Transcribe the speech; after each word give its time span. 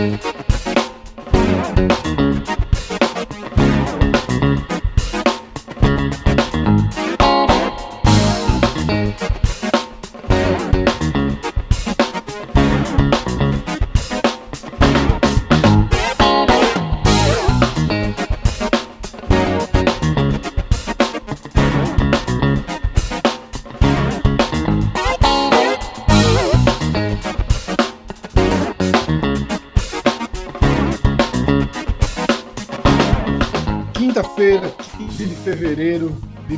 Quinta-feira, 0.00 0.39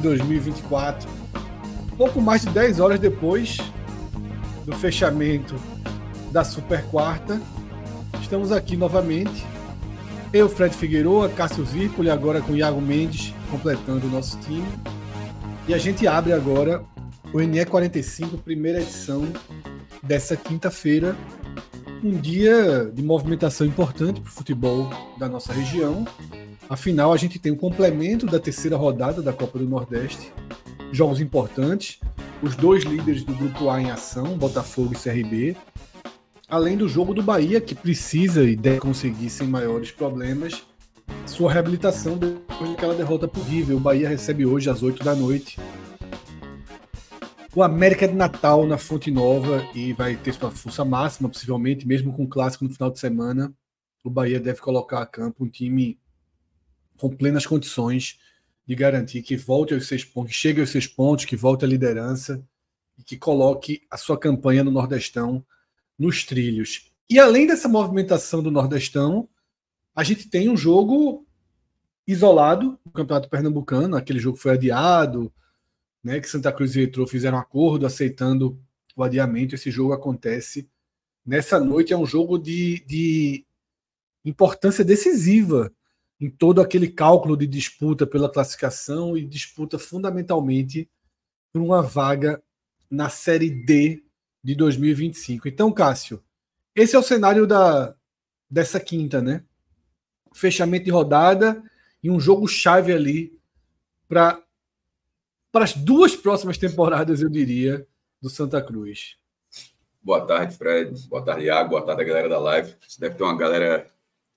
2024. 0.02 1.08
Pouco 1.96 2.20
mais 2.20 2.42
de 2.42 2.50
10 2.50 2.80
horas 2.80 2.98
depois 2.98 3.58
do 4.66 4.74
fechamento 4.74 5.54
da 6.30 6.44
Super 6.44 6.84
Quarta, 6.84 7.40
estamos 8.20 8.52
aqui 8.52 8.76
novamente. 8.76 9.44
Eu, 10.32 10.48
Fred 10.48 10.74
Figueiredo, 10.74 11.28
Cássio 11.36 11.64
Zirpoli, 11.64 12.10
agora 12.10 12.40
com 12.40 12.56
Iago 12.56 12.80
Mendes 12.80 13.34
completando 13.50 14.06
o 14.06 14.10
nosso 14.10 14.38
time. 14.40 14.66
E 15.68 15.74
a 15.74 15.78
gente 15.78 16.06
abre 16.06 16.32
agora 16.32 16.82
o 17.32 17.38
NE45, 17.38 18.38
primeira 18.42 18.80
edição 18.80 19.28
dessa 20.02 20.36
quinta-feira. 20.36 21.14
Um 22.02 22.12
dia 22.12 22.90
de 22.92 23.02
movimentação 23.02 23.66
importante 23.66 24.20
para 24.20 24.28
o 24.28 24.32
futebol 24.32 24.90
da 25.18 25.28
nossa 25.28 25.52
região. 25.52 26.04
Afinal, 26.72 27.12
a 27.12 27.18
gente 27.18 27.38
tem 27.38 27.52
um 27.52 27.56
complemento 27.56 28.24
da 28.24 28.40
terceira 28.40 28.78
rodada 28.78 29.20
da 29.20 29.30
Copa 29.30 29.58
do 29.58 29.68
Nordeste. 29.68 30.32
Jogos 30.90 31.20
importantes. 31.20 32.00
Os 32.42 32.56
dois 32.56 32.82
líderes 32.84 33.24
do 33.24 33.34
grupo 33.34 33.68
A 33.68 33.78
em 33.78 33.90
ação, 33.90 34.38
Botafogo 34.38 34.94
e 34.94 34.96
CRB. 34.96 35.54
Além 36.48 36.78
do 36.78 36.88
jogo 36.88 37.12
do 37.12 37.22
Bahia, 37.22 37.60
que 37.60 37.74
precisa 37.74 38.42
e 38.44 38.56
deve 38.56 38.80
conseguir 38.80 39.28
sem 39.28 39.46
maiores 39.46 39.90
problemas 39.90 40.62
sua 41.26 41.52
reabilitação 41.52 42.16
depois 42.16 42.70
daquela 42.70 42.94
derrota 42.94 43.28
por 43.28 43.42
River. 43.42 43.76
O 43.76 43.80
Bahia 43.80 44.08
recebe 44.08 44.46
hoje 44.46 44.70
às 44.70 44.82
8 44.82 45.04
da 45.04 45.14
noite 45.14 45.60
o 47.54 47.62
América 47.62 48.08
de 48.08 48.14
Natal 48.14 48.66
na 48.66 48.78
Fonte 48.78 49.10
Nova 49.10 49.62
e 49.74 49.92
vai 49.92 50.16
ter 50.16 50.32
sua 50.32 50.50
força 50.50 50.86
máxima, 50.86 51.28
possivelmente, 51.28 51.86
mesmo 51.86 52.14
com 52.14 52.24
o 52.24 52.28
clássico 52.28 52.64
no 52.64 52.70
final 52.70 52.90
de 52.90 52.98
semana. 52.98 53.52
O 54.02 54.08
Bahia 54.08 54.40
deve 54.40 54.62
colocar 54.62 55.02
a 55.02 55.06
campo 55.06 55.44
um 55.44 55.48
time 55.50 56.00
com 57.02 57.10
plenas 57.10 57.44
condições 57.44 58.20
de 58.64 58.76
garantir 58.76 59.22
que 59.22 59.36
volte 59.36 59.74
aos 59.74 59.88
seis 59.88 60.04
pontos, 60.04 60.30
que 60.30 60.38
chegue 60.38 60.60
aos 60.60 60.70
seis 60.70 60.86
pontos, 60.86 61.24
que 61.24 61.34
volte 61.34 61.64
à 61.64 61.68
liderança 61.68 62.40
e 62.96 63.02
que 63.02 63.16
coloque 63.16 63.82
a 63.90 63.96
sua 63.96 64.16
campanha 64.16 64.62
no 64.62 64.70
Nordestão 64.70 65.44
nos 65.98 66.24
trilhos. 66.24 66.92
E 67.10 67.18
além 67.18 67.44
dessa 67.44 67.68
movimentação 67.68 68.40
do 68.40 68.52
Nordestão, 68.52 69.28
a 69.92 70.04
gente 70.04 70.28
tem 70.28 70.48
um 70.48 70.56
jogo 70.56 71.26
isolado 72.06 72.78
no 72.84 72.92
Campeonato 72.92 73.28
Pernambucano, 73.28 73.96
aquele 73.96 74.20
jogo 74.20 74.36
foi 74.36 74.52
adiado, 74.52 75.32
né, 76.04 76.20
que 76.20 76.28
Santa 76.28 76.52
Cruz 76.52 76.76
e 76.76 76.80
Retro 76.82 77.04
fizeram 77.04 77.36
um 77.36 77.40
acordo 77.40 77.84
aceitando 77.84 78.62
o 78.94 79.02
adiamento. 79.02 79.56
Esse 79.56 79.72
jogo 79.72 79.92
acontece 79.92 80.70
nessa 81.26 81.58
noite. 81.58 81.92
É 81.92 81.96
um 81.96 82.06
jogo 82.06 82.38
de, 82.38 82.84
de 82.86 83.44
importância 84.24 84.84
decisiva 84.84 85.72
em 86.22 86.30
todo 86.30 86.60
aquele 86.60 86.86
cálculo 86.86 87.36
de 87.36 87.48
disputa 87.48 88.06
pela 88.06 88.30
classificação 88.30 89.16
e 89.16 89.26
disputa 89.26 89.76
fundamentalmente 89.76 90.88
por 91.52 91.60
uma 91.60 91.82
vaga 91.82 92.40
na 92.88 93.08
Série 93.08 93.50
D 93.50 94.04
de 94.42 94.54
2025. 94.54 95.48
Então, 95.48 95.72
Cássio, 95.72 96.22
esse 96.76 96.94
é 96.94 96.98
o 96.98 97.02
cenário 97.02 97.44
da, 97.44 97.96
dessa 98.48 98.78
quinta, 98.78 99.20
né? 99.20 99.42
Fechamento 100.32 100.84
de 100.84 100.92
rodada 100.92 101.60
e 102.00 102.08
um 102.08 102.20
jogo 102.20 102.46
chave 102.46 102.92
ali 102.92 103.36
para 104.08 104.40
para 105.50 105.64
as 105.64 105.74
duas 105.74 106.16
próximas 106.16 106.56
temporadas, 106.56 107.20
eu 107.20 107.28
diria, 107.28 107.86
do 108.22 108.30
Santa 108.30 108.62
Cruz. 108.62 109.18
Boa 110.00 110.24
tarde, 110.24 110.56
Fred. 110.56 111.06
Boa 111.08 111.22
tarde, 111.22 111.44
Iago. 111.44 111.70
Boa 111.70 111.84
tarde, 111.84 112.04
galera 112.04 112.28
da 112.28 112.38
live. 112.38 112.74
Você 112.88 112.98
deve 112.98 113.16
ter 113.16 113.22
uma 113.22 113.36
galera 113.36 113.92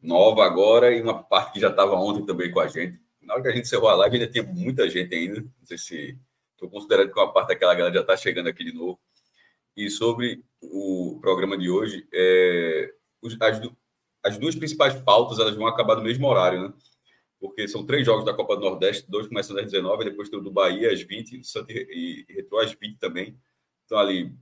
nova 0.06 0.46
agora 0.46 0.94
e 0.96 1.02
uma 1.02 1.24
parte 1.24 1.54
que 1.54 1.60
já 1.60 1.70
estava 1.70 1.96
ontem 1.96 2.26
também 2.26 2.52
com 2.52 2.60
a 2.60 2.68
gente. 2.68 3.00
Na 3.22 3.34
hora 3.34 3.44
que 3.44 3.50
a 3.50 3.52
gente 3.52 3.66
encerrou 3.66 3.90
a 3.90 3.96
live, 3.96 4.18
ainda 4.18 4.32
tinha 4.32 4.44
muita 4.44 4.90
gente 4.90 5.14
ainda. 5.14 5.42
Não 5.42 5.66
sei 5.66 5.78
se 5.78 6.20
estou 6.54 6.70
considerando 6.70 7.12
que 7.12 7.20
uma 7.20 7.34
parte 7.34 7.50
daquela 7.50 7.74
galera 7.74 7.94
já 7.94 8.02
está 8.02 8.16
chegando 8.16 8.48
aqui 8.48 8.64
de 8.64 8.74
novo. 8.74 9.00
E 9.76 9.90
sobre 9.90 10.44
o 10.62 11.18
programa 11.22 11.58
de 11.58 11.70
hoje, 11.70 12.08
é, 12.14 12.94
as, 13.42 13.62
as 14.24 14.38
duas 14.38 14.56
principais 14.56 14.94
pautas 15.02 15.40
elas 15.40 15.56
vão 15.56 15.68
acabar 15.68 15.96
no 15.96 16.04
mesmo 16.04 16.28
horário, 16.28 16.62
né? 16.62 16.74
porque 17.40 17.68
são 17.68 17.86
três 17.86 18.06
jogos 18.06 18.26
da 18.26 18.34
Copa 18.34 18.56
do 18.56 18.62
Nordeste, 18.62 19.10
dois 19.10 19.28
começam 19.28 19.58
às 19.58 19.66
19, 19.66 20.06
depois 20.06 20.30
tem 20.30 20.40
o 20.40 20.42
do 20.42 20.52
Bahia 20.52 20.92
às 20.92 21.02
20, 21.02 21.44
Santa 21.44 21.72
e 21.72 22.26
Retro 22.30 22.58
às 22.60 22.74
20 22.74 22.98
também. 22.98 23.38
Então, 23.86 24.00
ali, 24.00 24.34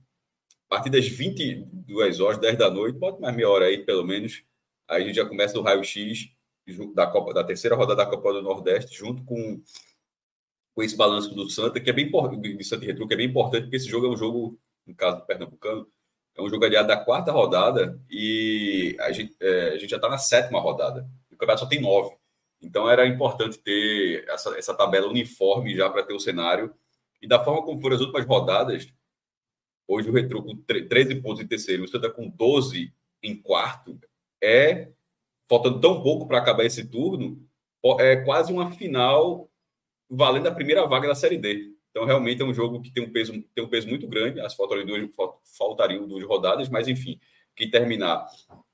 a 0.66 0.76
partir 0.76 0.90
das 0.90 1.06
22 1.06 2.20
horas, 2.20 2.38
10 2.38 2.56
da 2.56 2.70
noite, 2.70 2.98
bota 2.98 3.20
mais 3.20 3.34
meia 3.34 3.48
hora 3.48 3.66
aí, 3.66 3.84
pelo 3.84 4.04
menos, 4.04 4.42
aí 4.88 5.02
a 5.02 5.06
gente 5.06 5.16
já 5.16 5.26
começa 5.26 5.58
o 5.58 5.62
raio-x 5.62 6.30
da, 6.94 7.06
Copa, 7.06 7.34
da 7.34 7.44
terceira 7.44 7.76
rodada 7.76 8.04
da 8.04 8.10
Copa 8.10 8.32
do 8.32 8.42
Nordeste, 8.42 8.96
junto 8.96 9.22
com, 9.24 9.60
com 10.74 10.82
esse 10.82 10.96
balanço 10.96 11.34
do 11.34 11.48
Santa, 11.50 11.80
que 11.80 11.90
é 11.90 11.92
bem 11.92 12.06
importante, 12.06 12.64
Santa 12.64 12.86
Retro, 12.86 13.06
que 13.06 13.14
é 13.14 13.16
bem 13.16 13.28
importante, 13.28 13.64
porque 13.64 13.76
esse 13.76 13.88
jogo 13.88 14.06
é 14.06 14.10
um 14.10 14.16
jogo, 14.16 14.58
no 14.86 14.94
caso 14.94 15.18
do 15.18 15.26
Pernambucano, 15.26 15.86
é 16.36 16.42
um 16.42 16.48
jogo 16.48 16.64
aliado 16.64 16.88
da 16.88 16.96
quarta 16.96 17.30
rodada 17.30 18.00
e 18.10 18.96
a 19.00 19.12
gente, 19.12 19.36
é, 19.40 19.68
a 19.68 19.78
gente 19.78 19.90
já 19.90 19.96
está 19.96 20.08
na 20.08 20.18
sétima 20.18 20.60
rodada. 20.60 21.08
O 21.30 21.36
campeonato 21.36 21.60
só 21.60 21.66
tem 21.66 21.80
nove. 21.80 22.16
Então 22.60 22.90
era 22.90 23.06
importante 23.06 23.58
ter 23.58 24.24
essa, 24.28 24.58
essa 24.58 24.74
tabela 24.74 25.06
uniforme 25.06 25.76
já 25.76 25.88
para 25.88 26.02
ter 26.02 26.14
o 26.14 26.18
cenário. 26.18 26.74
E 27.22 27.28
da 27.28 27.42
forma 27.42 27.62
como 27.62 27.80
foram 27.80 27.94
as 27.94 28.02
últimas 28.02 28.26
rodadas, 28.26 28.88
hoje 29.86 30.10
o 30.10 30.12
Retro 30.12 30.42
com 30.42 30.56
13 30.56 31.16
pontos 31.16 31.42
em 31.42 31.46
terceiro, 31.46 31.84
o 31.84 31.88
Santa 31.88 32.10
com 32.10 32.28
12 32.28 32.92
em 33.22 33.36
quarto, 33.36 33.98
é, 34.44 34.92
faltando 35.48 35.80
tão 35.80 36.02
pouco 36.02 36.26
para 36.26 36.38
acabar 36.38 36.64
esse 36.64 36.84
turno, 36.84 37.40
é 37.98 38.16
quase 38.16 38.52
uma 38.52 38.72
final 38.72 39.48
valendo 40.08 40.48
a 40.48 40.54
primeira 40.54 40.86
vaga 40.86 41.08
da 41.08 41.14
Série 41.14 41.38
D. 41.38 41.72
Então, 41.90 42.04
realmente 42.04 42.42
é 42.42 42.44
um 42.44 42.52
jogo 42.52 42.80
que 42.80 42.90
tem 42.90 43.04
um 43.04 43.12
peso, 43.12 43.32
tem 43.54 43.64
um 43.64 43.68
peso 43.68 43.88
muito 43.88 44.08
grande. 44.08 44.40
As 44.40 44.54
faltariam 44.54 44.86
duas, 44.86 45.08
faltariam 45.56 46.08
duas 46.08 46.24
rodadas, 46.24 46.68
mas 46.68 46.88
enfim, 46.88 47.20
quem 47.54 47.70
terminar 47.70 48.26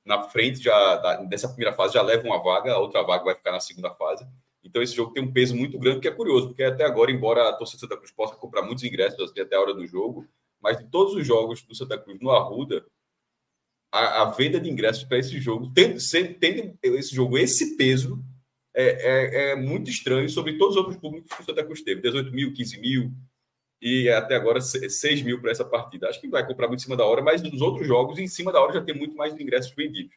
na 0.05 0.23
frente 0.23 0.63
já 0.63 1.17
dessa 1.29 1.49
primeira 1.49 1.75
fase 1.75 1.95
já 1.95 2.03
leva 2.03 2.27
uma 2.27 2.43
vaga, 2.43 2.73
a 2.73 2.79
outra 2.79 3.03
vaga 3.03 3.25
vai 3.25 3.35
ficar 3.35 3.53
na 3.53 3.61
segunda 3.61 3.91
fase. 3.95 4.27
Então 4.65 4.83
esse 4.83 4.95
jogo 4.95 5.13
tem 5.13 5.23
um 5.23 5.33
peso 5.33 5.55
muito 5.55 5.79
grande, 5.79 6.01
que 6.01 6.09
é 6.09 6.11
curioso, 6.11 6.49
porque 6.49 6.63
até 6.63 6.85
agora, 6.85 7.11
embora 7.11 7.49
a 7.49 7.53
torcida 7.53 7.81
Santa 7.81 7.97
Cruz 7.97 8.11
possa 8.11 8.35
comprar 8.37 8.63
muitos 8.63 8.85
ingressos 8.85 9.33
até 9.39 9.57
a 9.57 9.61
hora 9.61 9.75
do 9.75 9.87
jogo, 9.87 10.27
mas 10.61 10.79
de 10.79 10.85
todos 10.87 11.15
os 11.15 11.27
jogos 11.27 11.63
do 11.63 11.75
Santa 11.75 11.99
Cruz 11.99 12.19
no 12.21 12.31
Arruda, 12.31 12.85
a, 13.93 14.23
a 14.23 14.25
venda 14.27 14.61
de 14.61 14.71
ingressos 14.71 15.05
para 15.05 15.19
esse 15.19 15.39
jogo, 15.41 15.73
tendo, 15.75 15.99
tendo 16.39 16.97
esse 16.97 17.15
jogo 17.15 17.37
esse 17.37 17.77
peso, 17.77 18.23
é, 18.75 18.85
é, 18.85 19.51
é, 19.51 19.57
muito 19.57 19.91
estranho 19.91 20.29
sobre 20.29 20.57
todos 20.57 20.77
os 20.77 20.83
outros 20.83 20.97
públicos 20.97 21.35
que 21.35 21.43
o 21.43 21.45
Santa 21.45 21.65
Cruz 21.65 21.83
teve, 21.83 22.01
18 22.01 22.33
mil, 22.33 22.53
15 22.53 22.81
mil, 22.81 23.13
e 23.83 24.09
até 24.11 24.37
agora 24.37 24.61
6 24.61 25.23
mil 25.23 25.41
para 25.41 25.51
essa 25.51 25.65
partida. 25.65 26.09
Acho 26.09 26.21
que 26.21 26.29
vai 26.29 26.47
comprar 26.47 26.69
muito 26.69 26.81
em 26.81 26.83
cima 26.83 26.97
da 26.97 27.05
hora, 27.05 27.23
mas 27.23 27.43
nos 27.43 27.61
outros 27.61 27.87
jogos, 27.87 28.19
em 28.19 28.29
cima 28.29 28.53
da 28.53 28.61
hora, 28.61 28.75
já 28.75 28.83
tem 28.83 28.95
muito 28.95 29.17
mais 29.17 29.35
ingressos 29.39 29.75
vendidos. 29.75 30.15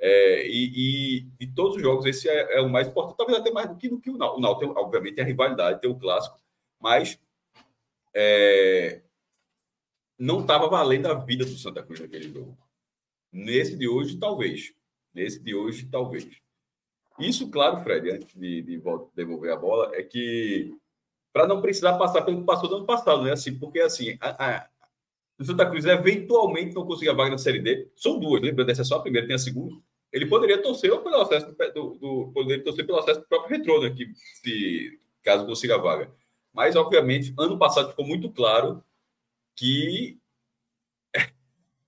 É, 0.00 0.46
e, 0.46 0.72
e, 0.76 1.20
de 1.40 1.52
todos 1.54 1.76
os 1.76 1.82
jogos, 1.82 2.06
esse 2.06 2.28
é, 2.28 2.58
é, 2.58 2.60
o 2.60 2.68
mais 2.68 2.86
importante, 2.86 3.16
talvez 3.16 3.38
até 3.38 3.50
mais 3.50 3.68
do 3.68 3.76
que, 3.76 3.88
do 3.88 3.98
que 3.98 4.10
o 4.10 4.16
Nau. 4.16 4.38
O 4.38 4.80
obviamente, 4.80 5.16
tem 5.16 5.24
a 5.24 5.26
rivalidade, 5.26 5.80
tem 5.80 5.90
o 5.90 5.98
clássico, 5.98 6.38
mas 6.80 7.18
é, 8.14 9.00
não 10.16 10.40
estava 10.40 10.68
valendo 10.68 11.06
a 11.06 11.14
vida 11.14 11.44
do 11.44 11.56
Santa 11.56 11.82
Cruz 11.82 11.98
naquele 11.98 12.32
jogo. 12.32 12.56
Nesse 13.32 13.76
de 13.76 13.88
hoje, 13.88 14.16
talvez. 14.16 14.72
Nesse 15.14 15.42
de 15.42 15.54
hoje, 15.54 15.86
talvez. 15.86 16.28
Isso, 17.18 17.50
claro, 17.50 17.82
Fred, 17.82 18.10
antes 18.10 18.34
de, 18.34 18.62
de 18.62 18.82
devolver 19.14 19.52
a 19.52 19.56
bola, 19.56 19.90
é 19.94 20.02
que 20.02 20.72
para 21.32 21.46
não 21.46 21.60
precisar 21.60 21.98
passar 21.98 22.22
pelo 22.22 22.38
que 22.38 22.46
passou 22.46 22.68
do 22.68 22.76
ano 22.76 22.86
passado, 22.86 23.22
né? 23.22 23.32
Assim, 23.32 23.58
porque 23.58 23.80
assim, 23.80 24.16
a, 24.20 24.44
a, 24.44 24.68
o 25.38 25.44
Santa 25.44 25.68
Cruz 25.68 25.84
eventualmente 25.84 26.74
não 26.74 26.86
conseguir 26.86 27.10
a 27.10 27.14
vaga 27.14 27.30
na 27.30 27.38
Série 27.38 27.60
D, 27.60 27.88
são 27.96 28.18
duas, 28.18 28.42
lembrando, 28.42 28.70
essa 28.70 28.82
é 28.82 28.84
só 28.84 28.96
a 28.96 29.02
primeira, 29.02 29.26
tem 29.26 29.36
a 29.36 29.38
segunda. 29.38 29.76
Ele 30.12 30.26
poderia 30.26 30.62
torcer 30.62 30.92
ou 30.92 31.00
pelo 31.00 31.20
acesso 31.20 31.46
do, 31.46 31.94
do, 31.94 32.32
poderia 32.32 32.64
torcer 32.64 32.86
pelo 32.86 32.98
acesso 32.98 33.20
do 33.20 33.26
próprio 33.26 33.56
retrô, 33.56 33.80
né? 33.82 33.90
Que 33.90 34.10
se 34.14 34.98
caso 35.22 35.44
consiga 35.44 35.74
a 35.74 35.78
vaga. 35.78 36.10
Mas, 36.52 36.76
obviamente, 36.76 37.34
ano 37.38 37.58
passado 37.58 37.90
ficou 37.90 38.06
muito 38.06 38.30
claro 38.30 38.82
que 39.54 40.18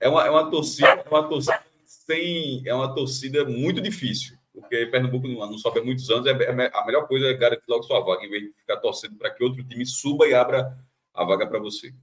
é 0.00 0.08
uma, 0.08 0.26
é 0.26 0.30
uma 0.30 0.50
torcida, 0.50 0.88
é 0.88 1.08
uma 1.08 1.28
torcida 1.28 1.62
sem, 1.84 2.66
é 2.66 2.74
uma 2.74 2.92
torcida 2.94 3.44
muito 3.44 3.80
difícil, 3.80 4.36
porque 4.52 4.86
Pernambuco 4.86 5.28
não, 5.28 5.38
não 5.50 5.58
sobe 5.58 5.80
há 5.80 5.84
muitos 5.84 6.08
anos, 6.10 6.26
é, 6.26 6.30
é, 6.30 6.70
a 6.74 6.86
melhor 6.86 7.06
coisa 7.06 7.26
é 7.26 7.34
garantir 7.34 7.66
logo 7.68 7.82
sua 7.82 8.00
vaga, 8.00 8.24
em 8.24 8.30
vez 8.30 8.44
de 8.44 8.52
ficar 8.54 8.78
torcendo 8.78 9.16
para 9.16 9.30
que 9.30 9.44
outro 9.44 9.62
time 9.62 9.84
suba 9.84 10.26
e 10.26 10.34
abra 10.34 10.76
a 11.12 11.24
vaga 11.24 11.46
para 11.46 11.58
você. 11.58 11.94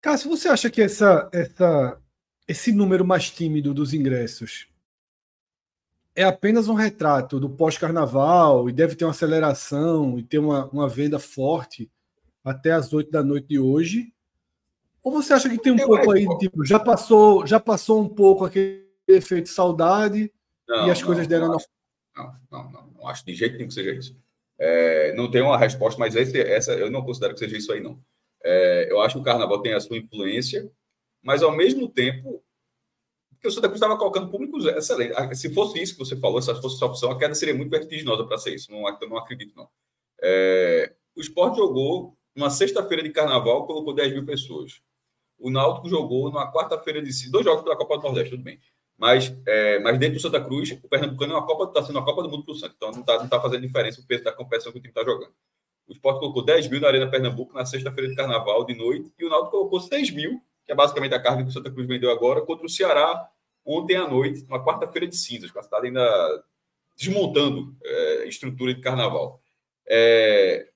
Cássio, 0.00 0.30
você 0.30 0.48
acha 0.48 0.70
que 0.70 0.82
essa, 0.82 1.28
essa, 1.32 2.00
esse 2.46 2.72
número 2.72 3.04
mais 3.04 3.30
tímido 3.30 3.74
dos 3.74 3.94
ingressos 3.94 4.68
é 6.14 6.22
apenas 6.22 6.68
um 6.68 6.74
retrato 6.74 7.40
do 7.40 7.50
pós-carnaval 7.50 8.68
e 8.68 8.72
deve 8.72 8.94
ter 8.94 9.04
uma 9.04 9.10
aceleração 9.10 10.18
e 10.18 10.22
ter 10.22 10.38
uma, 10.38 10.66
uma 10.66 10.88
venda 10.88 11.18
forte 11.18 11.90
até 12.44 12.72
as 12.72 12.92
oito 12.92 13.10
da 13.10 13.22
noite 13.22 13.48
de 13.48 13.58
hoje? 13.58 14.12
Ou 15.02 15.12
você 15.12 15.32
acha 15.32 15.48
que 15.48 15.58
tem 15.58 15.72
um 15.72 15.78
eu 15.78 15.86
pouco 15.86 16.12
aí, 16.12 16.26
tipo, 16.38 16.64
já 16.64 16.78
passou, 16.78 17.46
já 17.46 17.58
passou 17.58 18.00
um 18.00 18.08
pouco 18.08 18.44
aquele 18.44 18.86
efeito 19.08 19.48
saudade 19.48 20.32
não, 20.68 20.86
e 20.86 20.90
as 20.90 21.00
não, 21.00 21.06
coisas 21.06 21.26
deram 21.26 21.48
não, 21.48 21.58
não, 22.16 22.34
não, 22.50 22.70
não, 22.70 22.86
não, 22.98 23.08
acho 23.08 23.24
de 23.24 23.34
jeito 23.34 23.56
nenhum 23.56 23.68
que 23.68 23.74
seja 23.74 23.92
isso. 23.92 24.16
É, 24.58 25.12
não 25.14 25.30
tem 25.30 25.42
uma 25.42 25.58
resposta, 25.58 25.98
mas 25.98 26.14
esse, 26.14 26.40
essa 26.40 26.72
eu 26.72 26.90
não 26.90 27.04
considero 27.04 27.34
que 27.34 27.40
seja 27.40 27.56
isso 27.56 27.72
aí, 27.72 27.80
não. 27.80 27.98
É, 28.42 28.86
eu 28.90 29.00
acho 29.00 29.16
que 29.16 29.20
o 29.20 29.24
carnaval 29.24 29.60
tem 29.60 29.74
a 29.74 29.80
sua 29.80 29.96
influência, 29.96 30.70
mas 31.22 31.42
ao 31.42 31.54
mesmo 31.54 31.88
tempo 31.88 32.42
porque 33.44 33.48
o 33.48 33.50
Santa 33.50 33.68
Cruz 33.68 33.76
estava 33.76 33.98
colocando 33.98 34.30
públicos 34.30 34.64
excelentes. 34.64 35.14
Ah, 35.18 35.34
se 35.34 35.52
fosse 35.52 35.78
isso 35.78 35.92
que 35.92 35.98
você 35.98 36.16
falou, 36.16 36.40
se 36.40 36.54
fosse 36.62 36.76
essa 36.76 36.86
opção, 36.86 37.10
a 37.10 37.18
queda 37.18 37.34
seria 37.34 37.54
muito 37.54 37.68
vertiginosa 37.68 38.24
para 38.24 38.38
ser 38.38 38.54
isso. 38.54 38.72
Não, 38.72 38.88
eu 38.88 39.08
não 39.08 39.18
acredito, 39.18 39.54
não. 39.54 39.68
É, 40.22 40.94
o 41.14 41.20
Sport 41.20 41.56
jogou 41.56 42.16
numa 42.34 42.50
sexta-feira 42.50 43.02
de 43.02 43.10
carnaval, 43.10 43.66
colocou 43.66 43.94
10 43.94 44.12
mil 44.12 44.24
pessoas. 44.24 44.80
O 45.38 45.50
Náutico 45.50 45.88
jogou 45.88 46.30
numa 46.30 46.50
quarta-feira 46.52 47.02
de 47.02 47.30
dois 47.30 47.44
jogos 47.44 47.62
pela 47.62 47.76
Copa 47.76 47.96
do 47.98 48.02
Nordeste, 48.04 48.30
tudo 48.30 48.42
bem. 48.42 48.58
Mas, 48.96 49.36
é, 49.46 49.78
mas 49.80 49.98
dentro 49.98 50.16
do 50.16 50.20
Santa 50.20 50.42
Cruz, 50.42 50.70
o 50.70 50.88
Pernambucano 50.88 51.32
é 51.32 51.36
uma 51.36 51.46
Copa, 51.46 51.64
está 51.64 51.82
sendo 51.82 51.96
uma 51.98 52.04
Copa 52.04 52.22
do 52.22 52.30
Mundo 52.30 52.44
para 52.44 52.52
o 52.52 52.54
Santos. 52.54 52.76
Então 52.76 52.92
não 52.92 53.00
está 53.00 53.18
não 53.18 53.28
tá 53.28 53.40
fazendo 53.40 53.62
diferença 53.62 54.00
o 54.00 54.06
peso 54.06 54.24
da 54.24 54.32
competição 54.32 54.72
que 54.72 54.78
o 54.78 54.80
time 54.80 54.90
está 54.90 55.04
jogando. 55.04 55.32
O 55.86 55.92
Sport 55.92 56.18
colocou 56.20 56.44
10 56.44 56.68
mil 56.68 56.80
na 56.80 56.88
Arena 56.88 57.10
Pernambuco 57.10 57.52
na 57.52 57.66
sexta-feira 57.66 58.08
de 58.08 58.16
carnaval 58.16 58.64
de 58.64 58.74
noite, 58.74 59.12
e 59.18 59.24
o 59.24 59.28
Náutico 59.28 59.50
colocou 59.50 59.80
6 59.80 60.10
mil, 60.12 60.40
que 60.64 60.72
é 60.72 60.74
basicamente 60.74 61.14
a 61.14 61.20
carga 61.20 61.42
que 61.42 61.50
o 61.50 61.52
Santa 61.52 61.70
Cruz 61.70 61.86
vendeu 61.86 62.10
agora, 62.10 62.40
contra 62.40 62.64
o 62.64 62.68
Ceará 62.68 63.28
ontem 63.64 63.96
à 63.96 64.08
noite, 64.08 64.44
uma 64.48 64.64
quarta-feira 64.64 65.06
de 65.06 65.16
cinzas, 65.16 65.50
com 65.50 65.58
a 65.58 65.62
cidade 65.62 65.86
ainda 65.86 66.44
desmontando 66.96 67.74
é, 67.82 68.28
estrutura 68.28 68.72
de 68.74 68.80
carnaval. 68.80 69.42
É, 69.86 70.70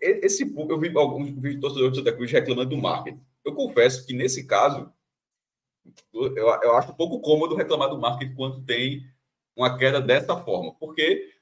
esse 0.00 0.42
eu 0.42 0.80
vi 0.80 0.96
alguns 0.96 1.30
torcedores 1.60 1.92
de 1.92 1.98
Santa 1.98 2.12
Cruz 2.12 2.30
reclamando 2.30 2.70
do 2.70 2.76
marketing. 2.76 3.20
Eu 3.44 3.54
confesso 3.54 4.06
que 4.06 4.12
nesse 4.12 4.46
caso 4.46 4.90
eu, 6.12 6.34
eu 6.34 6.76
acho 6.76 6.92
um 6.92 6.96
pouco 6.96 7.20
cômodo 7.20 7.54
reclamar 7.54 7.88
do 7.88 7.98
marketing 7.98 8.34
quando 8.34 8.64
tem 8.64 9.04
uma 9.54 9.76
queda 9.78 10.00
dessa 10.00 10.36
forma, 10.36 10.74
porque 10.74 11.32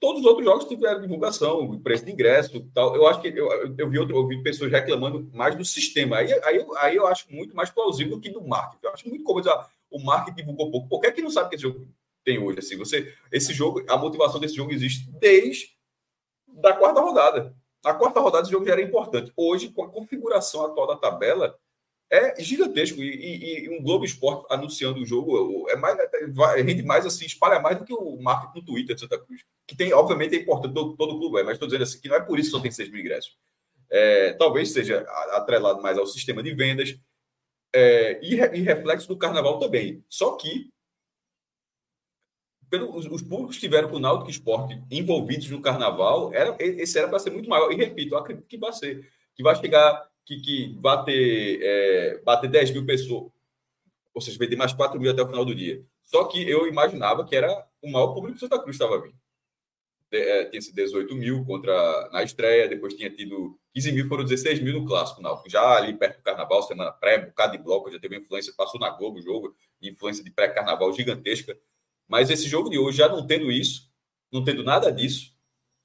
todos 0.00 0.20
os 0.20 0.26
outros 0.26 0.44
jogos 0.44 0.64
tiveram 0.64 1.00
divulgação, 1.00 1.80
preço 1.80 2.04
de 2.04 2.12
ingresso, 2.12 2.60
tal. 2.74 2.94
Eu 2.94 3.06
acho 3.06 3.20
que 3.20 3.28
eu, 3.28 3.48
eu 3.78 3.88
vi 3.88 3.98
outro, 3.98 4.16
eu 4.16 4.26
vi 4.26 4.42
pessoas 4.42 4.70
reclamando 4.70 5.30
mais 5.32 5.54
do 5.54 5.64
sistema. 5.64 6.16
Aí, 6.16 6.32
aí, 6.44 6.66
aí 6.78 6.96
eu 6.96 7.06
acho 7.06 7.32
muito 7.32 7.54
mais 7.54 7.70
plausível 7.70 8.20
que 8.20 8.28
do 8.28 8.46
marketing. 8.46 8.84
Eu 8.84 8.92
acho 8.92 9.08
muito 9.08 9.22
cômodo. 9.22 9.48
Ah, 9.48 9.68
o 9.90 10.02
marketing 10.02 10.38
divulgou 10.38 10.70
pouco. 10.70 10.88
Por 10.88 11.00
que, 11.00 11.06
é 11.06 11.12
que 11.12 11.22
não 11.22 11.30
sabe 11.30 11.50
que 11.50 11.54
esse 11.54 11.62
jogo 11.62 11.86
tem 12.24 12.38
hoje? 12.38 12.58
Assim, 12.58 12.76
você, 12.76 13.14
esse 13.30 13.54
jogo, 13.54 13.84
a 13.88 13.96
motivação 13.96 14.40
desse 14.40 14.56
jogo 14.56 14.72
existe 14.72 15.08
desde 15.20 15.76
da 16.48 16.72
quarta 16.74 17.00
rodada. 17.00 17.56
A 17.84 17.94
quarta 17.94 18.20
rodada 18.20 18.44
esse 18.44 18.52
jogo 18.52 18.64
já 18.64 18.72
era 18.72 18.82
importante. 18.82 19.32
Hoje, 19.36 19.68
com 19.70 19.84
a 19.84 19.90
configuração 19.90 20.64
atual 20.64 20.86
da 20.86 20.96
tabela, 20.96 21.58
é 22.10 22.40
gigantesco. 22.42 23.02
E, 23.02 23.08
e, 23.08 23.64
e 23.64 23.70
um 23.70 23.82
Globo 23.82 24.04
Esporte 24.04 24.46
anunciando 24.50 25.00
o 25.00 25.06
jogo 25.06 25.68
é 25.70 25.76
mais, 25.76 25.98
é, 25.98 26.62
rende 26.62 26.82
mais 26.82 27.06
assim, 27.06 27.24
espalha 27.24 27.58
mais 27.58 27.78
do 27.78 27.84
que 27.84 27.94
o 27.94 28.20
marketing 28.20 28.58
no 28.58 28.64
Twitter 28.64 28.94
de 28.94 29.00
Santa 29.00 29.18
Cruz. 29.18 29.42
Que 29.66 29.74
tem, 29.74 29.92
obviamente, 29.92 30.36
é 30.36 30.38
importante, 30.38 30.74
todo, 30.74 30.96
todo 30.96 31.18
clube 31.18 31.40
é, 31.40 31.42
mas 31.42 31.54
estou 31.54 31.66
dizendo 31.66 31.82
assim 31.82 32.00
que 32.00 32.08
não 32.08 32.16
é 32.16 32.20
por 32.20 32.38
isso 32.38 32.50
que 32.50 32.56
só 32.56 32.62
tem 32.62 32.70
6 32.70 32.90
mil 32.90 33.00
ingressos. 33.00 33.36
É, 33.90 34.32
talvez 34.34 34.72
seja 34.72 35.00
atrelado 35.32 35.82
mais 35.82 35.98
ao 35.98 36.06
sistema 36.06 36.42
de 36.42 36.54
vendas, 36.54 36.98
é, 37.74 38.20
e, 38.22 38.34
e, 38.34 38.60
reflexo 38.60 39.08
do 39.08 39.16
carnaval 39.16 39.58
também. 39.58 40.04
Só 40.08 40.36
que 40.36 40.70
pelo, 42.72 42.96
os, 42.96 43.04
os, 43.04 43.20
públicos 43.20 43.56
que 43.56 43.60
tiveram 43.60 43.90
com 43.90 43.96
o 43.96 44.00
Náutico 44.00 44.30
Esporte 44.30 44.82
envolvidos 44.90 45.50
no 45.50 45.60
carnaval, 45.60 46.32
era, 46.32 46.56
esse 46.58 46.98
era 46.98 47.06
para 47.06 47.18
ser 47.18 47.28
muito 47.28 47.46
maior. 47.46 47.70
E 47.70 47.76
repito, 47.76 48.16
acredito 48.16 48.46
que 48.46 48.56
vai 48.56 48.72
ser, 48.72 49.06
que 49.34 49.42
vai 49.42 49.54
chegar, 49.56 50.08
que, 50.24 50.40
que 50.40 50.78
vai 50.80 51.04
ter, 51.04 51.60
é, 51.62 52.22
bater 52.24 52.48
10 52.48 52.70
mil 52.70 52.86
pessoas, 52.86 53.30
ou 54.14 54.22
seja, 54.22 54.38
vai 54.38 54.48
ter 54.48 54.56
mais 54.56 54.72
4 54.72 54.98
mil 54.98 55.10
até 55.10 55.22
o 55.22 55.26
final 55.26 55.44
do 55.44 55.54
dia. 55.54 55.84
Só 56.02 56.24
que 56.24 56.48
eu 56.48 56.66
imaginava 56.66 57.26
que 57.26 57.36
era 57.36 57.66
o 57.82 57.90
maior 57.90 58.14
público 58.14 58.34
que 58.34 58.40
Santa 58.40 58.58
Cruz 58.58 58.74
estava 58.74 58.98
vindo 59.02 59.20
é, 60.16 60.44
tinha 60.44 60.60
sido 60.60 60.74
18 60.74 61.14
mil 61.14 61.44
contra 61.44 62.08
na 62.10 62.22
estreia, 62.22 62.68
depois 62.68 62.94
tinha 62.94 63.10
tido 63.10 63.58
15 63.74 63.92
mil, 63.92 64.08
foram 64.08 64.24
16 64.24 64.60
mil 64.60 64.80
no 64.80 64.86
clássico, 64.86 65.22
não. 65.22 65.42
Já 65.46 65.76
ali 65.76 65.94
perto 65.94 66.18
do 66.18 66.22
carnaval, 66.22 66.62
semana 66.62 66.92
pré, 66.92 67.18
um 67.18 67.26
bocado 67.26 67.56
de 67.56 67.62
bloco, 67.62 67.90
já 67.90 67.98
teve 67.98 68.18
influência, 68.18 68.52
passou 68.56 68.78
na 68.78 68.90
Globo 68.90 69.18
o 69.18 69.22
jogo, 69.22 69.56
influência 69.80 70.22
de 70.22 70.30
pré-carnaval 70.30 70.92
gigantesca. 70.92 71.56
Mas 72.12 72.28
esse 72.28 72.46
jogo 72.46 72.68
de 72.68 72.76
hoje, 72.78 72.98
já 72.98 73.08
não 73.08 73.26
tendo 73.26 73.50
isso, 73.50 73.90
não 74.30 74.44
tendo 74.44 74.62
nada 74.62 74.92
disso, 74.92 75.32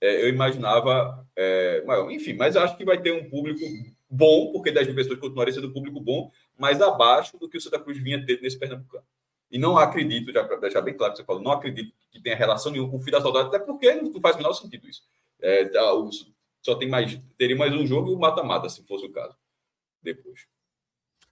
é, 0.02 0.26
eu 0.26 0.28
imaginava 0.28 1.26
é. 1.38 1.82
Enfim, 2.10 2.34
mas 2.34 2.54
eu 2.54 2.64
acho 2.64 2.76
que 2.76 2.84
vai 2.84 3.02
ter 3.02 3.14
um 3.14 3.30
público 3.30 3.62
bom, 4.10 4.52
porque 4.52 4.70
10 4.70 4.88
mil 4.88 4.96
pessoas 4.98 5.20
continuaria 5.20 5.54
sendo 5.54 5.72
público 5.72 6.02
bom, 6.02 6.30
mas 6.60 6.82
abaixo 6.82 7.38
do 7.38 7.48
que 7.48 7.56
o 7.56 7.62
Santa 7.62 7.80
Cruz 7.80 7.98
vinha 7.98 8.26
ter 8.26 8.42
nesse 8.42 8.60
Pernambucano. 8.60 9.06
E 9.50 9.58
não 9.58 9.78
acredito, 9.78 10.34
já 10.34 10.44
para 10.44 10.58
deixar 10.58 10.82
bem 10.82 10.98
claro 10.98 11.14
que 11.14 11.20
você 11.20 11.24
falou, 11.24 11.42
não 11.42 11.54
acredito 11.54 11.94
que 12.12 12.22
tenha 12.22 12.36
relação 12.36 12.74
nenhuma 12.74 12.92
com 12.92 12.98
o 12.98 13.02
fim 13.02 13.12
da 13.12 13.22
saudade, 13.22 13.48
até 13.48 13.60
porque 13.60 13.94
não 13.94 14.20
faz 14.20 14.36
o 14.36 14.40
menor 14.40 14.52
sentido 14.52 14.86
isso. 14.86 15.04
É, 15.40 15.64
tá, 15.70 15.80
só 16.62 16.76
tem 16.76 16.90
mais, 16.90 17.18
teria 17.38 17.56
mais 17.56 17.74
um 17.74 17.88
jogo 17.88 18.12
e 18.12 18.14
o 18.14 18.20
mata-mata, 18.20 18.68
se 18.68 18.86
fosse 18.86 19.06
o 19.06 19.12
caso. 19.14 19.38
Depois. 20.04 20.42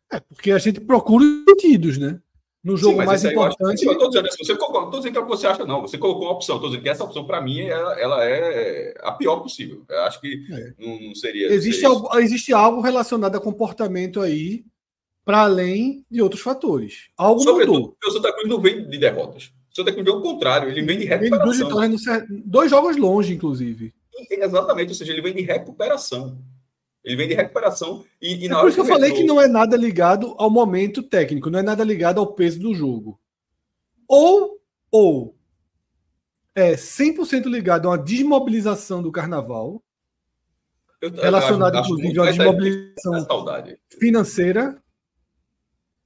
É, 0.10 0.22
porque 0.22 0.52
a 0.52 0.58
gente 0.58 0.80
procura 0.80 1.26
sentidos, 1.50 1.98
né? 1.98 2.22
No 2.66 2.76
jogo 2.76 3.00
Sim, 3.00 3.06
mais 3.06 3.24
importante. 3.24 3.86
Eu 3.86 3.92
estou 3.92 4.10
dizendo, 4.10 4.28
você 4.28 4.54
estou 4.54 4.90
dizendo 4.90 5.12
que 5.12 5.18
é 5.20 5.22
o 5.22 5.26
que 5.26 5.30
você 5.30 5.46
acha, 5.46 5.66
não. 5.68 5.82
Você 5.82 6.00
colocou 6.00 6.24
uma 6.24 6.32
opção. 6.32 6.56
Estou 6.56 6.72
dizendo 6.72 6.82
que 6.82 6.90
essa 6.90 7.04
opção, 7.04 7.24
para 7.24 7.40
mim, 7.40 7.60
ela, 7.60 8.00
ela, 8.00 8.26
é 8.26 8.96
a 9.04 9.12
pior 9.12 9.42
possível. 9.42 9.84
Eu 9.88 10.00
acho 10.02 10.20
que 10.20 10.48
é. 10.52 10.74
não, 10.84 11.00
não, 11.00 11.14
seria. 11.14 11.54
Existe, 11.54 11.82
seria 11.82 11.96
algo, 11.96 12.18
existe 12.18 12.54
algo 12.54 12.82
relacionado 12.82 13.36
a 13.36 13.40
comportamento 13.40 14.20
aí 14.20 14.66
para 15.24 15.42
além 15.42 16.04
de 16.10 16.24
outros 16.24 16.42
fatores. 16.42 17.10
Algo 17.16 17.40
Sobretudo, 17.42 17.80
mudou. 17.82 17.98
o 18.04 18.12
Santa 18.12 18.34
Cruz 18.34 18.50
não 18.50 18.60
vem 18.60 18.90
de 18.90 18.98
derrotas. 18.98 19.52
O 19.72 19.76
Santa 19.76 19.92
Cruz 19.92 20.04
vem 20.04 20.16
o 20.16 20.22
contrário, 20.22 20.68
ele 20.68 20.82
vem 20.82 20.98
de 20.98 21.06
recuperação. 21.06 21.80
Vem 21.80 21.90
dois, 21.92 22.04
dois 22.46 22.72
jogos 22.72 22.98
longe, 22.98 23.32
inclusive. 23.32 23.94
Exatamente, 24.32 24.90
ou 24.90 24.96
seja, 24.96 25.12
ele 25.12 25.22
vem 25.22 25.36
de 25.36 25.42
recuperação. 25.44 26.36
Ele 27.06 27.16
vem 27.16 27.28
de 27.28 27.36
recuperação 27.36 28.04
e, 28.20 28.36
e 28.36 28.46
é 28.48 28.50
por 28.50 28.68
isso 28.68 28.76
que 28.76 28.82
eu 28.82 28.94
falei 28.94 29.14
que 29.14 29.24
não 29.24 29.40
é 29.40 29.48
nada 29.48 29.78
ligado 29.78 30.34
ao 30.40 30.50
momento 30.50 31.04
técnico, 31.04 31.52
não 31.52 31.60
é 31.60 31.62
nada 31.62 31.84
ligado 31.84 32.20
ao 32.20 32.34
peso 32.34 32.60
do 32.60 32.74
jogo. 32.74 33.20
Ou, 34.08 34.60
ou 34.90 35.36
é 36.56 36.74
100% 36.74 37.46
ligado 37.46 37.88
a 37.88 37.92
uma 37.92 37.98
desmobilização 37.98 39.04
do 39.04 39.12
carnaval, 39.12 39.84
relacionado 41.22 41.78
inclusive 41.78 42.18
a 42.18 42.24
uma 42.24 42.32
desmobilização 42.32 43.28
financeira, 44.00 44.82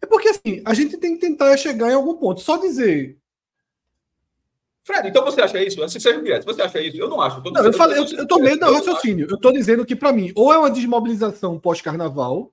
é 0.02 0.06
porque 0.06 0.30
assim, 0.30 0.62
a 0.66 0.74
gente 0.74 0.98
tem 0.98 1.14
que 1.16 1.22
tentar 1.22 1.56
chegar 1.58 1.90
em 1.90 1.94
algum 1.94 2.16
ponto. 2.16 2.42
Só 2.42 2.58
dizer. 2.58 3.19
Fred, 4.90 5.08
então 5.08 5.24
você 5.24 5.40
acha 5.40 5.62
isso? 5.64 5.84
Assim, 5.84 6.00
seja 6.00 6.20
direto, 6.20 6.46
você 6.46 6.64
acha 6.64 6.82
isso? 6.82 6.98
Eu 6.98 7.08
não 7.08 7.22
acho. 7.22 7.40
Eu 7.46 7.52
não, 7.52 7.64
eu, 7.64 7.74
falei, 7.74 8.00
eu, 8.00 8.06
eu 8.06 8.28
tô 8.28 8.40
meio 8.40 8.60
do 8.60 8.74
raciocínio. 8.74 9.28
Eu 9.30 9.38
tô 9.40 9.52
dizendo 9.52 9.86
que, 9.86 9.96
para 9.96 10.12
mim, 10.12 10.32
ou 10.36 10.52
é 10.52 10.58
uma 10.58 10.72
desmobilização 10.72 11.60
pós-carnaval, 11.60 12.52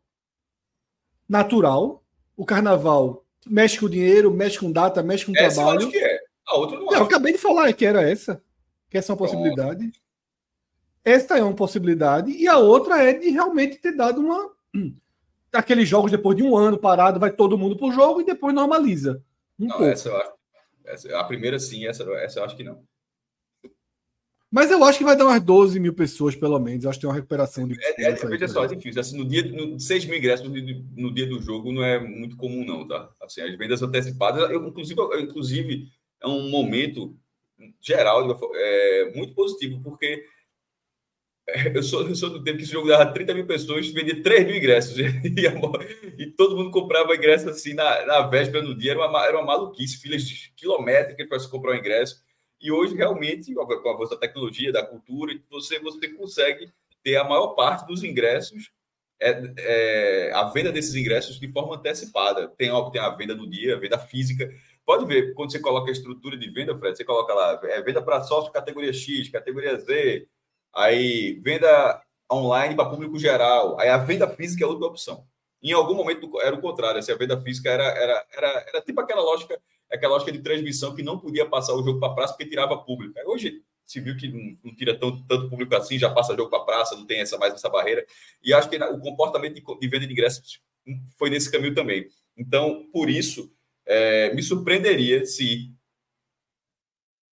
natural. 1.27 2.05
O 2.37 2.45
carnaval 2.45 3.25
mexe 3.47 3.81
com 3.81 3.89
dinheiro, 3.89 4.31
mexe 4.31 4.59
com 4.59 4.71
data, 4.71 5.03
mexe 5.03 5.25
com 5.25 5.33
essa 5.35 5.63
trabalho. 5.63 5.81
Eu 5.81 5.89
acho 5.89 5.91
que 5.91 5.99
é. 5.99 6.19
A 6.47 6.59
outra 6.59 6.79
não, 6.79 6.85
não 6.85 6.93
Eu 6.93 7.05
acabei 7.05 7.33
de 7.33 7.39
falar 7.39 7.73
que 7.73 7.87
era 7.87 8.03
essa. 8.03 8.43
Que 8.91 8.99
essa 8.99 9.11
é 9.11 9.15
uma 9.15 9.19
possibilidade. 9.19 9.93
Essa 11.03 11.39
é 11.39 11.43
uma 11.43 11.55
possibilidade. 11.55 12.33
E 12.33 12.47
a 12.47 12.59
outra 12.59 13.03
é 13.03 13.15
de 13.15 13.31
realmente 13.31 13.79
ter 13.79 13.93
dado 13.93 14.21
uma. 14.21 14.51
Aqueles 15.55 15.89
jogos 15.89 16.11
depois 16.11 16.37
de 16.37 16.43
um 16.43 16.55
ano 16.55 16.77
parado, 16.77 17.19
vai 17.19 17.31
todo 17.31 17.57
mundo 17.57 17.79
pro 17.79 17.91
jogo 17.91 18.21
e 18.21 18.27
depois 18.27 18.55
normaliza. 18.55 19.23
Um 19.59 19.69
não, 19.69 19.77
pouco. 19.79 19.91
essa 19.91 20.11
eu 20.11 20.17
acho. 20.19 20.36
Essa, 20.87 21.19
a 21.19 21.25
primeira 21.25 21.59
sim, 21.59 21.87
essa, 21.87 22.05
essa 22.15 22.41
eu 22.41 22.45
acho 22.45 22.57
que 22.57 22.65
não. 22.65 22.83
Mas 24.51 24.71
eu 24.71 24.83
acho 24.85 24.99
que 24.99 25.05
vai 25.05 25.17
dar 25.17 25.27
umas 25.27 25.43
12 25.43 25.79
mil 25.81 25.93
pessoas, 25.93 26.37
pelo 26.37 26.59
menos. 26.59 26.85
Eu 26.85 26.91
acho 26.91 26.99
que 26.99 27.03
tem 27.03 27.11
uma 27.11 27.17
recuperação 27.17 27.67
de. 27.67 27.77
É, 27.79 28.05
é, 28.05 28.13
veja 28.15 28.49
só, 28.49 28.65
é 28.65 28.69
difícil. 28.69 29.01
Assim, 29.01 29.19
no 29.19 29.29
dia, 29.29 29.45
no, 29.45 29.79
6 29.79 30.05
mil 30.07 30.17
ingressos 30.17 30.49
no, 30.49 30.55
no, 30.97 31.13
dia 31.13 31.27
do 31.27 31.43
jogo 31.43 31.73
não 31.73 31.85
é 31.85 31.99
muito 31.99 32.37
comum, 32.37 32.65
não, 32.65 32.87
tá? 32.87 33.11
Assim, 33.21 33.41
as 33.43 33.57
vendas 33.59 33.83
antecipadas, 33.83 34.49
eu, 34.51 34.67
inclusive, 34.67 35.01
eu, 35.01 35.21
inclusive, 35.21 35.89
é 36.23 36.27
um 36.27 36.49
momento 36.49 37.17
geral 37.81 38.39
é, 38.55 39.13
muito 39.15 39.35
positivo, 39.35 39.81
porque 39.83 40.25
eu 41.75 41.83
sou, 41.83 42.09
eu 42.09 42.15
sou 42.15 42.31
do 42.31 42.43
tempo 42.43 42.59
que 42.59 42.65
esse 42.65 42.73
jogo 42.73 42.89
dava 42.89 43.13
30 43.13 43.35
mil 43.35 43.47
pessoas, 43.47 43.87
vendia 43.89 44.21
3 44.23 44.47
mil 44.47 44.57
ingressos. 44.57 44.97
E, 46.17 46.23
e 46.23 46.27
todo 46.31 46.57
mundo 46.57 46.71
comprava 46.71 47.15
ingresso 47.15 47.49
assim 47.49 47.75
na, 47.75 48.05
na 48.07 48.23
véspera, 48.23 48.63
no 48.65 48.77
dia. 48.77 48.93
Era 48.93 49.09
uma, 49.09 49.25
era 49.25 49.37
uma 49.37 49.47
maluquice, 49.47 49.99
filas 49.99 50.51
quilométricas 50.57 51.29
para 51.29 51.39
se 51.39 51.51
comprar 51.51 51.73
o 51.73 51.75
um 51.75 51.79
ingresso. 51.79 52.25
E 52.61 52.73
hoje, 52.73 52.95
realmente, 52.95 53.55
com 53.55 53.89
a 53.89 53.93
avanço 53.93 54.11
da 54.11 54.17
tecnologia, 54.17 54.73
da 54.73 54.85
cultura, 54.85 55.33
você, 55.51 55.79
você 55.79 56.09
consegue 56.09 56.73
ter 57.03 57.17
a 57.17 57.25
maior 57.25 57.49
parte 57.49 57.87
dos 57.87 58.03
ingressos, 58.03 58.71
é, 59.21 59.55
é, 59.59 60.33
a 60.35 60.45
venda 60.45 60.73
desses 60.73 60.95
ingressos 60.95 61.39
de 61.39 61.49
forma 61.49 61.77
antecipada. 61.77 62.49
Tem, 62.49 62.71
ó, 62.71 62.91
tem 62.91 63.01
a 63.01 63.11
venda 63.11 63.35
do 63.35 63.49
dia, 63.49 63.77
a 63.77 63.79
venda 63.79 63.99
física. 63.99 64.51
Pode 64.85 65.05
ver, 65.05 65.35
quando 65.35 65.53
você 65.53 65.59
coloca 65.59 65.91
a 65.91 65.93
estrutura 65.93 66.37
de 66.37 66.51
venda, 66.51 66.77
Fred, 66.79 66.97
você 66.97 67.05
coloca 67.05 67.33
lá, 67.35 67.61
é 67.65 67.83
venda 67.83 68.03
para 68.03 68.23
sócio 68.23 68.53
categoria 68.53 68.93
X, 68.93 69.29
categoria 69.29 69.77
Z, 69.79 70.27
aí 70.77 71.41
venda 71.43 72.03
online 72.31 72.75
para 72.75 72.91
público 72.91 73.19
geral, 73.19 73.79
aí 73.81 73.89
a 73.89 73.99
venda 73.99 74.29
física 74.29 74.65
é 74.65 74.67
outra 74.67 74.87
opção. 74.87 75.27
Em 75.63 75.73
algum 75.73 75.95
momento 75.95 76.41
era 76.41 76.55
o 76.55 76.61
contrário, 76.61 76.99
assim, 76.99 77.13
a 77.13 77.17
venda 77.17 77.41
física 77.41 77.71
era, 77.71 77.85
era, 77.85 78.27
era, 78.33 78.65
era 78.69 78.81
tipo 78.83 79.01
aquela 79.01 79.23
lógica 79.23 79.61
aquela 79.91 80.15
lógica 80.15 80.33
de 80.33 80.41
transmissão 80.41 80.95
que 80.95 81.03
não 81.03 81.19
podia 81.19 81.47
passar 81.47 81.75
o 81.75 81.83
jogo 81.83 82.01
para 82.01 82.15
praça 82.15 82.35
porque 82.35 82.49
tirava 82.49 82.77
público. 82.77 83.15
Hoje 83.25 83.63
se 83.85 84.01
viu 84.01 84.17
que 84.17 84.29
não, 84.29 84.59
não 84.65 84.75
tira 84.75 84.99
tanto, 84.99 85.25
tanto, 85.27 85.49
público 85.49 85.75
assim, 85.77 85.99
já 85.99 86.11
passa 86.11 86.37
jogo 86.37 86.51
para 86.51 86.65
praça, 86.65 86.97
não 86.97 87.07
tem 87.07 87.21
essa 87.21 87.39
mais 87.39 87.55
essa 87.55 87.69
barreira. 87.69 88.05
E 88.43 88.53
acho 88.53 88.69
que 88.69 88.77
o 88.77 88.99
comportamento 88.99 89.55
de, 89.55 89.63
de, 89.63 89.89
venda 89.89 90.07
de 90.07 90.13
ingressos 90.13 90.61
foi 91.17 91.31
nesse 91.31 91.51
caminho 91.51 91.75
também. 91.75 92.09
Então, 92.37 92.89
por 92.93 93.09
isso, 93.09 93.51
é, 93.87 94.35
me 94.35 94.43
surpreenderia 94.43 95.25
se 95.25 95.73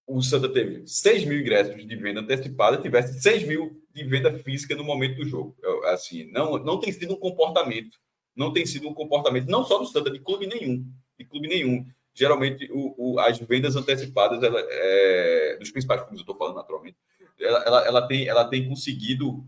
o 0.06 0.22
Santa 0.22 0.50
teve 0.50 0.86
6 0.86 1.26
mil 1.26 1.40
ingressos 1.40 1.76
de 1.76 1.96
venda 1.96 2.22
antecipada, 2.22 2.78
tivesse 2.82 3.22
6 3.22 3.48
mil 3.48 3.82
de 3.94 4.04
venda 4.04 4.38
física 4.40 4.76
no 4.76 4.84
momento 4.84 5.18
do 5.18 5.26
jogo. 5.26 5.56
Assim, 5.86 6.30
não, 6.32 6.58
não 6.58 6.80
tem 6.80 6.92
sido 6.92 7.14
um 7.14 7.20
comportamento, 7.20 7.98
não 8.36 8.52
tem 8.52 8.66
sido 8.66 8.88
um 8.88 8.94
comportamento, 8.94 9.48
não 9.48 9.64
só 9.64 9.78
do 9.78 9.86
Santa, 9.86 10.12
de 10.12 10.20
clube 10.20 10.48
nenhum, 10.48 10.86
de 11.18 11.26
clube 11.26 11.48
nenhum 11.48 11.86
geralmente 12.14 12.70
o, 12.72 12.94
o, 12.98 13.20
as 13.20 13.40
vendas 13.40 13.76
antecipadas 13.76 14.44
ela, 14.44 14.60
é, 14.70 15.58
dos 15.60 15.72
principais 15.72 16.02
clubes, 16.02 16.20
eu 16.20 16.24
estou 16.24 16.36
falando 16.36 16.56
naturalmente, 16.56 16.98
ela, 17.40 17.64
ela, 17.66 17.88
ela, 17.88 18.08
tem, 18.08 18.28
ela 18.28 18.46
tem 18.46 18.68
conseguido 18.68 19.44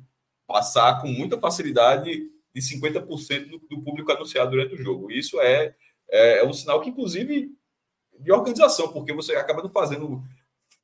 passar 0.48 1.02
com 1.02 1.08
muita 1.08 1.40
facilidade 1.40 2.30
de 2.54 2.62
50% 2.62 3.50
do, 3.50 3.60
do 3.60 3.82
público 3.82 4.12
anunciado 4.12 4.52
durante 4.52 4.74
o 4.74 4.84
jogo. 4.84 5.12
Isso 5.12 5.40
é, 5.40 5.76
é, 6.10 6.40
é, 6.40 6.46
um 6.46 6.54
sinal 6.54 6.82
que, 6.82 6.90
inclusive, 6.90 7.52
de 8.20 8.32
organização, 8.32 8.92
porque 8.92 9.14
você 9.14 9.36
acaba 9.36 9.62
não 9.62 9.70
fazendo 9.70 10.24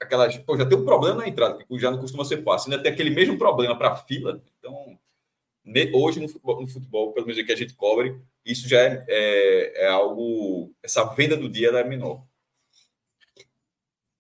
aquelas. 0.02 0.38
Pô, 0.38 0.58
já 0.58 0.66
tem 0.66 0.78
um 0.78 0.86
problema 0.86 1.20
na 1.20 1.28
entrada, 1.28 1.64
que 1.64 1.80
já 1.80 1.92
não 1.92 2.00
costuma 2.00 2.26
ser 2.26 2.44
fácil, 2.44 2.72
ainda 2.72 2.84
tem 2.84 2.92
aquele 2.92 3.12
mesmo 3.12 3.38
problema 3.38 3.78
para 3.78 3.92
a 3.92 3.96
fila. 3.96 4.42
Então, 4.60 4.98
hoje 5.94 6.20
no 6.20 6.28
futebol, 6.28 6.62
no 6.62 6.68
futebol, 6.68 7.14
pelo 7.14 7.28
menos 7.28 7.42
que 7.44 7.52
a 7.52 7.56
gente 7.56 7.74
cobre, 7.76 8.20
isso 8.46 8.68
já 8.68 8.80
é, 8.80 9.06
é, 9.08 9.86
é 9.86 9.88
algo. 9.88 10.74
Essa 10.82 11.04
venda 11.06 11.38
do 11.38 11.48
dia 11.48 11.70
é 11.70 11.84
menor. 11.84 12.26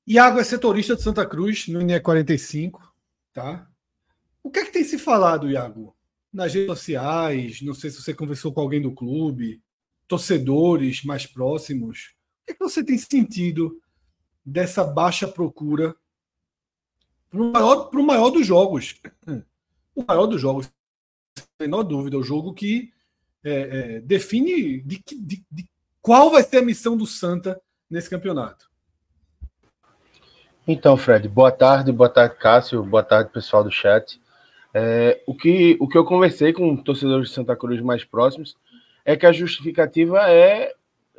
Iago 0.07 0.39
é 0.39 0.43
setorista 0.43 0.95
de 0.95 1.01
Santa 1.01 1.25
Cruz, 1.25 1.67
no 1.67 1.81
INE 1.81 1.99
45, 1.99 2.81
tá? 3.33 3.67
O 4.43 4.49
que 4.49 4.59
é 4.59 4.65
que 4.65 4.71
tem 4.71 4.83
se 4.83 4.97
falado, 4.97 5.49
Iago? 5.49 5.95
Nas 6.33 6.53
redes 6.53 6.67
sociais, 6.67 7.61
não 7.61 7.73
sei 7.73 7.89
se 7.89 8.01
você 8.01 8.13
conversou 8.13 8.53
com 8.53 8.61
alguém 8.61 8.81
do 8.81 8.93
clube, 8.93 9.61
torcedores 10.07 11.03
mais 11.03 11.25
próximos. 11.25 12.13
O 12.41 12.45
que 12.45 12.51
é 12.51 12.53
que 12.55 12.59
você 12.59 12.83
tem 12.83 12.97
sentido 12.97 13.79
dessa 14.45 14.83
baixa 14.83 15.27
procura 15.27 15.95
para 17.29 17.41
o 17.41 17.51
maior, 17.51 17.91
maior 17.93 18.29
dos 18.29 18.45
jogos? 18.45 19.01
O 19.93 20.05
maior 20.07 20.25
dos 20.25 20.39
jogos, 20.39 20.71
sem 21.37 21.45
menor 21.59 21.83
dúvida, 21.83 22.17
o 22.17 22.23
jogo 22.23 22.53
que 22.53 22.93
é, 23.43 23.51
é, 23.51 23.99
define 23.99 24.79
de, 24.81 25.03
de, 25.05 25.43
de, 25.51 25.69
qual 26.01 26.31
vai 26.31 26.43
ser 26.43 26.59
a 26.59 26.61
missão 26.61 26.95
do 26.95 27.05
Santa 27.05 27.61
nesse 27.89 28.09
campeonato. 28.09 28.71
Então, 30.65 30.95
Fred, 30.95 31.27
boa 31.27 31.51
tarde, 31.51 31.91
boa 31.91 32.09
tarde, 32.09 32.37
Cássio, 32.37 32.81
boa 32.83 33.03
tarde, 33.03 33.33
pessoal 33.33 33.65
do 33.65 33.69
chat. 33.69 34.21
É, 34.73 35.21
o, 35.27 35.35
que, 35.35 35.75
o 35.81 35.89
que 35.89 35.97
eu 35.97 36.05
conversei 36.05 36.53
com 36.53 36.77
torcedores 36.77 37.27
de 37.27 37.35
Santa 37.35 37.55
Cruz 37.55 37.81
mais 37.81 38.05
próximos 38.05 38.55
é 39.03 39.17
que 39.17 39.25
a 39.25 39.33
justificativa 39.33 40.29
é 40.29 40.73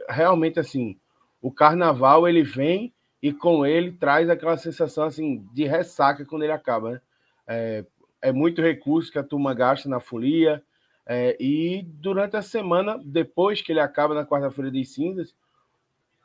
realmente 0.08 0.58
assim: 0.58 0.96
o 1.40 1.50
carnaval 1.50 2.26
ele 2.26 2.42
vem 2.42 2.92
e 3.22 3.32
com 3.32 3.64
ele 3.64 3.92
traz 3.92 4.28
aquela 4.28 4.56
sensação 4.56 5.04
assim 5.04 5.46
de 5.52 5.64
ressaca 5.64 6.24
quando 6.24 6.42
ele 6.42 6.52
acaba. 6.52 6.92
Né? 6.92 7.00
É, 7.46 7.84
é 8.20 8.32
muito 8.32 8.60
recurso 8.60 9.12
que 9.12 9.18
a 9.18 9.22
turma 9.22 9.54
gasta 9.54 9.88
na 9.88 10.00
folia, 10.00 10.62
é, 11.04 11.36
e 11.40 11.82
durante 11.82 12.36
a 12.36 12.42
semana, 12.42 13.00
depois 13.04 13.60
que 13.60 13.72
ele 13.72 13.80
acaba 13.80 14.14
na 14.14 14.24
quarta-feira 14.24 14.70
de 14.70 14.84
cinzas, 14.84 15.34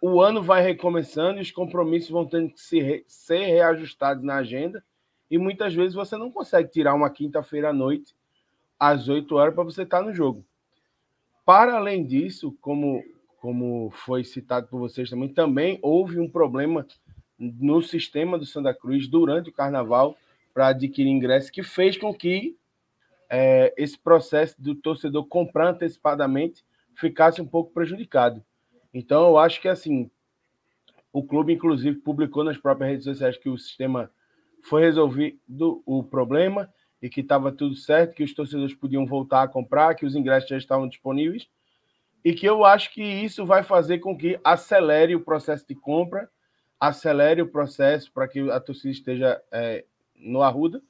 o 0.01 0.21
ano 0.21 0.41
vai 0.41 0.61
recomeçando 0.61 1.39
e 1.39 1.41
os 1.41 1.51
compromissos 1.51 2.09
vão 2.09 2.25
tendo 2.25 2.51
que 2.51 2.61
se 2.61 3.03
ser 3.07 3.45
reajustados 3.45 4.23
na 4.23 4.35
agenda. 4.35 4.83
E 5.29 5.37
muitas 5.37 5.73
vezes 5.73 5.95
você 5.95 6.15
não 6.15 6.31
consegue 6.31 6.69
tirar 6.69 6.93
uma 6.93 7.09
quinta-feira 7.09 7.69
à 7.69 7.73
noite, 7.73 8.15
às 8.79 9.09
8 9.09 9.35
horas, 9.35 9.55
para 9.55 9.63
você 9.63 9.81
estar 9.81 10.01
no 10.01 10.13
jogo. 10.13 10.45
Para 11.43 11.75
além 11.75 12.05
disso, 12.05 12.55
como, 12.61 13.03
como 13.37 13.91
foi 13.91 14.23
citado 14.23 14.67
por 14.67 14.79
vocês 14.79 15.09
também, 15.09 15.29
também 15.29 15.79
houve 15.81 16.19
um 16.19 16.29
problema 16.29 16.85
no 17.37 17.81
sistema 17.81 18.37
do 18.37 18.45
Santa 18.45 18.73
Cruz 18.73 19.07
durante 19.07 19.49
o 19.49 19.53
carnaval 19.53 20.17
para 20.53 20.69
adquirir 20.69 21.09
ingresso, 21.09 21.51
que 21.51 21.61
fez 21.61 21.97
com 21.97 22.13
que 22.13 22.57
é, 23.29 23.73
esse 23.77 23.97
processo 23.97 24.59
do 24.59 24.73
torcedor 24.73 25.25
comprar 25.27 25.69
antecipadamente 25.69 26.65
ficasse 26.95 27.41
um 27.41 27.45
pouco 27.45 27.71
prejudicado. 27.71 28.43
Então, 28.91 29.27
eu 29.27 29.37
acho 29.37 29.61
que 29.61 29.67
assim, 29.67 30.09
o 31.13 31.21
clube, 31.21 31.53
inclusive, 31.53 31.99
publicou 31.99 32.43
nas 32.43 32.57
próprias 32.57 32.89
redes 32.89 33.05
sociais 33.05 33.37
que 33.37 33.49
o 33.49 33.57
sistema 33.57 34.09
foi 34.63 34.81
resolvido 34.81 35.83
o 35.85 36.03
problema 36.03 36.73
e 36.99 37.07
que 37.07 37.21
estava 37.21 37.51
tudo 37.51 37.75
certo, 37.75 38.15
que 38.15 38.23
os 38.23 38.33
torcedores 38.33 38.73
podiam 38.73 39.05
voltar 39.05 39.43
a 39.43 39.47
comprar, 39.47 39.93
que 39.93 40.05
os 40.05 40.15
ingressos 40.15 40.49
já 40.49 40.57
estavam 40.57 40.87
disponíveis 40.87 41.47
e 42.23 42.33
que 42.33 42.45
eu 42.45 42.65
acho 42.65 42.93
que 42.93 43.01
isso 43.01 43.45
vai 43.45 43.63
fazer 43.63 43.99
com 43.99 44.17
que 44.17 44.39
acelere 44.43 45.15
o 45.15 45.21
processo 45.23 45.65
de 45.67 45.75
compra, 45.75 46.29
acelere 46.79 47.41
o 47.41 47.47
processo 47.47 48.11
para 48.11 48.27
que 48.27 48.51
a 48.51 48.59
torcida 48.59 48.91
esteja 48.91 49.41
é, 49.51 49.85
no 50.15 50.41
Arruda 50.41 50.81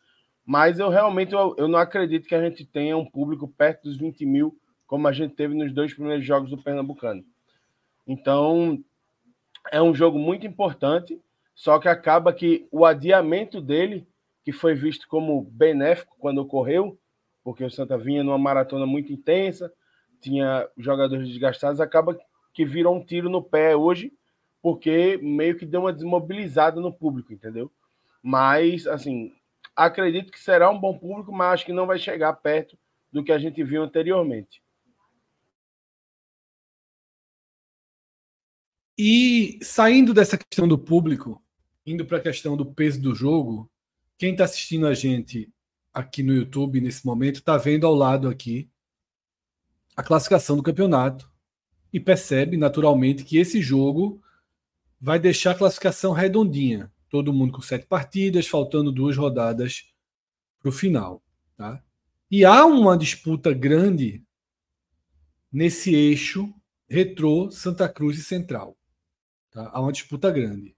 mas 0.47 0.79
eu 0.79 0.87
realmente 0.87 1.33
eu, 1.33 1.53
eu 1.57 1.67
não 1.67 1.77
acredito 1.77 2.25
que 2.25 2.33
a 2.33 2.41
gente 2.41 2.65
tenha 2.65 2.95
um 2.95 3.03
público 3.03 3.49
perto 3.49 3.83
dos 3.83 3.97
20 3.97 4.25
mil, 4.25 4.57
como 4.87 5.05
a 5.05 5.11
gente 5.11 5.35
teve 5.35 5.53
nos 5.53 5.73
dois 5.73 5.93
primeiros 5.93 6.25
jogos 6.25 6.49
do 6.49 6.57
Pernambucano. 6.57 7.21
Então, 8.07 8.81
é 9.69 9.81
um 9.81 9.93
jogo 9.93 10.17
muito 10.17 10.47
importante, 10.47 11.21
só 11.53 11.77
que 11.79 11.89
acaba 11.89 12.31
que 12.31 12.65
o 12.71 12.85
adiamento 12.85 13.59
dele, 13.59 14.07
que 14.41 14.53
foi 14.53 14.73
visto 14.73 15.05
como 15.09 15.41
benéfico 15.41 16.15
quando 16.17 16.37
ocorreu, 16.37 16.97
porque 17.43 17.65
o 17.65 17.69
Santa 17.69 17.97
vinha 17.97 18.23
numa 18.23 18.37
maratona 18.37 18.85
muito 18.85 19.11
intensa, 19.11 19.69
tinha 20.19 20.67
jogadores 20.77 21.27
desgastados, 21.27 21.79
acaba 21.79 22.17
que 22.53 22.65
virou 22.65 22.95
um 22.95 23.05
tiro 23.05 23.29
no 23.29 23.41
pé 23.41 23.75
hoje, 23.75 24.11
porque 24.61 25.17
meio 25.21 25.57
que 25.57 25.65
deu 25.65 25.81
uma 25.81 25.93
desmobilizada 25.93 26.81
no 26.81 26.91
público, 26.91 27.31
entendeu? 27.31 27.71
Mas, 28.21 28.87
assim, 28.87 29.31
acredito 29.75 30.31
que 30.31 30.39
será 30.39 30.69
um 30.69 30.79
bom 30.79 30.97
público, 30.97 31.31
mas 31.31 31.53
acho 31.53 31.65
que 31.65 31.73
não 31.73 31.85
vai 31.85 31.99
chegar 31.99 32.33
perto 32.33 32.77
do 33.11 33.23
que 33.23 33.31
a 33.31 33.37
gente 33.37 33.63
viu 33.63 33.83
anteriormente. 33.83 34.61
E 38.97 39.59
saindo 39.61 40.13
dessa 40.13 40.37
questão 40.37 40.67
do 40.67 40.77
público, 40.77 41.41
indo 41.85 42.03
para 42.05 42.17
a 42.17 42.21
questão 42.21 42.57
do 42.57 42.65
peso 42.65 42.99
do 42.99 43.13
jogo, 43.13 43.71
quem 44.17 44.31
está 44.31 44.45
assistindo 44.45 44.87
a 44.87 44.95
gente 44.95 45.53
aqui 45.93 46.23
no 46.23 46.33
YouTube 46.33 46.81
nesse 46.81 47.05
momento 47.05 47.35
está 47.35 47.57
vendo 47.57 47.85
ao 47.85 47.93
lado 47.93 48.27
aqui 48.27 48.69
a 49.97 50.03
classificação 50.03 50.55
do 50.55 50.61
campeonato 50.61 51.27
e 51.91 51.99
percebe 51.99 52.55
naturalmente 52.55 53.23
que 53.23 53.39
esse 53.39 53.59
jogo 53.59 54.21
vai 55.01 55.17
deixar 55.17 55.51
a 55.51 55.55
classificação 55.55 56.13
redondinha 56.13 56.91
todo 57.09 57.33
mundo 57.33 57.53
com 57.53 57.61
sete 57.61 57.87
partidas, 57.87 58.47
faltando 58.47 58.91
duas 58.91 59.17
rodadas 59.17 59.91
para 60.59 60.69
o 60.69 60.71
final. 60.71 61.23
Tá? 61.55 61.83
E 62.29 62.45
há 62.45 62.63
uma 62.65 62.97
disputa 62.97 63.53
grande 63.53 64.23
nesse 65.51 65.95
eixo 65.95 66.53
retrô, 66.87 67.49
Santa 67.49 67.89
Cruz 67.89 68.19
e 68.19 68.23
Central. 68.23 68.77
Tá? 69.51 69.69
Há 69.73 69.81
uma 69.81 69.91
disputa 69.91 70.29
grande. 70.29 70.75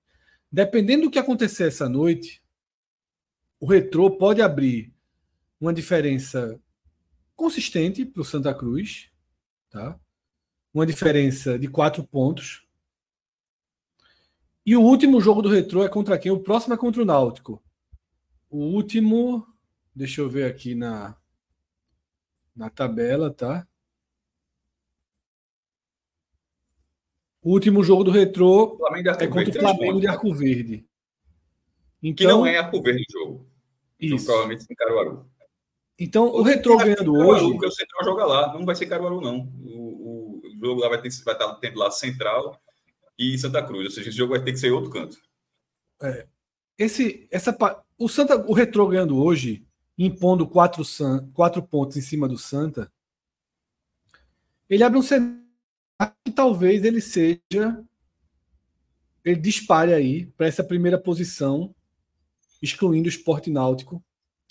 Dependendo 0.51 1.03
do 1.03 1.11
que 1.11 1.19
acontecer 1.19 1.67
essa 1.67 1.89
noite, 1.89 2.41
o 3.59 3.65
retrô 3.65 4.11
pode 4.11 4.41
abrir 4.41 4.93
uma 5.59 5.73
diferença 5.73 6.59
consistente 7.35 8.05
para 8.05 8.21
o 8.21 8.25
Santa 8.25 8.53
Cruz, 8.53 9.08
tá? 9.69 9.99
uma 10.73 10.85
diferença 10.85 11.57
de 11.57 11.67
quatro 11.67 12.03
pontos. 12.03 12.65
E 14.65 14.75
o 14.75 14.81
último 14.81 15.19
jogo 15.19 15.41
do 15.41 15.49
retrô 15.49 15.83
é 15.83 15.89
contra 15.89 16.17
quem? 16.17 16.31
O 16.31 16.39
próximo 16.39 16.73
é 16.73 16.77
contra 16.77 17.01
o 17.01 17.05
Náutico. 17.05 17.61
O 18.49 18.57
último, 18.57 19.47
deixa 19.95 20.21
eu 20.21 20.29
ver 20.29 20.45
aqui 20.45 20.75
na, 20.75 21.15
na 22.55 22.69
tabela, 22.69 23.31
tá? 23.31 23.67
O 27.41 27.51
último 27.51 27.83
jogo 27.83 28.03
do 28.03 28.11
Retrô 28.11 28.77
é 29.17 29.27
contra 29.27 29.49
o 29.49 29.59
Flamengo 29.61 30.01
de 30.01 30.07
Arco 30.07 30.33
Verde. 30.33 30.85
Então, 32.03 32.15
que 32.15 32.23
não 32.25 32.39
então- 32.41 32.45
é 32.45 32.57
Arco 32.57 32.81
Verde 32.81 33.05
o 33.09 33.11
jogo. 33.11 33.49
Isso. 33.99 34.15
Então, 34.15 34.25
provavelmente 34.25 34.65
em 34.69 34.75
Caruaru. 34.75 35.28
Então, 35.99 36.27
o, 36.27 36.39
o 36.39 36.41
Retrô 36.41 36.77
ganhando 36.77 37.13
hoje... 37.13 37.51
Porque 37.51 37.67
o 37.67 37.71
Central 37.71 38.05
joga 38.05 38.25
lá. 38.25 38.53
Não 38.53 38.65
vai 38.65 38.75
ser 38.75 38.85
Caruaru, 38.85 39.19
não. 39.19 39.51
O, 39.61 40.39
o 40.39 40.57
jogo 40.59 40.79
lá 40.79 40.87
vai, 40.87 41.01
ter, 41.01 41.09
vai 41.25 41.33
estar 41.33 41.53
tendo 41.55 41.77
lá 41.77 41.91
Central 41.91 42.59
e 43.17 43.37
Santa 43.37 43.61
Cruz. 43.61 43.85
Ou 43.85 43.91
seja, 43.91 44.09
esse 44.09 44.17
jogo 44.17 44.31
vai 44.31 44.41
ter 44.41 44.53
que 44.53 44.57
ser 44.57 44.71
outro 44.71 44.89
canto. 44.89 45.17
É. 46.01 46.25
Esse, 46.77 47.27
essa, 47.29 47.55
o, 47.97 48.07
Santa, 48.07 48.37
o 48.37 48.53
Retrô 48.53 48.87
ganhando 48.87 49.21
hoje, 49.21 49.65
impondo 49.97 50.47
quatro, 50.47 50.83
quatro 51.33 51.61
pontos 51.61 51.97
em 51.97 52.01
cima 52.01 52.29
do 52.29 52.37
Santa, 52.37 52.89
ele 54.69 54.83
abre 54.83 54.97
um 54.97 55.01
cenário 55.01 55.43
que 56.23 56.31
talvez 56.31 56.85
ele 56.85 57.01
seja. 57.01 57.83
Ele 59.25 59.35
dispare 59.35 59.93
aí 59.93 60.27
para 60.27 60.47
essa 60.47 60.63
primeira 60.63 60.97
posição, 60.97 61.75
excluindo 62.61 63.07
o 63.07 63.09
esporte 63.09 63.49
náutico 63.49 64.01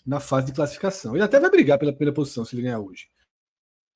na 0.08 0.20
fase 0.20 0.46
de 0.46 0.54
classificação. 0.54 1.14
Ele 1.14 1.22
até 1.22 1.38
vai 1.38 1.50
brigar 1.50 1.78
pela 1.78 1.92
primeira 1.92 2.14
posição 2.14 2.42
se 2.42 2.54
ele 2.56 2.62
ganhar 2.62 2.80
hoje. 2.80 3.08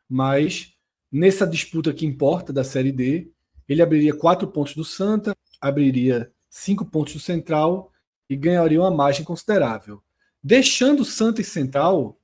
Mas 0.07 0.75
nessa 1.11 1.47
disputa 1.47 1.95
que 1.95 2.04
importa 2.04 2.52
da 2.52 2.62
Série 2.62 2.92
D, 2.92 3.33
ele 3.66 3.81
abriria 3.81 4.14
quatro 4.14 4.47
pontos 4.47 4.75
do 4.75 4.85
Santa, 4.85 5.35
abriria 5.59 6.31
cinco 6.50 6.85
pontos 6.85 7.14
do 7.14 7.19
Central 7.19 7.90
e 8.28 8.37
ganharia 8.37 8.78
uma 8.78 8.90
margem 8.90 9.25
considerável. 9.25 10.02
Deixando 10.45 11.02
Santa 11.02 11.40
e 11.40 11.45
Central 11.45 12.21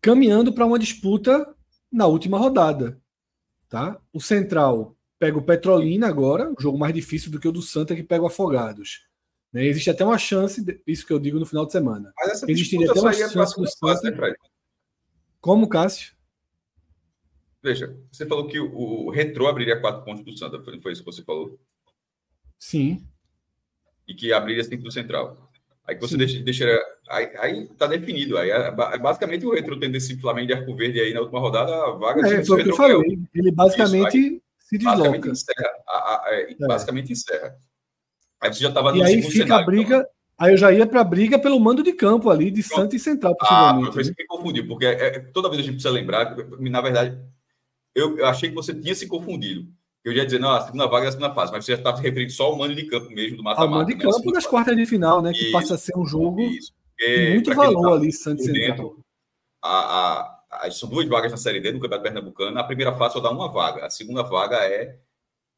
caminhando 0.00 0.52
para 0.52 0.64
uma 0.64 0.78
disputa 0.78 1.52
na 1.90 2.06
última 2.06 2.38
rodada. 2.38 3.02
Tá? 3.68 4.00
O 4.12 4.20
Central 4.20 4.96
pega 5.18 5.36
o 5.36 5.42
Petrolina 5.42 6.06
agora, 6.06 6.48
um 6.48 6.54
jogo 6.56 6.78
mais 6.78 6.94
difícil 6.94 7.32
do 7.32 7.40
que 7.40 7.48
o 7.48 7.52
do 7.52 7.60
Santa 7.60 7.96
que 7.96 8.04
pega 8.04 8.22
o 8.22 8.28
Afogados. 8.28 9.09
Né? 9.52 9.66
Existe 9.66 9.90
até 9.90 10.04
uma 10.04 10.18
chance, 10.18 10.64
isso 10.86 11.06
que 11.06 11.12
eu 11.12 11.18
digo 11.18 11.38
no 11.38 11.46
final 11.46 11.66
de 11.66 11.72
semana. 11.72 12.12
Mas 12.16 12.30
essa 12.30 12.50
Existiria 12.50 12.90
até 12.90 13.00
uma 13.00 13.12
chance 13.12 13.56
do 13.56 13.66
Santa. 13.68 14.10
Né, 14.10 14.34
Como, 15.40 15.68
Cássio? 15.68 16.14
Veja, 17.62 17.94
você 18.10 18.24
falou 18.24 18.46
que 18.46 18.58
o, 18.58 18.72
o 18.74 19.10
Retrô 19.10 19.46
abriria 19.46 19.80
quatro 19.80 20.04
pontos 20.04 20.24
do 20.24 20.36
Santa, 20.36 20.62
foi, 20.62 20.80
foi 20.80 20.92
isso 20.92 21.04
que 21.04 21.12
você 21.12 21.22
falou? 21.22 21.58
Sim. 22.58 23.06
E 24.08 24.14
que 24.14 24.32
abriria 24.32 24.64
cinco 24.64 24.82
do 24.82 24.92
Central. 24.92 25.50
Aí 25.86 25.94
que 25.96 26.00
você 26.00 26.16
deixa, 26.16 26.40
deixa 26.40 26.64
aí, 27.08 27.36
aí 27.38 27.68
tá 27.76 27.86
definido. 27.86 28.38
Aí 28.38 28.50
é, 28.50 28.68
é 28.68 28.98
basicamente 28.98 29.44
o 29.44 29.52
Retro 29.52 29.78
tendo 29.78 29.96
esse 29.96 30.16
Flamengo 30.20 30.46
de 30.46 30.52
Arco 30.54 30.74
Verde 30.76 31.00
aí 31.00 31.12
na 31.12 31.20
última 31.20 31.40
rodada, 31.40 31.72
a 31.74 31.90
vaga 31.92 32.20
é, 32.26 32.44
foi 32.44 32.60
o 32.60 32.64
que 32.64 32.70
eu 32.70 32.76
falei. 32.76 33.18
Ele 33.34 33.50
basicamente 33.50 34.16
Isso, 34.16 34.42
se 34.60 34.78
desloca. 34.78 34.98
Basicamente 34.98 35.30
encerra. 35.30 35.70
A, 35.88 35.96
a, 35.96 36.28
a, 36.28 36.34
é. 36.34 36.54
basicamente 36.66 37.12
encerra. 37.12 37.58
Aí 38.40 38.52
você 38.52 38.60
já 38.60 38.68
estava 38.68 38.92
no 38.92 38.98
E 38.98 39.02
aí 39.02 39.22
fica 39.22 39.44
cenário, 39.44 39.62
a 39.62 39.66
briga. 39.66 39.96
Então. 39.96 40.10
Aí 40.38 40.54
eu 40.54 40.56
já 40.56 40.72
ia 40.72 40.86
para 40.86 41.02
a 41.02 41.04
briga 41.04 41.38
pelo 41.38 41.60
mando 41.60 41.82
de 41.82 41.92
campo 41.92 42.30
ali, 42.30 42.50
de 42.50 42.62
Santa 42.62 42.96
e 42.96 42.98
Central, 42.98 43.34
ah, 43.34 43.36
possivelmente. 43.38 43.88
Ah, 43.88 43.92
foi 43.92 44.02
isso 44.02 44.14
que 44.14 44.22
me 44.22 44.26
confundi, 44.26 44.62
porque 44.62 44.86
é, 44.86 45.18
toda 45.20 45.50
vez 45.50 45.60
a 45.60 45.64
gente 45.64 45.74
precisa 45.74 45.92
lembrar, 45.92 46.34
na 46.58 46.80
verdade, 46.80 47.18
eu, 47.94 48.16
eu 48.16 48.24
achei 48.24 48.48
que 48.48 48.54
você 48.54 48.72
tinha 48.72 48.94
se 48.94 49.06
confundido. 49.06 49.68
Eu 50.02 50.14
ia 50.14 50.24
dizer, 50.24 50.38
não, 50.38 50.50
a 50.50 50.62
segunda 50.62 50.86
vaga 50.86 51.04
é 51.04 51.08
a 51.08 51.12
segunda 51.12 51.34
fase, 51.34 51.52
mas 51.52 51.62
você 51.62 51.72
já 51.72 51.78
está 51.78 51.94
se 51.94 52.02
referindo 52.02 52.32
só 52.32 52.44
ao 52.44 52.56
mano 52.56 52.74
de 52.74 52.86
campo 52.86 53.10
mesmo, 53.10 53.36
do 53.36 53.42
mata-mata. 53.42 53.70
Ao 53.70 53.78
mano 53.78 53.86
de 53.86 53.94
né? 53.96 54.02
campo 54.02 54.32
nas 54.32 54.46
quartas 54.46 54.74
de 54.74 54.86
final, 54.86 55.20
né? 55.20 55.32
Que 55.32 55.42
isso, 55.42 55.52
passa 55.52 55.74
a 55.74 55.78
ser 55.78 55.92
um 55.94 56.06
jogo 56.06 56.40
isso, 56.40 56.72
de 56.98 57.30
muito 57.32 57.54
valor 57.54 57.90
tá 57.90 57.94
ali, 57.96 58.10
Santos 58.10 58.46
Central. 58.46 58.96
A, 59.62 59.68
a, 59.68 60.66
a, 60.66 60.70
são 60.70 60.88
duas 60.88 61.06
vagas 61.06 61.30
na 61.30 61.36
Série 61.36 61.60
D 61.60 61.72
do 61.72 61.80
Campeonato 61.80 62.02
Pernambucano. 62.02 62.58
A 62.58 62.64
primeira 62.64 62.94
fase 62.94 63.12
só 63.12 63.20
dá 63.20 63.30
uma 63.30 63.52
vaga. 63.52 63.84
A 63.84 63.90
segunda 63.90 64.22
vaga 64.22 64.56
é 64.56 64.98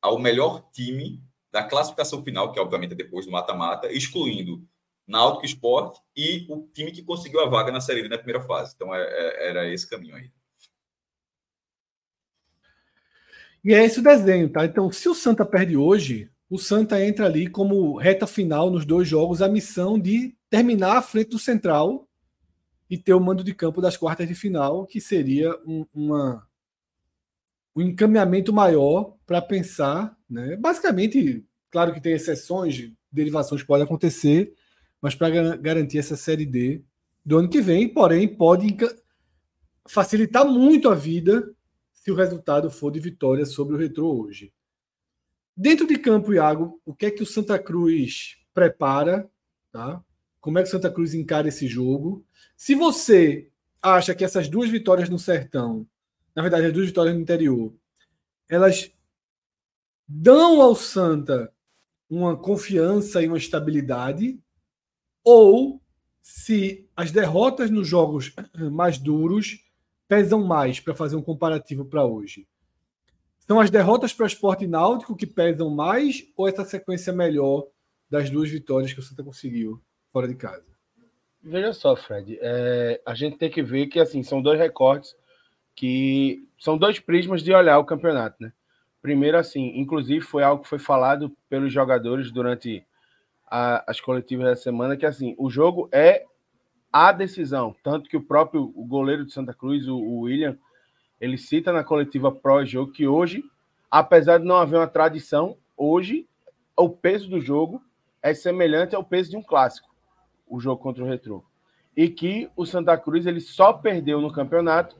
ao 0.00 0.18
melhor 0.18 0.68
time 0.72 1.22
da 1.52 1.62
classificação 1.62 2.24
final, 2.24 2.50
que 2.50 2.58
obviamente 2.58 2.92
é 2.92 2.96
depois 2.96 3.26
do 3.26 3.32
mata-mata, 3.32 3.92
excluindo 3.92 4.66
Náutico 5.06 5.44
Esporte 5.44 6.00
e 6.16 6.46
o 6.48 6.66
time 6.72 6.90
que 6.90 7.02
conseguiu 7.02 7.40
a 7.40 7.48
vaga 7.48 7.70
na 7.70 7.80
Série 7.80 8.08
na 8.08 8.16
primeira 8.16 8.42
fase. 8.42 8.72
Então, 8.74 8.94
é, 8.94 9.02
é, 9.02 9.48
era 9.50 9.68
esse 9.72 9.88
caminho 9.88 10.16
aí. 10.16 10.30
E 13.64 13.74
é 13.74 13.84
esse 13.84 14.00
o 14.00 14.02
desenho, 14.02 14.48
tá? 14.48 14.64
Então, 14.64 14.90
se 14.90 15.08
o 15.08 15.14
Santa 15.14 15.44
perde 15.44 15.76
hoje, 15.76 16.30
o 16.48 16.58
Santa 16.58 17.04
entra 17.04 17.26
ali 17.26 17.48
como 17.48 17.96
reta 17.96 18.26
final 18.26 18.70
nos 18.70 18.84
dois 18.84 19.06
jogos 19.06 19.40
a 19.40 19.48
missão 19.48 19.98
de 19.98 20.34
terminar 20.50 20.96
à 20.96 21.02
frente 21.02 21.30
do 21.30 21.38
Central 21.38 22.08
e 22.90 22.98
ter 22.98 23.14
o 23.14 23.20
mando 23.20 23.44
de 23.44 23.54
campo 23.54 23.80
das 23.80 23.96
quartas 23.96 24.26
de 24.26 24.34
final, 24.34 24.86
que 24.86 25.00
seria 25.00 25.54
um, 25.64 25.86
uma, 25.94 26.46
um 27.74 27.82
encaminhamento 27.82 28.52
maior 28.52 29.16
para 29.24 29.40
pensar, 29.40 30.16
né? 30.32 30.56
Basicamente, 30.56 31.44
claro 31.70 31.92
que 31.92 32.00
tem 32.00 32.14
exceções, 32.14 32.90
derivações 33.10 33.62
podem 33.62 33.84
acontecer, 33.84 34.54
mas 35.00 35.14
para 35.14 35.56
garantir 35.56 35.98
essa 35.98 36.16
série 36.16 36.46
D 36.46 36.82
do 37.24 37.38
ano 37.38 37.48
que 37.48 37.60
vem, 37.60 37.88
porém 37.88 38.26
pode 38.26 38.76
facilitar 39.86 40.46
muito 40.46 40.88
a 40.88 40.94
vida 40.94 41.54
se 41.92 42.10
o 42.10 42.14
resultado 42.14 42.70
for 42.70 42.90
de 42.90 42.98
vitória 42.98 43.44
sobre 43.44 43.74
o 43.74 43.78
Retrô 43.78 44.22
hoje. 44.22 44.52
Dentro 45.56 45.86
de 45.86 45.98
campo, 45.98 46.32
Iago, 46.32 46.80
o 46.84 46.94
que 46.94 47.06
é 47.06 47.10
que 47.10 47.22
o 47.22 47.26
Santa 47.26 47.58
Cruz 47.58 48.38
prepara? 48.54 49.30
Tá? 49.70 50.02
Como 50.40 50.58
é 50.58 50.62
que 50.62 50.68
o 50.68 50.70
Santa 50.70 50.90
Cruz 50.90 51.14
encara 51.14 51.48
esse 51.48 51.66
jogo? 51.66 52.24
Se 52.56 52.74
você 52.74 53.48
acha 53.80 54.14
que 54.14 54.24
essas 54.24 54.48
duas 54.48 54.70
vitórias 54.70 55.08
no 55.08 55.18
Sertão, 55.18 55.86
na 56.34 56.42
verdade, 56.42 56.66
as 56.66 56.72
duas 56.72 56.86
vitórias 56.86 57.14
no 57.14 57.20
interior, 57.20 57.74
elas 58.48 58.90
dão 60.14 60.60
ao 60.60 60.74
Santa 60.74 61.52
uma 62.08 62.36
confiança 62.36 63.22
e 63.22 63.26
uma 63.26 63.38
estabilidade, 63.38 64.38
ou 65.24 65.80
se 66.20 66.86
as 66.94 67.10
derrotas 67.10 67.70
nos 67.70 67.88
jogos 67.88 68.34
mais 68.70 68.98
duros 68.98 69.64
pesam 70.06 70.44
mais 70.44 70.78
para 70.78 70.94
fazer 70.94 71.16
um 71.16 71.22
comparativo 71.22 71.86
para 71.86 72.04
hoje? 72.04 72.46
São 73.38 73.58
as 73.58 73.70
derrotas 73.70 74.12
para 74.12 74.24
o 74.24 74.26
esporte 74.26 74.66
náutico 74.66 75.16
que 75.16 75.26
pesam 75.26 75.70
mais 75.70 76.22
ou 76.36 76.46
essa 76.46 76.64
sequência 76.64 77.12
melhor 77.12 77.66
das 78.10 78.28
duas 78.28 78.50
vitórias 78.50 78.92
que 78.92 79.00
o 79.00 79.02
Santa 79.02 79.24
conseguiu 79.24 79.82
fora 80.10 80.28
de 80.28 80.34
casa? 80.34 80.66
Veja 81.42 81.72
só, 81.72 81.96
Fred, 81.96 82.38
é, 82.40 83.00
a 83.04 83.14
gente 83.14 83.38
tem 83.38 83.50
que 83.50 83.62
ver 83.62 83.86
que 83.86 83.98
assim 83.98 84.22
são 84.22 84.42
dois 84.42 84.58
recortes 84.58 85.16
que 85.74 86.46
são 86.60 86.76
dois 86.76 87.00
prismas 87.00 87.42
de 87.42 87.52
olhar 87.52 87.78
o 87.78 87.84
campeonato, 87.84 88.36
né? 88.38 88.52
Primeiro, 89.02 89.36
assim, 89.36 89.72
inclusive 89.74 90.20
foi 90.20 90.44
algo 90.44 90.62
que 90.62 90.68
foi 90.68 90.78
falado 90.78 91.36
pelos 91.48 91.72
jogadores 91.72 92.30
durante 92.30 92.86
a, 93.50 93.90
as 93.90 94.00
coletivas 94.00 94.46
da 94.46 94.56
semana, 94.56 94.96
que 94.96 95.04
assim, 95.04 95.34
o 95.36 95.50
jogo 95.50 95.88
é 95.90 96.24
a 96.92 97.10
decisão. 97.10 97.74
Tanto 97.82 98.08
que 98.08 98.16
o 98.16 98.22
próprio 98.22 98.68
goleiro 98.68 99.26
de 99.26 99.32
Santa 99.32 99.52
Cruz, 99.52 99.88
o, 99.88 99.96
o 99.96 100.20
William, 100.20 100.56
ele 101.20 101.36
cita 101.36 101.72
na 101.72 101.82
coletiva 101.82 102.30
pró-jogo 102.30 102.92
que 102.92 103.06
hoje, 103.06 103.42
apesar 103.90 104.38
de 104.38 104.44
não 104.44 104.56
haver 104.56 104.76
uma 104.76 104.86
tradição, 104.86 105.56
hoje 105.76 106.28
o 106.76 106.88
peso 106.88 107.28
do 107.28 107.40
jogo 107.40 107.82
é 108.22 108.32
semelhante 108.32 108.94
ao 108.94 109.04
peso 109.04 109.30
de 109.30 109.36
um 109.36 109.42
clássico, 109.42 109.88
o 110.46 110.60
jogo 110.60 110.80
contra 110.80 111.02
o 111.02 111.06
Retrô. 111.06 111.44
E 111.96 112.08
que 112.08 112.48
o 112.56 112.64
Santa 112.64 112.96
Cruz 112.96 113.26
ele 113.26 113.40
só 113.40 113.72
perdeu 113.72 114.20
no 114.20 114.32
campeonato. 114.32 114.96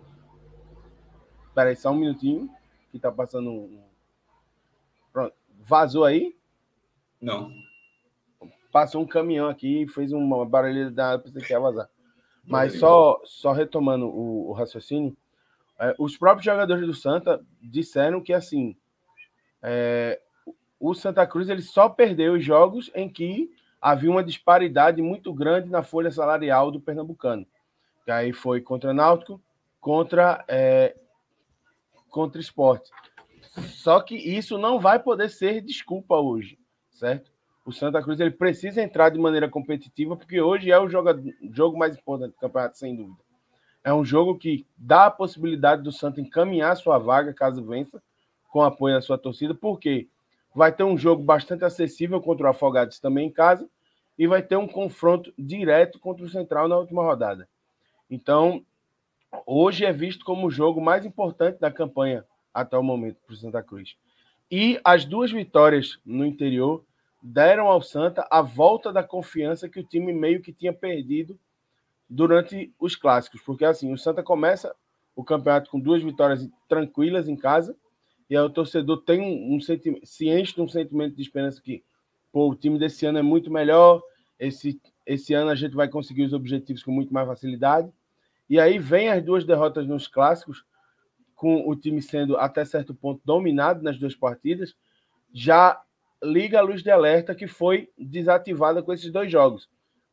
Peraí, 1.55 1.77
só 1.77 1.91
um 1.91 1.97
minutinho, 1.97 2.51
que 2.91 2.99
tá 2.99 3.11
passando 3.11 3.51
um. 3.51 3.92
Vazou 5.63 6.05
aí? 6.05 6.35
Não 7.21 7.51
passou 8.73 9.03
um 9.03 9.07
caminhão 9.07 9.49
aqui 9.49 9.83
e 9.83 9.89
fez 9.89 10.11
uma 10.13 10.47
barulheira 10.47 10.91
da 10.91 11.19
pensei 11.19 11.43
que 11.43 11.53
ia 11.53 11.61
vazar. 11.61 11.89
Mas 12.45 12.79
só, 12.79 13.21
só 13.25 13.53
retomando 13.53 14.07
o, 14.07 14.49
o 14.49 14.53
raciocínio, 14.53 15.17
é, 15.79 15.95
os 15.99 16.17
próprios 16.17 16.45
jogadores 16.45 16.87
do 16.87 16.95
Santa 16.95 17.45
disseram 17.61 18.21
que 18.21 18.33
assim 18.33 18.75
é, 19.63 20.21
o 20.81 20.95
Santa 20.95 21.25
Cruz 21.27 21.49
ele 21.49 21.63
só 21.63 21.89
perdeu 21.89 22.33
os 22.33 22.45
jogos 22.45 22.91
em 22.95 23.09
que 23.09 23.53
havia 23.81 24.11
uma 24.11 24.25
disparidade 24.25 25.01
muito 25.03 25.33
grande 25.33 25.69
na 25.69 25.83
folha 25.83 26.11
salarial 26.11 26.71
do 26.71 26.81
pernambucano. 26.81 27.47
Que 28.05 28.11
aí 28.11 28.33
foi 28.33 28.61
contra 28.61 28.93
Náutico, 28.93 29.41
contra 29.81 30.45
é, 30.49 30.97
contra 32.11 32.41
esporte. 32.41 32.91
Só 33.61 34.01
que 34.01 34.15
isso 34.17 34.57
não 34.57 34.81
vai 34.81 34.99
poder 34.99 35.29
ser 35.29 35.61
desculpa 35.61 36.17
hoje, 36.17 36.59
certo? 36.91 37.31
O 37.65 37.73
Santa 37.73 38.03
Cruz 38.03 38.19
ele 38.19 38.31
precisa 38.31 38.83
entrar 38.83 39.11
de 39.11 39.19
maneira 39.19 39.49
competitiva, 39.49 40.17
porque 40.17 40.41
hoje 40.41 40.71
é 40.71 40.79
o 40.79 40.89
jogo, 40.89 41.11
jogo 41.53 41.79
mais 41.79 41.97
importante 41.97 42.33
do 42.33 42.41
campeonato, 42.41 42.79
sem 42.79 42.97
dúvida. 42.97 43.23
É 43.85 43.93
um 43.93 44.05
jogo 44.05 44.39
que 44.39 44.67
dá 44.77 45.07
a 45.07 45.11
possibilidade 45.11 45.83
do 45.83 45.93
Santa 45.93 46.21
encaminhar 46.21 46.77
sua 46.77 46.99
vaga, 46.99 47.35
caso 47.35 47.65
vença, 47.65 48.03
com 48.49 48.63
apoio 48.63 48.95
da 48.95 49.01
sua 49.01 49.19
torcida, 49.19 49.55
porque 49.55 50.09
vai 50.55 50.73
ter 50.73 50.85
um 50.85 50.97
jogo 50.97 51.23
bastante 51.23 51.65
acessível 51.65 52.21
contra 52.21 52.47
o 52.47 52.51
Afogados 52.51 52.99
também 52.99 53.29
em 53.29 53.31
casa, 53.31 53.69
e 54.19 54.27
vai 54.27 54.43
ter 54.43 54.57
um 54.57 54.69
confronto 54.69 55.33
direto 55.39 55.99
contra 55.99 56.25
o 56.25 56.29
Central 56.29 56.69
na 56.69 56.77
última 56.77 57.03
rodada. 57.03 57.49
Então, 58.11 58.65
hoje 59.47 59.85
é 59.85 59.93
visto 59.93 60.25
como 60.25 60.47
o 60.47 60.51
jogo 60.51 60.81
mais 60.81 61.07
importante 61.07 61.59
da 61.59 61.71
campanha 61.71 62.25
até 62.53 62.77
o 62.77 62.83
momento 62.83 63.19
para 63.27 63.35
o 63.35 63.37
Santa 63.37 63.63
Cruz. 63.63 63.97
E 64.51 64.81
as 64.85 65.05
duas 65.05 65.33
vitórias 65.33 65.99
no 66.05 66.25
interior 66.25 66.85
deram 67.23 67.69
ao 67.69 67.81
Santa 67.81 68.27
a 68.31 68.43
volta 68.43 68.93
da 68.93 69.03
confiança 69.03 69.69
que 69.69 69.81
o 69.81 69.85
time 69.85 70.13
meio 70.13 70.43
que 70.43 70.53
tinha 70.53 70.73
perdido 70.73 71.39
durante 72.09 72.73
os 72.79 72.95
clássicos, 72.95 73.41
porque 73.41 73.65
assim, 73.65 73.93
o 73.93 73.97
Santa 73.97 74.23
começa 74.23 74.75
o 75.17 75.25
campeonato 75.25 75.71
com 75.71 75.81
duas 75.81 76.03
vitórias 76.03 76.47
tranquilas 76.69 77.29
em 77.29 77.37
casa, 77.37 77.77
e 78.29 78.37
aí 78.37 78.43
o 78.43 78.51
torcedor 78.51 79.03
tem 79.03 79.21
um, 79.21 79.57
um 79.57 79.61
sentimento, 79.61 80.07
se 80.07 80.29
enche 80.29 80.55
de 80.55 80.61
um 80.61 80.69
sentimento 80.69 81.15
de 81.15 81.23
esperança 81.23 81.61
que 81.61 81.83
pô, 82.33 82.49
o 82.51 82.55
time 82.55 82.79
desse 82.79 83.07
ano 83.07 83.19
é 83.19 83.23
muito 83.23 83.51
melhor, 83.51 84.03
esse, 84.39 84.81
esse 85.07 85.35
ano 85.35 85.51
a 85.51 85.55
gente 85.55 85.75
vai 85.75 85.89
conseguir 85.89 86.25
os 86.25 86.33
objetivos 86.33 86.83
com 86.83 86.91
muito 86.91 87.13
mais 87.13 87.29
facilidade. 87.29 87.93
E 88.49 88.59
aí 88.59 88.79
vem 88.79 89.09
as 89.09 89.23
duas 89.23 89.45
derrotas 89.45 89.87
nos 89.87 90.09
clássicos, 90.09 90.65
com 91.43 91.69
o 91.69 91.75
time 91.75 92.01
sendo 92.01 92.37
até 92.37 92.65
certo 92.65 92.95
ponto 92.95 93.21
dominado 93.25 93.83
nas 93.83 93.99
duas 93.99 94.15
partidas, 94.15 94.77
já 95.35 95.83
liga 96.23 96.61
a 96.61 96.63
luz 96.63 96.85
de 96.85 96.91
alerta 96.93 97.35
que 97.35 97.49
foi 97.49 97.91
desativada 97.99 98.81
com 98.81 98.93
esses 98.93 99.11
dois 99.11 99.29
jogos. 99.29 99.69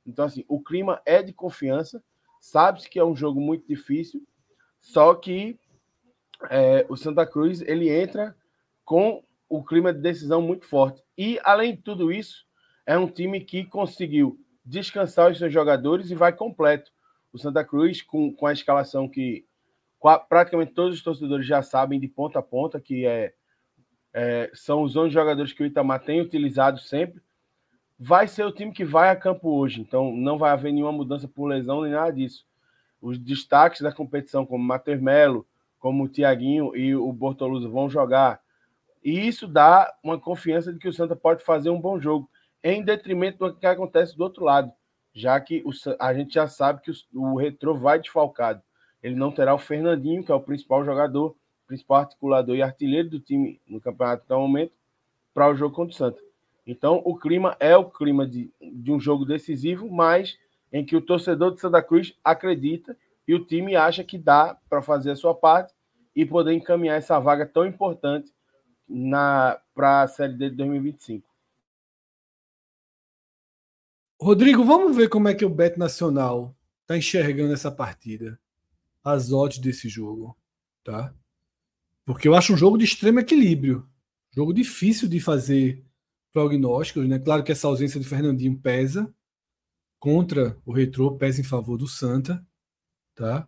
Então, 0.08 0.26
assim, 0.26 0.44
o 0.48 0.60
clima 0.60 1.00
é 1.06 1.22
de 1.22 1.32
confiança, 1.32 2.04
sabe-se 2.40 2.90
que 2.90 2.98
é 2.98 3.06
um 3.06 3.16
jogo 3.16 3.40
muito 3.40 3.68
difícil, 3.68 4.26
só 4.82 5.14
que 5.14 5.56
é, 6.50 6.84
o 6.90 6.98
Santa 6.98 7.28
Cruz 7.28 7.62
ele 7.62 7.92
entra 7.92 8.36
com 8.84 9.24
o 9.48 9.64
clima 9.64 9.94
de 9.94 10.02
decisão 10.02 10.42
muito 10.42 10.66
forte. 10.66 11.00
E, 11.16 11.40
além 11.44 11.76
de 11.76 11.84
tudo 11.84 12.12
isso, 12.12 12.44
é 12.88 12.98
um 12.98 13.08
time 13.08 13.40
que 13.42 13.66
conseguiu 13.66 14.44
descansar 14.66 15.30
os 15.30 15.38
seus 15.38 15.54
jogadores 15.54 16.10
e 16.10 16.16
vai 16.16 16.34
completo. 16.34 16.92
O 17.32 17.38
Santa 17.38 17.64
Cruz, 17.64 18.02
com, 18.02 18.34
com 18.34 18.48
a 18.48 18.54
escalação 18.54 19.08
que 19.08 19.46
praticamente 20.28 20.72
todos 20.72 20.96
os 20.96 21.04
torcedores 21.04 21.46
já 21.46 21.62
sabem 21.62 22.00
de 22.00 22.08
ponta 22.08 22.40
a 22.40 22.44
ponta, 22.44 22.80
que 22.80 23.06
é, 23.06 23.34
é, 24.14 24.50
são 24.54 24.84
os 24.84 24.96
11 24.96 25.14
jogadores 25.14 25.52
que 25.52 25.62
o 25.62 25.66
Itamar 25.66 26.04
tem 26.04 26.22
utilizado 26.22 26.80
sempre, 26.80 27.22
vai 28.00 28.28
ser 28.28 28.46
o 28.46 28.52
time 28.52 28.72
que 28.72 28.86
vai 28.86 29.10
a 29.10 29.16
campo 29.16 29.50
hoje. 29.50 29.82
Então, 29.82 30.16
não 30.16 30.38
vai 30.38 30.52
haver 30.52 30.72
nenhuma 30.72 30.94
mudança 30.94 31.28
por 31.28 31.48
lesão 31.48 31.82
nem 31.82 31.92
nada 31.92 32.14
disso. 32.14 32.48
Os 33.02 33.18
destaques 33.18 33.82
da 33.82 33.92
competição, 33.92 34.46
como 34.46 34.64
Matheus 34.64 35.02
Melo, 35.02 35.46
como 35.78 36.06
o 36.06 36.10
Tiaguinho 36.10 36.76
e 36.76 36.96
o 36.96 37.12
Bortoluso 37.12 37.70
vão 37.70 37.90
jogar. 37.90 38.42
E 39.04 39.28
isso 39.28 39.48
dá 39.48 39.94
uma 40.04 40.20
confiança 40.20 40.72
de 40.72 40.80
que 40.80 40.88
o 40.88 40.94
Santa 40.94 41.16
pode 41.16 41.44
fazer 41.44 41.70
um 41.70 41.80
bom 41.80 42.00
jogo, 42.00 42.30
em 42.64 42.84
detrimento 42.84 43.38
do 43.38 43.56
que 43.56 43.66
acontece 43.66 44.18
do 44.18 44.24
outro 44.24 44.44
lado, 44.44 44.72
já 45.14 45.40
que 45.40 45.64
o, 45.66 45.72
a 45.98 46.14
gente 46.14 46.34
já 46.34 46.48
sabe 46.48 46.82
que 46.82 46.92
o, 46.92 46.96
o 47.14 47.38
Retrô 47.38 47.78
vai 47.78 48.00
desfalcado 48.00 48.62
ele 49.02 49.16
não 49.16 49.32
terá 49.32 49.54
o 49.54 49.60
Fernandinho, 49.60 50.24
que 50.24 50.32
é 50.32 50.36
o 50.36 50.42
principal 50.42 50.84
jogador, 50.84 51.36
principal 51.66 52.00
articulador 52.00 52.56
e 52.56 52.62
artilheiro 52.62 53.10
do 53.10 53.20
time 53.20 53.60
no 53.68 53.80
campeonato 53.80 54.24
até 54.26 54.36
o 54.36 54.42
momento, 54.42 54.74
para 55.34 55.50
o 55.50 55.56
jogo 55.56 55.76
contra 55.76 55.94
o 55.94 55.98
Santa. 55.98 56.20
Então, 56.66 57.02
o 57.06 57.16
clima 57.16 57.56
é 57.60 57.76
o 57.76 57.90
clima 57.90 58.28
de, 58.28 58.52
de 58.62 58.92
um 58.92 59.00
jogo 59.00 59.26
decisivo, 59.26 59.90
mas 59.90 60.38
em 60.72 60.86
que 60.86 60.96
o 60.96 61.02
torcedor 61.02 61.54
de 61.54 61.62
Santa 61.62 61.82
Cruz 61.82 62.16
acredita 62.24 62.96
e 63.28 63.34
o 63.34 63.46
time 63.46 63.76
acha 63.76 64.04
que 64.04 64.18
dá 64.18 64.58
para 64.70 64.82
fazer 64.82 65.12
a 65.12 65.16
sua 65.16 65.34
parte 65.34 65.74
e 66.16 66.26
poder 66.26 66.54
encaminhar 66.54 66.98
essa 66.98 67.20
vaga 67.20 67.46
tão 67.46 67.66
importante 67.66 68.32
para 69.74 70.02
a 70.02 70.08
Série 70.08 70.34
D 70.34 70.50
de 70.50 70.56
2025. 70.58 71.28
Rodrigo, 74.22 74.64
vamos 74.66 74.98
ver 74.98 75.08
como 75.08 75.28
é 75.28 75.34
que 75.34 75.46
o 75.46 75.50
Bet 75.50 75.78
Nacional 75.78 76.54
está 76.82 76.98
enxergando 76.98 77.54
essa 77.54 77.72
partida 77.72 78.38
as 79.04 79.32
odds 79.32 79.60
desse 79.60 79.88
jogo, 79.88 80.38
tá? 80.84 81.14
Porque 82.06 82.28
eu 82.28 82.36
acho 82.36 82.54
um 82.54 82.58
jogo 82.58 82.78
de 82.78 82.86
extremo 82.86 83.20
equilíbrio. 83.20 83.88
Jogo 84.32 84.54
difícil 84.54 85.08
de 85.08 85.20
fazer 85.20 85.84
prognósticos, 86.32 87.08
né? 87.08 87.20
Claro 87.20 87.44
que 87.44 87.52
essa 87.52 87.68
ausência 87.68 88.00
de 88.00 88.06
Fernandinho 88.06 88.58
pesa 88.58 89.14
contra 90.00 90.58
o 90.66 90.72
Retrô, 90.72 91.18
pesa 91.18 91.42
em 91.42 91.44
favor 91.44 91.78
do 91.78 91.88
Santa, 91.88 92.46
tá? 93.16 93.48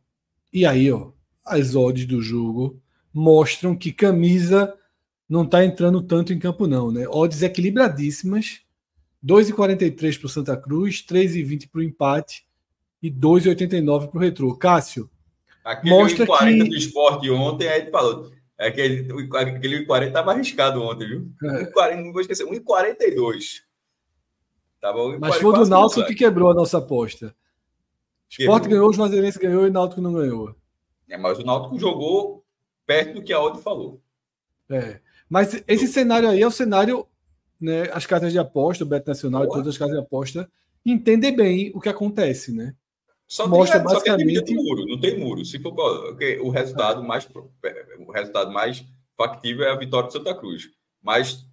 E 0.51 0.65
aí, 0.65 0.91
ó, 0.91 1.11
as 1.45 1.75
odds 1.75 2.05
do 2.05 2.21
jogo 2.21 2.81
mostram 3.13 3.75
que 3.75 3.91
camisa 3.91 4.77
não 5.27 5.43
está 5.43 5.63
entrando 5.63 6.01
tanto 6.01 6.33
em 6.33 6.39
campo 6.39 6.67
não, 6.67 6.91
né? 6.91 7.07
Odds 7.07 7.41
equilibradíssimas. 7.41 8.61
2,43 9.23 10.17
para 10.17 10.25
o 10.25 10.29
Santa 10.29 10.57
Cruz, 10.57 11.05
3,20 11.05 11.69
para 11.69 11.79
o 11.79 11.83
empate 11.83 12.45
e 13.01 13.09
2,89 13.09 14.09
para 14.09 14.17
o 14.17 14.21
Retrô. 14.21 14.55
Cássio, 14.55 15.09
Aquele 15.63 15.95
Mostra 15.95 16.25
40 16.25 16.63
que... 16.63 16.69
do 16.69 16.75
esporte 16.75 17.29
ontem, 17.29 17.67
aí 17.67 17.81
ele 17.81 17.91
falou. 17.91 18.31
É 18.57 18.67
aquele, 18.67 19.07
aquele 19.35 19.85
40 19.85 20.07
estava 20.07 20.31
arriscado 20.31 20.81
ontem, 20.83 21.07
viu? 21.07 21.31
É. 21.43 21.65
40, 21.65 22.01
não 22.03 22.11
vou 22.11 22.21
esquecer, 22.21 22.45
1,42. 22.45 23.61
Tava 24.79 25.17
Mas 25.19 25.35
foi 25.37 25.53
do 25.53 25.65
Náutico 25.67 26.05
que 26.07 26.15
quebrou 26.15 26.49
a 26.49 26.53
nossa 26.53 26.79
aposta. 26.79 27.35
Esporte 28.29 28.67
ganhou, 28.67 28.89
o 28.89 28.93
Juazeirense 28.93 29.39
ganhou 29.39 29.65
e 29.65 29.69
o 29.69 29.73
Náutico 29.73 30.01
não 30.01 30.13
ganhou. 30.13 30.55
É, 31.09 31.17
mas 31.17 31.37
o 31.37 31.43
Náutico 31.43 31.77
jogou 31.77 32.45
perto 32.85 33.15
do 33.15 33.23
que 33.23 33.33
a 33.33 33.37
Audi 33.37 33.61
falou. 33.61 34.01
É. 34.69 34.99
Mas 35.29 35.63
esse 35.67 35.87
cenário 35.87 36.29
aí 36.29 36.41
é 36.41 36.47
o 36.47 36.51
cenário, 36.51 37.05
né? 37.59 37.89
As 37.91 38.05
casas 38.05 38.31
de 38.31 38.39
aposta, 38.39 38.83
o 38.83 38.87
Beto 38.87 39.09
Nacional 39.09 39.41
Boa. 39.41 39.53
e 39.53 39.55
todas 39.57 39.73
as 39.73 39.77
casas 39.77 39.95
de 39.95 40.01
aposta 40.01 40.49
entendem 40.85 41.35
bem 41.35 41.71
o 41.75 41.79
que 41.79 41.89
acontece, 41.89 42.53
né? 42.53 42.73
Só 43.31 43.47
Mostra 43.47 43.79
tem, 43.79 43.87
basicamente... 43.87 44.35
só 44.35 44.43
tem 44.43 44.55
muro, 44.57 44.85
não 44.85 44.99
tem 44.99 45.17
muro. 45.17 45.45
Se 45.45 45.57
for 45.57 45.71
o 46.41 46.49
resultado 46.49 47.01
mais 47.01 47.25
o 48.05 48.11
resultado 48.11 48.51
mais 48.51 48.83
factível 49.15 49.63
é 49.63 49.71
a 49.71 49.77
vitória 49.77 50.07
de 50.07 50.13
Santa 50.13 50.35
Cruz, 50.35 50.69
mas 51.01 51.47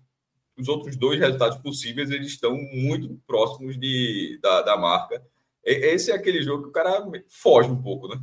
os 0.59 0.67
outros 0.67 0.97
dois 0.97 1.21
resultados 1.21 1.57
possíveis 1.59 2.11
eles 2.11 2.33
estão 2.33 2.57
muito 2.57 3.17
próximos 3.29 3.79
de, 3.79 4.41
da, 4.43 4.63
da 4.63 4.77
marca. 4.77 5.25
Esse 5.63 6.11
é 6.11 6.17
aquele 6.17 6.43
jogo 6.43 6.65
que 6.65 6.69
o 6.71 6.73
cara 6.73 7.09
foge 7.29 7.71
um 7.71 7.81
pouco, 7.81 8.09
né? 8.09 8.21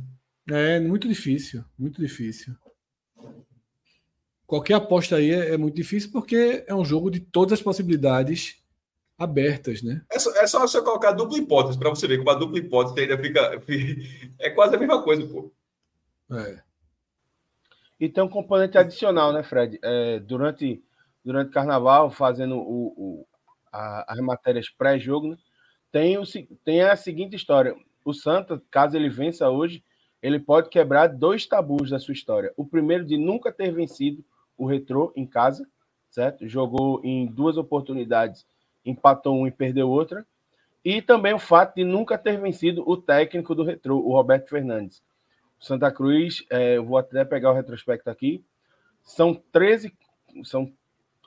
É 0.50 0.78
muito 0.78 1.08
difícil, 1.08 1.64
muito 1.78 1.98
difícil. 1.98 2.54
Qualquer 4.46 4.74
aposta 4.74 5.16
aí 5.16 5.30
é, 5.30 5.54
é 5.54 5.56
muito 5.56 5.76
difícil 5.76 6.12
porque 6.12 6.62
é 6.66 6.74
um 6.74 6.84
jogo 6.84 7.10
de 7.10 7.20
todas 7.20 7.54
as 7.54 7.62
possibilidades 7.62 8.62
abertas, 9.18 9.82
né? 9.82 10.02
É 10.12 10.18
só, 10.18 10.30
é 10.36 10.46
só 10.46 10.60
você 10.60 10.80
colocar 10.82 11.12
dupla 11.12 11.38
hipótese 11.38 11.78
para 11.78 11.90
você 11.90 12.06
ver 12.06 12.18
como 12.18 12.30
a 12.30 12.34
dupla 12.34 12.58
hipótese 12.58 13.00
ainda 13.00 13.18
fica. 13.18 13.62
É 14.38 14.50
quase 14.50 14.76
a 14.76 14.78
mesma 14.78 15.02
coisa, 15.02 15.26
pô. 15.26 15.50
É. 16.30 16.60
E 17.98 18.08
tem 18.08 18.22
um 18.22 18.28
componente 18.28 18.76
adicional, 18.76 19.32
né, 19.32 19.42
Fred? 19.42 19.78
É, 19.82 20.18
durante, 20.20 20.82
durante 21.24 21.48
o 21.48 21.52
carnaval, 21.52 22.10
fazendo 22.10 22.56
o, 22.56 22.92
o 22.96 23.26
a, 23.72 24.12
as 24.12 24.20
matérias 24.20 24.68
pré-jogo, 24.68 25.28
né, 25.28 25.36
tem, 25.90 26.18
o, 26.18 26.22
tem 26.62 26.82
a 26.82 26.94
seguinte 26.94 27.34
história: 27.34 27.74
o 28.04 28.12
Santa, 28.12 28.62
caso 28.70 28.96
ele 28.96 29.08
vença 29.08 29.48
hoje, 29.48 29.82
ele 30.22 30.38
pode 30.38 30.68
quebrar 30.68 31.06
dois 31.06 31.46
tabus 31.46 31.90
da 31.90 31.98
sua 31.98 32.12
história. 32.12 32.52
O 32.56 32.66
primeiro 32.66 33.04
de 33.04 33.16
nunca 33.16 33.50
ter 33.50 33.72
vencido 33.72 34.22
o 34.58 34.66
Retrô 34.66 35.12
em 35.16 35.26
casa, 35.26 35.66
certo? 36.10 36.46
Jogou 36.46 37.00
em 37.02 37.26
duas 37.26 37.56
oportunidades 37.56 38.46
empatou 38.86 39.36
um 39.36 39.46
e 39.46 39.50
perdeu 39.50 39.90
outra. 39.90 40.26
E 40.84 41.02
também 41.02 41.34
o 41.34 41.38
fato 41.38 41.74
de 41.74 41.84
nunca 41.84 42.16
ter 42.16 42.40
vencido 42.40 42.88
o 42.88 42.96
técnico 42.96 43.54
do 43.54 43.64
Retro, 43.64 43.98
o 43.98 44.12
Roberto 44.12 44.48
Fernandes. 44.48 45.02
Santa 45.58 45.90
Cruz, 45.90 46.44
é, 46.48 46.78
vou 46.78 46.96
até 46.96 47.24
pegar 47.24 47.50
o 47.50 47.54
retrospecto 47.54 48.08
aqui, 48.08 48.44
são 49.02 49.34
13, 49.52 49.92
são 50.44 50.72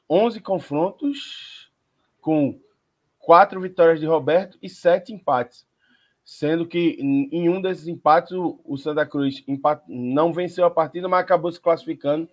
11 0.09 0.39
confrontos 0.41 1.71
com 2.21 2.59
quatro 3.17 3.59
vitórias 3.61 3.99
de 3.99 4.05
Roberto 4.05 4.57
e 4.61 4.69
sete 4.69 5.13
empates. 5.13 5.67
Sendo 6.23 6.67
que 6.67 6.97
em 6.99 7.49
um 7.49 7.59
desses 7.59 7.87
empates 7.87 8.31
o, 8.33 8.59
o 8.63 8.77
Santa 8.77 9.05
Cruz 9.05 9.43
empat, 9.47 9.83
não 9.87 10.31
venceu 10.31 10.63
a 10.65 10.71
partida, 10.71 11.07
mas 11.07 11.21
acabou 11.21 11.51
se 11.51 11.59
classificando 11.59 12.29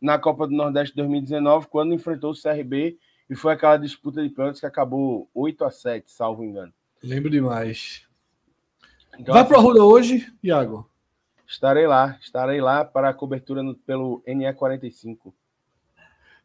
na 0.00 0.18
Copa 0.18 0.46
do 0.46 0.54
Nordeste 0.54 0.94
2019, 0.94 1.66
quando 1.66 1.92
enfrentou 1.92 2.30
o 2.30 2.40
CRB 2.40 2.96
e 3.30 3.36
foi 3.36 3.52
aquela 3.52 3.76
disputa 3.76 4.20
de 4.20 4.28
pênaltis 4.28 4.58
que 4.58 4.66
acabou 4.66 5.30
8 5.32 5.64
a 5.64 5.70
7 5.70 6.10
salvo 6.10 6.44
engano. 6.44 6.72
Lembro 7.00 7.30
demais. 7.30 8.04
Então, 9.16 9.32
Vai 9.32 9.46
para 9.46 9.56
o 9.56 9.60
Arruda 9.60 9.84
hoje, 9.84 10.30
Iago? 10.42 10.90
Estarei 11.46 11.86
lá, 11.86 12.18
estarei 12.20 12.60
lá 12.60 12.84
para 12.84 13.08
a 13.08 13.14
cobertura 13.14 13.62
no, 13.62 13.74
pelo 13.74 14.20
NE45. 14.26 15.32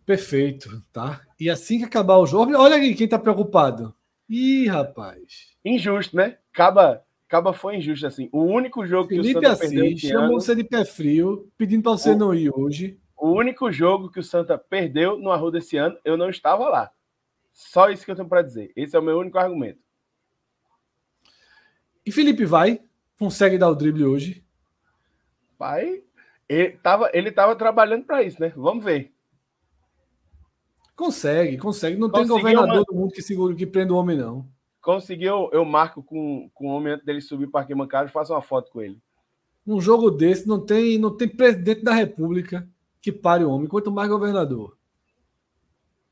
Perfeito, 0.06 0.84
tá? 0.93 1.21
E 1.39 1.50
assim 1.50 1.80
que 1.80 1.86
acabar 1.86 2.17
o 2.17 2.28
jogo, 2.28 2.56
olha 2.56 2.76
aí 2.76 2.93
quem 2.93 3.08
tá 3.08 3.17
preocupado. 3.17 3.93
Ih, 4.30 4.67
rapaz. 4.67 5.56
Injusto, 5.65 6.15
né? 6.15 6.38
Caba, 6.54 7.04
Caba 7.28 7.52
foi 7.52 7.78
injusto 7.78 8.06
assim. 8.06 8.30
O 8.32 8.43
único 8.43 8.86
jogo 8.86 9.10
Felipe 9.10 9.24
que 9.34 9.38
o 9.38 9.41
Santa 9.41 9.52
Assis 9.54 9.69
perdeu 9.69 9.98
chamou 9.98 10.39
você 10.39 10.56
de 10.56 10.63
pé 10.63 10.86
frio, 10.86 11.52
pedindo 11.58 11.82
para 11.82 11.93
você 11.93 12.12
o, 12.12 12.17
não 12.17 12.34
ir 12.34 12.52
hoje. 12.54 13.00
O 13.17 13.30
único 13.30 13.71
jogo 13.71 14.10
que 14.10 14.19
o 14.19 14.23
Santa 14.23 14.58
perdeu 14.58 15.17
no 15.17 15.32
Arruda 15.32 15.58
esse 15.58 15.78
ano, 15.78 15.97
eu 16.04 16.17
não 16.17 16.30
estava 16.30 16.67
lá. 16.67 16.91
Só 17.54 17.89
isso 17.89 18.04
que 18.04 18.12
eu 18.12 18.15
tenho 18.15 18.28
para 18.28 18.41
dizer. 18.41 18.71
Esse 18.75 18.95
é 18.95 18.99
o 18.99 19.04
meu 19.04 19.17
único 19.17 19.38
argumento. 19.38 19.80
E 22.06 22.12
Felipe 22.12 22.45
vai? 22.45 22.82
Consegue 23.17 23.58
dar 23.58 23.69
o 23.69 23.75
drible 23.75 24.06
hoje? 24.06 24.43
Vai. 25.58 26.04
Ele 26.47 26.75
estava 26.75 27.10
ele 27.13 27.32
tava 27.32 27.56
trabalhando 27.56 28.04
para 28.04 28.21
isso, 28.21 28.39
né? 28.41 28.51
Vamos 28.56 28.84
ver. 28.84 29.13
Consegue, 30.95 31.58
consegue. 31.58 31.97
Não 31.97 32.10
Conseguiu 32.10 32.36
tem 32.36 32.43
governador 32.43 32.78
uma... 32.80 32.84
do 32.84 32.93
mundo 32.93 33.13
que 33.13 33.21
segura 33.21 33.56
que 33.56 33.65
prenda 33.65 33.93
o 33.93 33.97
homem, 33.97 34.17
não. 34.17 34.47
Conseguiu, 34.82 35.49
eu 35.51 35.65
marco 35.65 36.04
com, 36.04 36.49
com 36.54 36.67
o 36.67 36.75
homem 36.75 36.93
antes 36.93 37.06
dele 37.06 37.21
subir 37.21 37.47
para 37.47 37.62
arquibancada 37.62 38.08
e 38.08 38.12
faço 38.12 38.34
uma 38.34 38.41
foto 38.41 38.71
com 38.71 38.82
ele. 38.82 39.01
Num 39.65 39.82
jogo 39.82 40.12
desse, 40.12 40.47
não 40.47 40.63
tem, 40.63 40.99
não 40.99 41.15
tem 41.15 41.28
presidente 41.28 41.84
da 41.84 41.91
república 41.91 42.69
que 43.05 43.11
pare 43.11 43.43
o 43.43 43.51
homem, 43.51 43.67
quanto 43.67 43.91
mais 43.91 44.09
governador. 44.09 44.75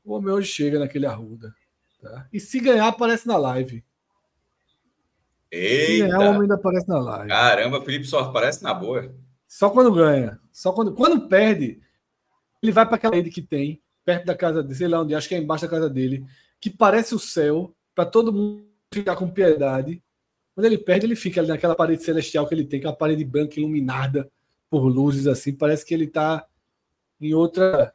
O 0.04 0.14
homem 0.14 0.32
hoje 0.32 0.46
chega 0.46 0.78
naquele 0.78 1.06
arruda. 1.06 1.52
Tá? 2.00 2.28
E 2.32 2.38
se 2.38 2.60
ganhar, 2.60 2.86
aparece 2.86 3.26
na 3.26 3.36
live. 3.36 3.84
Eita. 5.50 5.86
Se 5.86 5.98
ganhar, 5.98 6.20
o 6.20 6.22
homem 6.28 6.42
ainda 6.42 6.54
aparece 6.54 6.88
na 6.88 7.00
live. 7.00 7.28
Caramba, 7.28 7.84
Felipe 7.84 8.04
só 8.04 8.20
aparece 8.20 8.62
na 8.62 8.72
boa. 8.72 9.12
Só 9.48 9.70
quando 9.70 9.92
ganha. 9.92 10.38
Só 10.52 10.70
quando, 10.70 10.94
quando 10.94 11.26
perde, 11.26 11.80
ele 12.62 12.70
vai 12.70 12.86
para 12.86 12.94
aquela 12.94 13.16
rede 13.16 13.28
que 13.28 13.42
tem 13.42 13.82
perto 14.04 14.26
da 14.26 14.36
casa 14.36 14.62
dele, 14.62 14.74
sei 14.76 14.86
lá 14.86 15.00
onde, 15.00 15.16
acho 15.16 15.28
que 15.28 15.34
é 15.34 15.38
embaixo 15.38 15.64
da 15.64 15.70
casa 15.70 15.90
dele, 15.90 16.24
que 16.60 16.70
parece 16.70 17.12
o 17.12 17.18
céu, 17.18 17.74
para 17.92 18.06
todo 18.06 18.32
mundo 18.32 18.68
ficar 18.92 19.16
com 19.16 19.28
piedade. 19.28 20.00
Quando 20.54 20.66
ele 20.66 20.78
perde, 20.78 21.06
ele 21.06 21.16
fica 21.16 21.40
ali 21.40 21.48
naquela 21.48 21.74
parede 21.74 22.04
celestial 22.04 22.46
que 22.46 22.54
ele 22.54 22.64
tem, 22.64 22.78
que 22.78 22.86
é 22.86 22.88
uma 22.88 22.94
parede 22.94 23.24
branca 23.24 23.58
iluminada 23.58 24.30
por 24.70 24.86
luzes 24.86 25.26
assim, 25.26 25.52
parece 25.52 25.84
que 25.84 25.92
ele 25.92 26.04
está 26.04 26.46
em 27.20 27.34
outra 27.34 27.94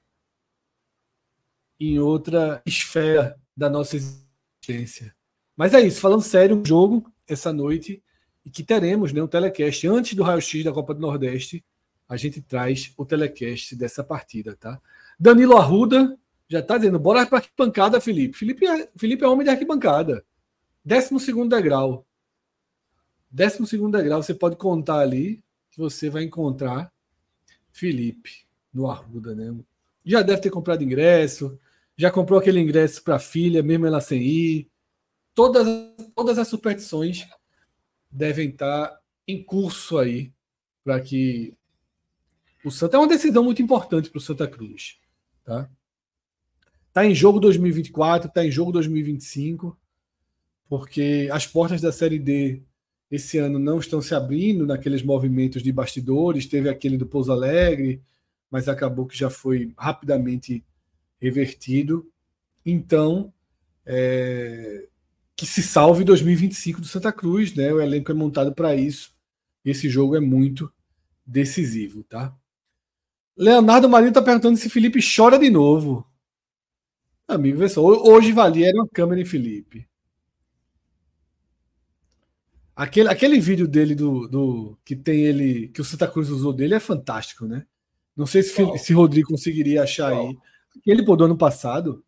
em 1.80 1.98
outra 1.98 2.62
esfera 2.66 3.40
da 3.56 3.70
nossa 3.70 3.96
existência. 3.96 5.16
Mas 5.56 5.74
é 5.74 5.82
isso, 5.82 6.02
falando 6.02 6.22
sério, 6.22 6.58
um 6.58 6.66
jogo 6.66 7.10
essa 7.28 7.54
noite 7.54 8.04
e 8.46 8.50
que 8.50 8.64
teremos 8.64 9.14
né, 9.14 9.22
um 9.22 9.28
telecast 9.28 9.88
antes 9.88 10.14
do 10.14 10.24
raio-x 10.24 10.64
da 10.64 10.74
Copa 10.74 10.94
do 10.94 11.00
Nordeste. 11.00 11.64
A 12.08 12.18
gente 12.18 12.42
traz 12.42 12.94
o 12.98 13.06
telecast 13.06 13.76
dessa 13.76 14.04
partida, 14.04 14.56
tá? 14.56 14.82
Danilo 15.20 15.58
Arruda 15.58 16.18
já 16.48 16.60
está 16.60 16.78
dizendo: 16.78 17.00
bora 17.00 17.26
para 17.26 17.38
arquibancada, 17.38 18.02
Felipe. 18.02 18.38
Felipe 18.38 18.66
é, 18.66 18.90
Felipe 18.98 19.24
é 19.24 19.28
homem 19.28 19.44
de 19.44 19.52
arquibancada. 19.52 20.26
Décimo 20.84 21.20
segundo 21.20 21.56
degrau. 21.56 22.06
Décimo 23.30 23.68
segundo 23.68 23.96
degrau, 23.96 24.24
você 24.24 24.34
pode 24.34 24.56
contar 24.56 25.00
ali 25.00 25.44
que 25.70 25.78
você 25.78 26.10
vai 26.10 26.24
encontrar 26.24 26.92
Felipe 27.72 28.49
no 28.74 28.90
Arruda, 28.90 29.36
né? 29.36 29.56
Já 30.06 30.22
deve 30.22 30.42
ter 30.42 30.50
comprado 30.50 30.84
ingresso, 30.84 31.60
já 31.98 32.10
comprou 32.10 32.40
aquele 32.40 32.60
ingresso 32.60 33.04
para 33.04 33.16
a 33.16 33.20
filha, 33.20 33.62
mesmo 33.62 33.86
ela 33.86 34.02
sem 34.02 34.22
ir. 34.22 34.70
Todas, 35.34 35.68
todas 36.16 36.38
as 36.38 36.48
superstições 36.48 37.28
devem 38.10 38.50
estar 38.50 39.00
em 39.28 39.44
curso 39.44 39.98
aí 39.98 40.32
para 40.84 41.00
que 41.00 41.54
o 42.64 42.72
Santa 42.72 42.98
é 42.98 43.00
uma 43.00 43.08
decisão 43.08 43.44
muito 43.44 43.62
importante 43.62 44.10
para 44.10 44.18
o 44.18 44.22
Santa 44.22 44.48
Cruz. 44.48 45.00
Tá? 45.44 45.70
Tá 46.92 47.06
em 47.06 47.14
jogo 47.14 47.40
2024, 47.40 48.32
tá 48.32 48.44
em 48.44 48.52
jogo 48.52 48.72
2025, 48.72 49.78
porque 50.68 51.30
as 51.32 51.46
portas 51.46 51.82
da 51.82 51.92
Série 51.92 52.20
D 52.20 52.62
esse 53.12 53.40
ano 53.40 53.58
não 53.58 53.80
estão 53.80 54.02
se 54.02 54.14
abrindo 54.14 54.68
naqueles 54.68 55.02
movimentos 55.02 55.64
de 55.64 55.72
bastidores. 55.72 56.46
Teve 56.46 56.70
aquele 56.70 56.98
do 56.98 57.08
Pouso 57.08 57.32
Alegre, 57.32 58.02
mas 58.50 58.68
acabou 58.68 59.06
que 59.06 59.18
já 59.18 59.30
foi 59.30 59.74
rapidamente 59.78 60.64
revertido. 61.20 62.10
Então, 62.66 63.34
é, 63.86 64.88
que 65.36 65.46
se 65.46 65.64
salve 65.64 66.04
2025 66.04 66.82
do 66.82 66.88
Santa 66.88 67.12
Cruz, 67.12 67.54
né? 67.56 67.72
O 67.72 67.82
elenco 67.82 68.12
é 68.12 68.16
montado 68.16 68.54
para 68.54 68.76
isso. 68.76 69.14
Esse 69.64 69.90
jogo 69.90 70.16
é 70.16 70.20
muito 70.20 70.72
decisivo, 71.26 72.04
tá? 72.04 72.36
Leonardo 73.38 73.88
Marinho 73.88 74.10
está 74.10 74.22
perguntando 74.22 74.58
se 74.58 74.70
Felipe 74.70 75.00
chora 75.02 75.40
de 75.40 75.50
novo. 75.50 76.06
Amigo, 77.28 77.60
vê 77.60 77.70
só. 77.70 77.82
Hoje 77.82 78.34
valia 78.34 78.68
era 78.68 78.78
uma 78.78 78.88
câmera 78.90 79.22
em 79.22 79.26
Felipe. 79.26 79.88
Aquele, 82.76 83.10
aquele 83.10 83.40
vídeo 83.40 83.68
dele 83.68 83.94
do, 83.94 84.28
do 84.28 84.78
que 84.84 84.96
tem 84.96 85.22
ele 85.22 85.68
que 85.70 85.82
o 85.82 85.86
Santa 85.86 86.08
Cruz 86.08 86.30
usou 86.30 86.52
dele 86.52 86.76
é 86.76 86.80
fantástico, 86.80 87.46
né? 87.46 87.66
Não 88.20 88.26
sei 88.26 88.44
se, 88.44 88.78
se 88.78 88.92
Rodrigo 88.94 89.30
conseguiria 89.30 89.84
achar 89.84 90.12
oh. 90.12 90.28
aí. 90.28 90.38
Aquele 90.78 91.06
pô 91.06 91.16
do 91.16 91.24
ano 91.24 91.38
passado. 91.38 92.04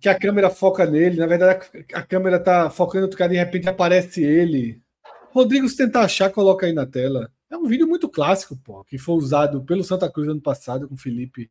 Que 0.00 0.08
a 0.08 0.18
câmera 0.18 0.50
foca 0.50 0.84
nele, 0.84 1.18
na 1.18 1.26
verdade 1.26 1.70
a, 1.92 2.02
câmera 2.02 2.42
tá 2.42 2.68
focando 2.68 3.04
outro 3.04 3.16
cara 3.16 3.32
e 3.32 3.36
de 3.36 3.44
repente 3.44 3.68
aparece 3.68 4.24
ele. 4.24 4.82
Rodrigo, 5.30 5.68
se 5.68 5.76
tentar 5.76 6.00
achar, 6.00 6.32
coloca 6.32 6.66
aí 6.66 6.72
na 6.72 6.84
tela. 6.84 7.32
É 7.48 7.56
um 7.56 7.66
vídeo 7.66 7.86
muito 7.86 8.08
clássico, 8.08 8.56
pô, 8.56 8.82
que 8.82 8.98
foi 8.98 9.14
usado 9.14 9.64
pelo 9.64 9.84
Santa 9.84 10.10
Cruz 10.10 10.28
ano 10.28 10.40
passado 10.40 10.88
com 10.88 10.94
o 10.96 10.98
Felipe. 10.98 11.48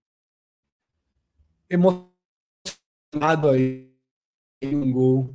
Emocionado 1.69 2.10
aí 3.49 3.89
em 4.62 4.75
um 4.75 4.91
gol. 4.91 5.34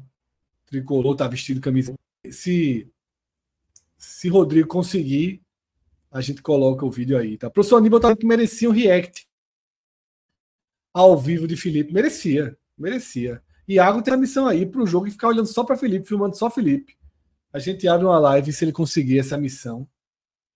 Tricolor, 0.66 1.16
tá 1.16 1.27
vestido 1.27 1.62
camisa. 1.62 1.94
Se, 2.31 2.92
se 3.97 4.29
Rodrigo 4.29 4.68
conseguir, 4.68 5.44
a 6.14 6.20
gente 6.20 6.40
coloca 6.40 6.87
o 6.87 6.90
vídeo 6.92 7.18
aí, 7.18 7.37
tá? 7.37 7.50
Professor 7.50 7.79
Aníbal 7.79 7.98
tá 7.98 8.14
que 8.14 8.24
merecia 8.24 8.70
um 8.70 8.72
react 8.72 9.27
ao 10.94 11.18
vivo 11.18 11.48
de 11.48 11.57
Felipe. 11.57 11.92
Merecia, 11.92 12.57
merecia. 12.79 13.42
Iago 13.66 14.00
tem 14.00 14.14
a 14.14 14.16
missão 14.16 14.46
aí 14.46 14.64
para 14.64 14.81
o 14.81 14.87
jogo 14.87 15.09
e 15.09 15.11
ficar 15.11 15.27
olhando 15.27 15.48
só 15.48 15.64
para 15.64 15.77
Felipe, 15.77 16.07
filmando 16.07 16.37
só 16.37 16.48
Felipe. 16.48 16.96
A 17.53 17.59
gente 17.59 17.88
abre 17.88 18.07
uma 18.07 18.20
live 18.20 18.53
se 18.53 18.64
ele 18.64 18.70
conseguir 18.70 19.18
essa 19.18 19.37
missão. 19.37 19.88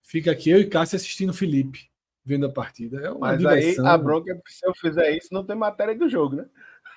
Fica 0.01 0.31
aqui 0.31 0.49
eu 0.49 0.61
e 0.61 0.65
Cássio 0.65 0.95
assistindo 0.95 1.31
o 1.31 1.33
Felipe, 1.33 1.89
vendo 2.23 2.45
a 2.45 2.49
partida. 2.49 3.05
É 3.05 3.13
Mas 3.13 3.39
diversão. 3.39 3.85
aí 3.85 3.91
a 3.91 3.97
bronca 3.97 4.31
é 4.31 4.41
se 4.47 4.65
eu 4.65 4.73
fizer 4.73 5.11
isso, 5.17 5.27
não 5.33 5.43
tem 5.43 5.57
matéria 5.57 5.93
do 5.93 6.07
jogo, 6.07 6.37
né? 6.37 6.45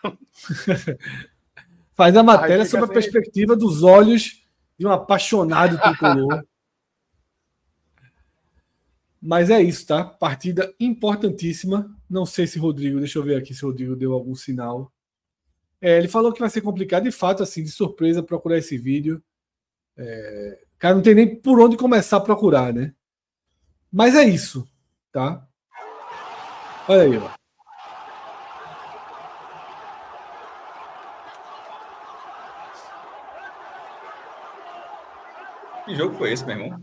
Faz 1.95 2.17
a 2.17 2.23
matéria 2.23 2.65
sob 2.65 2.85
a 2.85 2.89
perspectiva 2.89 3.57
dos 3.57 3.83
olhos 3.83 4.47
de 4.79 4.87
um 4.87 4.93
apaixonado 4.93 5.77
tricolor. 5.79 6.45
Mas 9.23 9.51
é 9.51 9.63
isso, 9.63 9.87
tá? 9.87 10.03
Partida 10.03 10.75
importantíssima. 10.81 11.97
Não 12.11 12.27
sei 12.27 12.45
se 12.45 12.59
Rodrigo, 12.59 12.99
deixa 12.99 13.21
eu 13.21 13.23
ver 13.23 13.37
aqui 13.37 13.55
se 13.55 13.65
Rodrigo 13.65 13.95
deu 13.95 14.13
algum 14.13 14.35
sinal. 14.35 14.93
É, 15.81 15.97
ele 15.97 16.09
falou 16.09 16.33
que 16.33 16.41
vai 16.41 16.51
ser 16.51 16.61
complicado, 16.61 17.05
de 17.05 17.13
fato, 17.13 17.41
assim, 17.41 17.63
de 17.63 17.71
surpresa, 17.71 18.21
procurar 18.21 18.59
esse 18.59 18.77
vídeo. 18.77 19.23
É, 19.97 20.65
cara, 20.77 20.97
não 20.97 21.03
tem 21.03 21.15
nem 21.15 21.37
por 21.41 21.61
onde 21.61 21.77
começar 21.77 22.17
a 22.17 22.21
procurar, 22.21 22.73
né? 22.73 22.93
Mas 23.93 24.17
é 24.17 24.25
isso, 24.25 24.69
tá? 25.13 25.47
Olha 26.89 27.03
aí, 27.03 27.17
ó. 27.17 27.31
Que 35.85 35.95
jogo 35.95 36.17
foi 36.17 36.33
esse, 36.33 36.45
meu 36.45 36.59
irmão? 36.59 36.83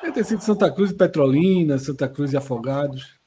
Deve 0.00 0.12
ter 0.12 0.24
sido 0.24 0.42
Santa 0.42 0.70
Cruz 0.70 0.90
e 0.90 0.94
Petrolina, 0.94 1.78
Santa 1.78 2.08
Cruz 2.08 2.32
e 2.32 2.36
Afogados. 2.36 3.18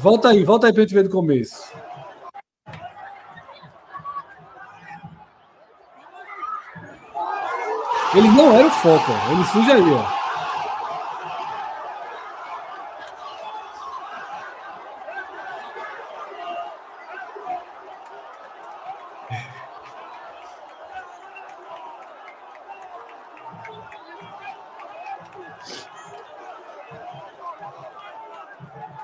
Volta 0.00 0.28
aí, 0.28 0.44
volta 0.44 0.66
aí 0.66 0.72
pra 0.72 0.82
gente 0.82 0.94
ver 0.94 1.02
do 1.02 1.10
começo. 1.10 1.72
Ele 8.14 8.28
não 8.28 8.52
era 8.52 8.66
o 8.66 8.70
foco, 8.70 9.12
ele 9.30 9.44
surge 9.44 9.70
aí, 9.70 9.92
ó. 9.92 10.27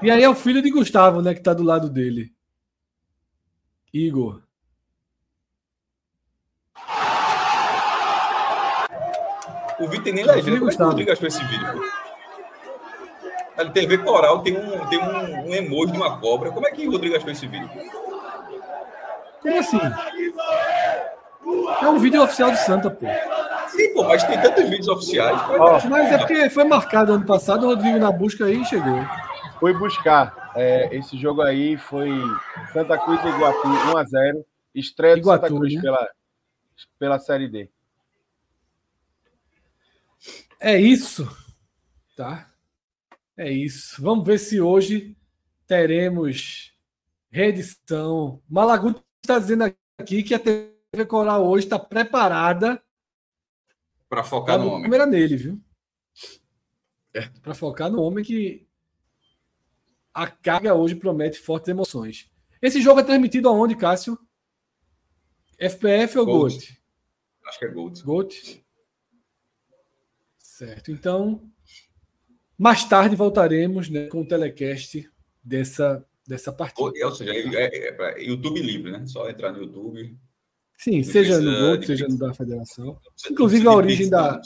E 0.04 0.10
aí 0.10 0.22
é 0.22 0.28
o 0.28 0.34
filho 0.34 0.60
de 0.60 0.70
Gustavo, 0.70 1.22
né, 1.22 1.32
que 1.32 1.40
tá 1.40 1.54
do 1.54 1.62
lado 1.62 1.88
dele. 1.88 2.30
Igor. 3.90 4.42
O 9.80 9.88
vídeo 9.88 10.04
tem 10.04 10.12
nem 10.12 10.26
legenda. 10.26 10.58
Como 10.58 10.70
é 10.70 10.76
que 10.76 10.82
o 10.82 10.86
Rodrigo 10.86 11.10
achou 11.10 11.26
esse 11.26 11.42
vídeo? 11.44 11.66
Pô? 11.72 11.80
Na 13.56 13.70
TV 13.70 13.96
Coral 13.96 14.42
tem 14.42 14.58
um, 14.58 14.86
tem 14.88 14.98
um, 14.98 15.48
um 15.48 15.54
emoji 15.54 15.92
de 15.92 15.98
uma 15.98 16.20
cobra. 16.20 16.50
Como 16.52 16.68
é 16.68 16.70
que 16.70 16.86
o 16.86 16.90
Rodrigo 16.90 17.16
achou 17.16 17.30
esse 17.30 17.46
vídeo? 17.46 17.70
Como 19.40 19.58
assim? 19.58 19.80
É 21.80 21.88
um 21.88 21.98
vídeo 21.98 22.22
oficial 22.22 22.50
do 22.50 22.58
Santa, 22.58 22.90
pô. 22.90 23.06
Sim, 23.68 23.94
pô, 23.94 24.04
mas 24.04 24.22
tem 24.24 24.38
tantos 24.38 24.64
vídeos 24.64 24.88
oficiais. 24.88 25.40
Oh, 25.48 25.88
mas 25.88 26.12
é 26.12 26.18
porque 26.18 26.50
foi 26.50 26.64
marcado 26.64 27.14
ano 27.14 27.24
passado, 27.24 27.64
o 27.64 27.70
Rodrigo 27.70 27.98
na 27.98 28.12
busca 28.12 28.44
aí 28.44 28.62
chegou. 28.66 29.00
Foi 29.64 29.72
buscar. 29.72 30.52
É, 30.54 30.94
esse 30.94 31.16
jogo 31.16 31.40
aí 31.40 31.78
foi 31.78 32.10
Santa 32.70 33.02
Cruz 33.02 33.18
e 33.24 33.28
Iguatu 33.28 33.66
1x0. 33.66 34.44
Estreia 34.74 35.16
do 35.16 35.24
Santa 35.24 35.46
Cruz 35.46 35.72
né? 35.72 35.80
pela, 35.80 36.10
pela 36.98 37.18
Série 37.18 37.48
D. 37.48 37.70
É 40.60 40.78
isso. 40.78 41.26
Tá? 42.14 42.52
É 43.38 43.50
isso. 43.50 44.02
Vamos 44.02 44.26
ver 44.26 44.36
se 44.36 44.60
hoje 44.60 45.16
teremos 45.66 46.76
reedição. 47.30 48.42
Malaguti 48.46 49.02
está 49.22 49.38
dizendo 49.38 49.74
aqui 49.98 50.22
que 50.22 50.34
a 50.34 50.38
TV 50.38 51.06
Coral 51.08 51.42
hoje 51.42 51.64
está 51.64 51.78
preparada 51.78 52.84
para 54.10 54.22
focar 54.22 54.58
no 54.58 54.66
homem. 54.66 54.82
Câmera 54.82 55.06
nele, 55.06 55.36
viu? 55.36 55.60
É. 57.14 57.30
Para 57.40 57.54
focar 57.54 57.90
no 57.90 58.02
homem 58.02 58.22
que 58.22 58.68
a 60.14 60.28
carga 60.28 60.74
hoje 60.74 60.94
promete 60.94 61.40
fortes 61.40 61.68
emoções. 61.68 62.30
Esse 62.62 62.80
jogo 62.80 63.00
é 63.00 63.02
transmitido 63.02 63.48
aonde, 63.48 63.74
Cássio? 63.74 64.16
FPF 65.58 66.18
ou 66.18 66.24
Gold? 66.24 66.54
Gold? 66.54 66.82
Acho 67.46 67.58
que 67.58 67.64
é 67.64 67.68
Gold. 67.68 68.02
Gold. 68.02 68.64
Certo. 70.38 70.92
Então, 70.92 71.42
mais 72.56 72.84
tarde 72.84 73.16
voltaremos 73.16 73.90
né, 73.90 74.06
com 74.06 74.22
o 74.22 74.26
telecast 74.26 75.10
dessa, 75.42 76.06
dessa 76.26 76.52
partida. 76.52 77.06
Ou, 77.06 77.12
seja, 77.12 77.32
é, 77.34 77.66
é, 77.66 77.96
é, 78.00 78.24
YouTube 78.24 78.60
livre, 78.62 78.92
né? 78.92 79.04
Só 79.06 79.28
entrar 79.28 79.52
no 79.52 79.58
YouTube. 79.58 80.16
Sim, 80.78 81.02
seja 81.02 81.40
no 81.40 81.50
Gold, 81.50 81.86
seja 81.86 82.06
no 82.06 82.16
da 82.16 82.32
Federação. 82.32 83.00
Inclusive 83.30 83.66
a 83.66 83.72
origem 83.72 84.06
Pix, 84.06 84.10
da. 84.10 84.40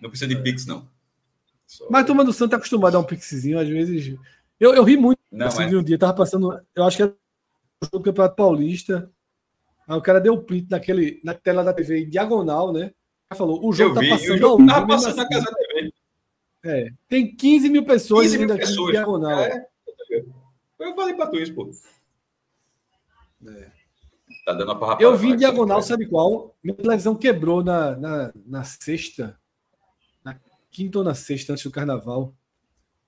Não 0.00 0.08
precisa 0.08 0.28
de 0.28 0.42
Pix, 0.42 0.66
não. 0.66 0.88
Só... 1.66 1.86
Mas 1.90 2.04
a 2.04 2.06
turma 2.06 2.24
do 2.24 2.32
Santo 2.32 2.54
é 2.54 2.56
acostumada 2.56 2.96
a 2.96 3.00
um 3.00 3.04
Pixzinho, 3.04 3.58
às 3.58 3.68
vezes. 3.68 4.16
Eu, 4.58 4.74
eu 4.74 4.84
ri 4.84 4.96
muito 4.96 5.20
não, 5.30 5.46
assim, 5.46 5.64
é... 5.64 5.76
um 5.76 5.82
dia, 5.82 5.98
tava 5.98 6.14
passando. 6.14 6.58
Eu 6.74 6.84
acho 6.84 6.96
que 6.96 7.02
era 7.02 7.12
o 7.12 7.84
jogo 7.84 7.98
do 7.98 8.02
Campeonato 8.02 8.36
Paulista. 8.36 9.10
Aí 9.86 9.96
o 9.96 10.02
cara 10.02 10.20
deu 10.20 10.34
o 10.34 10.42
print 10.42 10.70
naquele, 10.70 11.20
na 11.22 11.34
tela 11.34 11.62
da 11.62 11.72
TV 11.72 12.00
em 12.00 12.08
diagonal, 12.08 12.72
né? 12.72 12.92
falou: 13.34 13.66
o 13.66 13.72
jogo 13.72 13.90
eu 13.90 13.94
tá 13.94 14.00
vi, 14.00 14.10
passando. 14.10 14.34
O 14.34 14.38
jogo 14.38 14.66
tava 14.66 14.86
passando 14.86 15.16
na 15.16 15.28
casa 15.28 15.44
da 15.44 15.52
TV. 15.52 15.92
É, 16.64 16.88
tem 17.08 17.34
15 17.34 17.68
mil 17.68 17.84
pessoas 17.84 18.32
15 18.32 18.38
mil 18.38 18.56
pessoas. 18.56 18.92
diagonal. 18.92 19.38
É, 19.38 19.66
eu 20.80 20.94
falei 20.94 21.14
pra 21.14 21.26
tu 21.26 21.36
isso, 21.36 21.54
pô. 21.54 21.70
É. 23.46 23.70
Tá 24.44 24.52
dando 24.52 24.72
uma 24.72 24.96
Eu 25.00 25.16
vi 25.16 25.30
em 25.30 25.36
diagonal, 25.36 25.82
sabe 25.82 26.06
qual? 26.06 26.56
Minha 26.62 26.76
televisão 26.76 27.14
quebrou 27.14 27.64
na, 27.64 27.96
na, 27.96 28.32
na 28.46 28.64
sexta, 28.64 29.38
na 30.24 30.38
quinta 30.70 30.98
ou 30.98 31.04
na 31.04 31.14
sexta, 31.14 31.52
antes 31.52 31.64
do 31.64 31.70
carnaval. 31.70 32.32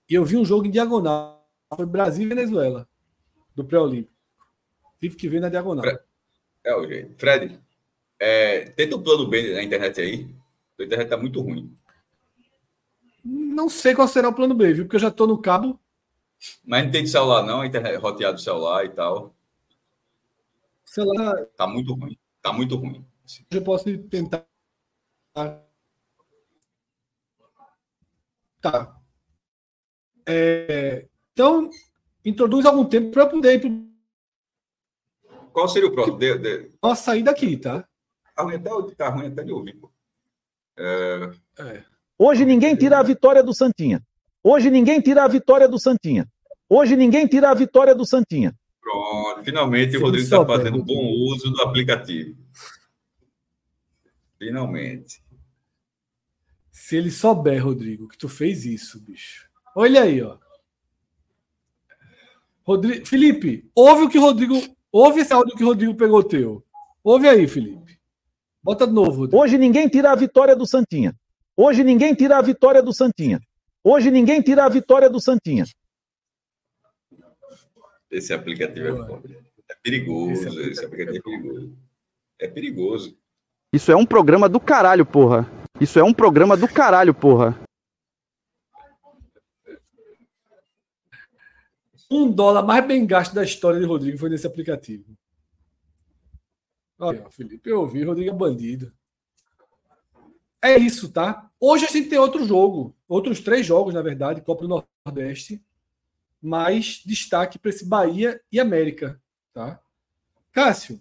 E 0.08 0.14
eu 0.14 0.24
vi 0.24 0.36
um 0.36 0.44
jogo 0.44 0.66
em 0.66 0.70
diagonal. 0.70 1.37
Foi 1.74 1.86
Brasil 1.86 2.24
e 2.24 2.28
Venezuela, 2.28 2.88
do 3.54 3.64
pré-olímpico. 3.64 4.16
Tive 5.00 5.16
que 5.16 5.28
ver 5.28 5.40
na 5.40 5.48
diagonal. 5.48 5.84
É 6.64 6.74
o 6.74 6.86
jeito. 6.86 7.18
Fred, 7.18 7.60
é, 8.18 8.70
tenta 8.70 8.96
o 8.96 9.02
plano 9.02 9.28
B 9.28 9.54
na 9.54 9.62
internet 9.62 10.00
aí. 10.00 10.34
A 10.78 10.82
internet 10.82 11.08
tá 11.08 11.16
muito 11.16 11.40
ruim. 11.40 11.76
Não 13.24 13.68
sei 13.68 13.94
qual 13.94 14.08
será 14.08 14.28
o 14.28 14.34
plano 14.34 14.54
B, 14.54 14.72
viu? 14.72 14.84
Porque 14.84 14.96
eu 14.96 15.00
já 15.00 15.10
tô 15.10 15.26
no 15.26 15.40
cabo. 15.40 15.78
Mas 16.64 16.84
não 16.84 16.90
tem 16.90 17.04
de 17.04 17.10
celular, 17.10 17.42
não. 17.42 17.60
A 17.60 17.66
internet 17.66 17.94
é 17.94 17.98
roteado 17.98 18.36
do 18.36 18.40
celular 18.40 18.84
e 18.84 18.90
tal. 18.90 19.34
Celular. 20.84 21.46
Tá 21.56 21.66
muito 21.66 21.92
ruim. 21.94 22.18
Tá 22.40 22.52
muito 22.52 22.76
ruim. 22.76 23.04
Eu 23.50 23.62
posso 23.62 23.84
tentar. 24.04 24.46
Tá. 28.60 29.00
É, 30.26 31.06
então, 31.38 31.70
introduz 32.24 32.66
algum 32.66 32.84
tempo 32.84 33.12
para 33.12 33.24
poder 33.24 33.54
ir 33.54 33.60
pro... 33.60 33.70
Qual 35.52 35.68
seria 35.68 35.88
o 35.88 35.92
próximo? 35.92 36.18
De, 36.18 36.36
de... 36.36 36.70
Posso 36.80 37.04
sair 37.04 37.22
daqui, 37.22 37.56
tá? 37.56 37.86
Tá 38.34 38.42
ruim 38.42 38.56
até, 38.56 38.70
tá 38.96 39.08
ruim 39.08 39.26
até 39.26 39.44
de 39.44 39.52
ouvir. 39.52 39.78
É... 40.76 41.30
É. 41.60 41.84
Hoje 42.18 42.44
ninguém 42.44 42.74
tira 42.74 42.98
a 42.98 43.04
vitória 43.04 43.40
do 43.40 43.54
Santinha. 43.54 44.02
Hoje 44.42 44.68
ninguém 44.68 45.00
tira 45.00 45.22
a 45.22 45.28
vitória 45.28 45.68
do 45.68 45.78
Santinha. 45.78 46.26
Hoje 46.68 46.96
ninguém 46.96 47.24
tira 47.28 47.50
a 47.50 47.54
vitória 47.54 47.94
do 47.94 48.04
Santinha. 48.04 48.52
Pronto, 48.80 49.44
finalmente 49.44 49.96
o 49.96 50.00
Rodrigo 50.00 50.24
está 50.24 50.44
fazendo 50.44 50.82
bom 50.82 51.12
uso 51.32 51.52
do 51.52 51.62
aplicativo. 51.62 52.36
Finalmente. 54.36 55.22
Se 56.72 56.96
ele 56.96 57.12
souber, 57.12 57.64
Rodrigo, 57.64 58.08
que 58.08 58.18
tu 58.18 58.28
fez 58.28 58.64
isso, 58.64 59.00
bicho. 59.00 59.48
Olha 59.76 60.02
aí, 60.02 60.20
ó. 60.20 60.36
Rodrigo... 62.68 63.06
Felipe, 63.06 63.70
ouve 63.74 64.02
o 64.02 64.08
que 64.10 64.18
o 64.18 64.20
Rodrigo. 64.20 64.54
Ouve 64.92 65.20
esse 65.20 65.32
áudio 65.32 65.56
que 65.56 65.64
o 65.64 65.68
Rodrigo 65.68 65.94
pegou 65.94 66.22
teu. 66.22 66.62
Ouve 67.02 67.26
aí, 67.26 67.48
Felipe. 67.48 67.98
Bota 68.62 68.86
de 68.86 68.92
novo. 68.92 69.20
Rodrigo. 69.20 69.42
Hoje 69.42 69.56
ninguém 69.56 69.88
tira 69.88 70.12
a 70.12 70.14
vitória 70.14 70.54
do 70.54 70.66
Santinha. 70.66 71.14
Hoje 71.56 71.82
ninguém 71.82 72.14
tira 72.14 72.36
a 72.36 72.42
vitória 72.42 72.82
do 72.82 72.92
Santinha. 72.92 73.40
Hoje 73.82 74.10
ninguém 74.10 74.42
tira 74.42 74.66
a 74.66 74.68
vitória 74.68 75.08
do 75.08 75.18
Santinha. 75.18 75.64
Esse 78.10 78.34
aplicativo 78.34 79.18
é, 79.26 79.72
é 79.72 79.74
perigoso. 79.82 80.60
Esse 80.60 80.84
aplicativo 80.84 81.16
é 81.16 81.38
perigoso. 81.38 81.78
É 82.38 82.48
perigoso. 82.48 83.18
Isso 83.72 83.90
é 83.90 83.96
um 83.96 84.04
programa 84.04 84.46
do 84.46 84.60
caralho, 84.60 85.06
porra. 85.06 85.50
Isso 85.80 85.98
é 85.98 86.04
um 86.04 86.12
programa 86.12 86.54
do 86.54 86.68
caralho, 86.68 87.14
porra. 87.14 87.58
Um 92.10 92.30
dólar 92.30 92.62
mais 92.62 92.86
bem 92.86 93.06
gasto 93.06 93.34
da 93.34 93.44
história 93.44 93.78
de 93.78 93.86
Rodrigo 93.86 94.18
foi 94.18 94.30
nesse 94.30 94.46
aplicativo. 94.46 95.16
Olha, 96.98 97.30
Felipe, 97.30 97.70
eu 97.70 97.80
ouvi, 97.80 98.02
Rodrigo 98.02 98.30
é 98.30 98.34
bandido. 98.34 98.92
É 100.60 100.76
isso, 100.76 101.12
tá? 101.12 101.50
Hoje 101.60 101.84
a 101.84 101.88
gente 101.88 102.08
tem 102.08 102.18
outro 102.18 102.44
jogo, 102.44 102.96
outros 103.06 103.40
três 103.40 103.64
jogos, 103.64 103.94
na 103.94 104.02
verdade, 104.02 104.40
Copa 104.40 104.66
do 104.66 104.84
Nordeste 105.06 105.62
mais 106.40 107.02
destaque 107.04 107.58
para 107.58 107.70
esse 107.70 107.84
Bahia 107.84 108.40
e 108.50 108.60
América, 108.60 109.20
tá? 109.52 109.80
Cássio, 110.52 111.00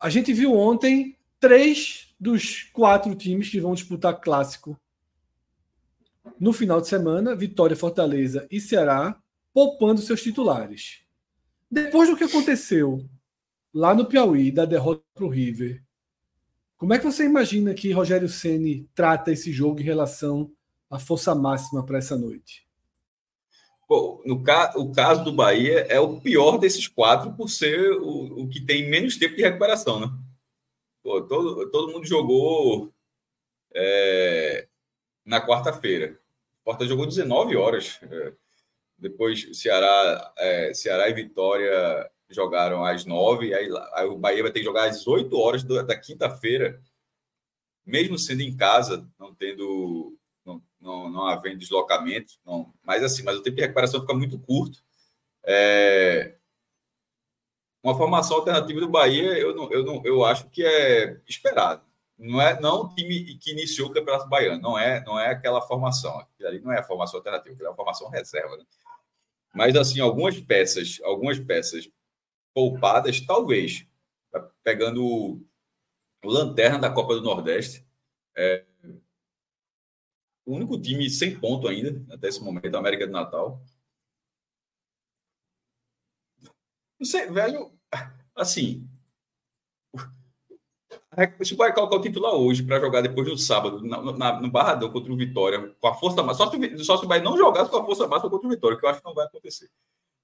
a 0.00 0.08
gente 0.08 0.32
viu 0.32 0.54
ontem 0.54 1.18
três 1.38 2.14
dos 2.18 2.62
quatro 2.72 3.14
times 3.14 3.48
que 3.50 3.60
vão 3.60 3.74
disputar 3.74 4.20
clássico 4.20 4.78
no 6.38 6.52
final 6.52 6.80
de 6.80 6.88
semana, 6.88 7.34
Vitória, 7.34 7.76
Fortaleza 7.76 8.46
e 8.50 8.60
Ceará, 8.60 9.18
poupando 9.52 10.00
seus 10.00 10.22
titulares. 10.22 11.04
Depois 11.70 12.08
do 12.08 12.16
que 12.16 12.24
aconteceu 12.24 13.08
lá 13.72 13.94
no 13.94 14.06
Piauí, 14.06 14.50
da 14.50 14.64
derrota 14.64 15.02
para 15.14 15.24
o 15.24 15.28
River, 15.28 15.82
como 16.76 16.92
é 16.92 16.98
que 16.98 17.04
você 17.04 17.24
imagina 17.24 17.72
que 17.74 17.92
Rogério 17.92 18.28
Ceni 18.28 18.88
trata 18.94 19.32
esse 19.32 19.52
jogo 19.52 19.80
em 19.80 19.84
relação 19.84 20.52
à 20.90 20.98
força 20.98 21.34
máxima 21.34 21.84
para 21.84 21.98
essa 21.98 22.16
noite? 22.16 22.66
Pô, 23.86 24.22
no 24.26 24.42
ca... 24.42 24.72
o 24.76 24.92
caso 24.92 25.24
do 25.24 25.32
Bahia 25.32 25.86
é 25.88 26.00
o 26.00 26.20
pior 26.20 26.58
desses 26.58 26.88
quatro 26.88 27.32
por 27.32 27.48
ser 27.48 27.92
o, 27.92 28.42
o 28.42 28.48
que 28.48 28.60
tem 28.60 28.88
menos 28.90 29.16
tempo 29.16 29.36
de 29.36 29.42
recuperação, 29.42 30.00
né? 30.00 30.10
Pô, 31.02 31.22
todo, 31.22 31.70
todo 31.70 31.92
mundo 31.92 32.06
jogou 32.06 32.92
é, 33.74 34.66
na 35.24 35.44
quarta-feira. 35.44 36.18
Porta 36.64 36.86
jogou 36.86 37.06
19 37.06 37.56
horas. 37.56 37.98
É, 38.02 38.32
depois 38.98 39.48
Ceará, 39.58 40.32
é, 40.38 40.74
Ceará 40.74 41.08
e 41.08 41.14
Vitória 41.14 42.10
jogaram 42.30 42.84
às 42.84 43.04
9, 43.04 43.54
aí, 43.54 43.68
aí, 43.92 44.06
o 44.06 44.16
Bahia 44.16 44.42
vai 44.42 44.50
ter 44.50 44.60
que 44.60 44.64
jogar 44.64 44.88
às 44.88 45.06
8 45.06 45.36
horas 45.38 45.62
da, 45.62 45.82
da 45.82 45.98
quinta-feira, 45.98 46.80
mesmo 47.84 48.18
sendo 48.18 48.40
em 48.40 48.56
casa, 48.56 49.06
não 49.18 49.34
tendo 49.34 50.16
não, 50.84 51.08
não 51.08 51.26
havendo 51.26 51.58
deslocamento, 51.58 52.34
não, 52.44 52.72
mas 52.82 53.02
assim, 53.02 53.22
mas 53.22 53.36
o 53.36 53.42
tempo 53.42 53.56
de 53.56 53.62
recuperação 53.62 54.00
fica 54.02 54.12
muito 54.12 54.38
curto. 54.38 54.84
É, 55.42 56.34
uma 57.82 57.96
formação 57.96 58.36
alternativa 58.36 58.80
do 58.80 58.88
Bahia, 58.88 59.38
eu, 59.38 59.54
não, 59.54 59.72
eu, 59.72 59.84
não, 59.84 60.02
eu 60.04 60.24
acho 60.24 60.48
que 60.50 60.64
é 60.64 61.20
esperado. 61.26 61.82
Não 62.18 62.40
é 62.40 62.60
não 62.60 62.82
o 62.82 62.94
time 62.94 63.36
que 63.38 63.50
iniciou 63.50 63.88
o 63.88 63.92
Campeonato 63.92 64.28
Baiano, 64.28 64.62
não 64.62 64.78
é, 64.78 65.04
não 65.04 65.18
é 65.18 65.30
aquela 65.30 65.60
formação. 65.60 66.18
Aquilo 66.20 66.48
ali 66.48 66.60
não 66.60 66.72
é 66.72 66.78
a 66.78 66.84
formação 66.84 67.18
alternativa, 67.18 67.54
aquilo 67.54 67.68
é 67.68 67.72
a 67.72 67.76
formação 67.76 68.08
reserva. 68.08 68.56
Né? 68.56 68.64
Mas 69.54 69.74
assim, 69.76 70.00
algumas 70.00 70.40
peças, 70.40 71.00
algumas 71.02 71.38
peças 71.38 71.88
poupadas, 72.54 73.20
talvez, 73.20 73.86
pegando 74.62 75.04
o, 75.04 75.44
o 76.24 76.28
lanterna 76.28 76.78
da 76.78 76.90
Copa 76.90 77.14
do 77.14 77.22
Nordeste, 77.22 77.84
é, 78.36 78.64
o 80.46 80.54
único 80.54 80.80
time 80.80 81.08
sem 81.10 81.38
ponto 81.38 81.66
ainda, 81.66 82.04
até 82.14 82.28
esse 82.28 82.42
momento, 82.42 82.74
a 82.74 82.78
América 82.78 83.06
do 83.06 83.12
Natal. 83.12 83.62
Não 86.98 87.06
sei, 87.06 87.26
velho, 87.30 87.72
assim, 88.34 88.88
se 91.42 91.54
o 91.54 91.56
Bahia 91.56 91.74
colocar 91.74 91.96
o 91.96 92.00
titular 92.00 92.32
hoje 92.34 92.62
para 92.62 92.80
jogar 92.80 93.00
depois 93.00 93.26
do 93.26 93.36
sábado, 93.38 93.82
na, 93.82 94.00
na, 94.12 94.40
no 94.40 94.50
Barradão 94.50 94.90
contra 94.90 95.12
o 95.12 95.16
Vitória, 95.16 95.74
com 95.80 95.88
a 95.88 95.94
força 95.94 96.22
máxima, 96.22 96.46
só 96.46 96.50
se, 96.50 96.84
só 96.84 96.96
se 96.96 97.04
o 97.04 97.08
Bahia 97.08 97.22
não 97.22 97.36
jogasse 97.36 97.70
com 97.70 97.76
a 97.76 97.84
força 97.84 98.06
máxima 98.06 98.30
contra 98.30 98.46
o 98.46 98.50
Vitória, 98.50 98.78
que 98.78 98.84
eu 98.84 98.88
acho 98.88 99.00
que 99.00 99.06
não 99.06 99.14
vai 99.14 99.26
acontecer. 99.26 99.68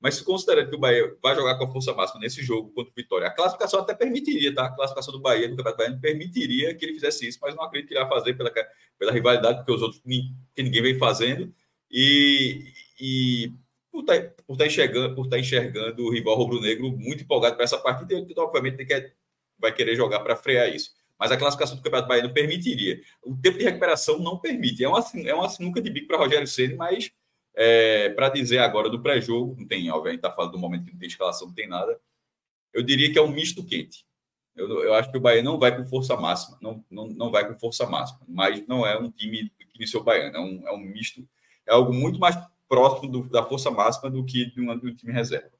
Mas 0.00 0.14
se 0.14 0.24
considerando 0.24 0.70
que 0.70 0.76
o 0.76 0.78
Bahia 0.78 1.14
vai 1.22 1.34
jogar 1.34 1.58
com 1.58 1.64
a 1.64 1.68
força 1.72 1.92
máxima 1.92 2.20
nesse 2.20 2.42
jogo 2.42 2.70
contra 2.70 2.90
o 2.90 2.94
Vitória, 2.96 3.26
a 3.26 3.30
classificação 3.30 3.80
até 3.80 3.94
permitiria, 3.94 4.54
tá? 4.54 4.64
A 4.64 4.74
classificação 4.74 5.12
do 5.12 5.20
Bahia, 5.20 5.46
do 5.46 5.56
Campeonato 5.56 5.76
Baiano, 5.76 6.00
permitiria 6.00 6.74
que 6.74 6.84
ele 6.84 6.94
fizesse 6.94 7.28
isso, 7.28 7.38
mas 7.42 7.54
não 7.54 7.64
acredito 7.64 7.88
que 7.88 7.94
ele 7.94 8.04
vai 8.04 8.18
fazer 8.18 8.32
pela, 8.34 8.50
pela 8.98 9.12
rivalidade, 9.12 9.58
porque 9.58 9.72
os 9.72 9.82
outros 9.82 10.00
que 10.00 10.62
ninguém 10.62 10.82
vem 10.82 10.98
fazendo. 10.98 11.52
E, 11.90 12.72
e 12.98 13.52
por 13.92 14.00
estar, 14.00 14.22
tá, 14.22 14.34
por, 14.46 14.52
estar 14.54 14.64
tá 14.64 14.66
enxergando, 14.66 15.14
por 15.14 15.24
estar 15.24 15.36
tá 15.36 15.40
enxergando 15.40 16.02
o 16.02 16.10
rival 16.10 16.36
rubro-negro 16.36 16.90
muito 16.92 17.24
empolgado 17.24 17.56
para 17.56 17.64
essa 17.64 17.76
partida, 17.76 18.14
ele, 18.14 18.32
obviamente, 18.38 18.84
quer, 18.86 19.14
vai 19.60 19.72
querer 19.72 19.94
jogar 19.94 20.20
para 20.20 20.36
frear 20.36 20.68
isso. 20.68 20.92
Mas 21.18 21.30
a 21.30 21.36
classificação 21.36 21.76
do 21.76 21.82
Campeonato 21.82 22.08
Baiano 22.08 22.32
permitiria. 22.32 23.00
O 23.22 23.36
tempo 23.36 23.58
de 23.58 23.64
recuperação 23.64 24.18
não 24.18 24.38
permite. 24.38 24.82
É 24.82 24.88
uma, 24.88 25.04
é 25.26 25.34
uma 25.34 25.48
sinuca 25.50 25.80
de 25.80 25.90
bico 25.90 26.06
para 26.08 26.16
Rogério 26.16 26.46
Ceni, 26.46 26.74
mas 26.74 27.10
é, 27.54 28.08
para 28.10 28.30
dizer 28.30 28.58
agora 28.58 28.88
do 28.88 29.02
pré-jogo, 29.02 29.54
não 29.58 29.66
tem, 29.66 29.90
obviamente, 29.90 30.20
está 30.20 30.32
falando 30.32 30.52
do 30.52 30.58
momento 30.58 30.86
que 30.86 30.92
não 30.92 30.98
tem 30.98 31.08
escalação, 31.08 31.48
não 31.48 31.54
tem 31.54 31.68
nada. 31.68 32.00
Eu 32.72 32.82
diria 32.82 33.12
que 33.12 33.18
é 33.18 33.22
um 33.22 33.30
misto 33.30 33.64
quente. 33.64 34.06
Eu, 34.56 34.82
eu 34.82 34.94
acho 34.94 35.10
que 35.10 35.18
o 35.18 35.20
Bahia 35.20 35.42
não 35.42 35.58
vai 35.58 35.76
com 35.76 35.86
força 35.86 36.16
máxima, 36.16 36.58
não, 36.60 36.84
não, 36.90 37.08
não 37.08 37.30
vai 37.30 37.46
com 37.46 37.58
força 37.58 37.86
máxima, 37.86 38.20
mas 38.26 38.66
não 38.66 38.86
é 38.86 38.98
um 38.98 39.10
time 39.10 39.50
que 39.58 39.76
iniciou 39.76 40.02
o 40.02 40.04
Baiano, 40.04 40.36
é 40.36 40.40
um, 40.40 40.68
é 40.68 40.72
um 40.72 40.78
misto, 40.78 41.26
é 41.66 41.72
algo 41.72 41.92
muito 41.92 42.18
mais 42.18 42.36
próximo 42.68 43.10
do, 43.10 43.28
da 43.28 43.42
força 43.42 43.70
máxima 43.70 44.10
do 44.10 44.24
que 44.24 44.46
de, 44.46 44.54
de 44.54 44.60
um 44.62 44.94
time 44.94 45.12
reserva. 45.12 45.50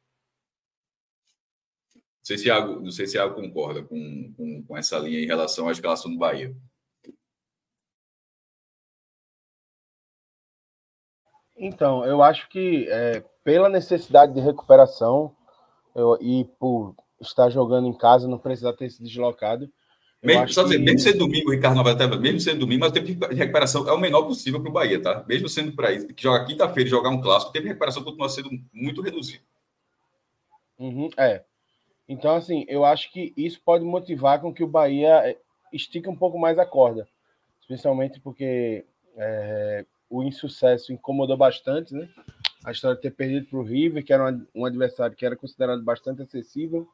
Não 2.31 2.37
sei 2.37 2.39
se 2.39 2.47
Iago, 2.47 2.81
não 2.81 2.91
sei 2.93 3.07
se 3.09 3.17
Iago 3.17 3.35
concorda 3.35 3.83
com, 3.83 4.33
com, 4.37 4.63
com 4.63 4.79
essa 4.79 4.97
linha 5.01 5.19
em 5.19 5.27
relação 5.27 5.69
à 5.69 5.73
escalação 5.73 6.13
do 6.13 6.17
Bahia. 6.17 6.55
Então, 11.57 12.05
eu 12.05 12.23
acho 12.23 12.49
que 12.49 12.87
é, 12.89 13.25
pela 13.43 13.69
necessidade 13.69 14.33
de 14.33 14.41
recuperação 14.41 15.35
eu, 15.93 16.17
e 16.21 16.45
por 16.61 16.95
estar 17.21 17.51
jogando 17.51 17.89
em 17.89 17.93
casa, 17.93 18.29
não 18.29 18.39
precisar 18.39 18.75
ter 18.75 18.89
se 18.91 19.03
deslocado. 19.03 19.69
Mesmo, 20.23 20.49
só 20.51 20.63
dizer, 20.63 20.79
que... 20.79 20.85
mesmo 20.85 21.01
sendo 21.01 21.19
domingo, 21.19 21.51
Ricardo 21.51 21.75
não 21.75 21.83
vai 21.83 21.95
até, 21.95 22.07
mesmo 22.07 22.39
sendo 22.39 22.61
domingo, 22.61 22.83
mas 22.83 22.91
o 22.91 22.95
tempo 22.95 23.07
de 23.29 23.35
recuperação 23.35 23.89
é 23.89 23.93
o 23.93 23.99
menor 23.99 24.23
possível 24.23 24.61
para 24.61 24.71
o 24.71 24.73
Bahia, 24.73 25.03
tá? 25.03 25.25
Mesmo 25.27 25.49
sendo 25.49 25.73
para 25.73 25.91
isso, 25.91 26.07
que 26.07 26.23
joga 26.23 26.45
quinta-feira 26.45 26.87
e 26.87 26.91
jogar 26.91 27.11
um 27.11 27.21
clássico, 27.21 27.51
o 27.51 27.53
tempo 27.53 27.65
de 27.65 27.71
recuperação 27.71 28.05
continua 28.05 28.29
sendo 28.29 28.51
muito 28.73 29.03
reduzido. 29.03 29.43
Uhum, 30.79 31.11
é. 31.17 31.45
Então, 32.11 32.35
assim, 32.35 32.65
eu 32.67 32.85
acho 32.85 33.13
que 33.13 33.33
isso 33.37 33.61
pode 33.65 33.85
motivar 33.85 34.41
com 34.41 34.53
que 34.53 34.65
o 34.65 34.67
Bahia 34.67 35.31
é, 35.31 35.39
estique 35.73 36.09
um 36.09 36.17
pouco 36.17 36.37
mais 36.37 36.59
a 36.59 36.67
corda. 36.67 37.07
Especialmente 37.61 38.19
porque 38.19 38.85
é, 39.17 39.87
o 40.11 40.21
insucesso 40.25 40.93
incomodou 40.93 41.37
bastante, 41.37 41.95
né? 41.95 42.09
A 42.65 42.73
história 42.73 42.97
de 42.97 43.03
ter 43.03 43.13
perdido 43.13 43.47
para 43.47 43.61
o 43.61 43.63
River, 43.63 44.05
que 44.05 44.13
era 44.13 44.37
um 44.53 44.65
adversário 44.65 45.15
que 45.15 45.25
era 45.25 45.37
considerado 45.37 45.85
bastante 45.85 46.21
acessível. 46.21 46.89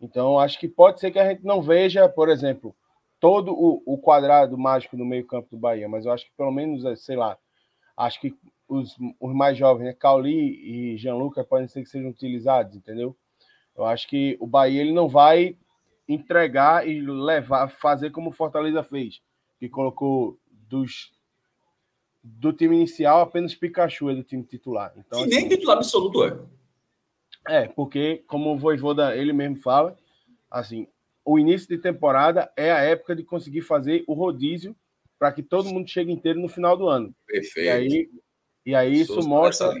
Então, 0.00 0.38
acho 0.38 0.56
que 0.60 0.68
pode 0.68 1.00
ser 1.00 1.10
que 1.10 1.18
a 1.18 1.28
gente 1.28 1.44
não 1.44 1.60
veja, 1.60 2.08
por 2.08 2.28
exemplo, 2.28 2.72
todo 3.18 3.52
o, 3.52 3.82
o 3.84 3.98
quadrado 3.98 4.56
mágico 4.56 4.96
no 4.96 5.04
meio-campo 5.04 5.48
do 5.50 5.56
Bahia, 5.56 5.88
mas 5.88 6.06
eu 6.06 6.12
acho 6.12 6.26
que 6.26 6.32
pelo 6.36 6.52
menos, 6.52 6.84
eh, 6.84 6.94
sei 6.94 7.16
lá, 7.16 7.36
acho 7.96 8.20
que 8.20 8.32
os, 8.68 8.96
os 9.18 9.34
mais 9.34 9.58
jovens, 9.58 9.86
né? 9.86 9.92
Cauli 9.92 10.92
e 10.92 10.96
Gianluca 10.96 11.42
podem 11.42 11.66
ser 11.66 11.82
que 11.82 11.88
sejam 11.88 12.10
utilizados, 12.10 12.76
entendeu? 12.76 13.16
Eu 13.76 13.84
acho 13.84 14.08
que 14.08 14.36
o 14.40 14.46
Bahia 14.46 14.80
ele 14.80 14.92
não 14.92 15.08
vai 15.08 15.56
entregar 16.08 16.86
e 16.86 17.00
levar, 17.00 17.68
fazer 17.68 18.10
como 18.10 18.30
o 18.30 18.32
Fortaleza 18.32 18.82
fez, 18.82 19.20
que 19.58 19.68
colocou 19.68 20.38
dos 20.50 21.12
do 22.22 22.54
time 22.54 22.74
inicial, 22.74 23.20
apenas 23.20 23.54
Pikachu 23.54 24.08
é 24.08 24.14
do 24.14 24.22
time 24.22 24.42
titular. 24.42 24.94
Então, 24.96 25.20
e 25.20 25.22
assim, 25.24 25.34
nem 25.34 25.48
titular 25.48 25.76
absoluto 25.76 26.24
é. 26.24 26.38
É, 27.46 27.68
porque, 27.68 28.24
como 28.26 28.54
o 28.54 28.58
Voivoda 28.58 29.14
ele 29.14 29.32
mesmo 29.32 29.56
fala, 29.56 29.94
assim, 30.50 30.88
o 31.22 31.38
início 31.38 31.68
de 31.68 31.76
temporada 31.76 32.50
é 32.56 32.72
a 32.72 32.78
época 32.78 33.14
de 33.14 33.22
conseguir 33.22 33.60
fazer 33.60 34.04
o 34.06 34.14
rodízio 34.14 34.74
para 35.18 35.32
que 35.32 35.42
todo 35.42 35.68
mundo 35.68 35.88
chegue 35.88 36.12
inteiro 36.12 36.40
no 36.40 36.48
final 36.48 36.76
do 36.76 36.88
ano. 36.88 37.14
Perfeito. 37.26 37.66
E 37.66 37.68
aí, 37.68 38.10
e 38.64 38.74
aí 38.74 39.00
isso 39.00 39.26
mostra. 39.28 39.74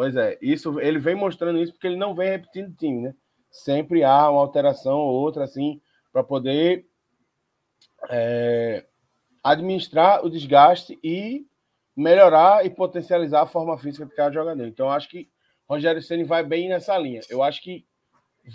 Pois 0.00 0.16
é, 0.16 0.38
isso 0.40 0.80
ele 0.80 0.98
vem 0.98 1.14
mostrando 1.14 1.58
isso 1.58 1.74
porque 1.74 1.86
ele 1.86 1.98
não 1.98 2.14
vem 2.14 2.30
repetindo 2.30 2.74
time, 2.74 3.02
né? 3.02 3.14
Sempre 3.50 4.02
há 4.02 4.30
uma 4.30 4.40
alteração 4.40 4.96
ou 4.96 5.12
outra, 5.12 5.44
assim, 5.44 5.78
para 6.10 6.24
poder 6.24 6.86
é, 8.08 8.86
administrar 9.44 10.24
o 10.24 10.30
desgaste 10.30 10.98
e 11.04 11.46
melhorar 11.94 12.64
e 12.64 12.70
potencializar 12.70 13.42
a 13.42 13.46
forma 13.46 13.76
física 13.76 14.06
de 14.06 14.14
cada 14.14 14.32
jogador. 14.32 14.66
Então, 14.66 14.90
acho 14.90 15.06
que 15.06 15.28
Rogério 15.68 16.00
Ceni 16.00 16.24
vai 16.24 16.42
bem 16.42 16.70
nessa 16.70 16.96
linha. 16.96 17.20
Eu 17.28 17.42
acho 17.42 17.60
que 17.62 17.84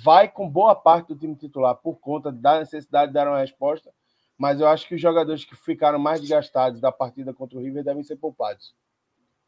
vai 0.04 0.28
com 0.28 0.50
boa 0.50 0.74
parte 0.74 1.10
do 1.10 1.16
time 1.16 1.36
titular 1.36 1.76
por 1.76 2.00
conta 2.00 2.32
da 2.32 2.58
necessidade 2.58 3.10
de 3.10 3.14
dar 3.14 3.28
uma 3.28 3.38
resposta, 3.38 3.92
mas 4.36 4.60
eu 4.60 4.68
acho 4.68 4.88
que 4.88 4.96
os 4.96 5.02
jogadores 5.02 5.46
que 5.46 5.56
ficaram 5.56 6.00
mais 6.00 6.20
desgastados 6.20 6.82
da 6.82 6.92
partida 6.92 7.36
contra 7.36 7.56
o 7.56 7.62
River 7.62 7.84
devem 7.84 8.02
ser 8.02 8.16
poupados. 8.16 8.74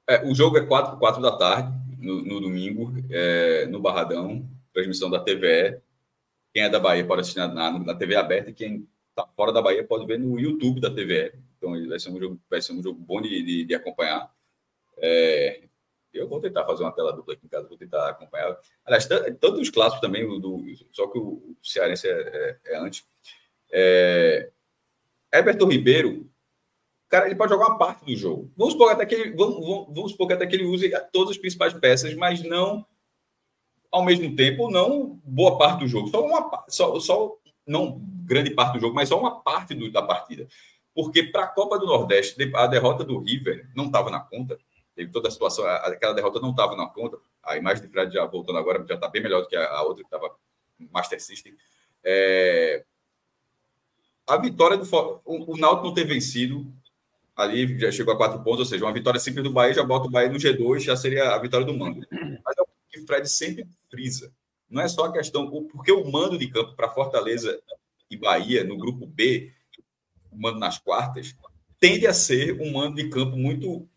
É, 0.09 0.25
o 0.25 0.33
jogo 0.33 0.57
é 0.57 0.65
4 0.65 0.97
4 0.97 1.21
da 1.21 1.37
tarde, 1.37 1.86
no, 1.97 2.21
no 2.21 2.39
domingo, 2.39 2.93
é, 3.09 3.65
no 3.67 3.79
Barradão, 3.79 4.47
transmissão 4.73 5.09
da 5.09 5.19
TVE. 5.19 5.81
Quem 6.53 6.63
é 6.63 6.69
da 6.69 6.79
Bahia 6.79 7.05
pode 7.05 7.21
assistir 7.21 7.39
na, 7.39 7.79
na, 7.79 7.95
TV 7.95 8.15
aberta 8.15 8.49
e 8.49 8.53
quem 8.53 8.87
tá 9.15 9.27
fora 9.35 9.51
da 9.51 9.61
Bahia 9.61 9.83
pode 9.83 10.05
ver 10.05 10.19
no 10.19 10.39
YouTube 10.39 10.79
da 10.79 10.89
TVE. 10.89 11.33
Então 11.57 11.71
vai 11.87 11.99
ser 11.99 12.09
um 12.09 12.19
jogo, 12.19 12.39
vai 12.49 12.61
ser 12.61 12.73
um 12.73 12.81
jogo 12.81 12.99
bom 12.99 13.21
de, 13.21 13.43
de, 13.43 13.65
de 13.65 13.75
acompanhar. 13.75 14.31
É, 14.97 15.63
eu 16.13 16.27
vou 16.27 16.39
tentar 16.39 16.65
fazer 16.65 16.83
uma 16.83 16.91
tela 16.91 17.13
dupla 17.13 17.33
aqui 17.33 17.45
em 17.45 17.49
casa, 17.49 17.67
vou 17.67 17.77
tentar 17.77 18.09
acompanhar. 18.09 18.57
Aliás, 18.85 19.05
tanto 19.05 19.59
os 19.59 19.69
clássicos 19.69 20.01
também, 20.01 20.23
o 20.25 20.39
do, 20.39 20.63
só 20.91 21.07
que 21.07 21.19
o 21.19 21.55
Cearense 21.61 22.07
é, 22.07 22.11
é, 22.11 22.73
é 22.73 22.77
antes. 22.77 23.05
É, 23.71 24.51
Everton 25.33 25.67
Ribeiro, 25.67 26.29
cara, 27.09 27.25
ele 27.25 27.35
pode 27.35 27.51
jogar 27.51 27.67
uma 27.67 27.77
parte 27.77 28.05
do 28.05 28.15
jogo. 28.15 28.51
Vamos 28.55 28.73
supor 28.73 28.91
até 28.91 29.05
que 29.05 29.15
ele, 29.15 29.35
vamos, 29.35 29.87
vamos, 29.93 30.11
supor 30.11 30.31
até 30.31 30.45
que 30.45 30.55
ele 30.55 30.65
use 30.65 30.91
todas 31.11 31.31
as 31.31 31.37
principais 31.37 31.73
peças, 31.73 32.13
mas 32.13 32.41
não 32.43 32.85
ao 33.91 34.03
mesmo 34.03 34.35
tempo, 34.35 34.69
não 34.69 35.19
boa 35.23 35.57
parte 35.57 35.79
do 35.79 35.87
jogo. 35.87 36.09
Só 36.09 36.25
uma 36.25 36.65
só, 36.67 36.99
só 36.99 37.37
não 37.65 37.99
grande 38.25 38.51
parte 38.51 38.73
do 38.73 38.79
jogo, 38.79 38.95
mas 38.95 39.09
só 39.09 39.19
uma 39.19 39.41
parte 39.41 39.73
do, 39.73 39.91
da 39.91 40.01
partida. 40.01 40.47
Porque 40.93 41.23
para 41.23 41.43
a 41.43 41.47
Copa 41.47 41.77
do 41.77 41.85
Nordeste, 41.85 42.51
a 42.55 42.67
derrota 42.67 43.03
do 43.03 43.19
River 43.19 43.69
não 43.75 43.85
estava 43.85 44.09
na 44.09 44.19
conta. 44.19 44.57
Teve 44.95 45.11
toda 45.11 45.27
a 45.27 45.31
situação, 45.31 45.65
aquela 45.65 46.13
derrota 46.13 46.39
não 46.39 46.51
estava 46.51 46.75
na 46.75 46.87
conta. 46.87 47.17
A 47.43 47.55
imagem 47.55 47.83
de 47.83 47.89
Fred 47.89 48.11
já 48.11 48.25
voltando 48.25 48.57
agora, 48.57 48.83
já 48.87 48.95
está 48.95 49.07
bem 49.07 49.21
melhor 49.21 49.41
do 49.41 49.47
que 49.47 49.55
a, 49.55 49.69
a 49.69 49.83
outra 49.83 50.03
que 50.03 50.07
estava 50.07 50.35
Master 50.91 51.21
System. 51.21 51.55
É... 52.03 52.83
A 54.25 54.37
vitória 54.37 54.75
do 54.75 54.83
o, 55.23 55.53
o 55.53 55.57
Náutico 55.57 55.87
não 55.87 55.93
ter 55.93 56.03
vencido 56.03 56.65
ali 57.37 57.77
já 57.77 57.91
chegou 57.91 58.13
a 58.13 58.17
quatro 58.17 58.43
pontos, 58.43 58.61
ou 58.61 58.65
seja, 58.65 58.83
uma 58.83 58.93
vitória 58.93 59.19
simples 59.19 59.43
do 59.43 59.51
Bahia 59.51 59.75
já 59.75 59.83
bota 59.83 60.07
o 60.07 60.11
Bahia 60.11 60.29
no 60.29 60.39
G2, 60.39 60.79
já 60.79 60.97
seria 60.97 61.35
a 61.35 61.37
vitória 61.37 61.65
do 61.65 61.77
Mando. 61.77 62.05
Mas 62.11 62.57
é 62.57 62.61
o 62.63 62.67
que 62.89 62.99
o 62.99 63.05
Fred 63.05 63.29
sempre 63.29 63.67
frisa. 63.91 64.33
Não 64.67 64.81
é 64.81 64.87
só 64.87 65.05
a 65.05 65.13
questão, 65.13 65.49
porque 65.71 65.91
o 65.91 66.09
mando 66.11 66.37
de 66.37 66.47
campo 66.47 66.75
para 66.75 66.89
Fortaleza 66.89 67.57
e 68.09 68.17
Bahia 68.17 68.63
no 68.63 68.77
grupo 68.77 69.05
B, 69.05 69.53
o 70.31 70.41
mando 70.41 70.59
nas 70.59 70.77
quartas, 70.79 71.35
tende 71.79 72.07
a 72.07 72.13
ser 72.13 72.59
um 72.59 72.71
mando 72.71 72.95
de 72.95 73.07
campo 73.07 73.37
muito 73.37 73.87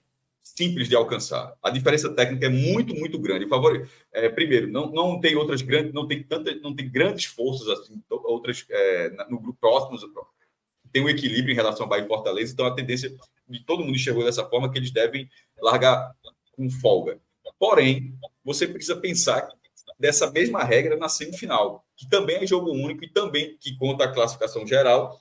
simples 0.41 0.89
de 0.89 0.95
alcançar. 0.95 1.57
A 1.63 1.71
diferença 1.71 2.13
técnica 2.13 2.47
é 2.47 2.51
muito, 2.51 2.95
muito 2.95 3.19
grande. 3.19 3.49
Favor, 3.49 3.89
é, 4.13 4.29
primeiro, 4.29 4.69
não, 4.69 4.93
não 4.93 5.19
tem 5.19 5.35
outras 5.35 5.63
grandes, 5.63 5.93
não 5.93 6.07
tem 6.07 6.23
tantas, 6.23 6.61
não 6.61 6.75
tem 6.75 6.89
grandes 6.89 7.25
forças 7.25 7.69
assim, 7.69 8.01
outras 8.11 8.67
é, 8.69 9.11
no 9.29 9.41
grupo 9.41 9.59
próximo. 9.59 9.99
Tem 10.93 11.03
um 11.03 11.09
equilíbrio 11.09 11.53
em 11.53 11.57
relação 11.57 11.85
ao 11.85 11.89
Bahia 11.89 12.05
e 12.05 12.09
Fortaleza, 12.09 12.53
então 12.53 12.67
a 12.67 12.75
tendência 12.75 13.15
de 13.49 13.65
todo 13.65 13.85
mundo 13.85 13.97
enxergou 13.97 14.25
dessa 14.25 14.45
forma 14.45 14.71
que 14.71 14.79
eles 14.79 14.91
devem 14.91 15.29
largar 15.61 16.15
com 16.53 16.69
folga. 16.71 17.21
Porém, 17.59 18.15
você 18.45 18.67
precisa 18.67 18.97
pensar 18.97 19.49
dessa 19.99 20.31
mesma 20.31 20.65
regra 20.65 20.97
na 20.97 21.09
semifinal, 21.09 21.85
que 21.95 22.09
também 22.09 22.37
é 22.37 22.47
jogo 22.47 22.73
único 22.73 23.05
e 23.05 23.09
também 23.09 23.57
que 23.61 23.77
conta 23.77 24.05
a 24.05 24.13
classificação 24.13 24.67
geral 24.67 25.21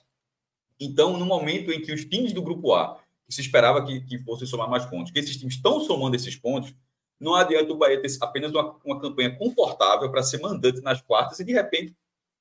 Então, 0.79 1.17
no 1.17 1.25
momento 1.25 1.71
em 1.71 1.81
que 1.81 1.91
os 1.91 2.05
times 2.05 2.31
do 2.31 2.41
grupo 2.41 2.73
A, 2.73 2.97
que 3.27 3.35
se 3.35 3.41
esperava 3.41 3.85
que, 3.85 3.99
que 4.01 4.17
fossem 4.19 4.47
somar 4.47 4.69
mais 4.69 4.85
pontos, 4.85 5.11
que 5.11 5.19
esses 5.19 5.35
times 5.35 5.55
estão 5.55 5.81
somando 5.81 6.15
esses 6.15 6.37
pontos, 6.37 6.73
não 7.19 7.35
adianta 7.35 7.73
o 7.73 7.77
Bahia 7.77 8.01
ter 8.01 8.09
apenas 8.21 8.51
uma, 8.51 8.79
uma 8.85 9.01
campanha 9.01 9.35
confortável 9.35 10.09
para 10.09 10.23
ser 10.23 10.39
mandante 10.39 10.79
nas 10.79 11.01
quartas 11.01 11.39
e, 11.39 11.43
de 11.43 11.51
repente, 11.51 11.93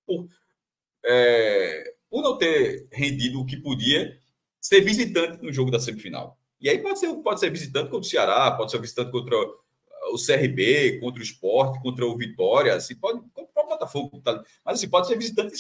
por, 0.07 0.29
é, 1.05 1.95
por 2.11 2.23
não 2.23 2.37
ter 2.37 2.89
rendido 2.93 3.41
o 3.41 3.47
que 3.47 3.57
podia, 3.57 4.19
ser 4.61 4.81
visitante 4.81 5.43
no 5.43 5.53
jogo 5.53 5.71
da 5.71 5.81
semifinal. 5.81 6.39
E 6.61 6.69
aí 6.69 6.79
pode 6.79 6.99
ser, 6.99 7.15
pode 7.17 7.41
ser 7.41 7.51
visitante 7.51 7.91
contra 7.91 8.07
o 8.07 8.11
Ceará, 8.11 8.51
pode 8.53 8.71
ser 8.71 8.81
visitante 8.81 9.11
contra 9.13 9.37
o 9.37 10.17
CRB, 10.17 10.99
contra 11.01 11.21
o 11.21 11.23
Esporte, 11.23 11.81
contra 11.81 12.07
o 12.07 12.17
Vitória, 12.17 12.75
assim, 12.75 12.95
pode, 12.97 13.21
contra 13.33 13.63
o 13.63 13.69
Botafogo, 13.69 14.21
tá? 14.21 14.43
mas 14.65 14.79
assim, 14.79 14.89
pode 14.89 15.07
ser 15.07 15.17
visitante 15.17 15.55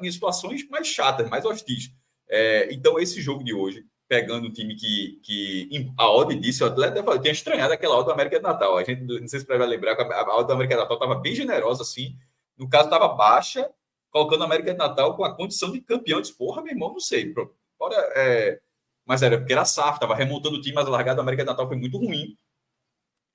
em, 0.00 0.12
situações 0.12 0.68
mais 0.68 0.86
chatas, 0.86 1.28
mais 1.28 1.44
hostis. 1.44 1.92
É, 2.28 2.68
então, 2.72 2.98
esse 2.98 3.20
jogo 3.20 3.44
de 3.44 3.52
hoje, 3.52 3.84
pegando 4.08 4.48
o 4.48 4.52
time 4.52 4.74
que, 4.74 5.20
que 5.22 5.92
a 5.96 6.10
odd 6.10 6.34
disse, 6.36 6.64
o 6.64 6.66
atleta 6.66 6.98
eu 6.98 7.20
tinha 7.20 7.32
estranhado 7.32 7.72
aquela 7.72 7.96
odd 7.96 8.06
do 8.06 8.12
América 8.12 8.38
de 8.38 8.42
Natal. 8.42 8.76
A 8.76 8.84
gente, 8.84 9.02
não 9.02 9.28
sei 9.28 9.40
se 9.40 9.46
vai 9.46 9.58
lembrar, 9.58 9.94
a 9.94 10.36
odd 10.36 10.46
do 10.46 10.52
América 10.52 10.74
de 10.74 10.80
Natal 10.80 10.96
estava 10.96 11.14
bem 11.16 11.34
generosa, 11.34 11.82
assim, 11.82 12.16
no 12.56 12.68
caso 12.68 12.84
estava 12.84 13.08
baixa, 13.08 13.70
colocando 14.10 14.42
a 14.42 14.46
América 14.46 14.72
de 14.72 14.78
Natal 14.78 15.16
com 15.16 15.24
a 15.24 15.34
condição 15.34 15.70
de 15.72 15.80
campeão. 15.80 16.20
de 16.20 16.32
porra, 16.34 16.62
meu 16.62 16.72
irmão, 16.72 16.92
não 16.92 17.00
sei. 17.00 17.32
Bora, 17.78 17.96
é... 18.16 18.60
Mas 19.06 19.22
era 19.22 19.38
porque 19.38 19.52
era 19.52 19.64
SAF, 19.64 19.94
estava 19.94 20.14
remontando 20.14 20.56
o 20.56 20.60
time, 20.60 20.74
mas 20.74 20.86
a 20.86 20.90
largada 20.90 21.16
da 21.16 21.22
América 21.22 21.42
de 21.42 21.48
Natal 21.48 21.66
foi 21.66 21.76
muito 21.76 21.98
ruim. 21.98 22.36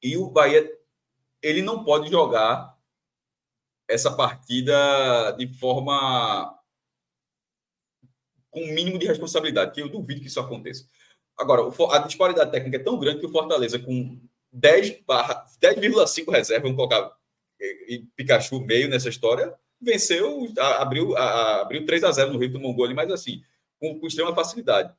E 0.01 0.17
o 0.17 0.29
Bahia, 0.29 0.69
ele 1.41 1.61
não 1.61 1.83
pode 1.83 2.09
jogar 2.09 2.75
essa 3.87 4.15
partida 4.15 5.31
de 5.37 5.47
forma 5.47 6.57
com 8.49 8.61
o 8.61 8.73
mínimo 8.73 8.97
de 8.97 9.05
responsabilidade, 9.05 9.73
que 9.73 9.81
eu 9.81 9.89
duvido 9.89 10.21
que 10.21 10.27
isso 10.27 10.39
aconteça. 10.39 10.87
Agora, 11.37 11.63
a 11.91 11.99
disparidade 11.99 12.51
técnica 12.51 12.77
é 12.77 12.83
tão 12.83 12.97
grande 12.97 13.19
que 13.19 13.25
o 13.25 13.31
Fortaleza, 13.31 13.77
com 13.77 14.21
10,5 14.55 15.03
10, 15.59 16.27
reserva, 16.29 16.63
vamos 16.63 16.77
colocar 16.77 17.11
e 17.59 18.05
Pikachu 18.15 18.59
meio 18.61 18.89
nessa 18.89 19.09
história, 19.09 19.53
venceu, 19.81 20.47
abriu, 20.57 21.15
abriu 21.17 21.85
3 21.85 22.03
a 22.03 22.11
0 22.11 22.33
no 22.33 22.39
Rio, 22.39 22.51
do 22.51 22.59
gol 22.73 22.93
mas 22.93 23.11
assim, 23.11 23.43
com, 23.79 23.99
com, 23.99 24.07
extrema 24.07 24.33
facilidade. 24.33 24.93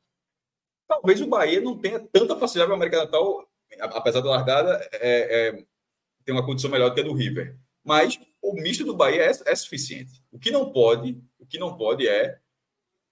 Talvez 0.86 1.20
o 1.20 1.26
Bahia 1.26 1.60
não 1.60 1.78
tenha 1.78 1.98
tanta 1.98 2.36
facilidade 2.36 2.68
para 2.68 2.74
o 2.74 2.76
América 2.76 2.98
Natal, 2.98 3.48
apesar 3.80 4.20
da 4.20 4.30
largada, 4.30 4.88
é, 4.92 5.48
é, 5.48 5.64
tem 6.24 6.34
uma 6.34 6.44
condição 6.44 6.70
melhor 6.70 6.90
do 6.90 6.94
que 6.94 7.00
a 7.00 7.04
do 7.04 7.12
River. 7.12 7.56
Mas 7.82 8.18
o 8.42 8.52
misto 8.54 8.84
do 8.84 8.96
Bahia 8.96 9.22
é, 9.22 9.30
é 9.30 9.54
suficiente. 9.54 10.22
O 10.30 10.38
que 10.38 10.50
não 10.50 10.72
pode, 10.72 11.20
o 11.38 11.46
que 11.46 11.58
não 11.58 11.76
pode 11.76 12.06
é 12.06 12.38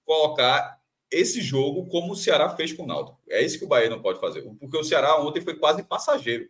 colocar 0.04 0.80
esse 1.10 1.40
jogo 1.40 1.86
como 1.86 2.12
o 2.12 2.16
Ceará 2.16 2.50
fez 2.50 2.72
com 2.72 2.82
o 2.82 2.86
Náutico. 2.86 3.20
É 3.28 3.42
isso 3.42 3.58
que 3.58 3.64
o 3.64 3.68
Bahia 3.68 3.88
não 3.88 4.02
pode 4.02 4.20
fazer. 4.20 4.42
Porque 4.42 4.76
o 4.76 4.84
Ceará 4.84 5.20
ontem 5.20 5.40
foi 5.40 5.54
quase 5.54 5.82
passageiro. 5.82 6.48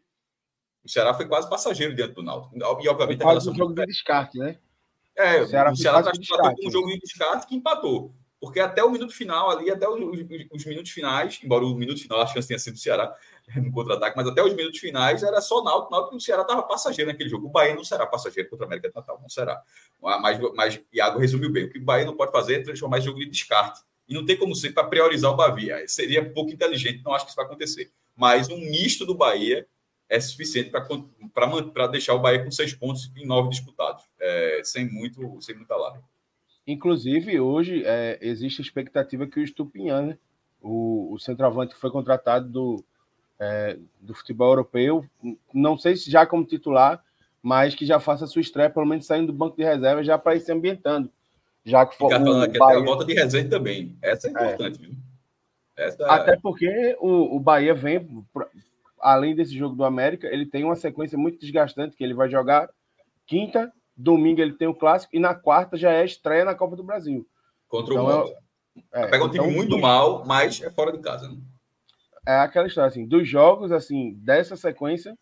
O 0.82 0.88
Ceará 0.88 1.14
foi 1.14 1.26
quase 1.26 1.48
passageiro 1.48 1.94
diante 1.94 2.14
do 2.14 2.22
Náutico. 2.22 2.56
E, 2.82 2.88
obviamente, 2.88 3.22
a 3.22 3.28
relação... 3.28 3.52
um 3.52 3.56
jogo 3.56 3.74
de 3.74 3.86
descarte, 3.86 4.38
né? 4.38 4.58
É, 5.16 5.40
o 5.40 5.46
Ceará, 5.46 5.72
o 5.72 5.76
Ceará 5.76 6.00
empatou 6.00 6.56
com 6.56 6.68
um 6.68 6.70
jogo 6.70 6.88
de 6.88 6.98
descarte 6.98 7.46
que 7.46 7.54
empatou. 7.54 8.14
Porque 8.44 8.60
até 8.60 8.84
o 8.84 8.90
minuto 8.90 9.14
final 9.14 9.50
ali, 9.50 9.70
até 9.70 9.88
os, 9.88 9.98
os, 9.98 10.20
os, 10.52 10.64
minutos 10.66 10.90
finais, 10.90 11.40
embora 11.42 11.64
o 11.64 11.74
minuto 11.74 12.02
final 12.02 12.20
a 12.20 12.26
chance 12.26 12.46
tenha 12.46 12.58
sido 12.58 12.74
o 12.74 12.78
Ceará 12.78 13.14
no 13.56 13.72
contra-ataque, 13.72 14.14
mas 14.16 14.28
até 14.28 14.42
os 14.42 14.52
minutos 14.54 14.78
finais 14.78 15.22
era 15.22 15.40
só 15.40 15.64
Náutico, 15.64 15.90
Náutico 15.90 16.14
e 16.14 16.18
o 16.18 16.20
Ceará 16.20 16.42
estava 16.42 16.62
passageiro 16.62 17.10
naquele 17.10 17.30
jogo. 17.30 17.46
O 17.46 17.50
Bahia 17.50 17.74
não 17.74 17.82
será 17.82 18.06
passageiro 18.06 18.50
contra 18.50 18.66
a 18.66 18.68
América 18.68 18.90
de 18.90 18.94
Natal, 18.94 19.18
não 19.18 19.30
será. 19.30 19.62
Mas, 19.98 20.38
mas 20.54 20.80
Iago 20.92 21.18
resumiu 21.18 21.50
bem. 21.50 21.64
O 21.64 21.70
que 21.70 21.78
o 21.78 21.84
Bahia 21.84 22.04
não 22.04 22.16
pode 22.16 22.32
fazer 22.32 22.56
é 22.56 22.62
transformar 22.62 22.98
esse 22.98 23.06
jogo 23.06 23.20
de 23.20 23.30
descarte. 23.30 23.80
E 24.06 24.12
não 24.12 24.26
tem 24.26 24.36
como 24.36 24.54
ser 24.54 24.72
para 24.72 24.84
priorizar 24.84 25.30
o 25.30 25.36
Bahia. 25.36 25.82
Seria 25.88 26.22
pouco 26.30 26.50
inteligente, 26.50 27.02
não 27.02 27.14
acho 27.14 27.24
que 27.24 27.30
isso 27.30 27.36
vai 27.36 27.46
acontecer. 27.46 27.90
Mas 28.14 28.50
um 28.50 28.58
misto 28.58 29.06
do 29.06 29.14
Bahia 29.14 29.66
é 30.14 30.20
suficiente 30.20 30.70
para 30.70 31.86
deixar 31.88 32.14
o 32.14 32.20
Bahia 32.20 32.44
com 32.44 32.50
seis 32.50 32.72
pontos 32.72 33.10
em 33.16 33.26
nove 33.26 33.50
disputados, 33.50 34.04
é, 34.20 34.60
sem, 34.62 34.88
muito, 34.88 35.42
sem 35.42 35.56
muita 35.56 35.74
larga. 35.74 36.02
Inclusive, 36.64 37.40
hoje 37.40 37.82
é, 37.84 38.16
existe 38.22 38.62
a 38.62 38.64
expectativa 38.64 39.26
que 39.26 39.40
o 39.40 39.42
Estupinhan, 39.42 40.02
né, 40.02 40.18
o, 40.62 41.12
o 41.12 41.18
centroavante 41.18 41.74
que 41.74 41.80
foi 41.80 41.90
contratado 41.90 42.48
do, 42.48 42.84
é, 43.40 43.76
do 44.00 44.14
futebol 44.14 44.50
europeu, 44.50 45.04
não 45.52 45.76
sei 45.76 45.96
se 45.96 46.08
já 46.08 46.24
como 46.24 46.44
titular, 46.44 47.02
mas 47.42 47.74
que 47.74 47.84
já 47.84 47.98
faça 47.98 48.26
sua 48.28 48.40
estreia, 48.40 48.70
pelo 48.70 48.86
menos 48.86 49.06
saindo 49.06 49.26
do 49.26 49.36
banco 49.36 49.56
de 49.56 49.64
reserva, 49.64 50.04
já 50.04 50.16
para 50.16 50.36
ir 50.36 50.40
se 50.40 50.52
ambientando. 50.52 51.10
Já 51.64 51.84
que 51.84 51.96
for, 51.96 52.08
falando 52.08 52.44
aqui 52.44 52.56
Bahia... 52.56 52.78
a 52.78 52.84
volta 52.84 53.04
de 53.04 53.14
reserva 53.14 53.50
também. 53.50 53.96
Essa 54.00 54.28
é, 54.28 54.30
é. 54.30 54.32
importante, 54.32 54.78
viu? 54.78 54.94
Essa... 55.76 56.06
Até 56.06 56.36
porque 56.36 56.96
o, 57.00 57.36
o 57.36 57.40
Bahia 57.40 57.74
vem 57.74 58.24
além 59.05 59.34
desse 59.34 59.57
jogo 59.57 59.76
do 59.76 59.84
América, 59.84 60.26
ele 60.28 60.46
tem 60.46 60.64
uma 60.64 60.74
sequência 60.74 61.18
muito 61.18 61.38
desgastante, 61.38 61.94
que 61.94 62.02
ele 62.02 62.14
vai 62.14 62.30
jogar 62.30 62.70
quinta, 63.26 63.70
domingo 63.94 64.40
ele 64.40 64.55
tem 64.55 64.66
o 64.66 64.74
clássico, 64.74 65.14
e 65.14 65.18
na 65.18 65.34
quarta 65.34 65.76
já 65.76 65.92
é 65.92 66.07
estreia 66.07 66.42
na 66.42 66.55
Copa 66.55 66.74
do 66.74 66.82
Brasil. 66.82 67.28
Contra 67.68 67.92
então, 67.92 68.07
o 68.07 68.09
Mota. 68.09 68.34
É, 68.92 69.07
Pega 69.07 69.24
um 69.24 69.28
time 69.28 69.44
então, 69.44 69.55
muito 69.55 69.78
mal, 69.78 70.24
mas 70.24 70.61
é 70.62 70.70
fora 70.70 70.90
de 70.90 70.98
casa. 70.98 71.28
Né? 71.28 71.36
É 72.26 72.38
aquela 72.38 72.66
história, 72.66 72.88
assim, 72.88 73.07
dos 73.07 73.28
jogos, 73.28 73.70
assim, 73.70 74.14
dessa 74.14 74.57
sequência, 74.57 75.16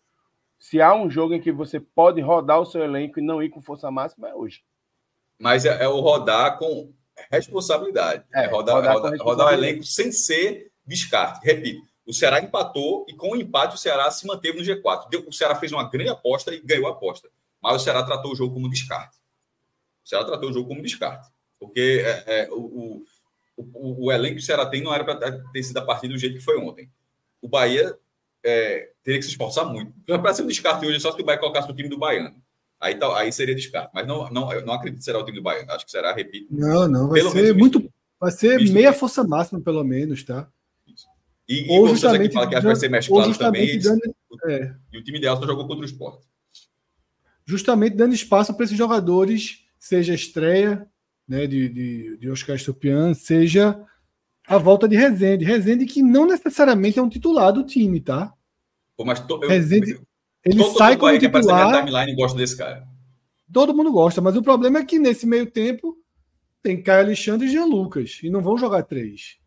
se 0.57 0.81
há 0.81 0.95
um 0.95 1.09
jogo 1.09 1.33
em 1.33 1.41
que 1.41 1.51
você 1.51 1.77
pode 1.77 2.21
rodar 2.21 2.61
o 2.61 2.65
seu 2.65 2.81
elenco 2.81 3.19
e 3.19 3.23
não 3.23 3.43
ir 3.43 3.49
com 3.49 3.61
força 3.61 3.91
máxima, 3.91 4.29
é 4.29 4.33
hoje. 4.33 4.63
Mas 5.37 5.65
é, 5.65 5.83
é 5.83 5.89
o 5.89 5.99
rodar 5.99 6.57
com 6.57 6.93
responsabilidade. 7.29 8.23
É, 8.33 8.45
é 8.45 8.47
rodar, 8.47 8.77
rodar, 8.77 8.93
rodar, 8.93 9.19
rodar 9.19 9.47
o 9.47 9.53
elenco 9.53 9.83
sem 9.83 10.09
ser 10.09 10.71
descarte. 10.87 11.45
Repito, 11.45 11.85
o 12.05 12.13
Ceará 12.13 12.41
empatou 12.41 13.05
e 13.07 13.13
com 13.13 13.31
o 13.31 13.35
empate 13.35 13.75
o 13.75 13.77
Ceará 13.77 14.09
se 14.11 14.27
manteve 14.27 14.57
no 14.57 14.63
G4. 14.63 15.25
O 15.27 15.31
Ceará 15.31 15.55
fez 15.55 15.71
uma 15.71 15.89
grande 15.89 16.09
aposta 16.09 16.53
e 16.53 16.59
ganhou 16.59 16.87
a 16.87 16.91
aposta. 16.91 17.29
Mas 17.61 17.81
o 17.81 17.83
Ceará 17.83 18.03
tratou 18.03 18.31
o 18.31 18.35
jogo 18.35 18.53
como 18.53 18.69
descarte. 18.69 19.17
O 20.03 20.09
Ceará 20.09 20.25
tratou 20.25 20.49
o 20.49 20.53
jogo 20.53 20.67
como 20.67 20.81
descarte. 20.81 21.31
Porque 21.57 22.03
é, 22.05 22.41
é, 22.41 22.49
o, 22.51 23.05
o, 23.55 24.05
o, 24.05 24.11
elenco 24.11 24.35
que 24.35 24.41
o 24.41 24.45
Ceará 24.45 24.65
tem 24.65 24.83
não 24.83 24.93
era 24.93 25.05
para 25.05 25.31
ter 25.53 25.63
sido 25.63 25.77
a 25.77 25.81
partida 25.81 26.13
do 26.13 26.19
jeito 26.19 26.37
que 26.37 26.43
foi 26.43 26.57
ontem. 26.57 26.89
O 27.41 27.47
Bahia 27.47 27.97
é, 28.43 28.91
teria 29.01 29.19
que 29.19 29.25
se 29.25 29.31
esforçar 29.31 29.65
muito. 29.65 29.93
Para 30.05 30.33
ser 30.33 30.43
um 30.43 30.47
descarte 30.47 30.85
hoje, 30.85 30.97
é 30.97 30.99
só 30.99 31.13
se 31.13 31.21
o 31.21 31.25
Bahia 31.25 31.39
colocasse 31.39 31.71
o 31.71 31.75
time 31.75 31.87
do 31.87 31.97
Baiano. 31.97 32.35
Aí, 32.81 32.95
tá, 32.95 33.17
aí 33.17 33.31
seria 33.31 33.55
descarte. 33.55 33.91
Mas 33.93 34.05
não, 34.05 34.29
não, 34.29 34.51
eu 34.51 34.65
não 34.65 34.73
acredito 34.73 34.99
que 34.99 35.05
será 35.05 35.19
o 35.19 35.23
time 35.23 35.37
do 35.37 35.43
Baiano. 35.43 35.71
Acho 35.71 35.85
que 35.85 35.91
será, 35.91 36.13
repito. 36.13 36.47
Não, 36.51 36.85
não. 36.85 37.07
Vai 37.07 37.21
ser 37.21 37.55
muito. 37.55 37.89
Vai 38.19 38.31
ser 38.31 38.59
meia 38.71 38.91
força 38.91 39.23
máxima, 39.23 39.61
pelo 39.61 39.83
menos, 39.85 40.23
tá? 40.23 40.49
E, 41.47 41.67
ou 41.69 41.87
e 41.87 41.89
justamente 41.89 42.29
que 42.29 42.33
fala 42.33 42.47
que 42.47 42.59
vai 42.59 42.75
ser 42.75 42.89
mesclado 42.89 43.37
também. 43.37 43.79
Dando, 43.79 44.01
é. 44.47 44.75
E 44.91 44.97
o 44.97 45.03
time 45.03 45.17
ideal 45.17 45.37
só 45.37 45.45
jogou 45.45 45.67
contra 45.67 45.81
o 45.81 45.85
esporte. 45.85 46.25
Justamente 47.45 47.95
dando 47.95 48.13
espaço 48.13 48.53
para 48.53 48.65
esses 48.65 48.77
jogadores, 48.77 49.65
seja 49.77 50.13
a 50.13 50.15
estreia 50.15 50.87
né, 51.27 51.45
de, 51.45 51.67
de, 51.69 52.17
de 52.17 52.29
Oscar 52.29 52.55
Estupian, 52.55 53.13
seja 53.13 53.77
a 54.47 54.57
volta 54.57 54.87
de 54.87 54.95
Rezende. 54.95 55.45
Rezende 55.45 55.85
que 55.85 56.01
não 56.01 56.25
necessariamente 56.25 56.99
é 56.99 57.01
um 57.01 57.09
titular 57.09 57.51
do 57.51 57.65
time, 57.65 57.99
tá? 57.99 58.33
Pô, 58.95 59.03
mas 59.03 59.19
to, 59.19 59.39
eu, 59.43 59.49
Rezende, 59.49 59.99
ele 60.45 60.63
sai 60.71 60.97
como 60.97 61.17
titular. 61.17 61.85
timeline 61.85 62.15
gosta 62.15 62.37
desse 62.37 62.57
cara. 62.57 62.87
Todo 63.51 63.73
mundo 63.73 63.91
gosta, 63.91 64.21
mas 64.21 64.35
o 64.35 64.41
problema 64.41 64.79
é 64.79 64.85
que 64.85 64.97
nesse 64.97 65.27
meio 65.27 65.49
tempo 65.49 65.97
tem 66.61 66.81
Caio 66.81 67.05
Alexandre 67.05 67.47
e 67.47 67.51
Jean 67.51 67.65
Lucas, 67.65 68.19
e 68.23 68.29
não 68.29 68.41
vão 68.41 68.57
jogar 68.57 68.83
três. 68.83 69.37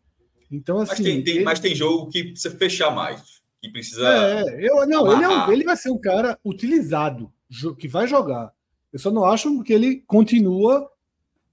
Então, 0.51 0.79
assim. 0.79 1.03
Mas 1.03 1.03
tem, 1.03 1.23
tem, 1.23 1.35
ele... 1.35 1.43
mas 1.43 1.59
tem 1.59 1.75
jogo 1.75 2.09
que 2.09 2.23
precisa 2.23 2.55
fechar 2.55 2.91
mais. 2.91 3.41
Que 3.61 3.69
precisa. 3.69 4.07
É, 4.07 4.67
eu, 4.67 4.87
não, 4.87 5.11
ele, 5.11 5.23
é 5.23 5.29
um, 5.29 5.51
ele 5.51 5.63
vai 5.63 5.75
ser 5.75 5.89
um 5.89 5.99
cara 5.99 6.39
utilizado, 6.45 7.31
que 7.77 7.87
vai 7.87 8.07
jogar. 8.07 8.53
Eu 8.93 8.99
só 8.99 9.11
não 9.11 9.25
acho 9.25 9.63
que 9.63 9.73
ele 9.73 10.03
continua 10.07 10.89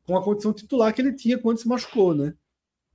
com 0.07 0.17
a 0.17 0.23
condição 0.23 0.53
titular 0.53 0.93
que 0.95 1.01
ele 1.01 1.13
tinha 1.13 1.39
quando 1.39 1.59
se 1.59 1.69
machucou, 1.69 2.15
né? 2.15 2.35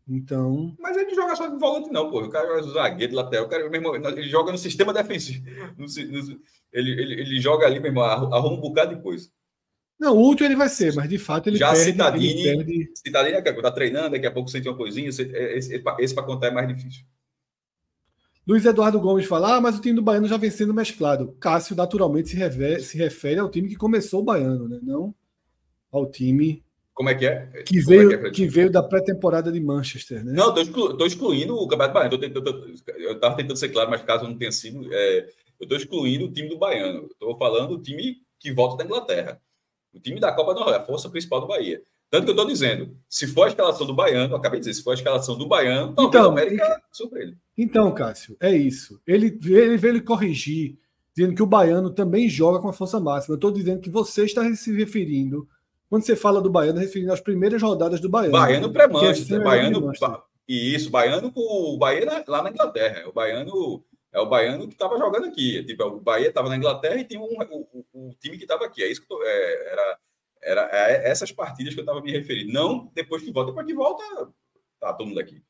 Então. 0.07 0.75
Mas 0.79 0.97
ele 0.97 1.13
joga 1.13 1.35
só 1.35 1.47
de 1.47 1.59
volante, 1.59 1.91
não, 1.91 2.09
pô. 2.09 2.21
O 2.21 2.29
cara 2.29 2.47
joga 2.47 2.73
zagueiro, 2.73 3.15
lateral. 3.15 3.45
O 3.45 3.49
cara, 3.49 3.69
mesmo, 3.69 3.95
ele 3.95 4.29
joga 4.29 4.51
no 4.51 4.57
sistema 4.57 4.93
defensivo. 4.93 5.45
No, 5.77 5.85
no, 5.85 6.41
ele, 6.73 6.91
ele, 6.91 7.21
ele 7.21 7.39
joga 7.39 7.65
ali, 7.65 7.79
meu 7.79 7.89
irmão, 7.89 8.03
arruma 8.03 8.55
um 8.55 8.61
bocado 8.61 8.95
de 8.95 9.01
coisa. 9.01 9.29
Não, 9.99 10.17
útil 10.17 10.45
ele 10.45 10.55
vai 10.55 10.69
ser, 10.69 10.93
mas 10.93 11.09
de 11.09 11.17
fato 11.17 11.47
ele 11.47 11.57
Já 11.57 11.71
perde. 11.71 11.91
Citadini, 11.91 12.47
ele 12.47 12.63
perde... 12.63 12.91
Citadini 12.95 13.35
é 13.35 13.41
tá 13.41 13.71
treinando, 13.71 14.11
daqui 14.11 14.25
a 14.25 14.31
pouco 14.31 14.49
sente 14.49 14.67
uma 14.67 14.77
coisinha, 14.77 15.09
esse, 15.09 15.23
esse, 15.23 15.83
esse 15.99 16.15
para 16.15 16.23
contar 16.23 16.47
é 16.47 16.51
mais 16.51 16.67
difícil. 16.67 17.03
Luiz 18.47 18.65
Eduardo 18.65 18.99
Gomes 18.99 19.25
fala, 19.25 19.57
ah, 19.57 19.61
mas 19.61 19.77
o 19.77 19.81
time 19.81 19.95
do 19.95 20.01
Baiano 20.01 20.27
já 20.27 20.37
vem 20.37 20.49
sendo 20.49 20.73
mesclado. 20.73 21.35
Cássio 21.39 21.75
naturalmente 21.75 22.29
se, 22.29 22.79
se 22.79 22.97
refere 22.97 23.39
ao 23.39 23.49
time 23.49 23.67
que 23.67 23.75
começou 23.75 24.21
o 24.21 24.23
Baiano, 24.23 24.67
né? 24.67 24.79
Não 24.81 25.13
ao 25.91 26.09
time 26.09 26.63
como 26.93 27.09
é 27.09 27.15
que 27.15 27.25
é? 27.25 27.45
Que 27.65 27.79
veio, 27.79 28.11
é 28.11 28.17
que, 28.17 28.27
é 28.27 28.31
que 28.31 28.45
veio 28.45 28.69
da 28.69 28.83
pré-temporada 28.83 29.49
de 29.49 29.61
Manchester, 29.61 30.21
né? 30.21 30.33
Não, 30.33 30.49
estou 30.49 30.61
exclu, 30.61 31.05
excluindo 31.05 31.55
o 31.55 31.65
Campeonato 31.65 31.93
Baiano. 31.93 32.19
eu 32.97 33.13
estava 33.13 33.37
tentando 33.37 33.55
ser 33.55 33.69
claro, 33.69 33.89
mas 33.89 34.01
caso 34.01 34.27
não 34.27 34.37
tenha 34.37 34.51
sido, 34.51 34.93
é, 34.93 35.19
eu 35.57 35.63
estou 35.63 35.77
excluindo 35.77 36.25
o 36.25 36.31
time 36.33 36.49
do 36.49 36.57
Baiano. 36.57 37.05
Estou 37.05 37.37
falando 37.37 37.77
do 37.77 37.81
time 37.81 38.17
que 38.37 38.51
volta 38.51 38.75
da 38.75 38.83
Inglaterra. 38.83 39.41
O 39.93 39.99
time 39.99 40.19
da 40.19 40.31
Copa 40.31 40.53
não 40.53 40.69
é 40.69 40.77
a 40.77 40.85
força 40.85 41.09
principal 41.09 41.41
do 41.41 41.47
Bahia. 41.47 41.81
Tanto 42.09 42.23
que 42.23 42.29
eu 42.31 42.33
estou 42.33 42.47
dizendo, 42.47 42.97
se 43.07 43.27
for 43.27 43.43
a 43.43 43.47
escalação 43.49 43.85
do 43.85 43.93
Baiano, 43.93 44.35
acabei 44.35 44.59
de 44.59 44.65
dizer, 44.65 44.79
se 44.79 44.83
for 44.83 44.91
a 44.91 44.95
escalação 44.95 45.37
do 45.37 45.47
Baiano, 45.47 45.93
talvez 45.93 46.09
então, 46.09 46.25
o 46.25 46.31
América 46.31 46.81
surpreenda. 46.91 47.37
Então, 47.55 47.91
Cássio, 47.93 48.35
é 48.39 48.51
isso. 48.51 48.99
Ele, 49.05 49.27
ele 49.45 49.77
veio 49.77 49.91
ele 49.91 50.01
corrigir, 50.01 50.75
dizendo 51.15 51.35
que 51.35 51.43
o 51.43 51.45
Baiano 51.45 51.91
também 51.91 52.27
joga 52.27 52.59
com 52.59 52.67
a 52.67 52.73
força 52.73 52.99
máxima. 52.99 53.33
Eu 53.33 53.37
estou 53.37 53.51
dizendo 53.51 53.79
que 53.79 53.91
você 53.91 54.25
está 54.25 54.43
se 54.55 54.75
referindo, 54.75 55.47
quando 55.87 56.03
você 56.03 56.15
fala 56.15 56.41
do 56.41 56.49
Baiano, 56.49 56.79
referindo 56.79 57.13
às 57.13 57.21
primeiras 57.21 57.61
rodadas 57.61 57.99
do 57.99 58.09
Baiano. 58.09 58.31
Baiano 58.31 58.73
pré-Manchester, 58.73 59.39
é 59.39 59.43
Baiano... 59.43 59.91
E 60.47 60.73
isso, 60.73 60.89
Baiano 60.89 61.31
com 61.31 61.41
o 61.41 61.77
Bahia 61.77 62.23
lá 62.27 62.41
na 62.41 62.49
Inglaterra. 62.49 63.07
O 63.07 63.13
Baiano 63.13 63.83
é 64.11 64.19
o 64.19 64.25
Baiano 64.25 64.67
que 64.67 64.73
estava 64.73 64.97
jogando 64.97 65.25
aqui. 65.25 65.63
Tipo, 65.63 65.83
o 65.85 66.01
Bahia 66.01 66.29
estava 66.29 66.49
na 66.49 66.57
Inglaterra 66.57 66.99
e 66.99 67.05
tem 67.05 67.17
um, 67.17 67.23
o, 67.23 67.85
o, 67.93 68.13
time 68.19 68.37
que 68.37 68.43
estava 68.43 68.65
aqui. 68.65 68.83
É 68.83 68.91
isso 68.91 69.01
que 69.01 69.07
tô, 69.07 69.21
é, 69.23 69.71
era 69.71 69.99
era 70.41 70.69
é 70.71 71.09
essas 71.09 71.31
partidas 71.31 71.73
que 71.73 71.79
eu 71.79 71.83
estava 71.83 72.01
me 72.01 72.11
referindo. 72.11 72.51
Não 72.53 72.91
depois 72.93 73.21
que 73.23 73.31
volta. 73.31 73.51
Depois 73.51 73.67
que 73.67 73.73
volta, 73.73 74.03
tá 74.79 74.93
todo 74.93 75.07
mundo 75.07 75.19
aqui. 75.19 75.43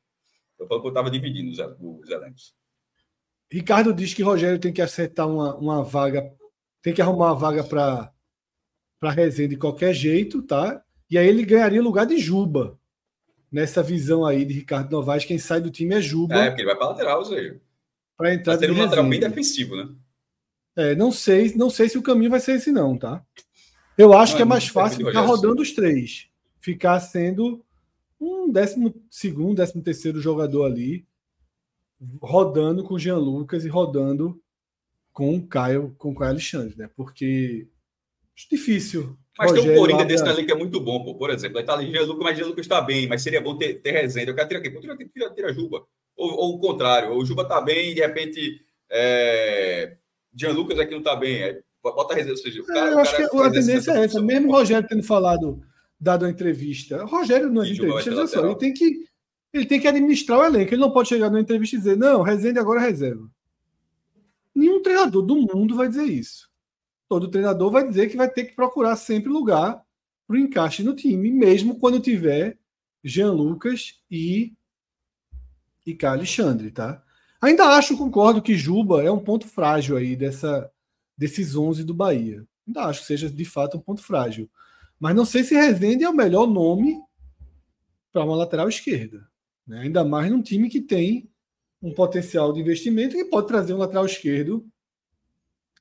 Eu 0.58 0.66
falo 0.66 0.80
que 0.80 0.86
eu 0.88 0.90
estava 0.90 1.10
dividindo 1.10 1.50
os, 1.50 1.58
os 2.02 2.10
elencos. 2.10 2.54
Ricardo 3.50 3.94
diz 3.94 4.12
que 4.12 4.22
Rogério 4.22 4.58
tem 4.58 4.72
que 4.72 4.82
acertar 4.82 5.26
uma, 5.26 5.56
uma 5.56 5.82
vaga, 5.82 6.32
tem 6.82 6.92
que 6.92 7.00
arrumar 7.02 7.32
uma 7.32 7.34
vaga 7.34 7.64
para 7.64 8.12
para 9.00 9.10
Resende 9.10 9.54
de 9.54 9.56
qualquer 9.56 9.94
jeito, 9.94 10.42
tá? 10.42 10.84
E 11.08 11.16
aí 11.16 11.26
ele 11.26 11.42
ganharia 11.42 11.80
lugar 11.80 12.04
de 12.04 12.18
Juba. 12.18 12.78
Nessa 13.50 13.82
visão 13.82 14.26
aí 14.26 14.44
de 14.44 14.52
Ricardo 14.52 14.90
Novaes, 14.90 15.24
quem 15.24 15.38
sai 15.38 15.60
do 15.60 15.70
time 15.70 15.94
é 15.94 16.02
Juba. 16.02 16.34
É, 16.34 16.46
porque 16.48 16.60
ele 16.60 16.68
vai 16.68 16.76
para 16.76 16.88
lateral, 16.88 17.24
seja. 17.24 17.58
Para 18.20 18.34
entrar 18.34 18.58
ter 18.58 18.70
um 18.70 18.76
lateral 18.76 19.08
bem 19.08 19.18
defensivo, 19.18 19.74
né? 19.74 19.88
É, 20.76 20.94
não 20.94 21.10
sei, 21.10 21.54
não 21.54 21.70
sei 21.70 21.88
se 21.88 21.96
o 21.96 22.02
caminho 22.02 22.30
vai 22.30 22.38
ser 22.38 22.52
esse 22.52 22.70
não, 22.70 22.98
tá? 22.98 23.24
Eu 23.96 24.12
acho 24.12 24.32
não, 24.32 24.36
que 24.36 24.42
é, 24.42 24.44
é 24.44 24.48
mais 24.48 24.68
fácil 24.68 25.06
ficar 25.06 25.22
rodando 25.22 25.62
os 25.62 25.72
três. 25.72 26.28
Ficar 26.58 27.00
sendo 27.00 27.64
um 28.20 28.52
décimo 28.52 28.94
segundo, 29.10 29.56
décimo 29.56 29.82
terceiro 29.82 30.20
jogador 30.20 30.66
ali, 30.66 31.06
rodando 32.20 32.84
com 32.84 32.92
o 32.92 32.98
Jean 32.98 33.16
Lucas 33.16 33.64
e 33.64 33.68
rodando 33.68 34.38
com 35.14 35.34
o 35.34 35.46
Caio, 35.46 35.94
com 35.96 36.10
o 36.10 36.14
Caio 36.14 36.32
Alexandre, 36.32 36.76
né? 36.76 36.90
Porque 36.94 37.68
difícil. 38.50 39.16
Mas 39.38 39.50
Rogério, 39.50 39.70
tem 39.70 39.78
um 39.78 39.80
Corinthians 39.80 40.08
desse 40.08 40.28
ali 40.28 40.44
que 40.44 40.52
é 40.52 40.54
muito 40.54 40.78
bom, 40.78 41.02
pô. 41.02 41.14
Por 41.14 41.30
exemplo, 41.30 41.56
aí 41.56 41.64
tá 41.64 41.72
ali 41.72 41.90
Jean 41.90 42.02
Lucas, 42.02 42.22
mas 42.22 42.36
Jean 42.36 42.48
Lucas 42.48 42.66
está 42.66 42.82
bem, 42.82 43.08
mas 43.08 43.22
seria 43.22 43.40
bom 43.40 43.56
ter, 43.56 43.80
ter 43.80 43.92
resenha. 43.92 44.26
Eu 44.26 44.34
quero 44.34 44.48
tirar 44.48 44.60
aqui, 44.60 44.70
tira, 44.78 44.96
tira, 44.96 45.30
tira 45.30 45.52
Juba. 45.54 45.86
Ou, 46.20 46.32
ou, 46.32 46.54
o 46.56 46.58
contrário, 46.58 47.12
o 47.12 47.24
Juba 47.24 47.44
tá 47.44 47.60
bem 47.60 47.90
e 47.90 47.94
de 47.94 48.00
repente 48.00 48.60
é... 48.90 49.96
Jean 50.34 50.52
Lucas 50.52 50.78
aqui 50.78 50.94
não 50.94 51.02
tá 51.02 51.16
bem. 51.16 51.42
É 51.42 51.60
Bota 51.82 52.12
a 52.12 52.16
resenha, 52.16 52.34
ou 52.34 52.38
seja, 52.38 52.60
o 52.60 52.66
cara, 52.66 52.90
é, 52.90 52.92
eu 52.92 52.98
acho 52.98 53.16
que 53.16 53.22
a 53.22 53.50
tendência 53.50 53.92
é 53.92 54.04
essa. 54.04 54.20
Mesmo 54.20 54.48
o 54.48 54.52
Rogério 54.52 54.86
tendo 54.86 55.02
falado, 55.02 55.62
dado 55.98 56.26
a 56.26 56.30
entrevista, 56.30 57.02
o 57.02 57.06
Rogério 57.06 57.50
não 57.50 57.62
é 57.62 57.70
entrevista, 57.70 58.10
olha 58.10 58.26
só, 58.26 58.44
ele 58.44 58.54
tem 58.56 58.74
que 58.74 59.06
ele 59.52 59.66
tem 59.66 59.80
que 59.80 59.88
administrar 59.88 60.38
o 60.38 60.44
elenco. 60.44 60.72
Ele 60.72 60.80
não 60.80 60.92
pode 60.92 61.08
chegar 61.08 61.30
na 61.30 61.40
entrevista 61.40 61.74
e 61.74 61.78
dizer, 61.78 61.96
não, 61.96 62.22
Rezende 62.22 62.58
agora 62.58 62.80
é 62.80 62.84
reserva. 62.84 63.28
Nenhum 64.54 64.80
treinador 64.80 65.22
do 65.22 65.34
mundo 65.34 65.74
vai 65.74 65.88
dizer 65.88 66.04
isso. 66.04 66.48
Todo 67.08 67.30
treinador 67.30 67.70
vai 67.70 67.88
dizer 67.88 68.08
que 68.08 68.16
vai 68.16 68.28
ter 68.28 68.44
que 68.44 68.54
procurar 68.54 68.94
sempre 68.94 69.28
lugar 69.28 69.82
para 70.28 70.36
o 70.36 70.38
encaixe 70.38 70.84
no 70.84 70.94
time, 70.94 71.32
mesmo 71.32 71.80
quando 71.80 71.98
tiver 71.98 72.58
Jean 73.02 73.32
Lucas 73.32 74.00
e, 74.08 74.52
e 75.86 75.94
K. 75.94 76.12
Alexandre, 76.12 76.70
tá? 76.70 77.02
Ainda 77.40 77.64
acho, 77.76 77.96
concordo, 77.96 78.42
que 78.42 78.56
Juba 78.56 79.02
é 79.02 79.10
um 79.10 79.18
ponto 79.18 79.46
frágil 79.48 79.96
aí 79.96 80.14
dessa, 80.14 80.70
desses 81.16 81.56
11 81.56 81.84
do 81.84 81.94
Bahia. 81.94 82.46
Ainda 82.66 82.84
acho 82.84 83.00
que 83.00 83.06
seja 83.06 83.30
de 83.30 83.44
fato 83.44 83.78
um 83.78 83.80
ponto 83.80 84.02
frágil. 84.02 84.50
Mas 84.98 85.16
não 85.16 85.24
sei 85.24 85.42
se 85.42 85.54
Rezende 85.54 86.04
é 86.04 86.08
o 86.08 86.14
melhor 86.14 86.46
nome 86.46 87.00
para 88.12 88.24
uma 88.24 88.36
lateral 88.36 88.68
esquerda. 88.68 89.26
Né? 89.66 89.80
Ainda 89.80 90.04
mais 90.04 90.30
num 90.30 90.42
time 90.42 90.68
que 90.68 90.80
tem 90.80 91.30
um 91.82 91.94
potencial 91.94 92.52
de 92.52 92.60
investimento 92.60 93.16
e 93.16 93.24
pode 93.24 93.48
trazer 93.48 93.72
um 93.72 93.78
lateral 93.78 94.04
esquerdo 94.04 94.66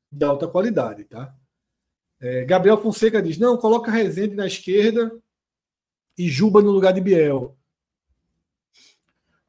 de 0.10 0.26
alta 0.26 0.48
qualidade. 0.48 1.04
Tá? 1.04 1.36
É, 2.22 2.46
Gabriel 2.46 2.82
Fonseca 2.82 3.22
diz: 3.22 3.38
não, 3.38 3.58
coloca 3.58 3.92
Rezende 3.92 4.36
na 4.36 4.48
esquerda 4.48 5.12
e 6.18 6.30
Juba 6.30 6.62
no 6.62 6.72
lugar 6.72 6.94
de 6.94 7.02
Biel. 7.02 7.59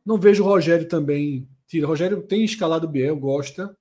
Não 0.04 0.18
vejo 0.18 0.42
o 0.42 0.46
Rogério 0.46 0.88
também. 0.88 1.48
Tira. 1.66 1.86
Rogério 1.86 2.22
tem 2.22 2.44
escalado 2.44 2.88
Biel, 2.88 3.16
gosta. 3.16 3.76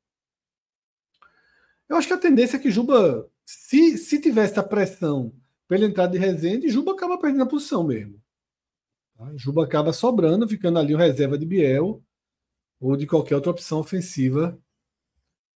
Eu 1.88 1.95
acho 1.95 2.07
que 2.07 2.13
a 2.13 2.20
tendência 2.20 2.57
é 2.57 2.59
que 2.59 2.70
Juba, 2.70 3.28
se, 3.45 3.97
se 3.97 4.22
tivesse 4.22 4.59
a 4.59 4.63
pressão 4.63 5.34
pela 5.67 5.86
entrada 5.86 6.11
de 6.11 6.20
Rezende, 6.20 6.70
Juba 6.70 6.91
acaba 6.91 7.17
perdendo 7.17 7.43
a 7.43 7.47
posição 7.47 7.84
mesmo. 7.84 8.22
Tá? 9.17 9.32
Juba 9.36 9.63
acaba 9.63 9.91
sobrando, 9.91 10.47
ficando 10.47 10.78
ali 10.78 10.93
o 10.93 10.97
reserva 10.97 11.38
de 11.38 11.45
Biel 11.45 12.03
ou 12.80 12.95
de 12.95 13.07
qualquer 13.07 13.36
outra 13.36 13.51
opção 13.51 13.80
ofensiva 13.80 14.57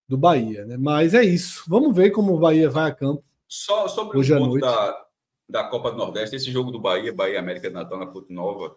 do 0.07 0.18
Bahia. 0.18 0.66
Né? 0.66 0.76
Mas 0.78 1.14
é 1.14 1.24
isso. 1.24 1.64
Vamos 1.68 1.95
ver 1.95 2.11
como 2.11 2.34
o 2.34 2.39
Bahia 2.39 2.70
vai 2.70 2.89
a 2.89 2.95
campo. 2.95 3.24
Só 3.47 3.88
sobre 3.88 4.18
hoje 4.18 4.34
o 4.34 4.38
ponto 4.39 4.59
da, 4.59 5.05
da 5.47 5.64
Copa 5.66 5.91
do 5.91 5.97
Nordeste, 5.97 6.36
esse 6.36 6.51
jogo 6.51 6.72
do 6.72 6.80
Bahia, 6.80 7.14
Bahia 7.14 7.39
América 7.39 7.68
de 7.70 7.76
Natal 7.76 7.99
na 7.99 8.07
Ponte 8.07 8.34
Nova, 8.34 8.76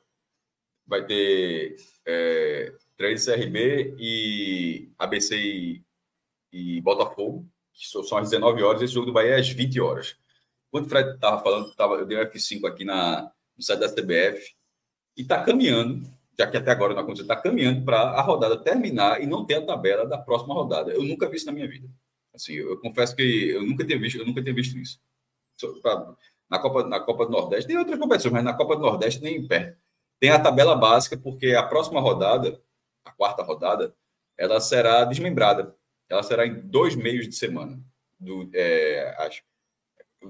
vai 0.86 1.04
ter 1.04 1.76
é, 2.06 2.72
3 2.96 3.24
CRB 3.24 3.94
e 3.98 4.88
ABC 4.98 5.36
e 5.36 5.86
e 6.56 6.80
Botafogo, 6.80 7.46
que 7.72 7.86
são 7.86 8.18
às 8.18 8.30
19 8.30 8.62
horas, 8.62 8.80
esse 8.80 8.94
jogo 8.94 9.06
do 9.06 9.12
Bahia 9.12 9.32
é 9.32 9.40
às 9.40 9.48
20 9.48 9.78
horas. 9.80 10.16
Quando 10.70 10.86
o 10.86 10.88
Fred 10.88 11.14
estava 11.14 11.42
falando, 11.42 11.74
tava, 11.74 11.94
eu 11.96 12.06
dei 12.06 12.18
um 12.18 12.22
F5 12.22 12.66
aqui 12.66 12.84
na, 12.84 13.30
no 13.56 13.62
site 13.62 13.80
da 13.80 13.92
CBF, 13.92 14.54
e 15.16 15.22
está 15.22 15.42
caminhando, 15.42 16.10
já 16.38 16.46
que 16.46 16.56
até 16.56 16.70
agora 16.70 16.94
não 16.94 17.02
aconteceu, 17.02 17.24
está 17.24 17.36
caminhando 17.36 17.84
para 17.84 17.98
a 18.00 18.22
rodada 18.22 18.56
terminar 18.58 19.22
e 19.22 19.26
não 19.26 19.44
ter 19.44 19.56
a 19.56 19.66
tabela 19.66 20.06
da 20.06 20.18
próxima 20.18 20.54
rodada. 20.54 20.92
Eu 20.92 21.02
nunca 21.02 21.28
vi 21.28 21.36
isso 21.36 21.46
na 21.46 21.52
minha 21.52 21.68
vida. 21.68 21.88
Assim, 22.34 22.54
eu, 22.54 22.70
eu 22.70 22.80
confesso 22.80 23.14
que 23.14 23.50
eu 23.50 23.64
nunca 23.64 23.84
tinha 23.84 23.98
visto, 23.98 24.18
eu 24.18 24.26
nunca 24.26 24.42
tinha 24.42 24.54
visto 24.54 24.76
isso. 24.78 25.00
Na 26.48 26.58
Copa, 26.58 26.84
na 26.84 27.00
Copa 27.00 27.26
do 27.26 27.32
Nordeste, 27.32 27.66
tem 27.66 27.78
outras 27.78 27.98
competições, 27.98 28.32
mas 28.32 28.44
na 28.44 28.54
Copa 28.54 28.76
do 28.76 28.82
Nordeste 28.82 29.22
nem 29.22 29.46
perto. 29.46 29.78
Tem 30.18 30.30
a 30.30 30.40
tabela 30.40 30.74
básica, 30.74 31.16
porque 31.16 31.54
a 31.54 31.62
próxima 31.62 32.00
rodada, 32.00 32.60
a 33.04 33.10
quarta 33.12 33.42
rodada, 33.42 33.94
ela 34.38 34.60
será 34.60 35.04
desmembrada 35.04 35.76
ela 36.08 36.22
será 36.22 36.46
em 36.46 36.60
dois 36.60 36.94
meios 36.94 37.28
de 37.28 37.34
semana. 37.34 37.80
Do, 38.18 38.48
é, 38.54 39.14
acho, 39.18 39.42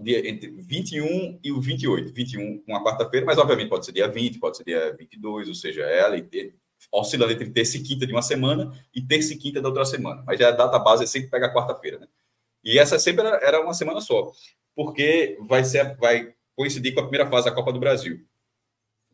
dia 0.03 0.29
entre 0.29 0.51
21 0.51 1.41
e 1.43 1.53
o 1.53 1.61
28. 1.61 2.13
21, 2.13 2.65
uma 2.67 2.83
quarta-feira, 2.83 3.25
mas 3.25 3.39
obviamente 3.39 3.69
pode 3.69 3.87
ser 3.87 3.93
dia 3.93 4.09
20, 4.09 4.39
pode 4.39 4.57
ser 4.57 4.65
dia 4.65 4.97
22, 4.97 5.49
ou 5.49 5.55
seja, 5.55 5.83
ela 5.83 6.17
oscila 6.93 7.31
entre 7.31 7.51
terça 7.51 7.77
e 7.77 7.83
quinta 7.83 8.07
de 8.07 8.13
uma 8.13 8.23
semana 8.23 8.73
e 8.95 9.03
terça 9.03 9.33
e 9.33 9.37
quinta 9.37 9.61
da 9.61 9.69
outra 9.69 9.85
semana. 9.85 10.23
Mas 10.27 10.41
a 10.41 10.51
data 10.51 10.79
base 10.79 11.05
é 11.05 11.07
sempre 11.07 11.31
pega 11.31 11.53
quarta-feira, 11.53 11.99
né? 11.99 12.09
E 12.65 12.79
essa 12.79 12.99
sempre 12.99 13.25
era, 13.27 13.37
era, 13.45 13.61
uma 13.61 13.75
semana 13.75 14.01
só, 14.01 14.33
porque 14.75 15.39
vai 15.47 15.65
ser 15.65 15.97
vai 15.97 16.35
coincidir 16.57 16.95
com 16.95 17.01
a 17.01 17.05
primeira 17.05 17.31
fase 17.31 17.47
da 17.47 17.55
Copa 17.55 17.73
do 17.73 17.79
Brasil. 17.79 18.27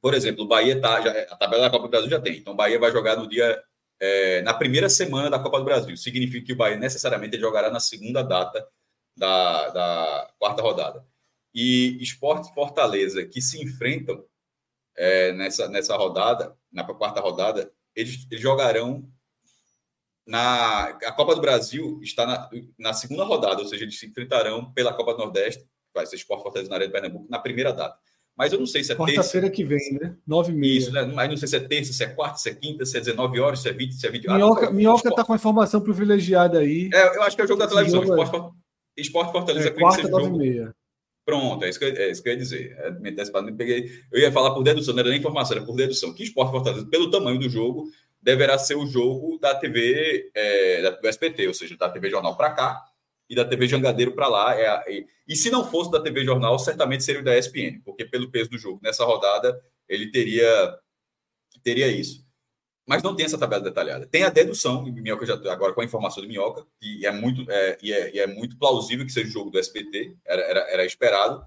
Por 0.03 0.15
exemplo, 0.15 0.45
o 0.45 0.49
Bahia 0.49 0.81
tá 0.81 1.01
já, 1.01 1.11
a 1.33 1.37
tabela 1.37 1.63
da 1.63 1.71
Copa 1.71 1.85
do 1.85 1.91
Brasil 1.91 2.11
já 2.11 2.21
tem. 2.21 2.37
Então, 2.39 2.53
o 2.53 2.57
Bahia 2.57 2.79
vai 2.79 2.91
jogar 2.91 3.17
no 3.17 3.29
dia 3.29 3.63
é, 4.01 4.43
na 4.43 4.53
primeira 4.53 4.89
semana 4.89 5.31
da 5.31 5.39
Copa 5.39 5.61
do 5.61 5.65
Brasil. 5.65 5.97
Significa 5.97 6.45
que 6.45 6.53
o 6.53 6.57
Bahia 6.57 6.77
necessariamente 6.77 7.39
jogará 7.39 7.71
na 7.71 7.79
segunda 7.79 8.21
data 8.21 8.67
da, 9.17 9.69
da 9.69 10.31
quarta 10.41 10.61
rodada. 10.61 11.07
E 11.55 12.03
Esporte 12.03 12.53
Fortaleza, 12.53 13.25
que 13.25 13.41
se 13.41 13.63
enfrentam 13.63 14.25
é, 14.97 15.33
nessa, 15.33 15.69
nessa 15.69 15.97
rodada, 15.97 16.57
na 16.73 16.83
quarta 16.83 17.21
rodada, 17.21 17.73
eles, 17.95 18.27
eles, 18.29 18.43
jogarão 18.43 19.09
na. 20.27 20.87
A 20.87 21.13
Copa 21.13 21.37
do 21.37 21.41
Brasil 21.41 22.01
está 22.03 22.27
na, 22.27 22.51
na 22.77 22.93
segunda 22.93 23.23
rodada, 23.23 23.63
ou 23.63 23.69
seja, 23.69 23.85
eles 23.85 24.01
se 24.01 24.07
enfrentarão 24.07 24.73
pela 24.73 24.95
Copa 24.95 25.13
do 25.13 25.19
Nordeste, 25.19 25.65
vai 25.95 26.07
ser 26.07 26.17
Esporte 26.17 26.43
Fortaleza 26.43 26.71
na 26.71 26.77
Arena 26.77 26.89
de 26.89 26.93
Pernambuco, 26.93 27.31
na 27.31 27.39
primeira 27.39 27.73
data. 27.73 27.97
Mas 28.37 28.53
eu 28.53 28.59
não 28.59 28.67
sei 28.67 28.83
se 28.83 28.93
é 28.93 28.97
Quarta-feira 28.97 29.51
que 29.51 29.65
vem, 29.65 29.99
né? 30.01 30.17
Nove 30.27 30.53
e 30.53 30.55
meia. 30.55 30.79
Isso, 30.79 30.93
né? 30.93 31.03
Mas 31.03 31.29
não 31.29 31.37
sei 31.37 31.49
se 31.49 31.57
é 31.57 31.61
terça, 31.61 31.93
se 31.93 32.03
é 32.03 32.09
quarta, 32.09 32.39
se 32.39 32.49
é 32.49 32.55
quinta, 32.55 32.85
se 32.87 32.97
é 32.97 33.01
19 33.01 33.41
horas, 33.41 33.61
se 33.61 33.69
é 33.69 33.73
20, 33.73 33.93
se 33.93 34.07
é 34.07 34.11
20 34.11 34.29
horas. 34.29 34.43
Minhoca, 34.43 34.71
Minhoca 34.71 35.09
está 35.09 35.25
com 35.25 35.33
a 35.33 35.37
informação 35.37 35.81
privilegiada 35.81 36.59
aí. 36.61 36.89
É, 36.93 37.17
eu 37.17 37.23
acho 37.23 37.37
que 37.37 37.43
é 37.43 37.45
o 37.45 37.49
jogo 37.49 37.61
da 37.61 37.69
televisão. 37.69 38.03
Jogo 38.05 38.23
Esporte, 38.23 38.57
é... 38.97 39.01
Esporte 39.01 39.33
Fortaleza. 39.33 39.69
É, 39.69 39.71
quarta, 39.71 40.09
nove 40.09 40.29
e 40.29 40.39
meia. 40.39 40.75
Pronto, 41.25 41.65
é 41.65 41.69
isso 41.69 41.79
que, 41.79 41.85
eu, 41.85 41.95
é 41.95 42.11
isso 42.11 42.23
que 42.23 42.29
eu 42.29 42.33
ia 42.33 42.39
dizer. 42.39 42.77
É, 42.79 42.91
me 42.91 43.53
peguei, 43.53 43.89
eu 44.11 44.21
ia 44.21 44.33
falar 44.33 44.53
por 44.53 44.63
dedução, 44.65 44.93
não 44.93 45.01
era 45.01 45.11
nem 45.11 45.19
informação, 45.19 45.57
era 45.57 45.65
por 45.65 45.77
dedução. 45.77 46.13
Que 46.13 46.25
Esporte 46.25 46.51
Fortaleza, 46.51 46.87
pelo 46.87 47.11
tamanho 47.11 47.39
do 47.39 47.49
jogo, 47.49 47.89
deverá 48.21 48.59
ser 48.59 48.77
o 48.77 48.87
jogo 48.87 49.39
da 49.39 49.55
TV, 49.55 50.31
é, 50.35 50.91
do 51.01 51.09
SPT, 51.09 51.47
ou 51.47 51.55
seja, 51.55 51.77
da 51.77 51.89
TV 51.89 52.11
Jornal 52.11 52.37
para 52.37 52.51
cá, 52.51 52.83
e 53.33 53.35
da 53.35 53.47
TV 53.47 53.67
Jangadeiro 53.67 54.13
para 54.13 54.29
lá. 54.29 54.55
É, 54.55 54.93
e, 54.93 55.07
e, 55.27 55.35
se 55.35 55.51
não 55.51 55.65
fosse 55.65 55.91
da 55.91 56.03
TV 56.03 56.23
Jornal, 56.23 56.59
certamente 56.59 57.03
seria 57.03 57.23
o 57.23 57.25
da 57.25 57.37
ESPN, 57.37 57.81
porque 57.83 58.05
pelo 58.05 58.31
peso 58.31 58.51
do 58.51 58.59
jogo 58.59 58.79
nessa 58.83 59.07
rodada 59.07 59.59
ele 59.89 60.11
teria 60.11 60.79
teria 61.65 61.89
isso. 61.89 62.27
Mas 62.87 63.03
não 63.03 63.17
tem 63.17 63.25
essa 63.25 63.39
tabela 63.39 63.63
detalhada. 63.63 64.07
Tem 64.07 64.25
a 64.25 64.29
dedução, 64.29 64.83
Minhoca 64.83 65.25
já 65.25 65.35
agora 65.51 65.73
com 65.73 65.81
a 65.81 65.85
informação 65.85 66.23
do 66.23 66.29
Minhoca, 66.29 66.67
e 66.83 67.07
é 67.07 67.11
muito 67.11 67.51
é, 67.51 67.79
e 67.83 67.91
é, 67.91 68.15
e 68.17 68.19
é 68.19 68.27
muito 68.27 68.59
plausível 68.59 69.07
que 69.07 69.13
seja 69.13 69.29
o 69.29 69.33
jogo 69.33 69.51
do 69.51 69.59
SBT, 69.59 70.15
era, 70.27 70.43
era, 70.43 70.61
era 70.71 70.85
esperado, 70.85 71.43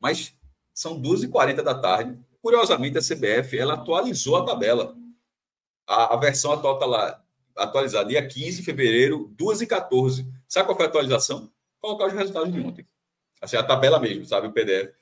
mas 0.00 0.34
São 0.74 1.00
2h40 1.00 1.62
da 1.62 1.74
tarde. 1.74 2.18
Curiosamente, 2.42 2.98
a 2.98 3.02
CBF 3.02 3.56
ela 3.56 3.74
atualizou 3.74 4.36
a 4.36 4.44
tabela. 4.44 4.96
A, 5.86 6.14
a 6.14 6.16
versão 6.16 6.52
atual 6.52 6.74
está 6.74 6.86
lá, 6.86 7.22
atualizada 7.54 8.08
dia 8.08 8.26
15 8.26 8.56
de 8.56 8.62
fevereiro, 8.64 9.32
2h14. 9.38 10.26
Sabe 10.50 10.66
qual 10.66 10.76
foi 10.76 10.86
a 10.86 10.88
atualização? 10.88 11.48
Colocar 11.78 12.08
os 12.08 12.12
resultados 12.12 12.52
de 12.52 12.60
ontem. 12.60 12.84
Assim, 13.40 13.56
a 13.56 13.62
tabela 13.62 14.00
mesmo, 14.00 14.24
sabe? 14.26 14.48
O 14.48 14.52
PDF. 14.52 14.92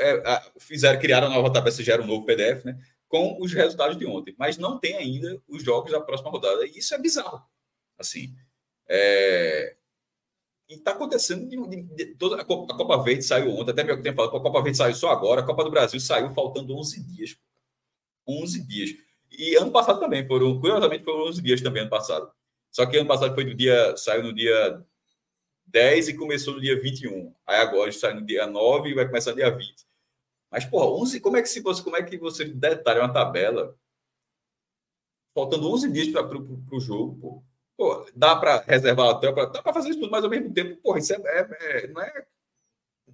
É, 0.00 0.42
fizeram, 0.58 1.00
criaram 1.00 1.28
a 1.28 1.30
nova 1.30 1.50
tabela, 1.50 1.74
gera 1.82 2.02
um 2.02 2.06
novo 2.06 2.26
PDF, 2.26 2.62
né? 2.64 2.78
Com 3.08 3.40
os 3.40 3.54
resultados 3.54 3.96
de 3.96 4.04
ontem. 4.04 4.34
Mas 4.38 4.58
não 4.58 4.78
tem 4.78 4.96
ainda 4.96 5.42
os 5.48 5.62
jogos 5.64 5.90
da 5.90 6.00
próxima 6.00 6.30
rodada. 6.30 6.66
E 6.66 6.78
isso 6.78 6.94
é 6.94 6.98
bizarro. 6.98 7.42
Assim. 7.98 8.34
É... 8.86 9.76
E 10.68 10.74
está 10.74 10.90
acontecendo 10.90 11.48
de, 11.48 11.56
de, 11.56 11.82
de, 11.94 12.14
toda 12.16 12.42
a 12.42 12.44
Copa, 12.44 12.74
a 12.74 12.76
Copa 12.76 13.02
Verde 13.02 13.24
saiu 13.24 13.50
ontem, 13.56 13.70
até 13.70 13.82
meu 13.82 14.02
tempo 14.02 14.16
falado, 14.16 14.36
a 14.36 14.42
Copa 14.42 14.62
Verde 14.62 14.76
saiu 14.76 14.94
só 14.94 15.08
agora, 15.08 15.40
a 15.40 15.44
Copa 15.44 15.64
do 15.64 15.70
Brasil 15.70 15.98
saiu 15.98 16.34
faltando 16.34 16.76
11 16.76 17.02
dias. 17.02 17.38
11 18.26 18.66
dias. 18.66 18.90
E 19.30 19.56
ano 19.56 19.70
passado 19.70 19.98
também, 19.98 20.26
foram, 20.26 20.60
curiosamente, 20.60 21.02
foram 21.02 21.28
11 21.28 21.40
dias 21.40 21.62
também 21.62 21.80
ano 21.80 21.90
passado. 21.90 22.30
Só 22.70 22.84
que 22.84 22.98
ano 22.98 23.08
passado 23.08 23.34
foi 23.34 23.44
no 23.44 23.54
dia, 23.54 23.96
saiu 23.96 24.22
no 24.22 24.34
dia 24.34 24.86
10 25.68 26.08
e 26.08 26.14
começou 26.14 26.54
no 26.54 26.60
dia 26.60 26.80
21. 26.80 27.34
Aí 27.46 27.60
agora 27.60 27.90
sai 27.92 28.14
no 28.14 28.24
dia 28.24 28.46
9 28.46 28.90
e 28.90 28.94
vai 28.94 29.06
começar 29.06 29.30
no 29.30 29.36
dia 29.36 29.50
20. 29.50 29.86
Mas, 30.50 30.64
porra, 30.64 30.86
11, 30.86 31.20
como 31.20 31.36
é 31.36 31.42
que, 31.42 31.48
se 31.48 31.60
você, 31.60 31.82
como 31.82 31.96
é 31.96 32.02
que 32.02 32.16
você 32.16 32.44
detalha 32.44 33.00
uma 33.00 33.12
tabela 33.12 33.76
faltando 35.34 35.70
11 35.70 35.92
dias 35.92 36.08
para 36.08 36.36
o 36.36 36.80
jogo, 36.80 37.16
pô? 37.16 37.42
dá 38.14 38.34
para 38.34 38.58
reservar 38.66 39.06
hotel, 39.06 39.32
pra, 39.32 39.44
dá 39.44 39.62
para 39.62 39.72
fazer 39.72 39.90
isso 39.90 40.00
tudo, 40.00 40.10
mas 40.10 40.24
ao 40.24 40.30
mesmo 40.30 40.52
tempo, 40.52 40.76
porra, 40.82 40.98
isso 40.98 41.12
é, 41.12 41.16
é, 41.16 41.48
é, 41.60 41.86
não 41.86 42.02
é. 42.02 42.26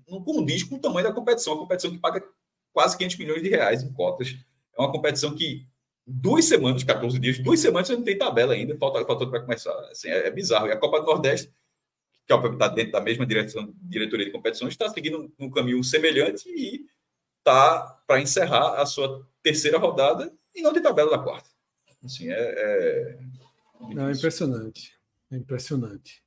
Não 0.09 0.25
condiz 0.25 0.63
com 0.63 0.77
o 0.77 0.81
tamanho 0.81 1.07
da 1.07 1.13
competição. 1.13 1.55
A 1.55 1.59
competição 1.59 1.91
que 1.91 1.99
paga 1.99 2.27
quase 2.73 2.97
500 2.97 3.19
milhões 3.19 3.43
de 3.43 3.49
reais 3.49 3.83
em 3.83 3.93
cotas. 3.93 4.37
É 4.77 4.81
uma 4.81 4.91
competição 4.91 5.35
que 5.35 5.67
duas 6.07 6.45
semanas, 6.47 6.83
14 6.83 7.19
dias, 7.19 7.39
duas 7.39 7.61
semanas 7.61 7.89
você 7.89 7.97
não 7.97 8.03
tem 8.03 8.19
tabela 8.19 8.55
ainda, 8.55 8.77
falta, 8.77 9.05
falta 9.05 9.27
para 9.27 9.41
começar. 9.41 9.73
Assim, 9.91 10.09
é, 10.09 10.27
é, 10.27 10.31
bizarro. 10.31 10.67
E 10.67 10.73
a 10.73 10.77
Copa 10.77 11.01
do 11.01 11.07
Nordeste 11.07 11.53
que 12.27 12.33
obviamente 12.33 12.63
está 12.63 12.69
dentro 12.69 12.93
da 12.93 13.01
mesma 13.01 13.27
direção, 13.27 13.75
diretoria 13.83 14.27
de 14.27 14.33
competições, 14.33 14.73
está 14.73 14.89
seguindo 14.89 15.33
um 15.39 15.51
caminho 15.51 15.83
semelhante 15.85 16.49
e 16.49 16.87
está 17.39 18.01
para 18.07 18.21
encerrar 18.21 18.81
a 18.81 18.87
sua 18.87 19.27
terceira 19.43 19.79
rodada 19.79 20.33
e 20.55 20.63
não 20.63 20.73
tem 20.73 20.83
tabela 20.83 21.11
da 21.11 21.19
quarta. 21.19 21.51
Assim, 22.03 22.31
é, 22.31 22.35
é... 22.35 23.19
Não, 23.95 24.09
é 24.09 24.13
impressionante. 24.13 24.95
É 25.31 25.37
impressionante. 25.37 26.23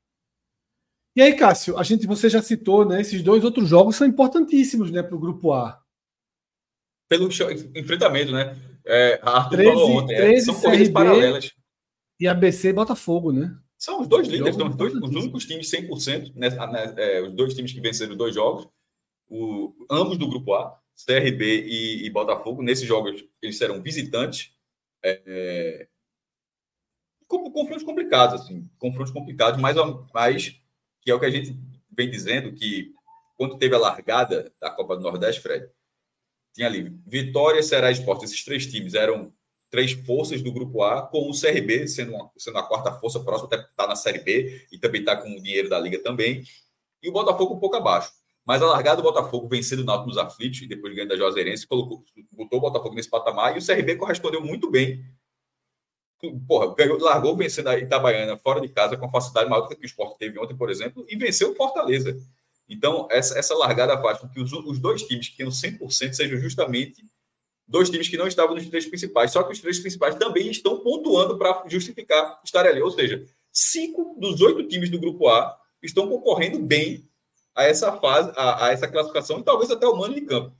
E 1.15 1.21
aí, 1.21 1.35
Cássio, 1.35 1.77
a 1.79 1.83
gente, 1.83 2.05
você 2.05 2.29
já 2.29 2.43
citou, 2.43 2.85
né? 2.85 3.01
Esses 3.01 3.23
dois 3.23 3.43
outros 3.43 3.67
jogos 3.67 3.95
são 3.95 4.05
importantíssimos, 4.05 4.91
né, 4.91 5.01
para 5.01 5.15
o 5.15 5.19
grupo 5.19 5.51
A. 5.51 5.81
Pelo 7.09 7.27
enfrentamento, 7.75 8.31
né? 8.31 8.55
É, 8.85 9.19
Arthur 9.23 9.57
13, 9.57 9.71
falou 9.71 9.91
ontem, 9.97 10.15
13 10.15 10.35
é, 10.35 10.39
são 10.41 10.61
corridas 10.61 10.89
paralelas. 10.89 11.51
E 12.19 12.27
ABC 12.27 12.71
Botafogo, 12.71 13.31
né? 13.31 13.57
São 13.77 14.01
os 14.01 14.07
dois 14.07 14.27
líderes, 14.27 14.55
são 14.55 14.67
os, 14.67 14.75
dois, 14.75 14.93
os 14.93 15.15
únicos 15.15 15.45
times 15.45 15.69
100%, 15.69 16.33
né, 16.35 16.49
né, 16.49 16.93
é, 16.97 17.21
os 17.21 17.33
dois 17.33 17.53
times 17.53 17.71
que 17.71 17.79
venceram 17.79 18.15
dois 18.15 18.33
jogos, 18.33 18.67
o, 19.29 19.73
ambos 19.89 20.17
do 20.17 20.27
grupo 20.27 20.53
A, 20.55 20.79
CRB 21.05 21.65
e, 21.67 22.05
e 22.05 22.09
Botafogo. 22.09 22.63
Nesses 22.63 22.87
jogos, 22.87 23.23
eles 23.41 23.57
serão 23.57 23.81
visitantes. 23.81 24.51
É, 25.03 25.21
é, 25.25 25.87
confrontos 27.27 27.83
complicados, 27.83 28.41
assim, 28.41 28.67
confrontos 28.79 29.11
complicados, 29.11 29.59
mas, 29.61 29.75
mas 30.13 30.59
que 31.01 31.11
é 31.11 31.13
o 31.13 31.19
que 31.19 31.25
a 31.25 31.29
gente 31.29 31.55
vem 31.91 32.09
dizendo, 32.09 32.53
que 32.53 32.93
quando 33.35 33.57
teve 33.57 33.75
a 33.75 33.79
largada 33.79 34.51
da 34.59 34.71
Copa 34.71 34.95
do 34.95 35.03
Nordeste, 35.03 35.41
Fred, 35.41 35.69
tinha 36.53 36.67
ali 36.67 36.97
Vitória, 37.05 37.61
Ceará 37.61 37.89
e 37.89 37.93
Esporte, 37.93 38.25
esses 38.25 38.43
três 38.43 38.65
times 38.65 38.93
eram 38.95 39.31
três 39.69 39.91
forças 39.91 40.41
do 40.41 40.51
grupo 40.51 40.81
A, 40.83 41.01
com 41.01 41.29
o 41.29 41.39
CRB 41.39 41.87
sendo, 41.87 42.13
uma, 42.13 42.31
sendo 42.37 42.57
a 42.57 42.63
quarta 42.63 42.91
força 42.93 43.19
próxima, 43.19 43.47
até 43.47 43.63
está 43.63 43.87
na 43.87 43.95
Série 43.95 44.19
B 44.19 44.65
e 44.71 44.77
também 44.77 45.01
está 45.01 45.15
com 45.15 45.29
o 45.29 45.41
dinheiro 45.41 45.69
da 45.69 45.79
Liga 45.79 46.01
também. 46.01 46.43
E 47.01 47.09
o 47.09 47.11
Botafogo 47.11 47.55
um 47.55 47.59
pouco 47.59 47.75
abaixo. 47.75 48.11
Mas 48.45 48.61
a 48.61 48.65
largada 48.65 49.01
do 49.01 49.03
Botafogo 49.03 49.47
vencendo 49.49 49.81
o 49.81 49.83
Náutico 49.83 50.07
nos 50.07 50.17
aflitos 50.17 50.61
e 50.61 50.67
depois 50.67 50.93
ganhando 50.93 51.09
da 51.09 51.17
Juazeirense, 51.17 51.67
colocou, 51.67 52.03
botou 52.31 52.59
o 52.59 52.61
Botafogo 52.61 52.95
nesse 52.95 53.09
patamar 53.09 53.55
e 53.55 53.59
o 53.59 53.65
CRB 53.65 53.97
correspondeu 53.97 54.41
muito 54.41 54.71
bem. 54.71 55.03
Porra, 56.47 56.73
ganhou, 56.73 56.97
largou 56.97 57.35
vencendo 57.35 57.67
a 57.67 57.77
Itabaiana 57.77 58.37
fora 58.37 58.61
de 58.61 58.69
casa 58.69 58.97
com 58.97 59.09
facilidade 59.09 59.49
maior 59.49 59.67
do 59.67 59.75
que 59.75 59.83
o 59.83 59.85
Sport 59.85 60.17
teve 60.17 60.39
ontem, 60.39 60.55
por 60.55 60.69
exemplo, 60.69 61.05
e 61.09 61.15
venceu 61.17 61.51
o 61.51 61.55
Fortaleza. 61.55 62.17
Então, 62.69 63.07
essa, 63.11 63.37
essa 63.37 63.53
largada 63.53 64.01
faz 64.01 64.17
com 64.19 64.27
que 64.27 64.39
os, 64.39 64.51
os 64.51 64.79
dois 64.79 65.03
times 65.03 65.29
que 65.29 65.37
tenham 65.37 65.51
100% 65.51 66.13
sejam 66.13 66.39
justamente 66.39 67.03
dois 67.67 67.89
times 67.89 68.07
que 68.07 68.17
não 68.17 68.27
estavam 68.27 68.55
nos 68.55 68.67
três 68.67 68.85
principais, 68.85 69.31
só 69.31 69.43
que 69.43 69.51
os 69.51 69.59
três 69.59 69.79
principais 69.79 70.15
também 70.15 70.49
estão 70.49 70.79
pontuando 70.79 71.37
para 71.37 71.65
justificar 71.67 72.39
estar 72.43 72.65
ali. 72.65 72.81
Ou 72.81 72.91
seja, 72.91 73.25
cinco 73.51 74.15
dos 74.19 74.39
oito 74.41 74.63
times 74.67 74.89
do 74.89 74.99
grupo 74.99 75.27
A 75.27 75.59
estão 75.81 76.07
concorrendo 76.07 76.59
bem 76.59 77.09
a 77.53 77.63
essa 77.63 77.91
fase, 77.99 78.31
a, 78.35 78.67
a 78.67 78.71
essa 78.71 78.87
classificação 78.87 79.39
e 79.39 79.43
talvez 79.43 79.69
até 79.71 79.87
o 79.87 79.95
mano 79.95 80.13
de 80.13 80.21
campo. 80.21 80.55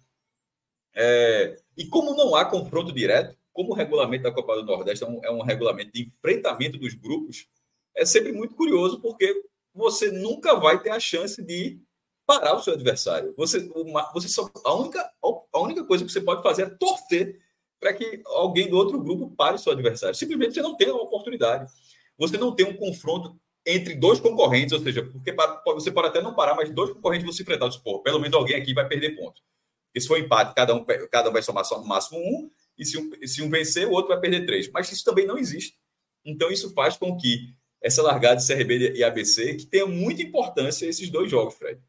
É, 0.95 1.59
e 1.77 1.85
como 1.85 2.15
não 2.15 2.35
há 2.35 2.43
confronto 2.43 2.91
direto, 2.91 3.37
como 3.53 3.71
o 3.71 3.75
regulamento 3.75 4.23
da 4.23 4.31
Copa 4.31 4.55
do 4.55 4.65
Nordeste 4.65 5.03
é 5.03 5.07
um, 5.07 5.23
é 5.23 5.31
um 5.31 5.43
regulamento 5.43 5.91
de 5.91 6.03
enfrentamento 6.03 6.77
dos 6.77 6.95
grupos, 6.95 7.47
é 7.95 8.03
sempre 8.05 8.31
muito 8.31 8.55
curioso 8.55 8.99
porque 8.99 9.43
você 9.73 10.11
nunca 10.11 10.55
vai 10.55 10.81
ter 10.81 10.89
a 10.89 10.99
chance 10.99 11.41
de 11.43 11.79
parar 12.27 12.55
o 12.55 12.61
seu 12.61 12.73
adversário. 12.73 13.33
Você, 13.37 13.71
uma, 13.73 14.11
você 14.11 14.27
só, 14.27 14.51
a, 14.65 14.73
única, 14.75 15.11
a 15.53 15.59
única 15.59 15.85
coisa 15.85 16.05
que 16.05 16.11
você 16.11 16.19
pode 16.19 16.43
fazer 16.43 16.63
é 16.63 16.69
torcer 16.69 17.39
para 17.79 17.93
que 17.93 18.21
alguém 18.25 18.69
do 18.69 18.75
outro 18.75 19.01
grupo 19.01 19.33
pare 19.35 19.55
o 19.55 19.59
seu 19.59 19.71
adversário. 19.71 20.13
Simplesmente 20.13 20.53
você 20.53 20.61
não 20.61 20.75
tem 20.75 20.91
uma 20.91 21.01
oportunidade. 21.01 21.71
Você 22.17 22.37
não 22.37 22.53
tem 22.53 22.65
um 22.65 22.75
confronto 22.75 23.39
entre 23.65 23.95
dois 23.95 24.19
concorrentes, 24.19 24.73
ou 24.73 24.79
seja, 24.79 25.03
porque 25.03 25.33
você 25.67 25.91
pode 25.91 26.07
até 26.09 26.21
não 26.21 26.33
parar, 26.33 26.55
mas 26.55 26.69
dois 26.69 26.91
concorrentes 26.91 27.25
vão 27.25 27.33
se 27.33 27.41
enfrentar. 27.41 27.69
Pô, 27.83 27.99
pelo 27.99 28.19
menos 28.19 28.35
alguém 28.35 28.55
aqui 28.55 28.73
vai 28.73 28.87
perder 28.87 29.15
ponto. 29.15 29.41
Porque 29.87 30.01
se 30.01 30.07
for 30.07 30.19
empate, 30.19 30.53
cada 30.53 30.75
um, 30.75 30.83
cada 31.09 31.29
um 31.29 31.33
vai 31.33 31.41
somar 31.41 31.63
só 31.63 31.79
no 31.79 31.87
máximo 31.87 32.19
um, 32.19 32.51
e 32.77 32.85
se 32.85 32.97
um, 32.97 33.09
se 33.25 33.41
um 33.41 33.49
vencer, 33.49 33.87
o 33.87 33.91
outro 33.91 34.09
vai 34.09 34.19
perder 34.19 34.45
três. 34.45 34.69
Mas 34.71 34.91
isso 34.91 35.03
também 35.03 35.25
não 35.25 35.37
existe. 35.37 35.77
Então, 36.25 36.51
isso 36.51 36.73
faz 36.73 36.97
com 36.97 37.15
que 37.15 37.53
essa 37.81 38.01
largada 38.01 38.41
de 38.41 38.47
CRB 38.47 38.93
e 38.95 39.03
ABC, 39.03 39.55
que 39.55 39.65
tenha 39.65 39.85
muita 39.85 40.21
importância 40.21 40.85
esses 40.85 41.09
dois 41.09 41.29
jogos, 41.29 41.55
Fred. 41.55 41.79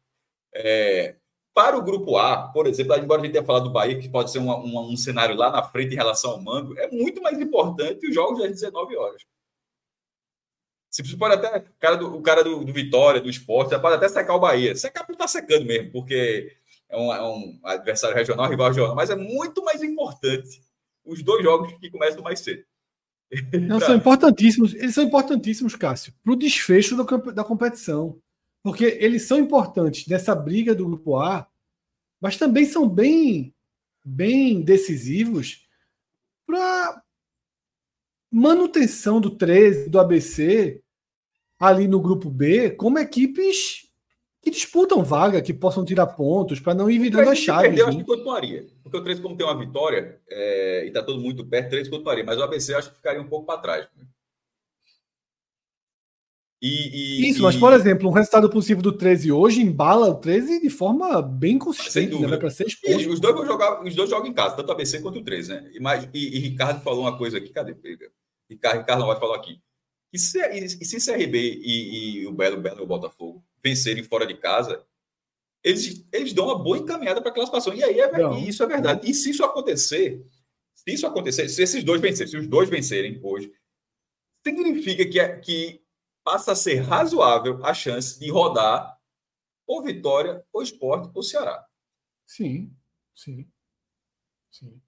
É, 0.53 1.15
para 1.53 1.77
o 1.77 1.83
grupo 1.83 2.17
A, 2.17 2.47
por 2.49 2.67
exemplo, 2.67 2.95
embora 2.95 3.21
a 3.21 3.25
gente 3.25 3.33
tenha 3.33 3.45
falado 3.45 3.63
do 3.63 3.71
Bahia, 3.71 3.99
que 3.99 4.07
pode 4.07 4.31
ser 4.31 4.39
uma, 4.39 4.55
uma, 4.55 4.81
um 4.81 4.95
cenário 4.95 5.35
lá 5.35 5.51
na 5.51 5.63
frente 5.63 5.93
em 5.93 5.97
relação 5.97 6.31
ao 6.31 6.41
mando, 6.41 6.77
é 6.79 6.89
muito 6.89 7.21
mais 7.21 7.39
importante 7.39 8.07
os 8.07 8.15
jogos 8.15 8.41
às 8.41 8.51
19 8.51 8.95
horas. 8.95 9.23
Se 10.89 11.17
pode 11.17 11.35
até. 11.35 11.57
O 11.57 11.79
cara 11.79 11.95
do, 11.97 12.15
o 12.17 12.21
cara 12.21 12.43
do, 12.43 12.63
do 12.63 12.73
Vitória, 12.73 13.21
do 13.21 13.29
esporte, 13.29 13.77
pode 13.79 13.95
até 13.95 14.09
secar 14.09 14.35
o 14.35 14.39
Bahia. 14.39 14.75
Secar 14.75 15.05
por 15.05 15.13
estar 15.13 15.25
tá 15.25 15.27
secando 15.27 15.65
mesmo, 15.65 15.91
porque 15.91 16.55
é 16.89 16.97
um, 16.97 17.13
é 17.13 17.21
um 17.21 17.59
adversário 17.63 18.15
regional, 18.15 18.49
rival 18.49 18.69
regional, 18.69 18.95
mas 18.95 19.09
é 19.09 19.15
muito 19.15 19.63
mais 19.63 19.83
importante 19.83 20.61
os 21.05 21.21
dois 21.21 21.43
jogos 21.43 21.71
que 21.73 21.91
começam 21.91 22.23
mais 22.23 22.39
cedo. 22.39 22.63
Não, 23.67 23.79
são 23.79 23.93
importantíssimos, 23.95 24.73
eles 24.73 24.95
são 24.95 25.03
importantíssimos, 25.03 25.75
Cássio, 25.75 26.13
para 26.23 26.33
o 26.33 26.35
desfecho 26.35 26.97
da, 26.97 27.03
da 27.31 27.43
competição. 27.43 28.19
Porque 28.63 28.97
eles 28.99 29.23
são 29.23 29.39
importantes 29.39 30.07
nessa 30.07 30.35
briga 30.35 30.75
do 30.75 30.85
grupo 30.85 31.17
A, 31.17 31.47
mas 32.21 32.37
também 32.37 32.65
são 32.65 32.87
bem, 32.87 33.53
bem 34.03 34.61
decisivos 34.61 35.67
para 36.45 37.01
manutenção 38.31 39.21
do 39.21 39.31
13, 39.31 39.89
do 39.89 39.99
ABC, 39.99 40.81
ali 41.59 41.87
no 41.87 41.99
grupo 41.99 42.29
B, 42.29 42.71
como 42.71 42.99
equipes 42.99 43.89
que 44.41 44.49
disputam 44.49 45.03
vaga, 45.03 45.41
que 45.41 45.53
possam 45.53 45.83
tirar 45.83 46.07
pontos, 46.07 46.59
para 46.59 46.73
não 46.73 46.89
ir 46.89 46.99
virando 46.99 47.29
as 47.29 47.37
chaves. 47.37 47.77
Eu 47.77 47.87
acho 47.87 47.97
né? 47.97 48.03
que 48.03 48.09
continuaria. 48.09 48.67
Porque 48.81 48.97
o 48.97 49.03
13, 49.03 49.21
como 49.21 49.35
tem 49.35 49.45
uma 49.45 49.57
vitória, 49.57 50.19
é, 50.29 50.85
e 50.85 50.87
está 50.87 51.03
todo 51.03 51.19
muito 51.19 51.45
perto, 51.45 51.67
o 51.67 51.69
13 51.71 51.89
continuaria. 51.89 52.23
Mas 52.23 52.37
o 52.37 52.43
ABC 52.43 52.73
eu 52.73 52.77
acho 52.77 52.89
que 52.89 52.95
ficaria 52.95 53.21
um 53.21 53.27
pouco 53.27 53.45
para 53.45 53.59
trás. 53.59 53.87
Né? 53.97 54.05
E, 56.61 57.21
e, 57.21 57.29
Isso, 57.29 57.39
e... 57.39 57.41
mas 57.41 57.55
por 57.55 57.71
exemplo, 57.71 58.09
um 58.09 58.11
resultado 58.11 58.49
possível 58.49 58.83
do 58.83 58.91
13 58.91 59.31
hoje 59.31 59.61
embala 59.61 60.09
o 60.09 60.15
13 60.15 60.61
de 60.61 60.69
forma 60.69 61.21
bem 61.21 61.57
consistente, 61.57 62.19
né? 62.19 62.37
Para 62.37 62.49
seis 62.49 62.75
pontos. 62.75 63.05
os 63.07 63.19
dois 63.19 63.33
vão 63.33 63.45
jogar, 63.45 63.81
os 63.81 63.95
dois 63.95 64.09
jogam 64.09 64.27
em 64.27 64.33
casa, 64.33 64.57
tanto 64.57 64.69
a 64.69 64.73
ABC 64.73 64.99
quanto 65.01 65.19
o 65.19 65.23
13, 65.23 65.49
né? 65.53 65.71
E, 65.73 65.79
mais, 65.79 66.09
e, 66.13 66.39
Ricardo 66.39 66.83
falou 66.83 67.01
uma 67.01 67.17
coisa 67.17 67.37
aqui, 67.37 67.49
cadê? 67.49 67.75
Ricardo, 68.49 68.79
Ricardo 68.79 69.05
vai 69.05 69.17
falar 69.17 69.37
aqui. 69.37 69.61
E 70.11 70.19
se, 70.19 70.39
e 70.39 70.85
se 70.85 71.11
CRB 71.11 71.61
e, 71.63 72.27
o 72.27 72.33
Belo, 72.33 72.59
Belo 72.59 72.79
e 72.79 72.83
o 72.83 72.87
Botafogo 72.87 73.43
vencerem 73.63 74.03
fora 74.03 74.25
de 74.25 74.33
casa, 74.35 74.83
eles, 75.63 76.05
eles 76.11 76.33
dão 76.33 76.45
uma 76.45 76.57
boa 76.57 76.77
encaminhada 76.77 77.21
para 77.21 77.31
a 77.31 77.33
classificação. 77.33 77.73
E 77.73 77.83
aí 77.83 77.99
é, 78.01 78.09
e 78.39 78.49
isso 78.49 78.63
é 78.63 78.67
verdade. 78.67 79.09
E 79.09 79.13
se 79.13 79.29
isso 79.29 79.45
acontecer, 79.45 80.25
se 80.73 80.91
isso 80.93 81.07
acontecer, 81.07 81.47
se 81.47 81.61
esses 81.61 81.83
dois 81.83 82.01
vencerem, 82.01 82.31
se 82.31 82.37
os 82.37 82.47
dois 82.47 82.69
vencerem 82.69 83.19
hoje, 83.23 83.51
significa 84.45 85.05
que, 85.05 85.19
é, 85.19 85.37
que 85.37 85.81
passa 86.29 86.51
a 86.51 86.55
ser 86.55 86.75
razoável 86.81 87.59
a 87.65 87.73
chance 87.73 88.19
de 88.19 88.29
rodar 88.29 88.95
ou 89.65 89.81
Vitória, 89.81 90.43
ou 90.53 90.61
Esporte, 90.61 91.09
ou 91.15 91.23
Ceará. 91.23 91.65
Sim. 92.23 92.71
Sim. 93.15 93.47
Sim. 94.51 94.79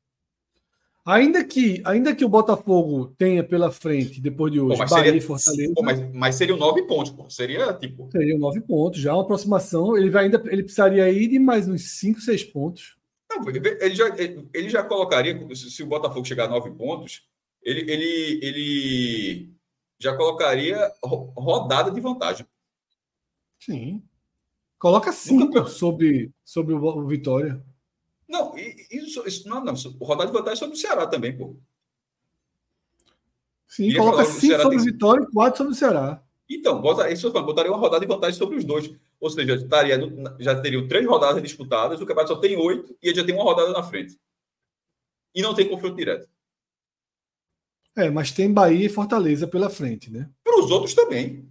Ainda 1.03 1.43
que, 1.43 1.81
ainda 1.83 2.15
que 2.15 2.23
o 2.23 2.29
Botafogo 2.29 3.07
tenha 3.17 3.43
pela 3.43 3.71
frente, 3.71 4.21
depois 4.21 4.51
de 4.51 4.59
hoje, 4.59 4.77
pô, 4.77 4.85
Bahia 4.87 5.05
seria, 5.05 5.17
e 5.17 5.21
Fortaleza. 5.21 5.73
Pô, 5.73 5.81
mas, 5.81 6.13
mas 6.13 6.35
seriam 6.35 6.57
nove 6.57 6.83
pontos, 6.83 7.11
pô. 7.11 7.27
Seria 7.27 7.73
tipo. 7.73 8.07
Seriam 8.11 8.37
nove 8.37 8.61
pontos, 8.61 8.99
já 8.99 9.11
uma 9.13 9.23
aproximação. 9.23 9.97
Ele 9.97 10.11
vai 10.11 10.25
ainda 10.25 10.39
ele 10.45 10.61
precisaria 10.61 11.09
ir 11.09 11.27
de 11.27 11.39
mais 11.39 11.67
uns 11.67 11.97
cinco, 11.97 12.21
seis 12.21 12.43
pontos. 12.43 12.97
Não, 13.31 13.49
ele, 13.49 13.95
já, 13.95 14.15
ele 14.15 14.69
já 14.69 14.83
colocaria, 14.83 15.39
se 15.55 15.81
o 15.81 15.87
Botafogo 15.87 16.25
chegar 16.25 16.45
a 16.45 16.49
nove 16.49 16.69
pontos, 16.71 17.23
ele, 17.63 17.91
ele, 17.91 18.39
ele 18.45 19.60
já 20.01 20.15
colocaria 20.15 20.91
rodada 21.03 21.91
de 21.91 22.01
vantagem. 22.01 22.45
Sim. 23.59 24.03
Coloca 24.79 25.11
cinco 25.11 25.67
sobre, 25.67 26.31
sobre 26.43 26.73
o 26.73 27.05
Vitória. 27.05 27.63
Não, 28.27 28.53
isso, 28.89 29.27
isso 29.27 29.47
não, 29.47 29.63
não. 29.63 29.75
Rodar 30.01 30.25
de 30.25 30.33
vantagem 30.33 30.57
sobre 30.57 30.75
o 30.75 30.79
Ceará 30.79 31.05
também, 31.05 31.37
pô. 31.37 31.55
Sim, 33.71 33.85
Iria 33.85 33.99
coloca 33.99 34.25
5 34.25 34.61
sobre 34.61 34.77
o 34.77 34.83
Vitória 34.83 35.23
e 35.23 35.31
4 35.31 35.57
sobre 35.57 35.71
o 35.71 35.75
Ceará. 35.75 36.21
Então, 36.49 36.81
bota, 36.81 37.09
isso 37.09 37.27
eu 37.27 37.31
falo, 37.31 37.45
botaria 37.45 37.71
uma 37.71 37.79
rodada 37.79 38.05
de 38.05 38.13
vantagem 38.13 38.37
sobre 38.37 38.57
os 38.57 38.65
dois. 38.65 38.91
Ou 39.17 39.29
seja, 39.29 39.55
estaria, 39.55 39.97
já 40.39 40.59
teriam 40.59 40.89
três 40.89 41.07
rodadas 41.07 41.41
disputadas, 41.41 42.01
o 42.01 42.05
campeonato 42.05 42.33
só 42.33 42.39
tem 42.39 42.57
oito 42.57 42.93
e 43.01 43.07
ele 43.07 43.15
já 43.15 43.23
tem 43.23 43.33
uma 43.33 43.45
rodada 43.45 43.71
na 43.71 43.81
frente. 43.81 44.19
E 45.33 45.41
não 45.41 45.53
tem 45.53 45.69
confronto 45.69 45.95
direto. 45.95 46.27
É, 47.95 48.09
mas 48.09 48.31
tem 48.31 48.51
Bahia 48.51 48.85
e 48.85 48.89
Fortaleza 48.89 49.47
pela 49.47 49.69
frente, 49.69 50.11
né? 50.11 50.29
Para 50.43 50.59
os 50.59 50.71
outros 50.71 50.93
também. 50.93 51.49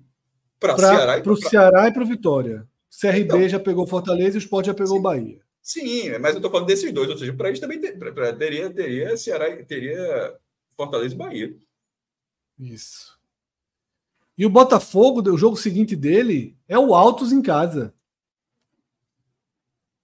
Para 0.59 0.77
Ceará 0.77 1.19
e 1.19 1.23
para 1.23 1.33
o 1.33 1.37
Ceará 1.37 1.89
e 1.89 1.93
para 1.93 2.05
Vitória. 2.05 2.69
CRB 3.01 3.21
então, 3.21 3.49
já 3.49 3.61
pegou 3.61 3.87
Fortaleza 3.87 4.37
e 4.37 4.39
o 4.39 4.43
Sport 4.43 4.67
já 4.67 4.75
pegou 4.75 4.97
sim. 4.97 5.03
Bahia. 5.03 5.41
Sim, 5.63 6.19
mas 6.19 6.33
eu 6.33 6.39
estou 6.39 6.51
falando 6.51 6.67
desses 6.67 6.93
dois, 6.93 7.09
ou 7.09 7.17
seja, 7.17 7.33
para 7.33 7.49
eles 7.49 7.61
também 7.61 7.81
ter, 7.81 7.99
pra, 7.99 8.13
pra, 8.13 8.33
teria, 8.33 8.69
teria 8.71 9.17
Ceará, 9.17 9.65
teria 9.65 10.37
Fortaleza 10.77 11.15
e 11.15 11.19
Bahia. 11.19 11.57
Isso. 12.59 13.19
E 14.37 14.45
o 14.45 14.51
Botafogo, 14.51 15.23
o 15.31 15.37
jogo 15.37 15.57
seguinte 15.57 15.95
dele 15.95 16.57
é 16.67 16.79
o 16.79 16.95
Altos 16.95 17.33
em 17.33 17.43
casa. 17.43 17.95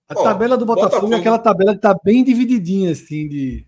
A 0.08 0.14
tabela 0.14 0.56
do 0.56 0.64
Botafogo, 0.64 0.90
Botafogo, 0.90 1.14
é 1.14 1.16
aquela 1.16 1.38
tabela 1.38 1.72
que 1.72 1.78
está 1.78 1.98
bem 2.04 2.22
divididinha, 2.22 2.92
assim, 2.92 3.28
de. 3.28 3.66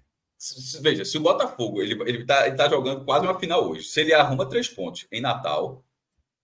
Veja, 0.80 1.04
se 1.04 1.18
o 1.18 1.20
Botafogo 1.20 1.82
ele, 1.82 2.00
ele, 2.08 2.24
tá, 2.24 2.46
ele 2.46 2.56
tá 2.56 2.68
jogando 2.68 3.04
quase 3.04 3.26
uma 3.26 3.38
final 3.38 3.68
hoje. 3.68 3.84
Se 3.84 4.00
ele 4.00 4.14
arruma 4.14 4.48
três 4.48 4.68
pontos 4.68 5.06
em 5.10 5.20
Natal, 5.20 5.84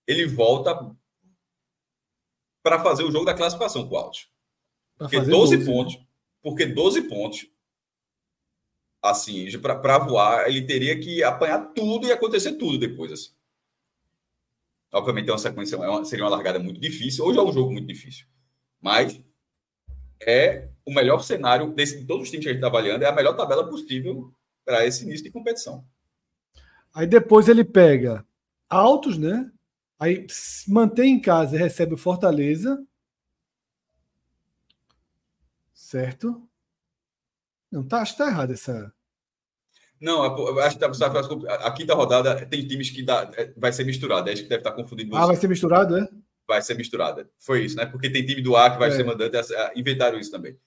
ele 0.07 0.27
volta 0.27 0.75
para 2.63 2.83
fazer 2.83 3.05
o 3.05 3.13
jogo 3.13 3.25
da 3.25 3.35
classificação 3.35 3.89
com 3.89 3.95
o 3.95 3.99
Altos. 3.99 4.29
Porque 4.99 5.17
12, 5.19 5.31
12 5.31 5.57
né? 5.59 5.65
pontos, 5.65 5.97
né? 5.97 6.07
porque 6.43 6.67
12 6.67 7.03
pontos, 7.03 7.47
assim, 9.01 9.47
para 9.61 9.99
voar, 9.99 10.49
ele 10.49 10.67
teria 10.67 10.99
que 10.99 11.23
apanhar 11.23 11.73
tudo 11.73 12.07
e 12.07 12.13
acontecer 12.13 12.55
tudo 12.55 12.79
depois. 12.79 13.13
Assim. 13.13 13.31
Obviamente 14.93 15.29
é 15.29 15.33
uma 15.33 15.39
sequência, 15.39 15.79
seria 16.05 16.25
uma 16.25 16.31
largada 16.31 16.59
muito 16.59 16.81
difícil. 16.81 17.25
Hoje 17.25 17.39
é 17.39 17.43
um 17.43 17.53
jogo 17.53 17.71
muito 17.71 17.87
difícil. 17.87 18.27
Mas 18.81 19.21
é 20.27 20.69
o 20.85 20.93
melhor 20.93 21.21
cenário 21.23 21.73
desse, 21.73 22.01
de 22.01 22.07
todos 22.07 22.25
os 22.25 22.31
times 22.31 22.45
que 22.45 22.51
a 22.51 22.53
gente 22.53 22.61
está 22.61 22.69
avaliando, 22.69 23.05
é 23.05 23.09
a 23.09 23.15
melhor 23.15 23.35
tabela 23.35 23.69
possível 23.69 24.33
para 24.65 24.87
esse 24.87 25.05
início 25.05 25.25
de 25.25 25.31
competição. 25.31 25.85
Aí 26.93 27.07
depois 27.07 27.49
ele 27.49 27.65
pega 27.65 28.25
altos, 28.69 29.19
né? 29.19 29.51
Aí 29.99 30.27
mantém 30.69 31.15
em 31.15 31.21
casa 31.21 31.57
e 31.57 31.59
recebe 31.59 31.95
o 31.95 31.99
Fortaleza. 31.99 32.85
Certo? 35.73 36.49
Não, 37.71 37.83
tá, 37.83 38.01
acho 38.01 38.13
que 38.13 38.19
tá 38.19 38.29
errado 38.29 38.53
essa. 38.53 38.93
Não, 40.01 40.23
acho 40.61 40.79
que 40.79 40.81
tá, 40.81 41.57
a 41.67 41.73
quinta 41.73 41.95
rodada 41.95 42.45
tem 42.47 42.67
times 42.67 42.91
que 42.91 43.03
dá, 43.03 43.31
vai 43.57 43.73
ser 43.73 43.85
misturado. 43.85 44.29
Acho 44.31 44.43
que 44.43 44.49
deve 44.49 44.61
estar 44.61 44.73
confundindo. 44.73 45.17
Ah, 45.17 45.27
vai 45.27 45.37
ser 45.37 45.49
misturado, 45.49 45.97
é? 45.97 46.09
Vai 46.47 46.61
ser 46.63 46.75
misturada. 46.75 47.29
Foi 47.39 47.65
isso, 47.65 47.77
né? 47.77 47.87
Porque 47.87 48.11
tem 48.11 48.25
time 48.25 48.43
do 48.43 48.57
A 48.57 48.71
que 48.71 48.79
vai 48.79 48.89
é. 48.89 48.93
ser 48.93 49.05
mandante. 49.05 49.37
Inventaram 49.75 50.19
isso 50.19 50.31
também. 50.31 50.59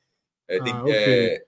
É, 0.48 0.62
tem, 0.62 0.74
ah, 0.74 0.82
okay. 0.82 0.94
é, 0.94 1.46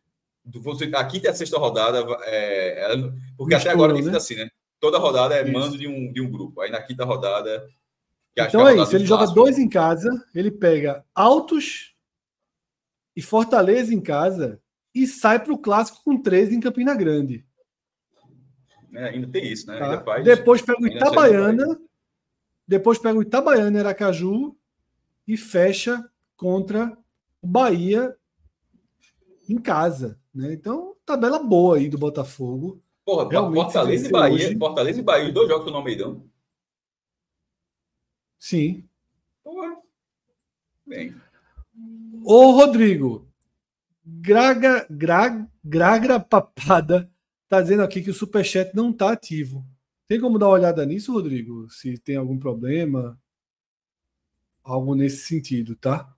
a 0.96 1.06
quinta 1.06 1.28
e 1.28 1.30
a 1.30 1.34
sexta 1.34 1.58
rodada. 1.58 2.06
É, 2.26 2.84
ela, 2.84 3.14
porque 3.38 3.56
Mistura, 3.56 3.58
até 3.58 3.70
agora 3.70 3.94
tem 3.94 4.02
né? 4.02 4.08
sido 4.08 4.18
assim, 4.18 4.36
né? 4.36 4.50
Toda 4.80 4.98
rodada 4.98 5.36
é 5.36 5.44
isso. 5.44 5.52
mando 5.52 5.78
de 5.78 5.88
um, 5.88 6.12
de 6.12 6.22
um 6.22 6.30
grupo. 6.30 6.62
Aí 6.62 6.70
na 6.70 6.82
quinta 6.82 7.04
rodada. 7.06 7.68
Então 8.38 8.68
é, 8.68 8.74
é 8.74 8.82
isso. 8.82 8.96
Ele 8.96 9.06
joga 9.06 9.26
dois 9.28 9.58
em 9.58 9.68
casa, 9.68 10.10
ele 10.34 10.52
pega 10.52 11.04
altos 11.14 11.96
e 13.16 13.22
Fortaleza 13.22 13.94
em 13.94 14.00
casa 14.00 14.62
e 14.94 15.06
sai 15.06 15.44
para 15.44 15.54
o 15.54 15.58
clássico 15.58 16.02
com 16.04 16.22
13 16.22 16.56
em 16.56 16.60
Campina 16.60 16.96
Grande. 16.96 17.46
É, 18.94 19.10
ainda 19.10 19.28
tem 19.28 19.52
isso, 19.52 19.68
né? 19.68 19.78
Tá? 19.78 20.02
Faz, 20.04 20.24
depois 20.24 20.62
pega 20.62 20.82
o 20.82 20.88
Itabaiana, 20.88 21.80
depois 22.70 23.00
pega 23.00 23.18
o 23.18 23.22
Itabaiana 23.24 23.76
e 23.76 23.80
Aracaju 23.80 24.56
e 25.28 25.36
fecha 25.36 26.08
contra 26.38 26.96
o 27.42 27.48
Bahia 27.48 28.16
em 29.50 29.58
casa. 29.58 30.20
Né? 30.32 30.54
Então, 30.54 30.96
tabela 31.04 31.40
boa 31.40 31.78
aí 31.78 31.90
do 31.90 31.98
Botafogo. 31.98 32.80
Porra, 33.04 33.28
Realmente, 33.28 33.64
Fortaleza 33.64 34.08
e 34.08 34.12
Bahia, 34.12 34.36
hoje... 34.36 34.58
Fortaleza 34.60 35.00
e 35.00 35.04
Bahia, 35.04 35.28
os 35.30 35.34
dois 35.34 35.50
jogos 35.50 35.72
no 35.72 35.78
Almeidão. 35.78 36.24
Sim. 38.38 38.88
Porra. 39.44 39.76
Bem. 40.86 41.16
Ô, 42.24 42.52
Rodrigo, 42.52 43.28
Graga, 44.06 44.86
Gra, 44.92 45.50
Gragra 45.64 46.20
Papada 46.20 47.12
tá 47.48 47.60
dizendo 47.64 47.82
aqui 47.82 48.04
que 48.04 48.12
o 48.12 48.14
Superchat 48.14 48.76
não 48.76 48.94
tá 48.94 49.12
ativo. 49.12 49.66
Tem 50.10 50.20
como 50.20 50.40
dar 50.40 50.48
uma 50.48 50.56
olhada 50.56 50.84
nisso, 50.88 51.14
Rodrigo? 51.14 51.70
Se 51.70 51.96
tem 52.00 52.16
algum 52.16 52.40
problema? 52.40 53.22
Algo 54.64 54.96
nesse 54.96 55.28
sentido, 55.28 55.76
tá? 55.76 56.12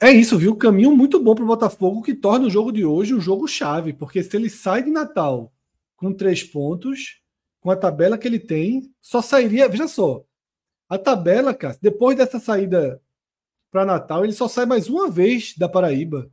É 0.00 0.12
isso, 0.12 0.38
viu? 0.38 0.54
Caminho 0.54 0.96
muito 0.96 1.20
bom 1.20 1.34
para 1.34 1.42
o 1.42 1.46
Botafogo 1.48 2.00
que 2.00 2.14
torna 2.14 2.46
o 2.46 2.50
jogo 2.50 2.70
de 2.70 2.84
hoje 2.84 3.12
um 3.12 3.20
jogo 3.20 3.48
chave, 3.48 3.92
porque 3.92 4.22
se 4.22 4.36
ele 4.36 4.48
sai 4.48 4.84
de 4.84 4.90
Natal 4.92 5.52
com 5.96 6.14
três 6.14 6.44
pontos, 6.44 7.20
com 7.58 7.72
a 7.72 7.76
tabela 7.76 8.16
que 8.16 8.28
ele 8.28 8.38
tem, 8.38 8.94
só 9.00 9.20
sairia. 9.20 9.68
Veja 9.68 9.88
só, 9.88 10.24
a 10.88 10.96
tabela, 10.96 11.52
cara, 11.52 11.76
depois 11.82 12.16
dessa 12.16 12.38
saída 12.38 13.02
para 13.68 13.84
Natal, 13.84 14.22
ele 14.22 14.32
só 14.32 14.46
sai 14.46 14.64
mais 14.64 14.88
uma 14.88 15.10
vez 15.10 15.56
da 15.56 15.68
Paraíba. 15.68 16.30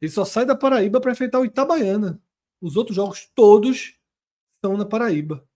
Ele 0.00 0.10
só 0.10 0.24
sai 0.24 0.46
da 0.46 0.56
Paraíba 0.56 1.02
para 1.02 1.12
enfrentar 1.12 1.38
o 1.38 1.44
Itabaiana. 1.44 2.18
Os 2.60 2.76
outros 2.76 2.96
jogos 2.96 3.28
todos 3.34 3.98
estão 4.52 4.76
na 4.76 4.84
Paraíba. 4.84 5.46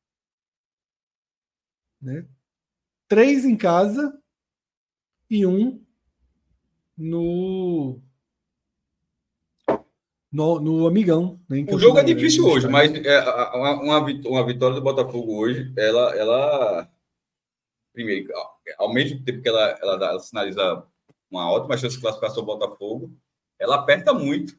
Né? 2.00 2.26
Três 3.08 3.44
em 3.44 3.56
casa 3.56 4.18
e 5.30 5.46
um 5.46 5.84
no 6.96 8.00
no, 10.30 10.58
no 10.58 10.86
Amigão. 10.86 11.40
Né, 11.48 11.64
o 11.70 11.78
jogo 11.78 11.98
é 11.98 12.02
difícil 12.02 12.44
hoje, 12.44 12.66
mas 12.66 12.92
é, 12.92 13.20
uma, 13.54 14.00
uma 14.00 14.44
vitória 14.44 14.74
do 14.74 14.82
Botafogo 14.82 15.36
hoje, 15.36 15.72
ela, 15.76 16.16
ela 16.16 16.90
primeiro, 17.92 18.32
ao 18.76 18.92
mesmo 18.92 19.22
tempo 19.24 19.40
que 19.40 19.48
ela, 19.48 19.78
ela, 19.80 19.94
ela 19.94 20.18
sinaliza 20.18 20.84
uma 21.30 21.50
ótima 21.50 21.76
chance 21.76 21.94
de 21.94 22.02
classificação 22.02 22.42
do 22.42 22.46
Botafogo, 22.46 23.16
ela 23.58 23.76
aperta 23.76 24.12
muito. 24.12 24.58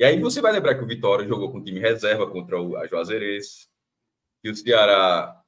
E 0.00 0.04
aí 0.04 0.18
você 0.18 0.40
vai 0.40 0.50
lembrar 0.50 0.76
que 0.76 0.82
o 0.82 0.86
Vitória 0.86 1.28
jogou 1.28 1.52
com 1.52 1.62
time 1.62 1.78
reserva 1.78 2.26
contra 2.26 2.58
o 2.58 2.74
a 2.74 2.86
Juazeirense, 2.86 3.68
que 4.42 4.48
o 4.48 4.56
Ceará 4.56 5.38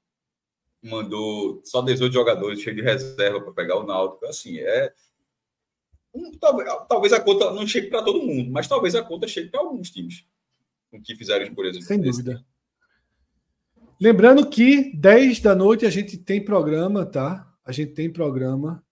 mandou 0.82 1.62
só 1.64 1.80
18 1.80 2.12
jogadores 2.12 2.60
cheios 2.60 2.76
de 2.76 2.82
reserva 2.82 3.40
para 3.40 3.54
pegar 3.54 3.78
o 3.78 3.86
Náutico. 3.86 4.26
Assim, 4.26 4.58
é 4.58 4.92
talvez, 6.38 6.68
talvez 6.86 7.12
a 7.14 7.20
conta 7.20 7.50
não 7.54 7.66
chegue 7.66 7.86
para 7.86 8.02
todo 8.02 8.20
mundo, 8.20 8.50
mas 8.50 8.68
talvez 8.68 8.94
a 8.94 9.02
conta 9.02 9.26
chegue 9.26 9.48
para 9.48 9.60
alguns 9.60 9.90
times 9.90 10.26
com 10.90 11.00
que 11.00 11.16
fizeram 11.16 11.54
por 11.54 11.64
exemplo. 11.64 11.86
Sem 11.86 11.98
dúvida. 11.98 12.44
Lembrando 13.98 14.46
que 14.46 14.94
10 14.94 15.40
da 15.40 15.54
noite 15.54 15.86
a 15.86 15.90
gente 15.90 16.18
tem 16.18 16.44
programa, 16.44 17.06
tá? 17.06 17.50
A 17.64 17.72
gente 17.72 17.94
tem 17.94 18.12
programa 18.12 18.84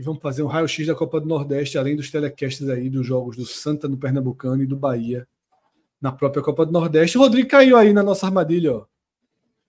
e 0.00 0.02
vamos 0.02 0.22
fazer 0.22 0.42
um 0.42 0.46
raio-x 0.46 0.86
da 0.86 0.94
Copa 0.94 1.20
do 1.20 1.28
Nordeste, 1.28 1.76
além 1.76 1.94
dos 1.94 2.10
telecasts 2.10 2.66
aí 2.70 2.88
dos 2.88 3.06
jogos 3.06 3.36
do 3.36 3.44
Santa 3.44 3.86
no 3.86 3.98
Pernambucano 3.98 4.62
e 4.62 4.66
do 4.66 4.74
Bahia 4.74 5.28
na 6.00 6.10
própria 6.10 6.42
Copa 6.42 6.64
do 6.64 6.72
Nordeste. 6.72 7.18
O 7.18 7.20
Rodrigo 7.20 7.50
caiu 7.50 7.76
aí 7.76 7.92
na 7.92 8.02
nossa 8.02 8.24
armadilha, 8.24 8.76
ó. 8.76 8.86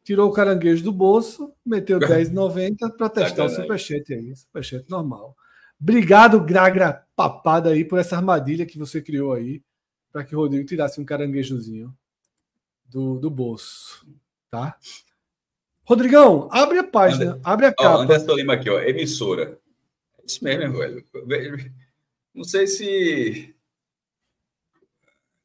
Tirou 0.05 0.29
o 0.29 0.31
caranguejo 0.31 0.85
do 0.85 0.91
bolso, 0.93 1.53
meteu 1.65 1.99
10,90 2.31 2.95
para 2.95 3.09
testar 3.09 3.43
o 3.43 3.49
superchat 3.49 4.13
aí. 4.13 4.33
Superchat 4.33 4.89
normal. 4.89 5.35
Obrigado, 5.77 6.39
Gragra 6.39 7.05
Papada, 7.13 7.71
aí, 7.71 7.83
por 7.83 7.99
essa 7.99 8.15
armadilha 8.15 8.65
que 8.65 8.79
você 8.79 9.01
criou 9.01 9.33
aí, 9.33 9.61
para 10.13 10.23
que 10.23 10.33
o 10.33 10.39
Rodrigo 10.39 10.65
tirasse 10.65 11.01
um 11.01 11.03
caranguejozinho 11.03 11.93
do, 12.85 13.19
do 13.19 13.29
bolso. 13.29 14.07
Tá? 14.49 14.77
Rodrigão, 15.83 16.47
abre 16.53 16.79
a 16.79 16.85
página, 16.85 17.37
abre 17.43 17.65
a 17.65 17.73
capa. 17.73 17.97
Ó, 17.97 18.01
Anderson 18.03 18.33
Lima 18.33 18.53
aqui, 18.53 18.69
ó, 18.69 18.79
emissora. 18.79 19.59
Isso 20.25 20.43
mesmo, 20.43 20.77
velho. 21.25 21.73
Não 22.33 22.43
sei 22.43 22.67
se. 22.67 23.55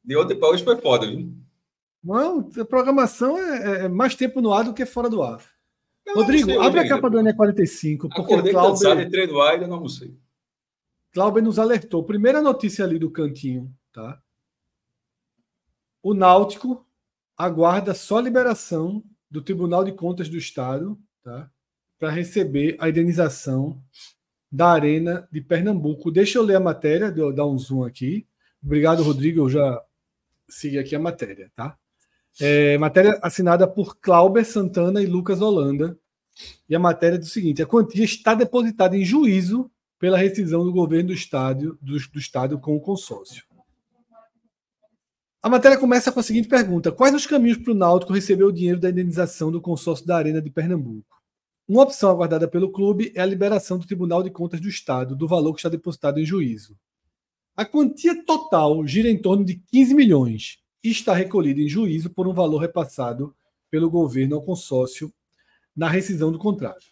De 0.03 0.15
ontem 0.15 0.35
para 0.35 0.49
hoje 0.49 0.63
foi 0.63 0.77
foda, 0.77 1.05
viu? 1.05 1.33
Não, 2.03 2.49
a 2.57 2.65
programação 2.65 3.37
é, 3.37 3.85
é, 3.85 3.87
mais 3.89 4.15
tempo 4.15 4.39
no 4.39 4.53
ar 4.53 4.63
do 4.63 4.73
que 4.73 4.85
fora 4.85 5.09
do 5.09 5.21
ar. 5.21 5.43
Eu 6.05 6.15
Rodrigo, 6.15 6.61
abre 6.61 6.79
a 6.79 6.87
capa 6.87 7.09
do 7.09 7.17
NE45. 7.17 7.97
Porque 7.97 8.21
Acordei 8.21 8.53
Clauber... 8.53 8.71
cansado, 8.71 9.01
entrei 9.01 9.27
no 9.27 9.41
ar 9.41 9.51
e 9.51 9.53
ainda 9.55 9.67
não 9.67 9.75
almocei. 9.75 10.17
Clauber 11.11 11.43
nos 11.43 11.59
alertou. 11.59 12.05
Primeira 12.05 12.41
notícia 12.41 12.85
ali 12.85 12.97
do 12.97 13.11
cantinho, 13.11 13.73
tá? 13.91 14.21
O 16.01 16.13
Náutico 16.13 16.85
aguarda 17.35 17.93
só 17.93 18.19
liberação 18.19 19.03
do 19.29 19.41
Tribunal 19.41 19.83
de 19.83 19.91
Contas 19.91 20.29
do 20.29 20.37
Estado, 20.37 20.97
tá? 21.21 21.51
Para 21.99 22.09
receber 22.09 22.77
a 22.79 22.87
indenização 22.87 23.83
da 24.51 24.69
Arena 24.71 25.27
de 25.31 25.41
Pernambuco. 25.41 26.11
Deixa 26.11 26.37
eu 26.37 26.43
ler 26.43 26.55
a 26.55 26.59
matéria, 26.59 27.13
eu 27.15 27.33
dar 27.33 27.45
um 27.45 27.57
zoom 27.57 27.83
aqui. 27.83 28.25
Obrigado, 28.63 29.03
Rodrigo. 29.03 29.41
Eu 29.41 29.49
já 29.49 29.81
segui 30.49 30.77
aqui 30.77 30.95
a 30.95 30.99
matéria, 30.99 31.51
tá? 31.55 31.77
É, 32.39 32.77
matéria 32.77 33.19
assinada 33.21 33.67
por 33.67 33.97
Clauber 33.97 34.45
Santana 34.45 35.01
e 35.01 35.05
Lucas 35.05 35.41
Holanda. 35.41 35.97
E 36.69 36.75
a 36.75 36.79
matéria 36.79 37.17
diz 37.17 37.29
o 37.29 37.31
seguinte: 37.31 37.61
a 37.61 37.65
quantia 37.65 38.05
está 38.05 38.33
depositada 38.33 38.95
em 38.95 39.03
juízo 39.03 39.69
pela 39.99 40.17
rescisão 40.17 40.63
do 40.63 40.71
governo 40.71 41.07
do 41.07 41.13
estádio, 41.13 41.77
do, 41.81 41.97
do 41.97 42.19
estádio 42.19 42.59
com 42.59 42.75
o 42.75 42.81
consórcio. 42.81 43.43
A 45.41 45.49
matéria 45.49 45.77
começa 45.77 46.11
com 46.11 46.19
a 46.19 46.23
seguinte 46.23 46.47
pergunta: 46.47 46.91
Quais 46.91 47.15
os 47.15 47.25
caminhos 47.25 47.57
para 47.57 47.71
o 47.71 47.75
Náutico 47.75 48.13
receber 48.13 48.43
o 48.43 48.51
dinheiro 48.51 48.79
da 48.79 48.89
indenização 48.89 49.51
do 49.51 49.61
consórcio 49.61 50.05
da 50.05 50.17
Arena 50.17 50.41
de 50.41 50.49
Pernambuco? 50.49 51.16
Uma 51.67 51.83
opção 51.83 52.09
aguardada 52.09 52.47
pelo 52.47 52.71
clube 52.71 53.11
é 53.13 53.19
a 53.19 53.25
liberação 53.25 53.77
do 53.77 53.85
Tribunal 53.85 54.23
de 54.23 54.29
Contas 54.29 54.61
do 54.61 54.69
Estado 54.69 55.17
do 55.17 55.27
valor 55.27 55.51
que 55.53 55.59
está 55.59 55.67
depositado 55.67 56.17
em 56.17 56.25
juízo. 56.25 56.77
A 57.57 57.65
quantia 57.65 58.23
total 58.23 58.87
gira 58.87 59.09
em 59.09 59.21
torno 59.21 59.43
de 59.43 59.55
15 59.55 59.93
milhões 59.93 60.59
e 60.81 60.89
está 60.89 61.13
recolhida 61.13 61.59
em 61.59 61.67
juízo 61.67 62.09
por 62.09 62.25
um 62.25 62.33
valor 62.33 62.59
repassado 62.59 63.35
pelo 63.69 63.89
governo 63.89 64.35
ao 64.37 64.41
consórcio 64.41 65.13
na 65.75 65.89
rescisão 65.89 66.31
do 66.31 66.39
contrato. 66.39 66.85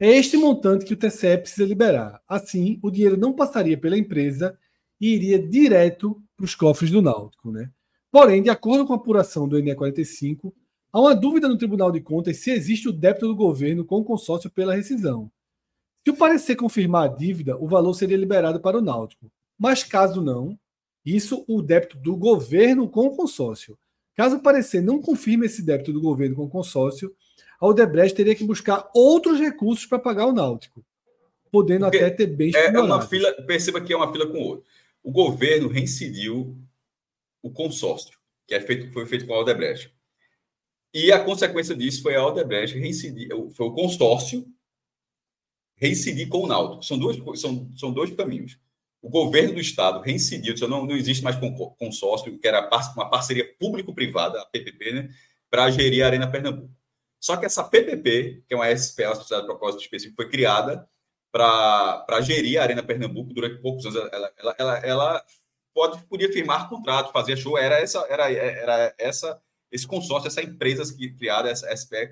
É 0.00 0.08
este 0.08 0.38
montante 0.38 0.86
que 0.86 0.94
o 0.94 0.96
TCE 0.96 1.36
precisa 1.36 1.66
liberar. 1.68 2.22
Assim, 2.26 2.78
o 2.82 2.90
dinheiro 2.90 3.18
não 3.18 3.34
passaria 3.34 3.76
pela 3.76 3.98
empresa 3.98 4.58
e 4.98 5.14
iria 5.14 5.38
direto 5.38 6.22
para 6.34 6.44
os 6.44 6.54
cofres 6.54 6.90
do 6.90 7.02
Náutico. 7.02 7.50
Né? 7.50 7.70
Porém, 8.10 8.42
de 8.42 8.48
acordo 8.48 8.86
com 8.86 8.94
a 8.94 8.96
apuração 8.96 9.46
do 9.46 9.58
NE45, 9.58 10.54
há 10.96 11.00
uma 11.00 11.14
dúvida 11.14 11.46
no 11.46 11.58
Tribunal 11.58 11.92
de 11.92 12.00
Contas 12.00 12.38
se 12.38 12.50
existe 12.50 12.88
o 12.88 12.92
débito 12.92 13.28
do 13.28 13.36
governo 13.36 13.84
com 13.84 13.98
o 13.98 14.04
consórcio 14.04 14.48
pela 14.48 14.74
rescisão. 14.74 15.30
Se 16.02 16.10
o 16.10 16.16
parecer 16.16 16.56
confirmar 16.56 17.04
a 17.04 17.14
dívida, 17.14 17.54
o 17.58 17.68
valor 17.68 17.92
seria 17.92 18.16
liberado 18.16 18.60
para 18.60 18.78
o 18.78 18.80
Náutico. 18.80 19.30
Mas 19.58 19.84
caso 19.84 20.22
não, 20.22 20.58
isso 21.04 21.44
o 21.46 21.60
débito 21.60 21.98
do 21.98 22.16
governo 22.16 22.88
com 22.88 23.08
o 23.08 23.14
consórcio. 23.14 23.78
Caso 24.14 24.36
o 24.36 24.42
parecer 24.42 24.80
não 24.80 24.98
confirme 25.02 25.44
esse 25.44 25.62
débito 25.62 25.92
do 25.92 26.00
governo 26.00 26.34
com 26.34 26.44
o 26.44 26.48
consórcio, 26.48 27.14
a 27.60 27.66
Odebrecht 27.66 28.16
teria 28.16 28.34
que 28.34 28.44
buscar 28.44 28.88
outros 28.94 29.38
recursos 29.38 29.84
para 29.84 29.98
pagar 29.98 30.26
o 30.26 30.32
Náutico, 30.32 30.82
podendo 31.52 31.84
Porque 31.84 31.98
até 31.98 32.08
ter 32.08 32.26
bens 32.28 32.54
é, 32.54 32.68
é 32.68 32.80
uma 32.80 33.02
fila, 33.02 33.30
perceba 33.42 33.82
que 33.82 33.92
é 33.92 33.96
uma 33.96 34.10
fila 34.10 34.26
com 34.26 34.38
outra. 34.38 34.64
O 35.02 35.12
governo 35.12 35.68
reincidiu 35.68 36.56
o 37.42 37.50
consórcio, 37.50 38.18
que 38.46 38.54
é 38.54 38.60
feito, 38.62 38.90
foi 38.94 39.04
feito 39.04 39.26
com 39.26 39.34
a 39.34 39.40
Odebrecht. 39.40 39.94
E 40.96 41.12
a 41.12 41.22
consequência 41.22 41.76
disso 41.76 42.02
foi 42.02 42.16
a 42.16 42.24
Odebrecht 42.24 42.78
reincidir, 42.78 43.28
foi 43.52 43.66
o 43.66 43.72
consórcio 43.72 44.46
reincidir 45.76 46.28
com 46.28 46.44
o 46.44 46.46
Náutico. 46.46 46.82
São 46.82 46.98
dois, 46.98 47.18
são, 47.40 47.70
são 47.76 47.92
dois 47.92 48.10
caminhos 48.12 48.58
o 49.06 49.08
governo 49.08 49.54
do 49.54 49.60
estado 49.60 50.00
reincidiu, 50.00 50.54
não, 50.68 50.84
não 50.84 50.96
existe 50.96 51.22
mais 51.22 51.36
consórcio, 51.78 52.36
que 52.38 52.48
era 52.48 52.68
uma 52.96 53.08
parceria 53.08 53.54
público-privada, 53.56 54.40
a 54.40 54.46
PPP, 54.46 54.92
né, 54.92 55.10
para 55.48 55.70
gerir 55.70 56.02
a 56.02 56.06
Arena 56.06 56.28
Pernambuco. 56.28 56.74
Só 57.20 57.36
que 57.36 57.46
essa 57.46 57.62
PPP, 57.62 58.42
que 58.48 58.52
é 58.52 58.56
uma 58.56 58.68
SPA, 58.76 59.14
Sociedade 59.14 59.42
de 59.42 59.46
Propósito 59.46 59.82
Específico, 59.82 60.16
foi 60.16 60.28
criada 60.28 60.88
para 61.30 62.20
gerir 62.20 62.58
a 62.58 62.64
Arena 62.64 62.82
Pernambuco 62.82 63.32
durante 63.32 63.62
poucos 63.62 63.86
anos. 63.86 64.10
Ela, 64.12 64.32
ela, 64.36 64.54
ela, 64.58 64.78
ela 64.78 65.24
pode, 65.72 66.04
podia 66.06 66.32
firmar 66.32 66.68
contrato, 66.68 67.12
fazer 67.12 67.36
show, 67.36 67.56
era, 67.56 67.76
essa, 67.76 68.04
era, 68.08 68.32
era 68.32 68.94
essa, 68.98 69.40
esse 69.70 69.86
consórcio, 69.86 70.28
essa 70.28 70.42
empresa 70.42 70.84
criada, 71.18 71.48
essa 71.48 71.74
SPA, 71.76 72.10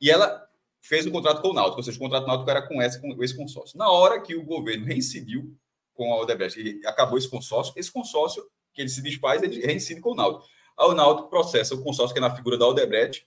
e 0.00 0.10
ela 0.10 0.46
fez 0.82 1.06
um 1.06 1.10
contrato 1.10 1.42
com 1.42 1.48
o 1.48 1.52
Náutico, 1.52 1.78
ou 1.78 1.82
seja, 1.82 1.96
o 1.96 2.00
contrato 2.00 2.26
Náutico 2.26 2.50
era 2.50 2.66
com 2.66 2.80
esse, 2.80 3.00
com 3.00 3.22
esse 3.22 3.36
consórcio. 3.36 3.78
Na 3.78 3.90
hora 3.90 4.20
que 4.20 4.34
o 4.34 4.44
governo 4.44 4.86
reincidiu 4.86 5.54
com 5.92 6.12
a 6.12 6.20
Odebrecht 6.20 6.58
e 6.58 6.86
acabou 6.86 7.18
esse 7.18 7.28
consórcio, 7.28 7.74
esse 7.76 7.92
consórcio 7.92 8.42
que 8.72 8.80
ele 8.80 8.88
se 8.88 9.02
desfaz, 9.02 9.42
ele 9.42 9.60
reincide 9.64 10.00
com 10.00 10.12
o 10.12 10.14
Náutico. 10.14 10.46
O 10.78 10.94
Náutico 10.94 11.28
processa 11.28 11.74
o 11.74 11.82
consórcio 11.82 12.14
que 12.14 12.18
é 12.18 12.22
na 12.22 12.34
figura 12.34 12.56
da 12.56 12.66
Odebrecht, 12.66 13.26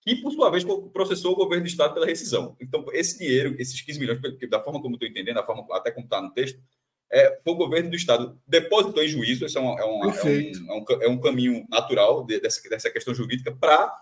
que, 0.00 0.16
por 0.16 0.32
sua 0.32 0.48
vez, 0.50 0.64
processou 0.92 1.32
o 1.32 1.36
governo 1.36 1.64
do 1.64 1.68
Estado 1.68 1.92
pela 1.92 2.06
rescisão. 2.06 2.56
Então, 2.60 2.86
esse 2.92 3.18
dinheiro, 3.18 3.56
esses 3.58 3.80
15 3.80 3.98
milhões, 3.98 4.20
da 4.48 4.62
forma 4.62 4.80
como 4.80 4.94
estou 4.94 5.08
entendendo, 5.08 5.34
da 5.34 5.44
forma 5.44 5.66
até 5.72 5.90
como 5.90 6.06
está 6.06 6.22
no 6.22 6.32
texto, 6.32 6.62
é, 7.10 7.40
o 7.44 7.54
governo 7.54 7.90
do 7.90 7.96
Estado 7.96 8.38
depositou 8.46 9.02
em 9.02 9.08
juízo, 9.08 9.46
isso 9.46 9.58
é, 9.58 9.60
uma, 9.60 9.80
é, 9.80 9.84
uma, 9.84 10.06
é, 10.06 10.24
um, 10.24 10.28
é, 10.28 10.74
um, 10.74 11.02
é 11.02 11.08
um, 11.08 11.20
caminho 11.20 11.64
natural 11.68 12.24
de, 12.24 12.40
dessa, 12.40 12.68
dessa 12.68 12.90
questão 12.90 13.14
jurídica 13.14 13.52
para 13.52 13.92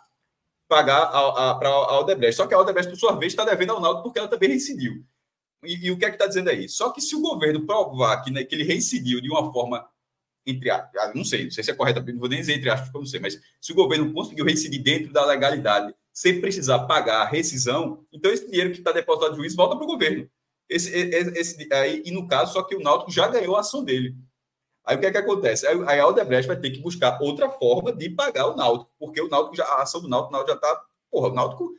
pagar 0.67 1.07
para 1.59 1.69
a 1.69 2.01
Odebrecht. 2.01 2.37
Só 2.37 2.47
que 2.47 2.55
a 2.55 2.59
Odebrecht, 2.59 2.91
por 2.91 2.99
sua 2.99 3.17
vez, 3.17 3.33
está 3.33 3.45
devendo 3.45 3.73
ao 3.73 3.81
Náutico 3.81 4.05
porque 4.05 4.19
ela 4.19 4.29
também 4.29 4.49
reincidiu. 4.49 5.05
E, 5.63 5.87
e, 5.87 5.91
o 5.91 5.99
que 5.99 6.05
é 6.05 6.09
que 6.09 6.17
está 6.17 6.27
dizendo 6.27 6.49
aí? 6.51 6.69
Só 6.69 6.91
que 6.91 7.01
se 7.01 7.15
o 7.15 7.21
governo 7.21 7.67
provar 7.67 8.23
que, 8.23 8.31
né, 8.31 8.45
que 8.45 8.55
ele 8.55 8.65
reincidiu 8.65 9.21
de 9.21 9.31
uma 9.31 9.53
forma, 9.53 9.87
entre 10.47 10.71
aspas, 10.71 11.15
não 11.15 11.25
sei, 11.25 11.45
não 11.45 11.51
sei 11.51 11.65
se 11.65 11.71
é 11.71 11.75
correto, 11.75 12.03
não 12.03 12.19
vou 12.19 12.29
nem 12.29 12.41
dizer 12.41 12.55
entre 12.55 12.71
aspas, 12.71 12.93
não 12.93 13.07
sei, 13.07 13.21
mas 13.21 13.41
se 13.61 13.73
o 13.73 13.75
governo 13.75 14.13
conseguiu 14.13 14.45
reincidir 14.45 14.83
dentro 14.83 15.13
da 15.13 15.25
legalidade, 15.25 15.95
sem 16.13 16.41
precisar 16.41 16.81
pagar 16.81 17.23
a 17.23 17.29
rescisão, 17.29 18.07
então 18.13 18.31
esse 18.31 18.47
dinheiro 18.47 18.71
que 18.71 18.79
está 18.79 18.93
depositado 18.93 19.33
no 19.33 19.39
juiz 19.39 19.55
volta 19.55 19.75
para 19.77 19.85
o 19.85 19.89
governo. 19.89 20.29
Esse, 20.69 20.91
esse, 20.91 21.73
aí, 21.73 22.03
e 22.05 22.11
no 22.11 22.27
caso, 22.27 22.55
só 22.55 22.63
que 22.63 22.75
o 22.75 22.81
Náutico 22.81 23.11
já 23.11 23.29
ganhou 23.29 23.57
a 23.57 23.61
ação 23.61 23.85
dele. 23.85 24.17
Aí 24.85 24.97
o 24.97 25.01
que 25.01 25.07
é 25.07 25.11
que 25.11 25.19
acontece? 25.19 25.67
Aí, 25.67 25.77
aí 25.87 26.01
a 26.01 26.05
Aldebrecht 26.05 26.47
vai 26.47 26.59
ter 26.59 26.71
que 26.71 26.81
buscar 26.81 27.19
outra 27.21 27.49
forma 27.49 27.93
de 27.93 28.11
pagar 28.11 28.49
o 28.49 28.57
Náutico, 28.57 28.91
porque 28.99 29.21
o 29.21 29.29
Náutico 29.29 29.57
já, 29.57 29.65
a 29.65 29.83
ação 29.83 30.01
do 30.01 30.09
Náutico, 30.09 30.33
Náutico 30.33 30.51
já 30.51 30.57
está. 30.57 30.85
Porra, 31.11 31.29
o 31.29 31.35
Náutico 31.35 31.75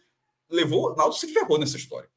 levou, 0.50 0.92
o 0.92 0.96
Náutico 0.96 1.26
se 1.26 1.34
ferrou 1.34 1.60
nessa 1.60 1.78
história. 1.78 2.10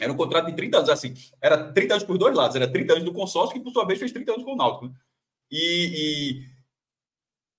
Era 0.00 0.12
um 0.12 0.16
contrato 0.16 0.46
de 0.46 0.56
30 0.56 0.78
anos, 0.78 0.90
assim. 0.90 1.14
Era 1.40 1.72
30 1.72 1.94
anos 1.94 2.04
por 2.04 2.16
dois 2.16 2.34
lados. 2.34 2.56
Era 2.56 2.70
30 2.70 2.92
anos 2.94 3.04
do 3.04 3.12
consórcio, 3.12 3.54
que 3.54 3.60
por 3.60 3.70
sua 3.72 3.84
vez 3.84 3.98
fez 3.98 4.10
30 4.10 4.32
anos 4.32 4.44
com 4.44 4.54
o 4.54 4.56
Náutico. 4.56 4.86
Né? 4.86 4.94
E, 5.50 6.42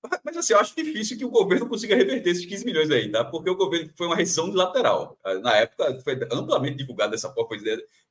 e, 0.02 0.10
Mas 0.24 0.36
assim, 0.36 0.52
eu 0.52 0.58
acho 0.58 0.74
difícil 0.74 1.16
que 1.16 1.24
o 1.24 1.30
governo 1.30 1.68
consiga 1.68 1.94
reverter 1.94 2.30
esses 2.30 2.44
15 2.44 2.64
milhões 2.64 2.90
aí, 2.90 3.10
tá? 3.10 3.24
Porque 3.24 3.48
o 3.48 3.56
governo 3.56 3.92
foi 3.96 4.08
uma 4.08 4.16
rescisão 4.16 4.52
lateral. 4.52 5.16
Na 5.42 5.56
época, 5.56 6.00
foi 6.00 6.18
amplamente 6.32 6.78
divulgado 6.78 7.12
dessa 7.12 7.32
forma, 7.32 7.56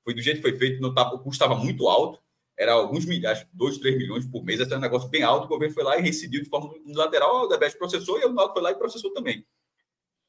foi, 0.03 0.13
do 0.13 0.21
jeito 0.21 0.37
que 0.37 0.49
foi 0.49 0.57
feito, 0.57 0.81
não 0.81 0.93
tava, 0.93 1.15
o 1.15 1.19
custo 1.19 1.43
estava 1.43 1.55
muito 1.55 1.87
alto, 1.87 2.19
era 2.57 2.73
alguns 2.73 3.05
milhares, 3.05 3.45
2, 3.53 3.79
3 3.79 3.97
milhões 3.97 4.25
por 4.25 4.43
mês, 4.43 4.61
até 4.61 4.77
um 4.77 4.79
negócio 4.79 5.09
bem 5.09 5.23
alto, 5.23 5.45
o 5.45 5.47
governo 5.47 5.73
foi 5.73 5.83
lá 5.83 5.97
e 5.97 6.01
rescindiu 6.01 6.43
de 6.43 6.49
forma 6.49 6.73
unilateral, 6.85 7.43
o 7.43 7.47
Debest 7.47 7.77
processou 7.77 8.19
e 8.19 8.25
o 8.25 8.33
Náutico 8.33 8.53
foi 8.53 8.61
lá 8.61 8.71
e 8.71 8.75
processou 8.75 9.11
também. 9.13 9.45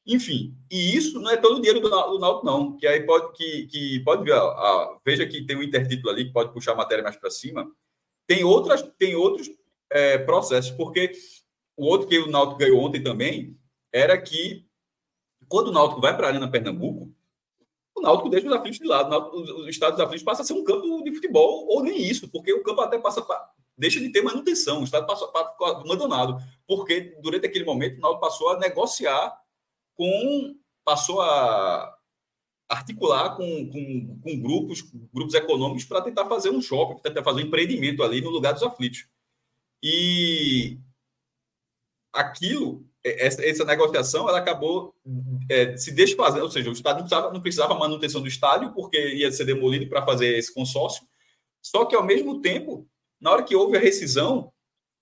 Enfim, 0.05 0.57
e 0.69 0.95
isso 0.95 1.19
não 1.19 1.31
é 1.31 1.37
todo 1.37 1.57
o 1.57 1.61
dinheiro 1.61 1.79
do, 1.79 1.89
Náutico, 1.89 2.45
não. 2.45 2.75
Que 2.75 2.87
aí 2.87 3.05
pode 3.05 3.31
que, 3.37 3.67
que 3.67 3.99
pode 4.01 4.23
ver, 4.23 4.37
veja 5.05 5.25
que 5.25 5.45
tem 5.45 5.55
um 5.55 5.63
intertítulo 5.63 6.09
ali 6.09 6.25
que 6.25 6.33
pode 6.33 6.51
puxar 6.51 6.73
a 6.73 6.75
matéria 6.75 7.03
mais 7.03 7.15
para 7.15 7.29
cima. 7.29 7.71
Tem 8.27 8.43
outras, 8.43 8.81
tem 8.97 9.15
outros 9.15 9.49
é, 9.89 10.17
processos, 10.17 10.71
porque 10.71 11.11
o 11.77 11.85
outro 11.85 12.07
que 12.07 12.19
o 12.19 12.29
Náutico 12.29 12.59
ganhou 12.59 12.81
ontem 12.81 13.01
também 13.01 13.57
era 13.91 14.19
que 14.19 14.65
quando 15.47 15.67
o 15.67 15.71
Náutico 15.71 16.01
vai 16.01 16.15
para 16.15 16.27
a 16.27 16.29
Arena 16.31 16.49
Pernambuco, 16.49 17.13
Náutico 18.03 18.29
deixa 18.29 18.47
os 18.47 18.53
aflitos 18.53 18.79
de 18.79 18.85
lado. 18.85 19.09
Náutico, 19.09 19.37
os 19.37 19.69
estados 19.69 19.99
aflitos 19.99 20.23
passa 20.23 20.41
a 20.41 20.45
ser 20.45 20.53
um 20.53 20.63
campo 20.63 21.03
de 21.03 21.15
futebol, 21.15 21.65
ou 21.67 21.81
nem 21.81 21.99
isso, 22.01 22.27
porque 22.29 22.53
o 22.53 22.61
campo 22.61 22.81
até 22.81 22.99
passa 22.99 23.21
pra, 23.21 23.49
deixa 23.77 23.99
de 23.99 24.09
ter 24.09 24.21
manutenção, 24.21 24.81
o 24.81 24.83
estado 24.83 25.07
passa 25.07 25.25
para 25.27 25.55
abandonado, 25.71 26.37
porque 26.67 27.17
durante 27.21 27.47
aquele 27.47 27.65
momento 27.65 27.97
o 27.97 28.01
Náutico 28.01 28.21
passou 28.21 28.49
a 28.49 28.59
negociar 28.59 29.35
com 29.95 30.55
passou 30.85 31.21
a 31.21 31.95
articular 32.69 33.37
com, 33.37 33.69
com, 33.69 34.19
com 34.21 34.41
grupos, 34.41 34.81
grupos 35.13 35.33
econômicos 35.33 35.85
para 35.85 36.01
tentar 36.01 36.25
fazer 36.25 36.49
um 36.49 36.61
shopping, 36.61 37.01
tentar 37.01 37.23
fazer 37.23 37.41
um 37.41 37.47
empreendimento 37.47 38.03
ali 38.03 38.19
no 38.19 38.29
lugar 38.29 38.53
dos 38.53 38.63
aflitos. 38.63 39.07
E 39.81 40.77
aquilo, 42.11 42.85
essa, 43.03 43.45
essa 43.45 43.65
negociação, 43.65 44.29
ela 44.29 44.39
acabou 44.39 44.95
é, 45.49 45.75
se 45.77 45.91
desfazendo, 45.91 46.45
ou 46.45 46.51
seja, 46.51 46.69
o 46.69 46.73
Estado 46.73 46.97
não 46.97 47.03
precisava, 47.03 47.33
não 47.33 47.41
precisava 47.41 47.75
manutenção 47.75 48.21
do 48.21 48.27
estádio, 48.27 48.73
porque 48.73 48.97
ia 49.15 49.31
ser 49.31 49.45
demolido 49.45 49.87
para 49.87 50.05
fazer 50.05 50.37
esse 50.37 50.53
consórcio, 50.53 51.05
só 51.61 51.85
que, 51.85 51.95
ao 51.95 52.03
mesmo 52.03 52.41
tempo, 52.41 52.87
na 53.19 53.31
hora 53.31 53.43
que 53.43 53.55
houve 53.55 53.77
a 53.77 53.79
rescisão, 53.79 54.51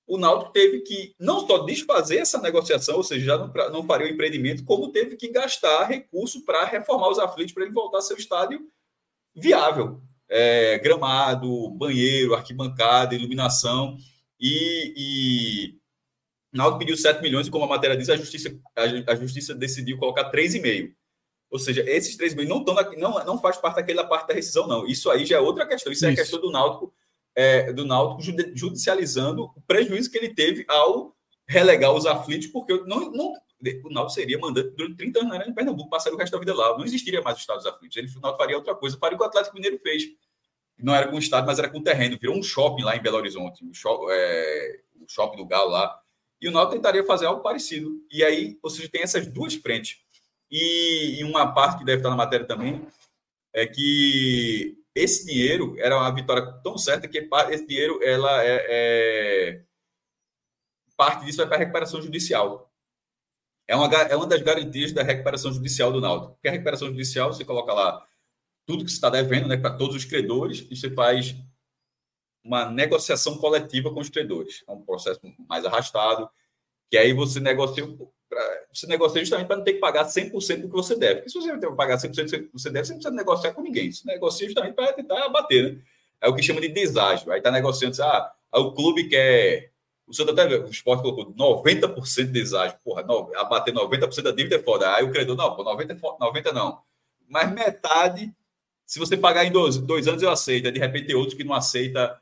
o 0.08 0.18
Náutico 0.18 0.52
teve 0.52 0.82
que 0.82 1.16
não 1.20 1.46
só 1.48 1.60
desfazer 1.60 2.18
essa 2.18 2.40
negociação, 2.42 2.98
ou 2.98 3.04
seja, 3.04 3.26
já 3.26 3.38
não, 3.38 3.52
não 3.72 3.84
faria 3.86 4.08
o 4.08 4.10
empreendimento, 4.10 4.64
como 4.66 4.92
teve 4.92 5.16
que 5.16 5.30
gastar 5.30 5.86
recurso 5.86 6.44
para 6.44 6.66
reformar 6.66 7.10
os 7.10 7.20
aflitos 7.20 7.54
para 7.54 7.64
ele 7.64 7.72
voltar 7.72 8.00
a 8.00 8.02
ser 8.02 8.16
um 8.16 8.18
estádio 8.18 8.68
viável. 9.34 10.02
é, 10.32 10.80
gramado, 10.80 11.70
banheiro, 11.72 12.34
arquibancada, 12.34 13.14
iluminação. 13.14 13.98
E, 14.40 14.94
e 14.96 15.81
Náutico 16.52 16.80
pediu 16.80 16.98
7 16.98 17.22
milhões 17.22 17.48
e, 17.48 17.52
como 17.52 17.66
a 17.66 17.68
matéria 17.68 17.96
diz, 17.96 18.10
a 18.10 18.16
justiça, 18.16 18.54
a, 18.76 19.16
justiça 19.16 19.56
decidiu 19.56 19.98
colocar 19.98 20.30
3,5. 20.32 20.94
Ou 21.50 21.60
seja, 21.60 21.84
esses 21.88 22.16
3 22.16 22.34
milhões 22.34 22.50
não, 22.50 22.60
estão 22.60 22.74
na, 22.74 22.84
não, 22.98 23.26
não 23.26 23.42
faz 23.42 23.58
parte 23.58 23.76
daquela 23.76 24.06
parte 24.06 24.28
da 24.28 24.34
rescisão, 24.34 24.68
não. 24.68 24.86
Isso 24.86 25.10
aí 25.10 25.26
já 25.26 25.38
é 25.38 25.40
outra 25.40 25.66
questão. 25.66 25.92
Isso, 25.92 26.06
Isso. 26.06 26.10
é 26.10 26.14
a 26.14 26.16
questão 26.16 26.40
do 26.40 26.52
Náutico, 26.52 26.94
é, 27.36 27.72
do 27.74 27.86
Náutico 27.86 28.22
judicializando 28.54 29.52
o 29.56 29.62
prejuízo 29.62 30.10
que 30.10 30.18
ele 30.18 30.34
teve 30.34 30.66
ao 30.68 31.16
relegar 31.48 31.94
os 31.94 32.06
aflitos, 32.06 32.48
porque 32.48 32.74
não, 32.86 33.12
não, 33.12 33.34
o 33.84 33.90
Náutico 33.90 34.14
seria 34.14 34.40
mandante 34.40 34.72
durante 34.76 34.98
30 34.98 35.20
anos 35.20 35.30
na 35.30 35.36
Arena 35.36 35.52
de 35.52 35.56
Pernambuco, 35.56 35.90
passaria 35.90 36.16
o 36.16 36.20
resto 36.20 36.34
da 36.34 36.40
vida 36.40 36.54
lá. 36.54 36.78
Não 36.78 36.86
existiria 36.86 37.22
mais 37.22 37.36
os 37.36 37.44
estados 37.44 37.66
aflitos. 37.66 37.96
Ele, 37.96 38.08
o 38.08 38.20
Náutico 38.20 38.44
faria 38.44 38.58
outra 38.58 38.74
coisa. 38.74 38.98
Faria 38.98 39.16
o 39.16 39.20
que 39.20 39.24
o 39.24 39.28
Atlético 39.28 39.56
Mineiro 39.56 39.80
fez. 39.80 40.04
Não 40.80 40.96
era 40.96 41.08
com 41.08 41.16
o 41.16 41.20
estado, 41.20 41.46
mas 41.46 41.60
era 41.60 41.70
com 41.70 41.78
o 41.78 41.84
terreno. 41.84 42.18
Virou 42.20 42.36
um 42.36 42.42
shopping 42.42 42.84
lá 42.84 42.96
em 42.96 43.02
Belo 43.02 43.18
Horizonte. 43.18 43.64
O, 43.64 43.74
shopping, 43.74 44.06
é, 44.10 44.80
o 45.00 45.08
shopping 45.08 45.38
do 45.38 45.46
Galo 45.46 45.70
lá. 45.70 46.01
E 46.42 46.48
o 46.48 46.52
Náutico 46.52 46.76
tentaria 46.76 47.06
fazer 47.06 47.26
algo 47.28 47.42
parecido. 47.42 48.04
E 48.12 48.24
aí, 48.24 48.58
ou 48.64 48.70
seja, 48.70 48.90
tem 48.90 49.04
essas 49.04 49.28
duas 49.28 49.54
frentes. 49.56 50.00
E, 50.50 51.20
e 51.20 51.24
uma 51.24 51.54
parte 51.54 51.80
que 51.80 51.86
deve 51.86 52.00
estar 52.00 52.10
na 52.10 52.16
matéria 52.16 52.46
também 52.46 52.86
é 53.54 53.66
que 53.66 54.78
esse 54.96 55.26
dinheiro 55.26 55.76
era 55.78 55.98
uma 55.98 56.14
vitória 56.14 56.46
tão 56.64 56.78
certa 56.78 57.08
que 57.08 57.30
esse 57.50 57.68
dinheiro 57.68 58.02
ela 58.04 58.44
é, 58.44 58.66
é 58.70 59.64
parte 60.98 61.26
disso 61.26 61.38
vai 61.38 61.48
para 61.48 61.56
a 61.56 61.60
recuperação 61.60 62.02
judicial 62.02 62.72
é 63.72 63.76
uma, 63.76 63.88
é 63.88 64.16
uma 64.18 64.28
das 64.28 64.42
garantias 64.42 64.92
da 64.92 65.02
recuperação 65.02 65.54
judicial 65.54 65.94
do 65.94 66.02
Náutico. 66.02 66.34
Porque 66.34 66.50
a 66.50 66.52
recuperação 66.52 66.90
judicial, 66.90 67.32
você 67.32 67.46
coloca 67.46 67.72
lá 67.72 68.06
tudo 68.66 68.84
que 68.84 68.92
você 68.92 68.98
está 68.98 69.10
devendo 69.10 69.48
né, 69.48 69.56
para 69.56 69.78
todos 69.78 69.96
os 69.96 70.04
credores 70.04 70.68
e 70.70 70.76
você 70.76 70.92
faz 70.92 71.34
uma 72.44 72.66
negociação 72.70 73.38
coletiva 73.38 73.94
com 73.94 74.00
os 74.00 74.10
credores. 74.10 74.64
É 74.68 74.72
um 74.72 74.82
processo 74.82 75.20
mais 75.48 75.66
arrastado, 75.66 76.30
que 76.90 76.98
aí 76.98 77.14
você 77.14 77.40
negocia, 77.40 77.88
pra, 78.30 78.66
você 78.74 78.88
negocia 78.88 79.22
justamente 79.22 79.48
para 79.48 79.58
não 79.58 79.64
ter 79.64 79.74
que 79.74 79.80
pagar 79.80 80.06
100% 80.06 80.62
do 80.62 80.68
que 80.68 80.74
você 80.74 80.96
deve. 80.96 81.16
Porque 81.22 81.30
se 81.30 81.40
você 81.40 81.58
que 81.58 81.76
pagar 81.76 81.98
100% 81.98 82.14
do 82.14 82.48
que 82.48 82.54
você 82.54 82.70
deve, 82.70 82.86
você 82.86 82.94
não 82.94 83.00
precisa 83.00 83.12
negociar 83.12 83.54
com 83.54 83.62
ninguém. 83.62 83.92
Você 83.92 84.06
negocia 84.06 84.48
justamente 84.48 84.74
para 84.74 84.94
tentar 84.94 85.24
abater. 85.26 85.74
Né? 85.76 85.82
É 86.20 86.30
o 86.30 86.36
que 86.36 86.44
chama 86.44 86.62
de 86.62 86.70
deságio. 86.70 87.32
Aí 87.32 87.40
está 87.40 87.52
negociando, 87.52 88.02
ah, 88.04 88.34
o 88.54 88.74
clube 88.74 89.08
quer 89.08 89.72
o 90.12 90.14
Santa 90.14 90.34
até 90.34 90.46
o 90.58 90.70
esporte 90.70 91.02
colocou 91.02 91.34
90% 91.34 92.26
de 92.26 92.32
deságio. 92.34 92.78
Porra, 92.84 93.02
no, 93.04 93.32
abater 93.38 93.74
90% 93.74 94.22
da 94.22 94.32
dívida 94.32 94.58
é 94.58 94.62
foda. 94.62 94.94
Aí 94.94 95.06
o 95.06 95.12
credor, 95.12 95.38
não, 95.38 95.56
pô, 95.56 95.64
90, 95.64 95.98
90 96.20 96.50
é 96.50 96.54
não. 96.54 96.82
Mas 97.30 97.50
metade, 97.54 98.34
se 98.86 99.00
você 99.00 99.16
pagar 99.16 99.46
em 99.46 99.52
dois, 99.52 99.78
dois 99.78 100.10
anos, 100.10 100.22
eu 100.22 100.30
aceito. 100.30 100.70
De 100.70 100.80
repente 100.80 101.08
tem 101.08 101.16
outros 101.16 101.34
que 101.34 101.46
não 101.46 101.54
aceita 101.54 102.20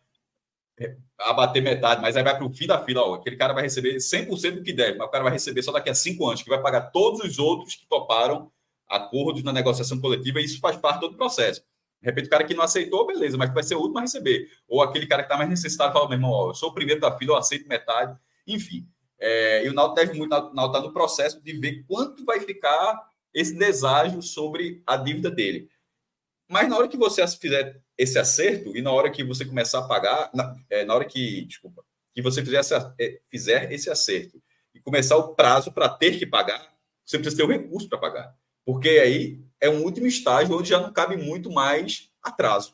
abater 1.20 1.62
metade, 1.62 2.02
mas 2.02 2.16
aí 2.16 2.24
vai 2.24 2.36
para 2.36 2.46
o 2.46 2.54
fim 2.54 2.68
da 2.68 2.84
fila. 2.84 3.02
Ó, 3.02 3.16
aquele 3.16 3.36
cara 3.36 3.54
vai 3.54 3.64
receber 3.64 3.98
100% 3.98 4.56
do 4.56 4.64
que 4.64 4.74
deve, 4.74 4.98
mas 4.98 5.08
o 5.08 5.12
cara 5.12 5.24
vai 5.24 5.34
receber 5.34 5.62
só 5.62 5.72
daqui 5.72 5.90
a 5.90 5.96
cinco 5.96 6.28
anos, 6.28 6.42
que 6.42 6.50
vai 6.50 6.62
pagar 6.62 6.92
todos 6.92 7.20
os 7.22 7.40
outros 7.40 7.76
que 7.76 7.88
toparam 7.88 8.52
acordos 8.88 9.44
na 9.44 9.54
negociação 9.54 10.00
coletiva, 10.00 10.40
e 10.40 10.46
isso 10.46 10.60
faz 10.60 10.76
parte 10.78 11.02
do 11.02 11.16
processo. 11.16 11.62
De 12.02 12.08
repente, 12.08 12.28
o 12.28 12.30
cara 12.30 12.44
que 12.46 12.54
não 12.54 12.64
aceitou, 12.64 13.06
beleza, 13.06 13.38
mas 13.38 13.54
vai 13.54 13.62
ser 13.62 13.76
o 13.76 13.80
último 13.80 14.00
a 14.00 14.02
receber. 14.02 14.50
Ou 14.68 14.82
aquele 14.82 15.06
cara 15.06 15.22
que 15.22 15.28
está 15.28 15.38
mais 15.38 15.50
necessitado 15.50 15.92
fala, 15.92 16.08
meu 16.08 16.18
irmão, 16.18 16.32
ó, 16.32 16.50
eu 16.50 16.56
sou 16.56 16.70
o 16.70 16.74
primeiro 16.74 17.02
da 17.02 17.16
fila, 17.18 17.34
eu 17.34 17.38
aceito 17.38 17.68
metade. 17.68 18.18
Enfim. 18.48 18.88
É, 19.20 19.66
e 19.66 19.70
o 19.70 19.74
Naldo 19.74 19.96
deve 19.96 20.14
muito, 20.14 20.30
Naldo 20.30 20.66
está 20.66 20.82
no 20.82 20.94
processo 20.94 21.42
de 21.42 21.54
ver 21.54 21.84
quanto 21.86 22.24
vai 22.24 22.40
ficar 22.40 23.10
esse 23.34 23.54
deságio 23.54 24.22
sobre 24.22 24.82
a 24.88 24.96
dívida 24.96 25.30
dele. 25.30 25.70
Mas 26.48 26.70
na 26.70 26.78
hora 26.78 26.88
que 26.88 26.98
você 26.98 27.26
fizer 27.28 27.82
esse 28.00 28.18
acerto 28.18 28.76
e 28.78 28.82
na 28.82 28.94
hora 28.94 29.12
que 29.12 29.26
você 29.26 29.44
começar 29.44 29.80
a 29.80 29.88
pagar, 29.88 30.32
na, 30.34 30.56
é, 30.70 30.86
na 30.86 30.96
hora 30.96 31.04
que, 31.04 31.44
desculpa, 31.44 31.84
que 32.16 32.22
você 32.22 32.42
fizer, 32.42 32.56
essa, 32.56 32.96
é, 32.98 33.20
fizer 33.30 33.74
esse 33.74 33.90
acerto 33.90 34.42
e 34.74 34.80
começar 34.80 35.18
o 35.18 35.36
prazo 35.36 35.70
para 35.74 35.90
ter 35.90 36.18
que 36.18 36.26
pagar, 36.26 36.74
você 37.06 37.20
precisa 37.20 37.36
ter 37.36 37.44
o 37.44 37.52
recurso 37.52 37.90
para 37.90 37.98
pagar. 37.98 38.36
Porque 38.66 38.88
aí 38.88 39.42
é 39.60 39.70
um 39.70 39.84
último 39.84 40.08
estágio 40.08 40.58
onde 40.58 40.70
já 40.70 40.80
não 40.80 40.94
cabe 40.94 41.18
muito 41.18 41.52
mais 41.52 42.10
atraso. 42.24 42.74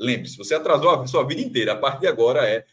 Lembre-se, 0.00 0.36
você 0.36 0.56
atrasou 0.56 0.90
a 0.90 1.06
sua 1.06 1.24
vida 1.24 1.40
inteira. 1.40 1.74
A 1.74 1.76
partir 1.76 2.00
de 2.00 2.06
agora 2.08 2.48
é. 2.48 2.66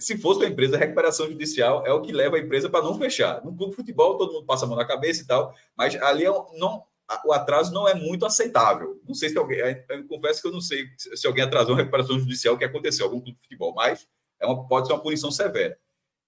Se 0.00 0.18
fosse 0.18 0.40
uma 0.40 0.48
empresa, 0.48 0.74
a 0.74 0.78
recuperação 0.80 1.28
judicial 1.28 1.86
é 1.86 1.92
o 1.92 2.00
que 2.00 2.10
leva 2.10 2.34
a 2.34 2.40
empresa 2.40 2.68
para 2.68 2.84
não 2.84 2.98
fechar. 2.98 3.44
No 3.44 3.54
clube 3.54 3.70
de 3.70 3.76
futebol, 3.76 4.18
todo 4.18 4.32
mundo 4.32 4.46
passa 4.46 4.64
a 4.64 4.68
mão 4.68 4.76
na 4.76 4.84
cabeça 4.84 5.22
e 5.22 5.26
tal, 5.26 5.54
mas 5.76 5.94
ali 6.02 6.24
é 6.24 6.30
não, 6.58 6.82
o 7.24 7.32
atraso 7.32 7.72
não 7.72 7.86
é 7.86 7.94
muito 7.94 8.24
aceitável. 8.24 9.00
Não 9.06 9.14
sei 9.14 9.28
se 9.28 9.38
alguém. 9.38 9.58
Eu 9.58 10.06
confesso 10.06 10.40
que 10.40 10.48
eu 10.48 10.52
não 10.52 10.60
sei 10.60 10.86
se 10.96 11.26
alguém 11.26 11.44
atrasou 11.44 11.74
a 11.74 11.78
recuperação 11.78 12.18
judicial, 12.18 12.56
que 12.56 12.64
aconteceu, 12.64 13.06
algum 13.06 13.20
clube 13.20 13.36
de 13.36 13.42
futebol, 13.42 13.74
mas 13.74 14.06
é 14.40 14.46
uma, 14.46 14.66
pode 14.66 14.86
ser 14.86 14.92
uma 14.92 15.02
punição 15.02 15.30
severa. 15.30 15.78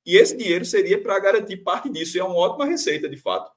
E 0.05 0.17
esse 0.17 0.37
dinheiro 0.37 0.65
seria 0.65 1.01
para 1.03 1.19
garantir 1.19 1.59
parte 1.59 1.91
disso, 1.91 2.17
e 2.17 2.21
é 2.21 2.25
uma 2.25 2.37
ótima 2.37 2.65
receita, 2.65 3.09
de 3.09 3.17
fato. 3.17 3.51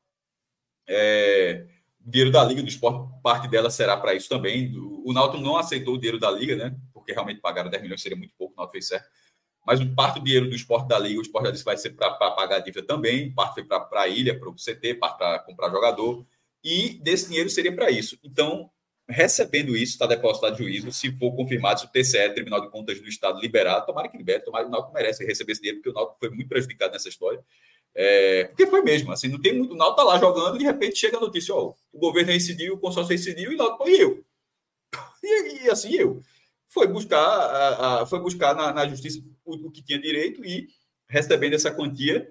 É, 0.88 1.68
dinheiro 2.00 2.32
da 2.32 2.44
Liga 2.44 2.64
do 2.64 2.70
Esporte, 2.70 3.08
parte 3.22 3.48
dela 3.48 3.70
será 3.70 3.96
para 3.96 4.16
isso 4.16 4.28
também. 4.28 4.74
O 4.78 5.14
Náutico 5.14 5.44
não 5.44 5.58
aceitou 5.58 5.96
o 5.96 5.98
dinheiro 5.98 6.20
da 6.20 6.32
Liga, 6.32 6.56
né? 6.56 6.76
Porque 6.94 7.12
realmente 7.12 7.40
pagaram 7.40 7.70
10 7.70 7.84
milhões, 7.84 8.02
seria 8.02 8.18
muito 8.18 8.34
pouco, 8.38 8.60
o 8.62 8.70
fez 8.70 8.88
certo. 8.88 9.08
Mas 9.66 9.84
parte 9.94 10.20
do 10.20 10.26
dinheiro 10.26 10.50
do 10.50 10.56
esporte 10.56 10.88
da 10.88 10.98
Liga, 10.98 11.20
o 11.20 11.22
esporte 11.22 11.46
já 11.46 11.52
disse 11.52 11.66
vai 11.66 11.78
ser 11.78 11.92
para 11.92 12.12
pagar 12.16 12.56
a 12.56 12.60
dívida 12.60 12.88
também, 12.88 13.32
parte 13.32 13.56
foi 13.56 13.64
para 13.66 13.88
a 14.02 14.08
ilha, 14.08 14.40
para 14.40 14.50
o 14.50 14.56
CT, 14.56 14.96
parte 14.96 15.18
para 15.18 15.40
comprar 15.40 15.70
jogador. 15.70 16.26
E 16.64 17.00
desse 17.02 17.28
dinheiro 17.28 17.50
seria 17.50 17.74
para 17.74 17.90
isso. 17.90 18.18
Então, 18.24 18.70
recebendo 19.10 19.76
isso, 19.76 19.94
está 19.94 20.06
depositado 20.06 20.58
juízo. 20.58 20.92
Se 20.92 21.12
for 21.18 21.36
confirmado, 21.36 21.80
se 21.80 21.86
o 21.86 21.90
TCE, 21.90 22.34
Tribunal 22.34 22.62
de 22.62 22.70
Contas 22.70 23.02
do 23.02 23.08
Estado, 23.08 23.40
liberado, 23.40 23.86
tomara 23.86 24.08
que 24.08 24.18
libere, 24.18 24.44
tomara 24.44 24.66
que 24.66 24.70
o 24.70 24.72
Náutico 24.72 24.94
merece 24.94 25.26
receber 25.26 25.54
esse 25.54 25.62
dinheiro, 25.62 25.80
porque 25.80 25.90
o 25.90 25.94
Náutico 25.94 26.20
foi 26.20 26.30
muito 26.30 26.48
prejudicado 26.48 26.94
nessa 26.94 27.10
história. 27.10 27.44
É, 27.96 28.46
porque 28.46 28.68
foi 28.68 28.84
mesmo, 28.84 29.12
assim, 29.12 29.28
não 29.28 29.42
tem 29.42 29.54
muito. 29.54 29.74
O 29.74 29.78
Náutico 29.78 29.98
tá 29.98 30.04
lá 30.04 30.20
jogando 30.20 30.56
e 30.56 30.60
de 30.60 30.66
repente 30.66 30.98
chega 30.98 31.18
a 31.18 31.22
notícia: 31.22 31.56
ó, 31.56 31.74
o 31.92 32.00
governo 32.00 32.30
reincidiu, 32.30 32.76
o 32.76 32.80
consórcio 32.80 33.10
reincidiu 33.10 33.52
e 33.52 33.56
Náutico 33.56 33.84
foi 33.84 34.02
eu. 34.02 34.24
E, 35.22 35.66
e, 35.66 35.70
assim 35.70 35.94
eu. 35.96 36.22
Foi 36.68 36.88
buscar, 36.88 37.20
a, 37.20 38.02
a, 38.02 38.06
foi 38.06 38.20
buscar 38.20 38.56
na, 38.56 38.72
na 38.72 38.88
justiça 38.88 39.22
o, 39.44 39.68
o, 39.68 39.72
que 39.72 39.84
tinha 39.84 40.00
direito 40.00 40.46
e 40.46 40.70
recebendo 41.10 41.56
essa 41.56 41.72
quantia, 41.72 42.30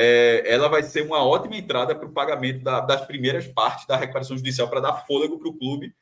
é, 0.00 0.42
ela 0.46 0.66
vai 0.66 0.82
ser 0.82 1.02
uma 1.02 1.22
ótima 1.22 1.56
entrada 1.56 1.94
para 1.94 2.06
o 2.06 2.12
pagamento 2.12 2.62
da, 2.62 2.80
das 2.80 3.04
primeiras 3.04 3.46
partes 3.46 3.86
da 3.86 3.96
recuperação 3.96 4.34
judicial 4.34 4.68
para 4.68 4.80
dar 4.80 5.06
fôlego 5.06 5.38
para 5.38 5.48
o 5.48 5.58
clube. 5.58 5.94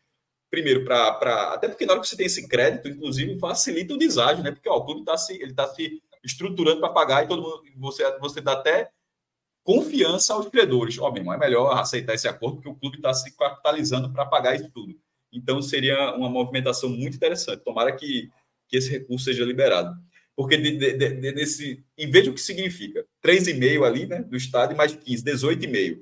Primeiro, 0.49 0.85
para. 0.85 1.53
Até 1.53 1.69
porque 1.69 1.85
na 1.85 1.95
hora 1.95 2.01
que 2.01 2.09
você 2.09 2.17
tem 2.17 2.27
esse 2.27 2.47
crédito, 2.47 2.89
inclusive, 2.89 3.39
facilita 3.41 3.95
o 3.95 3.99
deságio, 3.99 4.45
né? 4.45 4.53
Porque 4.53 4.69
ó, 4.69 4.77
o 4.77 4.85
clube 4.85 5.01
está 5.01 5.17
se, 5.17 5.35
ele 5.35 5.53
tá 5.53 5.67
se 5.67 6.01
estruturando 6.25 6.81
para 6.81 6.91
pagar 6.91 7.25
e 7.25 7.29
todo 7.29 7.43
mundo, 7.43 7.63
você, 7.77 8.19
você 8.19 8.41
dá 8.41 8.53
até 8.53 8.89
confiança 9.65 10.33
aos 10.33 10.49
credores. 10.49 10.97
Ó, 10.99 11.11
meu 11.11 11.21
irmão, 11.21 11.35
é 11.35 11.39
melhor 11.39 11.77
aceitar 11.77 12.15
esse 12.15 12.29
acordo 12.29 12.57
porque 12.57 12.69
o 12.69 12.77
clube 12.77 12.97
está 12.99 13.13
se 13.13 13.37
capitalizando 13.37 14.13
para 14.13 14.25
pagar 14.25 14.55
isso 14.55 14.71
tudo. 14.73 14.95
Então, 15.33 15.61
seria 15.61 16.15
uma 16.15 16.31
movimentação 16.31 16.89
muito 16.89 17.17
interessante. 17.17 17.65
Tomara 17.65 17.93
que, 17.93 18.31
que 18.69 18.77
esse 18.77 18.91
recurso 18.91 19.25
seja 19.25 19.45
liberado. 19.45 19.95
Porque 20.39 20.57
de, 20.57 20.77
de, 20.77 20.93
de, 20.93 21.33
desse, 21.33 21.85
em 21.99 22.09
vez 22.09 22.25
do 22.25 22.33
que 22.33 22.41
significa 22.41 23.05
3,5 23.27 23.85
ali, 23.85 24.07
né, 24.07 24.23
do 24.23 24.37
Estado, 24.37 24.73
e 24.73 24.77
mais 24.77 24.95
15, 24.95 25.25
18,5. 25.25 25.99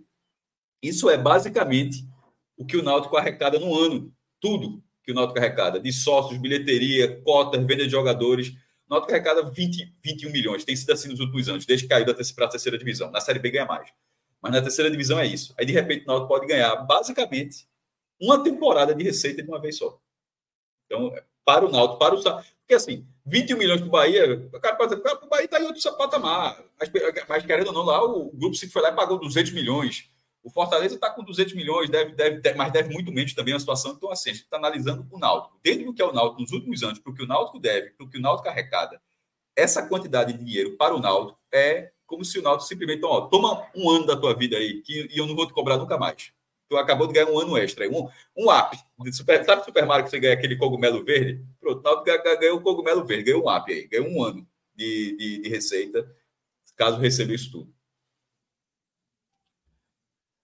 Isso 0.82 1.08
é 1.08 1.16
basicamente 1.16 2.06
o 2.54 2.66
que 2.66 2.76
o 2.76 2.82
Náutico 2.82 3.16
arrecada 3.16 3.58
no 3.58 3.74
ano. 3.74 4.12
Tudo 4.38 4.84
que 5.02 5.10
o 5.10 5.14
Náutico 5.14 5.38
arrecada, 5.38 5.80
de 5.80 5.90
sócios, 5.90 6.38
bilheteria, 6.38 7.18
cotas, 7.22 7.64
venda 7.64 7.84
de 7.84 7.88
jogadores. 7.88 8.52
Náutico 8.86 9.10
arrecada 9.10 9.42
20, 9.42 9.96
21 10.04 10.30
milhões. 10.30 10.66
Tem 10.66 10.76
sido 10.76 10.92
assim 10.92 11.08
nos 11.08 11.18
últimos 11.18 11.48
anos, 11.48 11.64
desde 11.64 11.86
que 11.86 11.88
caiu 11.88 12.04
da 12.04 12.12
para 12.12 12.44
a 12.44 12.50
terceira 12.50 12.76
divisão. 12.76 13.10
Na 13.10 13.22
Série 13.22 13.38
B 13.38 13.50
ganha 13.50 13.64
mais. 13.64 13.88
Mas 14.42 14.52
na 14.52 14.60
terceira 14.60 14.90
divisão 14.90 15.18
é 15.18 15.24
isso. 15.24 15.54
Aí, 15.58 15.64
de 15.64 15.72
repente, 15.72 16.04
o 16.04 16.08
Náutico 16.08 16.28
pode 16.28 16.46
ganhar, 16.46 16.76
basicamente, 16.84 17.66
uma 18.20 18.44
temporada 18.44 18.94
de 18.94 19.02
receita 19.02 19.42
de 19.42 19.48
uma 19.48 19.58
vez 19.58 19.78
só. 19.78 19.98
Então, 20.84 21.10
para 21.42 21.64
o 21.64 21.72
Náutico, 21.72 21.98
para 21.98 22.14
o... 22.14 22.22
Porque, 22.22 22.74
assim, 22.74 23.06
21 23.26 23.58
milhões 23.58 23.80
para 23.80 23.88
o 23.88 23.90
Bahia, 23.90 24.48
o 24.52 24.60
cara 24.60 24.76
pode 24.76 24.94
dizer, 24.94 25.16
o 25.22 25.28
Bahia 25.28 25.44
está 25.44 25.60
em 25.60 25.64
outro 25.64 25.96
patamar. 25.96 26.62
Mas, 26.78 26.90
mas, 27.28 27.44
querendo 27.44 27.68
ou 27.68 27.72
não, 27.72 27.82
lá 27.82 28.02
o 28.04 28.30
Grupo 28.30 28.54
5 28.54 28.72
foi 28.72 28.82
lá 28.82 28.90
e 28.90 28.94
pagou 28.94 29.18
200 29.18 29.52
milhões. 29.52 30.10
O 30.44 30.50
Fortaleza 30.50 30.94
está 30.94 31.10
com 31.10 31.24
200 31.24 31.54
milhões, 31.54 31.90
deve, 31.90 32.12
deve, 32.12 32.40
deve, 32.40 32.56
mas 32.56 32.72
deve 32.72 32.92
muito 32.94 33.10
menos 33.10 33.34
também 33.34 33.52
a 33.52 33.58
situação. 33.58 33.92
Então, 33.92 34.12
assim, 34.12 34.30
a 34.30 34.32
gente 34.32 34.44
está 34.44 34.56
analisando 34.56 35.04
o 35.10 35.18
Náutico. 35.18 35.58
Desde 35.60 35.84
o 35.88 35.92
que 35.92 36.00
é 36.00 36.04
o 36.04 36.12
Náutico 36.12 36.40
nos 36.40 36.52
últimos 36.52 36.84
anos, 36.84 37.00
para 37.00 37.10
o 37.10 37.14
que 37.14 37.24
o 37.24 37.26
Náutico 37.26 37.58
deve, 37.58 37.90
para 37.90 38.06
o 38.06 38.08
que 38.08 38.16
o 38.16 38.20
Náutico 38.20 38.48
arrecada, 38.48 39.00
essa 39.56 39.84
quantidade 39.88 40.32
de 40.32 40.44
dinheiro 40.44 40.76
para 40.76 40.94
o 40.94 41.00
Náutico 41.00 41.40
é 41.52 41.90
como 42.06 42.24
se 42.24 42.38
o 42.38 42.42
Náutico 42.42 42.68
simplesmente, 42.68 43.04
ó, 43.04 43.22
toma 43.22 43.66
um 43.74 43.90
ano 43.90 44.06
da 44.06 44.16
tua 44.16 44.34
vida 44.34 44.56
aí, 44.56 44.80
que, 44.82 45.08
e 45.10 45.18
eu 45.18 45.26
não 45.26 45.34
vou 45.34 45.46
te 45.46 45.52
cobrar 45.52 45.76
nunca 45.76 45.98
mais. 45.98 46.30
Tu 46.68 46.76
acabou 46.76 47.06
de 47.06 47.12
ganhar 47.14 47.30
um 47.30 47.38
ano 47.38 47.56
extra, 47.56 47.88
um, 47.88 48.08
um 48.36 48.50
app. 48.50 48.76
Super, 49.12 49.44
sabe 49.44 49.64
Super 49.64 49.86
Mario 49.86 50.04
que 50.04 50.10
você 50.10 50.18
ganha 50.18 50.34
aquele 50.34 50.56
cogumelo 50.56 51.04
verde? 51.04 51.44
Pronto, 51.60 51.82
ganhou 52.40 52.58
o 52.58 52.62
cogumelo 52.62 53.04
verde, 53.04 53.24
ganhou 53.24 53.44
um 53.44 53.50
app 53.50 53.72
aí, 53.72 53.86
ganhou 53.86 54.08
um 54.08 54.22
ano 54.22 54.46
de, 54.74 55.16
de, 55.16 55.42
de 55.42 55.48
receita, 55.48 56.08
caso 56.76 56.98
receba 56.98 57.32
isso 57.32 57.50
tudo. 57.50 57.76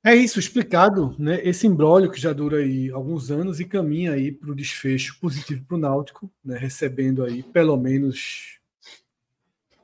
É 0.05 0.17
isso, 0.17 0.41
explicado, 0.41 1.15
né? 1.17 1.41
Esse 1.45 1.65
embrólio 1.65 2.11
que 2.11 2.21
já 2.21 2.33
dura 2.33 2.57
aí 2.57 2.91
alguns 2.91 3.31
anos 3.31 3.61
e 3.61 3.65
caminha 3.65 4.13
aí 4.13 4.33
para 4.33 4.51
o 4.51 4.55
desfecho 4.55 5.17
positivo 5.21 5.65
para 5.65 5.77
o 5.77 5.79
Náutico, 5.79 6.29
né? 6.45 6.59
recebendo 6.59 7.23
aí 7.23 7.41
pelo 7.41 7.77
menos 7.77 8.59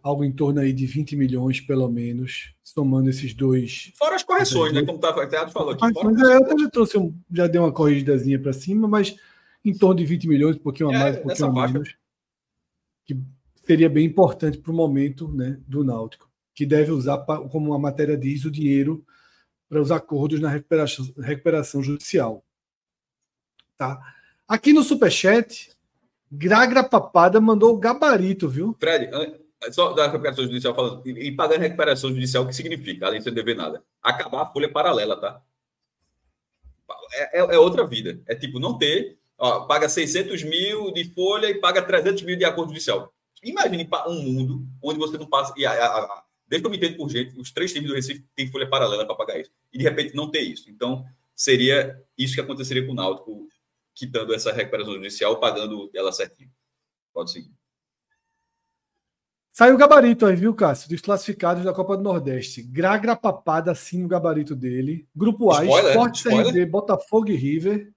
algo 0.08 0.24
em 0.24 0.32
torno 0.32 0.60
aí 0.60 0.72
de 0.72 0.86
20 0.86 1.16
milhões, 1.16 1.60
pelo 1.60 1.88
menos, 1.88 2.54
somando 2.64 3.10
esses 3.10 3.34
dois. 3.34 3.92
Fora 3.96 4.16
as 4.16 4.22
correções, 4.22 4.72
né? 4.72 4.82
Como 4.82 4.98
o 4.98 5.26
Teatro 5.28 5.52
falou 5.52 5.72
aqui. 5.72 5.82
Mas, 5.82 6.22
é, 6.22 6.36
eu 6.36 6.58
já, 6.58 6.70
trouxe 6.70 6.98
um, 6.98 7.14
já 7.30 7.46
dei 7.46 7.60
uma 7.60 7.72
corrigidazinha 7.72 8.40
para 8.40 8.52
cima, 8.52 8.88
mas 8.88 9.16
em 9.64 9.76
torno 9.76 9.96
de 9.96 10.06
20 10.06 10.26
milhões, 10.26 10.56
um 10.56 10.60
pouquinho 10.60 10.88
a 10.88 10.94
é, 10.94 10.98
mais, 10.98 11.18
um 11.18 11.22
pouquinho 11.22 11.58
a 11.58 11.68
menos. 11.68 11.94
Que 13.04 13.18
seria 13.66 13.90
bem 13.90 14.06
importante 14.06 14.58
para 14.58 14.72
o 14.72 14.74
momento 14.74 15.28
né, 15.28 15.60
do 15.66 15.84
Náutico, 15.84 16.30
que 16.54 16.64
deve 16.64 16.90
usar, 16.90 17.18
como 17.50 17.74
a 17.74 17.78
matéria 17.78 18.16
diz, 18.16 18.46
o 18.46 18.50
dinheiro 18.50 19.04
para 19.68 19.82
os 19.82 19.90
acordos 19.90 20.40
na 20.40 20.48
recuperação, 20.48 21.06
recuperação 21.18 21.82
judicial. 21.82 22.42
Tá? 23.76 24.00
Aqui 24.48 24.72
no 24.72 24.82
Superchat, 24.82 25.70
Gragra 26.32 26.82
Papada 26.82 27.40
mandou 27.40 27.74
o 27.74 27.78
gabarito, 27.78 28.48
viu? 28.48 28.74
Fred, 28.80 29.10
só 29.70 29.92
da 29.92 30.06
recuperação 30.06 30.44
judicial 30.44 30.74
falando, 30.74 31.06
e 31.06 31.32
pagando 31.32 31.60
recuperação 31.60 32.10
judicial, 32.10 32.44
o 32.44 32.46
que 32.46 32.54
significa, 32.54 33.06
além 33.06 33.18
de 33.18 33.24
você 33.24 33.30
dever 33.30 33.56
nada? 33.56 33.82
Acabar 34.02 34.42
a 34.42 34.52
folha 34.52 34.70
paralela, 34.70 35.20
tá? 35.20 35.42
É, 37.12 37.40
é, 37.40 37.54
é, 37.54 37.58
outra 37.58 37.86
vida. 37.86 38.20
É 38.26 38.34
tipo, 38.34 38.58
não 38.58 38.78
ter, 38.78 39.18
ó, 39.36 39.60
paga 39.66 39.88
600 39.88 40.42
mil 40.44 40.92
de 40.92 41.04
folha 41.12 41.50
e 41.50 41.54
paga 41.54 41.82
300 41.82 42.22
mil 42.22 42.36
de 42.36 42.44
acordo 42.44 42.70
judicial. 42.70 43.12
Imagine 43.42 43.88
um 44.06 44.22
mundo 44.22 44.66
onde 44.82 44.98
você 44.98 45.18
não 45.18 45.26
passa. 45.26 45.52
E 45.56 45.66
a, 45.66 45.72
a, 45.72 45.98
a, 45.98 46.24
desde 46.46 46.62
que 46.62 46.66
eu 46.66 46.70
me 46.70 46.76
entendo 46.76 46.96
por 46.96 47.08
gente, 47.08 47.38
os 47.38 47.52
três 47.52 47.72
times 47.72 47.88
do 47.88 47.94
Recife 47.94 48.24
têm 48.34 48.50
folha 48.50 48.68
paralela 48.68 49.06
para 49.06 49.14
pagar 49.14 49.38
isso. 49.40 49.50
E 49.72 49.78
de 49.78 49.84
repente 49.84 50.14
não 50.14 50.30
ter 50.30 50.40
isso. 50.40 50.70
Então, 50.70 51.04
seria 51.34 52.00
isso 52.16 52.34
que 52.34 52.40
aconteceria 52.40 52.84
com 52.84 52.92
o 52.92 52.94
Náutico, 52.94 53.48
quitando 53.94 54.34
essa 54.34 54.52
recuperação 54.52 54.94
judicial, 54.94 55.38
pagando 55.38 55.90
ela 55.94 56.12
certinho. 56.12 56.50
Pode 57.12 57.32
seguir. 57.32 57.57
Saiu 59.58 59.74
o 59.74 59.76
gabarito 59.76 60.24
aí, 60.24 60.36
viu, 60.36 60.54
Cássio? 60.54 60.88
Dos 60.88 61.00
classificados 61.00 61.64
da 61.64 61.72
Copa 61.72 61.96
do 61.96 62.02
Nordeste. 62.04 62.62
Gragra 62.62 63.16
Papada, 63.16 63.74
sim, 63.74 64.04
o 64.04 64.06
gabarito 64.06 64.54
dele. 64.54 65.04
Grupo 65.12 65.50
A, 65.50 65.64
spoiler, 65.64 65.90
Esporte 65.90 66.18
spoiler. 66.18 66.46
CRB, 66.46 66.66
Botafogo 66.66 67.28
e 67.28 67.34
River. 67.34 67.92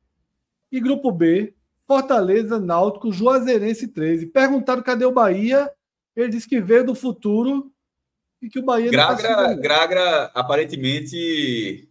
E 0.71 0.79
grupo 0.79 1.11
B, 1.11 1.53
Fortaleza, 1.85 2.59
Náutico, 2.59 3.11
Juazeirense 3.11 3.87
13. 3.89 4.25
Perguntaram 4.25 4.81
cadê 4.81 5.05
o 5.05 5.11
Bahia. 5.11 5.71
Ele 6.15 6.29
disse 6.29 6.49
que 6.49 6.59
veio 6.59 6.83
do 6.83 6.95
futuro 6.95 7.71
e 8.41 8.49
que 8.49 8.57
o 8.57 8.65
Bahia 8.65 8.89
Gragra, 8.89 9.35
tá 9.35 9.53
Gragra, 9.53 10.23
aparentemente, 10.33 11.87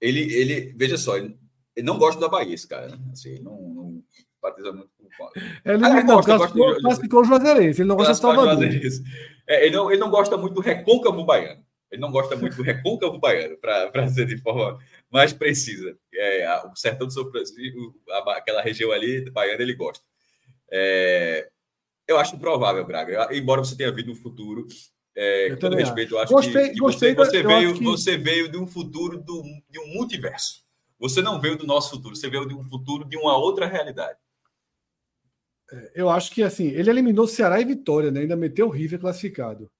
ele, 0.00 0.20
ele, 0.32 0.72
veja 0.74 0.96
só, 0.96 1.18
ele, 1.18 1.38
ele 1.76 1.86
não 1.86 1.98
gosta 1.98 2.18
da 2.18 2.30
Bahia, 2.30 2.54
esse 2.54 2.66
cara. 2.66 2.96
Né? 2.96 3.10
Assim, 3.12 3.40
não, 3.40 3.60
não 3.60 4.04
muito 4.72 4.90
ele 5.64 5.84
ah, 5.84 6.02
não, 6.02 6.16
gosta, 6.16 6.38
classificou, 6.80 7.20
o 7.20 7.24
Juazeirense, 7.24 7.82
ele 7.82 7.88
não 7.88 7.96
gosta 7.96 8.12
de 8.12 8.18
Salvador. 8.18 8.64
É, 9.46 9.66
ele, 9.66 9.76
não, 9.76 9.90
ele 9.90 10.00
não 10.00 10.10
gosta 10.10 10.36
muito 10.36 10.54
do 10.54 10.60
recôncavo 10.60 11.24
baiano. 11.24 11.62
Ele 11.90 12.00
não 12.00 12.10
gosta 12.10 12.36
muito 12.36 12.56
do 12.56 12.62
recôncavo 12.64 13.18
baiano, 13.18 13.56
para 13.58 14.08
ser 14.08 14.26
de 14.26 14.36
forma 14.38 14.78
mais 15.10 15.32
precisa. 15.32 15.96
É, 16.12 16.62
o 16.66 16.74
sertão 16.76 17.06
do 17.06 17.12
São 17.12 17.30
Francisco, 17.30 17.94
aquela 18.28 18.62
região 18.62 18.90
ali, 18.90 19.30
baiana, 19.30 19.62
ele 19.62 19.74
gosta. 19.74 20.04
É, 20.70 21.48
eu 22.06 22.18
acho 22.18 22.36
improvável, 22.36 22.84
Braga. 22.84 23.28
Embora 23.32 23.64
você 23.64 23.76
tenha 23.76 23.92
vindo 23.92 24.08
no 24.08 24.14
futuro, 24.14 24.66
é, 25.16 25.50
com 25.50 25.56
todo 25.56 25.76
respeito, 25.76 26.14
eu 26.14 26.18
acho 26.18 26.32
gostei, 26.32 26.68
que, 26.68 26.74
que 26.74 26.80
gostei 26.80 27.14
você, 27.14 27.30
você 27.30 27.42
veio, 27.42 27.74
que... 27.74 27.84
você 27.84 28.16
veio 28.16 28.48
de 28.48 28.58
um 28.58 28.66
futuro 28.66 29.18
do, 29.18 29.42
de 29.70 29.78
um 29.78 29.94
multiverso. 29.94 30.64
Você 30.98 31.22
não 31.22 31.40
veio 31.40 31.56
do 31.56 31.66
nosso 31.66 31.90
futuro, 31.90 32.16
você 32.16 32.28
veio 32.28 32.46
de 32.46 32.54
um 32.54 32.62
futuro 32.64 33.04
de 33.04 33.16
uma 33.16 33.36
outra 33.36 33.66
realidade. 33.66 34.18
É, 35.70 35.92
eu 35.94 36.10
acho 36.10 36.32
que 36.32 36.42
assim, 36.42 36.68
ele 36.68 36.90
eliminou 36.90 37.26
Ceará 37.26 37.60
e 37.60 37.64
Vitória, 37.64 38.10
né? 38.10 38.20
ainda 38.20 38.36
meteu 38.36 38.66
o 38.66 38.70
River 38.70 39.00
classificado 39.00 39.70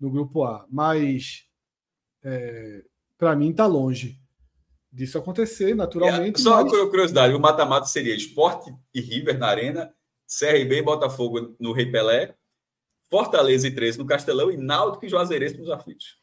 no 0.00 0.10
grupo 0.10 0.44
A, 0.44 0.66
mas 0.70 1.44
é, 2.22 2.84
para 3.16 3.34
mim 3.34 3.50
está 3.50 3.66
longe 3.66 4.18
disso 4.92 5.18
acontecer 5.18 5.74
naturalmente. 5.74 6.40
É, 6.40 6.42
só 6.42 6.64
mas... 6.64 6.72
curiosidade: 6.72 7.34
o 7.34 7.40
mata-mata 7.40 7.86
seria 7.86 8.14
Esporte 8.14 8.74
e 8.94 9.00
River 9.00 9.38
na 9.38 9.48
Arena, 9.48 9.94
CRB 10.26 10.78
e 10.78 10.82
Botafogo 10.82 11.56
no 11.58 11.72
Rei 11.72 11.90
Pelé, 11.90 12.34
Fortaleza 13.10 13.66
e 13.66 13.74
13 13.74 13.98
no 13.98 14.06
Castelão 14.06 14.50
e 14.50 14.56
Náutico 14.56 15.04
e 15.04 15.08
Juazeirense 15.08 15.58
nos 15.58 15.70
aflitos. 15.70 16.18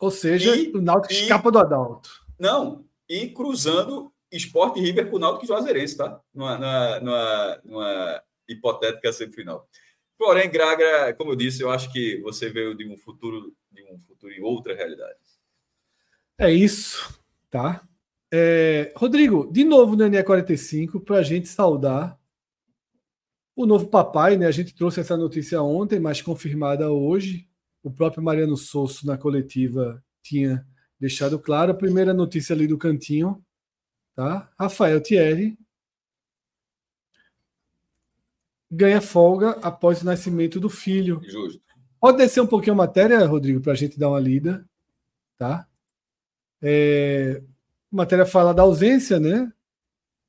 Ou 0.00 0.10
seja, 0.10 0.54
e, 0.54 0.70
o 0.72 0.80
Náutico 0.80 1.12
e, 1.12 1.16
escapa 1.16 1.50
do 1.50 1.58
Adalto. 1.58 2.10
Não, 2.38 2.84
e 3.08 3.28
cruzando 3.28 4.12
Esporte 4.36 4.80
River 4.80 5.10
com 5.10 5.16
o 5.16 5.18
Náutico 5.18 5.46
Juazeirense, 5.46 5.96
tá? 5.96 6.20
Numa, 6.34 7.00
numa, 7.00 7.60
numa, 7.64 8.22
hipotética 8.48 9.12
semifinal. 9.12 9.68
Porém, 10.18 10.50
Graga, 10.50 11.14
como 11.14 11.32
eu 11.32 11.36
disse, 11.36 11.62
eu 11.62 11.70
acho 11.70 11.92
que 11.92 12.20
você 12.20 12.50
veio 12.50 12.74
de 12.74 12.86
um 12.88 12.96
futuro, 12.96 13.54
de 13.70 13.82
um 13.84 13.98
futuro 13.98 14.32
em 14.32 14.42
outra 14.42 14.74
realidade. 14.74 15.18
É 16.38 16.50
isso, 16.50 17.20
tá? 17.50 17.86
É, 18.32 18.92
Rodrigo, 18.96 19.50
de 19.52 19.64
novo 19.64 19.94
no 19.94 20.04
NE45, 20.04 21.04
para 21.04 21.18
a 21.18 21.22
gente 21.22 21.48
saudar 21.48 22.18
o 23.54 23.66
novo 23.66 23.86
papai, 23.86 24.36
né? 24.36 24.46
A 24.46 24.50
gente 24.50 24.74
trouxe 24.74 25.00
essa 25.00 25.16
notícia 25.16 25.62
ontem, 25.62 26.00
mas 26.00 26.20
confirmada 26.20 26.90
hoje. 26.90 27.48
O 27.82 27.90
próprio 27.90 28.22
Mariano 28.22 28.56
Sosso, 28.56 29.06
na 29.06 29.16
coletiva, 29.16 30.02
tinha 30.22 30.66
deixado 30.98 31.38
claro. 31.38 31.70
A 31.70 31.76
primeira 31.76 32.12
notícia 32.12 32.54
ali 32.54 32.66
do 32.66 32.78
cantinho 32.78 33.44
Tá? 34.14 34.50
Rafael 34.58 35.00
Thierry 35.00 35.58
ganha 38.70 39.00
folga 39.00 39.50
após 39.62 40.02
o 40.02 40.06
nascimento 40.06 40.58
do 40.58 40.68
filho. 40.68 41.20
Justo. 41.24 41.62
Pode 42.00 42.18
descer 42.18 42.40
um 42.40 42.46
pouquinho 42.46 42.74
a 42.74 42.76
matéria, 42.76 43.24
Rodrigo, 43.26 43.60
para 43.60 43.72
a 43.72 43.76
gente 43.76 43.98
dar 43.98 44.08
uma 44.08 44.20
lida. 44.20 44.68
Tá? 45.38 45.66
É, 46.62 47.42
a 47.92 47.96
matéria 47.96 48.26
fala 48.26 48.52
da 48.52 48.62
ausência, 48.62 49.18
né? 49.18 49.52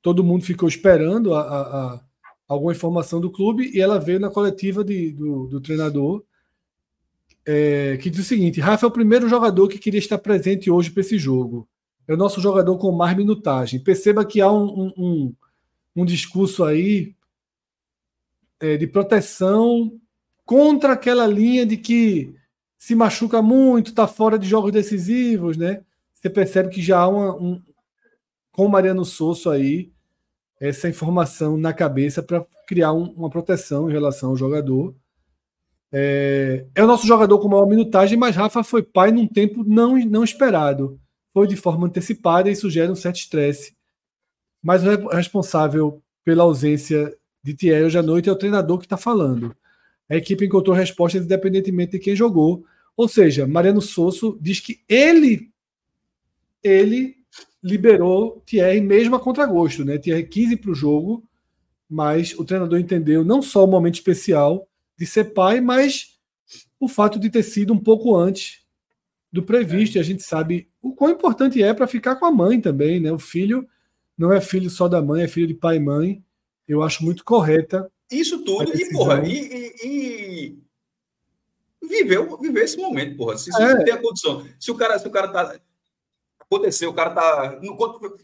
Todo 0.00 0.24
mundo 0.24 0.44
ficou 0.44 0.68
esperando 0.68 1.34
a, 1.34 1.40
a, 1.40 1.94
a 1.94 2.00
alguma 2.48 2.72
informação 2.72 3.20
do 3.20 3.30
clube 3.30 3.70
e 3.74 3.80
ela 3.80 3.98
veio 3.98 4.20
na 4.20 4.30
coletiva 4.30 4.84
de, 4.84 5.12
do, 5.12 5.46
do 5.48 5.60
treinador 5.60 6.24
é, 7.44 7.96
que 7.98 8.10
diz 8.10 8.20
o 8.20 8.24
seguinte: 8.24 8.60
Rafa 8.60 8.86
é 8.86 8.88
o 8.88 8.92
primeiro 8.92 9.28
jogador 9.28 9.68
que 9.68 9.78
queria 9.78 10.00
estar 10.00 10.18
presente 10.18 10.70
hoje 10.70 10.90
para 10.90 11.00
esse 11.00 11.18
jogo 11.18 11.68
é 12.08 12.14
o 12.14 12.16
nosso 12.16 12.40
jogador 12.40 12.78
com 12.78 12.92
mais 12.92 13.16
minutagem. 13.16 13.80
Perceba 13.80 14.24
que 14.24 14.40
há 14.40 14.50
um, 14.50 14.92
um, 14.96 15.34
um 15.94 16.04
discurso 16.04 16.64
aí 16.64 17.14
é, 18.60 18.76
de 18.76 18.86
proteção 18.86 19.92
contra 20.44 20.92
aquela 20.92 21.26
linha 21.26 21.66
de 21.66 21.76
que 21.76 22.34
se 22.78 22.94
machuca 22.94 23.42
muito, 23.42 23.88
está 23.88 24.06
fora 24.06 24.38
de 24.38 24.48
jogos 24.48 24.70
decisivos, 24.70 25.56
né? 25.56 25.82
Você 26.14 26.30
percebe 26.30 26.68
que 26.68 26.80
já 26.80 27.00
há 27.00 27.08
uma, 27.08 27.34
um, 27.36 27.62
com 28.52 28.66
o 28.66 28.68
Mariano 28.68 29.04
Sosso 29.04 29.50
aí, 29.50 29.90
essa 30.60 30.88
informação 30.88 31.56
na 31.56 31.72
cabeça 31.72 32.22
para 32.22 32.46
criar 32.66 32.92
um, 32.92 33.10
uma 33.12 33.28
proteção 33.28 33.90
em 33.90 33.92
relação 33.92 34.30
ao 34.30 34.36
jogador. 34.36 34.94
É, 35.92 36.66
é, 36.74 36.84
o 36.84 36.86
nosso 36.86 37.06
jogador 37.06 37.38
com 37.38 37.48
maior 37.48 37.66
minutagem, 37.66 38.16
mas 38.16 38.36
Rafa 38.36 38.62
foi 38.62 38.82
pai 38.82 39.10
num 39.10 39.26
tempo 39.26 39.64
não, 39.64 39.96
não 39.98 40.22
esperado 40.22 41.00
foi 41.36 41.46
de 41.46 41.54
forma 41.54 41.86
antecipada 41.86 42.48
e 42.48 42.54
isso 42.54 42.70
gera 42.70 42.90
um 42.90 42.94
certo 42.94 43.16
estresse. 43.16 43.76
Mas 44.62 44.82
o 44.82 45.08
responsável 45.08 46.02
pela 46.24 46.44
ausência 46.44 47.14
de 47.44 47.52
Thierry 47.52 47.84
hoje 47.84 47.98
à 47.98 48.02
noite 48.02 48.26
é 48.26 48.32
o 48.32 48.36
treinador 48.36 48.78
que 48.78 48.86
está 48.86 48.96
falando. 48.96 49.54
A 50.08 50.16
equipe 50.16 50.46
encontrou 50.46 50.74
respostas 50.74 51.22
independentemente 51.22 51.92
de 51.92 51.98
quem 51.98 52.16
jogou. 52.16 52.64
Ou 52.96 53.06
seja, 53.06 53.46
Mariano 53.46 53.82
Sosso 53.82 54.38
diz 54.40 54.60
que 54.60 54.80
ele 54.88 55.52
ele 56.64 57.16
liberou 57.62 58.42
Thierry 58.46 58.80
mesmo 58.80 59.14
a 59.16 59.20
contragosto. 59.20 59.84
Né? 59.84 59.98
Thierry 59.98 60.24
quis 60.24 60.52
ir 60.52 60.56
para 60.56 60.70
o 60.70 60.74
jogo, 60.74 61.22
mas 61.86 62.32
o 62.38 62.46
treinador 62.46 62.80
entendeu 62.80 63.22
não 63.22 63.42
só 63.42 63.62
o 63.62 63.68
momento 63.68 63.96
especial 63.96 64.66
de 64.98 65.04
ser 65.04 65.34
pai, 65.34 65.60
mas 65.60 66.18
o 66.80 66.88
fato 66.88 67.18
de 67.18 67.28
ter 67.28 67.42
sido 67.42 67.74
um 67.74 67.78
pouco 67.78 68.16
antes 68.16 68.65
do 69.32 69.42
previsto. 69.42 69.96
E 69.96 70.00
a 70.00 70.02
gente 70.02 70.22
sabe 70.22 70.68
o 70.80 70.94
quão 70.94 71.10
importante 71.10 71.62
é 71.62 71.72
para 71.74 71.86
ficar 71.86 72.16
com 72.16 72.26
a 72.26 72.30
mãe 72.30 72.60
também, 72.60 73.00
né? 73.00 73.12
O 73.12 73.18
filho 73.18 73.66
não 74.16 74.32
é 74.32 74.40
filho 74.40 74.70
só 74.70 74.88
da 74.88 75.02
mãe, 75.02 75.22
é 75.22 75.28
filho 75.28 75.46
de 75.46 75.54
pai 75.54 75.76
e 75.76 75.80
mãe. 75.80 76.24
Eu 76.66 76.82
acho 76.82 77.04
muito 77.04 77.24
correta. 77.24 77.90
Isso 78.10 78.44
tudo, 78.44 78.72
e 78.74 78.92
porra, 78.92 79.22
e, 79.26 79.32
e, 79.32 80.56
e, 81.82 81.86
viver, 81.86 82.24
viver 82.40 82.64
esse 82.64 82.76
momento, 82.76 83.16
porra. 83.16 83.36
Se, 83.36 83.52
se 83.52 83.62
é. 83.62 83.84
tem 83.84 83.94
a 83.94 84.00
condição. 84.00 84.46
Se 84.58 84.70
o 84.70 84.76
cara, 84.76 84.98
se 84.98 85.06
o 85.06 85.10
cara 85.10 85.28
tá. 85.28 85.58
Aconteceu, 86.38 86.90
o 86.90 86.94
cara 86.94 87.10
tá. 87.10 87.58
No, 87.60 87.76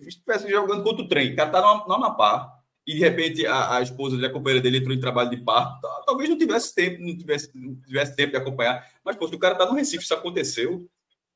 estivesse 0.07 0.49
jogando 0.49 0.85
contra 0.85 1.05
o 1.05 1.09
trem, 1.09 1.33
o 1.33 1.37
cara 1.37 1.51
tá 1.51 1.61
no, 1.61 1.89
no 1.89 1.95
Amapá, 1.95 2.62
e 2.87 2.95
de 2.95 3.01
repente 3.01 3.47
a, 3.47 3.77
a 3.77 3.83
esposa 3.83 4.17
dele, 4.17 4.27
a 4.27 4.33
companheira 4.33 4.63
dele 4.63 4.79
entrou 4.79 4.95
em 4.95 5.01
trabalho 5.01 5.31
de 5.31 5.37
parto, 5.39 5.81
talvez 6.05 6.29
não 6.29 6.39
tivesse 6.39 6.75
tempo, 6.75 7.01
não 7.01 7.17
tivesse, 7.17 7.51
não 7.55 7.75
tivesse 7.77 8.17
tempo 8.17 8.33
de 8.33 8.37
acompanhar. 8.37 8.87
Mas, 9.05 9.17
pô, 9.17 9.29
se 9.29 9.35
o 9.35 9.39
cara 9.39 9.55
tá 9.55 9.67
no 9.67 9.75
Recife, 9.75 10.03
isso 10.03 10.15
aconteceu, 10.15 10.89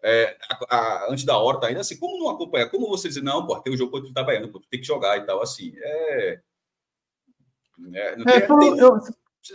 é, 0.02 0.36
a, 0.50 0.76
a, 0.76 1.12
antes 1.12 1.24
da 1.24 1.38
hora 1.38 1.60
tá 1.60 1.68
ainda 1.68 1.80
assim, 1.80 1.96
como 1.96 2.18
não 2.18 2.30
acompanhar? 2.30 2.68
Como 2.68 2.88
você 2.88 3.08
dizer, 3.08 3.22
não, 3.22 3.46
pô, 3.46 3.58
tem 3.60 3.72
um 3.72 3.76
jogo 3.76 3.92
contra 3.92 4.08
o 4.08 4.10
Itabaiana, 4.10 4.48
pô, 4.48 4.60
tem 4.70 4.80
que 4.80 4.86
jogar 4.86 5.16
e 5.18 5.24
tal, 5.24 5.40
assim. 5.40 5.72
É. 5.76 6.40
é, 7.92 8.16
não 8.16 8.24
é 8.26 8.40
tem, 8.40 8.58
tem, 8.58 8.78
eu, 8.78 8.98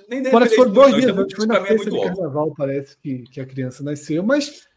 nem 0.07 0.31
parece 0.31 0.51
que 0.51 0.55
foram 0.57 0.71
dois 0.71 0.95
dias 0.95 1.17
antes, 1.17 1.35
foi 1.35 1.45
na 1.45 1.65
festa 1.65 1.89
é 1.89 1.91
de 1.91 2.01
carnaval, 2.01 2.53
parece 2.55 2.97
que, 2.97 3.23
que 3.23 3.41
a 3.41 3.45
criança 3.45 3.83
nasceu, 3.83 4.23
mas. 4.23 4.67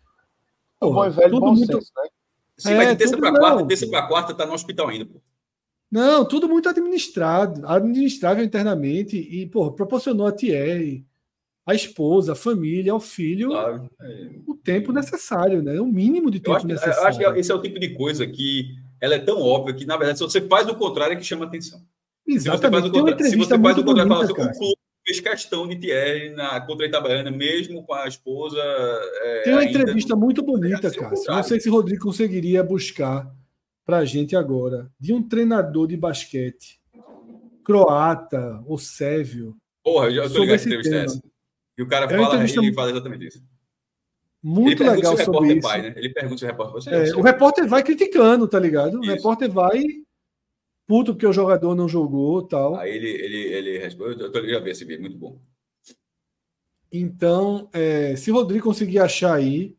Porra, 0.81 1.11
velho, 1.11 1.31
tudo 1.31 1.47
muito. 1.47 1.66
Senso, 1.66 1.93
né? 1.97 2.09
Sim, 2.57 2.73
é, 2.73 2.77
mas 2.77 2.89
de 2.89 2.97
terça 2.97 3.16
para 3.16 3.32
quarta, 3.32 3.66
terça 3.66 3.86
para 3.86 4.07
quarta 4.07 4.35
tá 4.35 4.47
no 4.47 4.53
hospital 4.53 4.89
ainda, 4.89 5.07
pô. 5.07 5.20
Não, 5.94 6.24
tudo 6.24 6.48
muito 6.48 6.68
administrado, 6.68 7.64
administrável 7.64 8.44
internamente 8.44 9.16
e, 9.16 9.46
pô, 9.46 9.70
proporcionou 9.70 10.26
a 10.26 10.32
Thierry, 10.32 11.06
a 11.64 11.72
esposa, 11.72 12.32
a 12.32 12.34
família, 12.34 12.92
o 12.92 12.98
filho, 12.98 13.50
claro. 13.50 13.88
o 14.44 14.56
tempo 14.56 14.92
necessário, 14.92 15.62
né? 15.62 15.80
O 15.80 15.86
mínimo 15.86 16.32
de 16.32 16.40
tempo 16.40 16.56
acho, 16.56 16.66
necessário. 16.66 17.00
Eu 17.22 17.28
acho 17.28 17.34
que 17.34 17.38
esse 17.38 17.52
é 17.52 17.54
o 17.54 17.62
tipo 17.62 17.78
de 17.78 17.90
coisa 17.90 18.26
que 18.26 18.74
ela 19.00 19.14
é 19.14 19.20
tão 19.20 19.40
óbvia 19.40 19.72
que, 19.72 19.86
na 19.86 19.96
verdade, 19.96 20.18
se 20.18 20.24
você 20.24 20.40
faz 20.40 20.68
o 20.68 20.74
contrário, 20.74 21.14
é 21.14 21.16
que 21.16 21.22
chama 21.22 21.44
atenção. 21.44 21.80
Exatamente. 22.26 22.42
Se 22.42 22.58
você 22.58 22.70
faz 22.70 22.84
o 22.84 22.90
contrário, 22.90 23.30
se 23.30 23.36
você 23.36 23.58
faz 23.60 23.78
o 23.78 23.84
contrário 23.84 24.10
fala 24.10 24.24
assim, 24.24 24.32
o 24.32 24.34
clube 24.34 24.76
fez 25.06 25.20
questão 25.20 25.68
de 25.68 25.76
Thierry 25.76 26.30
na, 26.30 26.60
contra 26.60 26.86
Itabaiana, 26.86 27.30
mesmo 27.30 27.84
com 27.84 27.94
a 27.94 28.08
esposa. 28.08 28.58
É, 28.58 29.42
Tem 29.44 29.52
uma 29.52 29.64
entrevista 29.64 30.16
muito 30.16 30.42
bonita, 30.42 30.90
cara. 30.90 31.14
Não 31.28 31.42
sei 31.44 31.60
se 31.60 31.68
o 31.68 31.72
Rodrigo 31.72 32.02
conseguiria 32.02 32.64
buscar 32.64 33.32
para 33.85 33.98
a 33.98 34.05
gente 34.05 34.35
agora, 34.35 34.90
de 34.98 35.12
um 35.12 35.23
treinador 35.23 35.86
de 35.86 35.97
basquete 35.97 36.81
croata 37.65 38.62
ou 38.66 38.78
sérvio. 38.78 39.56
Porra, 39.82 40.06
eu 40.06 40.15
já 40.15 40.28
tô 40.28 40.40
ligado 40.40 40.61
entrevista 40.61 40.94
é 40.94 41.05
essa. 41.05 41.23
E 41.77 41.82
o 41.82 41.89
cara 41.89 42.06
é 42.06 42.19
fala, 42.19 42.43
ele 42.43 42.73
fala 42.73 42.90
exatamente 42.90 43.27
isso. 43.27 43.43
Muito 44.43 44.82
ele 44.82 44.90
legal 44.90 45.16
se 45.16 45.24
sobre 45.24 45.55
isso. 45.55 45.66
Vai, 45.66 45.82
né? 45.82 45.94
Ele 45.97 46.11
pergunta 46.11 46.39
se 46.39 46.44
o 46.44 46.47
repórter 46.47 46.74
você, 46.74 46.90
é, 46.90 47.16
O 47.16 47.23
repórter 47.23 47.66
vai 47.66 47.82
criticando, 47.82 48.47
tá 48.47 48.61
ligado? 48.61 49.01
Isso. 49.01 49.11
O 49.11 49.15
repórter 49.15 49.51
vai 49.51 49.82
puto 50.86 51.15
porque 51.15 51.27
o 51.27 51.32
jogador 51.32 51.74
não 51.74 51.89
jogou 51.89 52.43
tal. 52.47 52.77
Aí 52.77 52.94
ele, 52.94 53.09
ele, 53.09 53.36
ele 53.36 53.78
responde, 53.78 54.20
eu, 54.20 54.31
tô, 54.31 54.39
eu 54.39 54.51
já 54.51 54.61
vi 54.61 54.70
esse 54.70 54.85
vídeo, 54.85 55.01
muito 55.01 55.16
bom. 55.16 55.40
Então, 56.93 57.69
é, 57.73 58.15
se 58.16 58.31
o 58.31 58.35
Rodrigo 58.35 58.66
conseguir 58.66 59.01
achar 59.01 59.35
aí, 59.35 59.77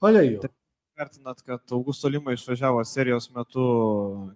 olha 0.00 0.20
aí, 0.20 0.36
ó. 0.36 0.48
Vertinat, 1.02 1.42
kad 1.42 1.74
Augusto 1.74 2.08
Lima 2.08 2.32
išvažiavo 2.32 2.82
serijos 2.86 3.28
metu, 3.34 3.64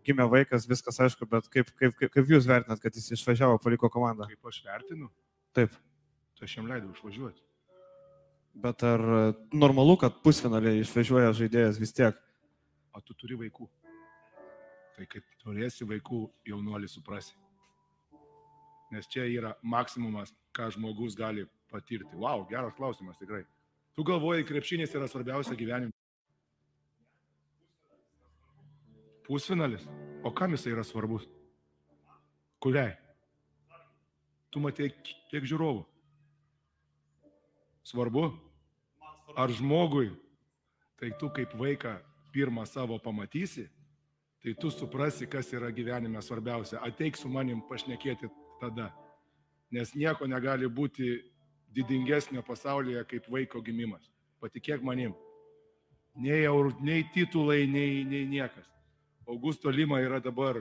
gimė 0.06 0.26
vaikas, 0.30 0.66
viskas 0.68 0.98
aišku, 1.06 1.28
bet 1.30 1.48
kaip, 1.52 1.70
kaip, 1.78 1.94
kaip, 1.98 2.12
kaip 2.14 2.30
jūs 2.34 2.48
vertinat, 2.48 2.82
kad 2.82 2.94
jis 2.96 3.12
išvažiavo, 3.18 3.60
paliko 3.62 3.90
komandą? 3.92 4.26
Kaip 4.30 4.50
aš 4.50 4.62
vertinu? 4.66 5.10
Taip. 5.56 5.74
Tai 6.36 6.48
aš 6.48 6.58
jam 6.58 6.68
leidau 6.70 6.92
išvažiuoti. 6.92 7.42
Bet 8.66 8.82
ar 8.88 9.02
normalu, 9.52 9.98
kad 10.00 10.22
pusfinaliai 10.24 10.80
išvažiuoja 10.82 11.34
žaidėjas 11.36 11.80
vis 11.80 11.92
tiek? 11.96 12.16
O 12.96 13.02
tu 13.04 13.14
turi 13.14 13.36
vaikų. 13.36 13.68
Tai 14.96 15.04
kaip 15.12 15.26
turėsi 15.42 15.84
vaikų, 15.88 16.22
jaunuolį 16.48 16.88
suprasi. 16.88 17.36
Nes 18.94 19.08
čia 19.12 19.26
yra 19.28 19.52
maksimumas, 19.66 20.32
ką 20.56 20.70
žmogus 20.72 21.18
gali 21.18 21.44
patirti. 21.72 22.16
Wow, 22.16 22.46
geras 22.48 22.72
klausimas 22.78 23.20
tikrai. 23.20 23.42
Tu 23.96 24.04
galvoji, 24.06 24.46
krepšinis 24.48 24.94
yra 24.96 25.08
svarbiausia 25.10 25.56
gyvenime. 25.58 25.92
Pusfinalis. 29.26 29.82
O 30.22 30.30
kam 30.30 30.54
jisai 30.54 30.72
yra 30.72 30.84
svarbus? 30.84 31.26
Kuriai? 32.62 32.94
Tu 34.50 34.62
matei 34.62 34.92
kiek 35.30 35.44
žiūrovų? 35.46 35.82
Svarbu? 37.86 38.28
Ar 39.36 39.52
žmogui, 39.52 40.12
tai 40.96 41.10
tu 41.20 41.28
kaip 41.34 41.52
vaiką 41.58 41.96
pirmą 42.32 42.64
savo 42.66 42.96
pamatysi, 43.02 43.66
tai 44.42 44.54
tu 44.54 44.70
suprasi, 44.70 45.26
kas 45.26 45.50
yra 45.52 45.72
gyvenime 45.74 46.22
svarbiausia. 46.22 46.80
Ateik 46.86 47.18
su 47.18 47.28
manim 47.28 47.60
pašnekėti 47.68 48.30
tada. 48.62 48.92
Nes 49.74 49.92
nieko 49.98 50.26
negali 50.30 50.70
būti 50.70 51.18
didingesnio 51.74 52.42
pasaulyje 52.46 53.02
kaip 53.10 53.26
vaiko 53.30 53.60
gimimas. 53.60 54.06
Patikėk 54.40 54.82
manim. 54.86 55.12
Nei, 56.16 56.46
nei 56.80 57.04
titulai, 57.12 57.66
nei, 57.66 58.04
nei 58.08 58.24
niekas. 58.30 58.75
Augusto 59.26 59.68
Lima 59.70 59.98
yra 60.00 60.20
dabar 60.22 60.60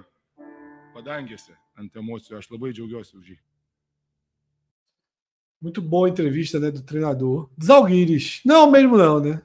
padangėse 0.95 1.53
ant 1.77 1.95
emocijų. 1.95 2.39
Aš 2.39 2.49
labai 2.49 2.71
džiaugiuosi 2.73 3.17
už 3.17 3.27
jį. 3.35 3.37
Muito 5.61 5.81
boa 5.81 6.09
entrevista 6.09 6.59
né, 6.59 6.71
do 6.71 6.81
treinador. 6.81 7.49
Dos 7.57 7.69
Alguires. 7.69 8.41
Não, 8.45 8.69
mesmo 8.69 8.97
não, 8.97 9.19
né? 9.19 9.41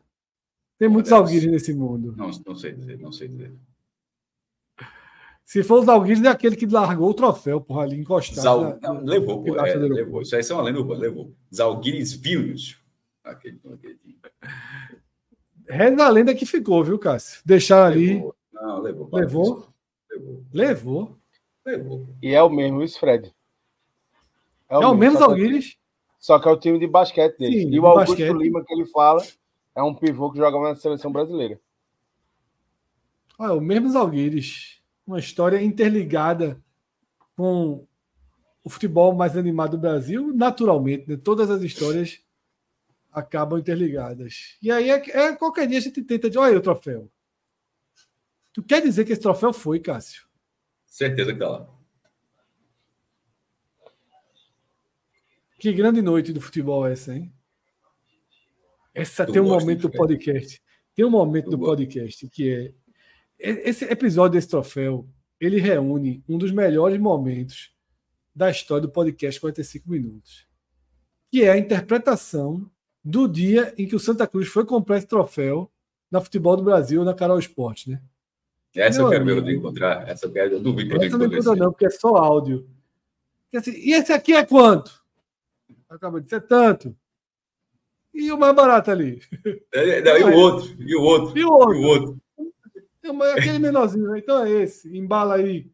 Tem 0.78 0.88
muitos 0.88 1.12
Alguires 1.12 1.51
nesse 1.51 1.74
mundo. 1.74 2.14
Não, 2.16 2.30
não 2.47 2.55
sei 2.55 2.72
dizer, 2.72 2.98
não 2.98 3.12
sei 3.12 3.28
dizer. 3.28 3.52
Se 5.44 5.62
for 5.62 5.80
os 5.82 5.88
Alguires, 5.88 6.22
é 6.22 6.28
aquele 6.28 6.56
que 6.56 6.66
largou 6.66 7.10
o 7.10 7.14
troféu, 7.14 7.60
porra, 7.60 7.82
ali 7.82 7.98
encostado. 7.98 8.42
Zal... 8.42 8.80
Na, 8.80 8.94
não, 8.94 9.05
levou, 9.05 9.42
pô, 9.42 9.59
é, 9.59 9.74
levou. 9.74 10.22
Isso 10.22 10.34
aí 10.36 10.42
são 10.42 10.56
uma 10.56 10.64
lenda 10.64 10.78
urbana, 10.78 11.01
levou. 11.01 11.34
Zalguires 11.55 12.12
Vilnius. 12.12 12.78
Aquele, 13.24 13.60
aquele... 13.72 13.98
Reza 15.68 16.05
a 16.05 16.09
lenda 16.09 16.34
que 16.34 16.47
ficou, 16.47 16.82
viu, 16.82 16.98
Cássio? 16.98 17.42
Deixar 17.44 17.84
ali. 17.84 18.22
Não, 18.61 18.81
levou. 18.81 19.09
Levou? 19.12 19.66
Levou. 20.11 20.45
Levou. 20.53 21.19
Levou. 21.65 22.09
E 22.23 22.35
é 22.35 22.43
o 22.43 22.51
mesmo, 22.51 22.82
isso, 22.82 22.99
Fred. 23.01 23.35
É 24.69 24.78
o, 24.78 24.82
é 24.82 24.87
o 24.87 24.95
mesmo 24.95 25.19
Zalguires? 25.19 25.77
Só 26.19 26.39
que 26.39 26.47
é 26.47 26.51
o 26.51 26.59
time 26.59 26.78
de 26.78 26.87
basquete 26.87 27.39
dele. 27.39 27.62
Sim, 27.62 27.70
e 27.70 27.81
o 27.81 27.87
Augusto 27.87 28.11
basquete. 28.11 28.37
Lima, 28.37 28.65
que 28.65 28.73
ele 28.74 28.87
fala, 28.87 29.23
é 29.74 29.82
um 29.82 29.95
pivô 29.95 30.31
que 30.31 30.39
joga 30.39 30.61
na 30.61 30.77
seleção 30.77 31.11
brasileira. 31.11 31.59
Olha, 33.39 33.55
o 33.55 33.61
mesmo 33.61 33.97
Alguires. 33.97 34.78
Uma 35.07 35.19
história 35.19 35.61
interligada 35.61 36.62
com 37.37 37.87
o 38.62 38.69
futebol 38.69 39.15
mais 39.15 39.37
animado 39.37 39.73
do 39.73 39.78
Brasil, 39.78 40.32
naturalmente. 40.35 41.09
Né? 41.09 41.16
Todas 41.16 41.51
as 41.51 41.62
histórias 41.62 42.20
acabam 43.11 43.59
interligadas. 43.59 44.59
E 44.62 44.70
aí, 44.70 44.91
é, 44.91 45.03
é, 45.11 45.32
qualquer 45.35 45.66
dia 45.66 45.78
a 45.78 45.81
gente 45.81 46.03
tenta 46.03 46.28
dizer, 46.28 46.39
olha 46.39 46.53
aí 46.53 46.57
o 46.57 46.62
troféu. 46.62 47.11
Tu 48.52 48.62
quer 48.62 48.82
dizer 48.82 49.05
que 49.05 49.12
esse 49.12 49.20
troféu 49.20 49.52
foi, 49.52 49.78
Cássio? 49.81 50.27
Certeza 50.86 51.32
que 51.32 51.39
tá 51.39 51.48
lá. 51.48 51.68
Que 55.59 55.72
grande 55.72 56.01
noite 56.01 56.32
do 56.32 56.40
futebol 56.40 56.86
essa, 56.86 57.14
hein? 57.14 57.32
Essa 58.94 59.27
tem 59.27 59.40
um 59.40 59.48
momento 59.48 59.82
do 59.82 59.90
podcast. 59.90 60.60
Tem 60.94 61.05
um 61.05 61.10
momento 61.10 61.51
do 61.51 61.59
podcast 61.59 62.28
que 62.28 62.51
é 62.51 62.74
esse 63.40 63.86
episódio 63.86 64.32
desse 64.32 64.48
troféu, 64.48 65.09
ele 65.40 65.59
reúne 65.59 66.22
um 66.28 66.36
dos 66.36 66.52
melhores 66.52 67.01
momentos 67.01 67.72
da 68.35 68.51
história 68.51 68.82
do 68.82 68.93
podcast 68.93 69.40
45 69.40 69.90
minutos, 69.90 70.47
que 71.31 71.43
é 71.43 71.51
a 71.51 71.56
interpretação 71.56 72.70
do 73.02 73.27
dia 73.27 73.72
em 73.78 73.86
que 73.86 73.97
o 73.97 73.98
Santa 73.98 74.27
Cruz 74.27 74.48
foi 74.48 74.66
comprar 74.66 74.98
esse 74.98 75.06
troféu 75.06 75.72
na 76.10 76.20
Futebol 76.20 76.55
do 76.55 76.62
Brasil, 76.62 77.02
na 77.02 77.14
Carol 77.14 77.39
Esporte, 77.39 77.89
né? 77.89 78.02
Essa 78.74 78.98
Meu 78.98 79.06
eu 79.06 79.10
quero 79.10 79.22
amigo, 79.24 79.47
ver 79.47 79.55
encontrar. 79.55 80.09
Essa 80.09 80.26
eu 80.26 80.32
quero, 80.32 80.55
eu 80.55 80.60
duvido 80.60 80.98
que 80.98 81.06
Essa 81.06 81.18
não 81.18 81.56
não, 81.56 81.72
porque 81.72 81.86
é 81.86 81.90
só 81.90 82.16
áudio. 82.16 82.68
E, 83.52 83.56
assim, 83.56 83.72
e 83.72 83.92
esse 83.92 84.12
aqui 84.12 84.32
é 84.32 84.44
quanto? 84.44 85.01
acaba 85.88 86.20
de 86.20 86.28
ser 86.28 86.40
tanto. 86.42 86.97
E 88.14 88.30
o 88.32 88.38
mais 88.38 88.55
barato 88.55 88.90
ali? 88.90 89.20
É, 89.72 90.01
não, 90.02 90.18
e 90.18 90.24
o 90.24 90.34
outro? 90.36 90.76
E 90.78 90.97
o 90.97 91.02
outro? 91.02 91.38
E 91.38 91.44
o 91.44 91.51
outro? 91.51 91.74
E 91.74 91.78
o 91.78 91.82
outro? 91.82 92.20
É 93.02 93.32
aquele 93.32 93.59
menorzinho, 93.59 94.16
então 94.16 94.44
é 94.44 94.51
esse. 94.51 94.97
Embala 94.97 95.36
aí. 95.36 95.70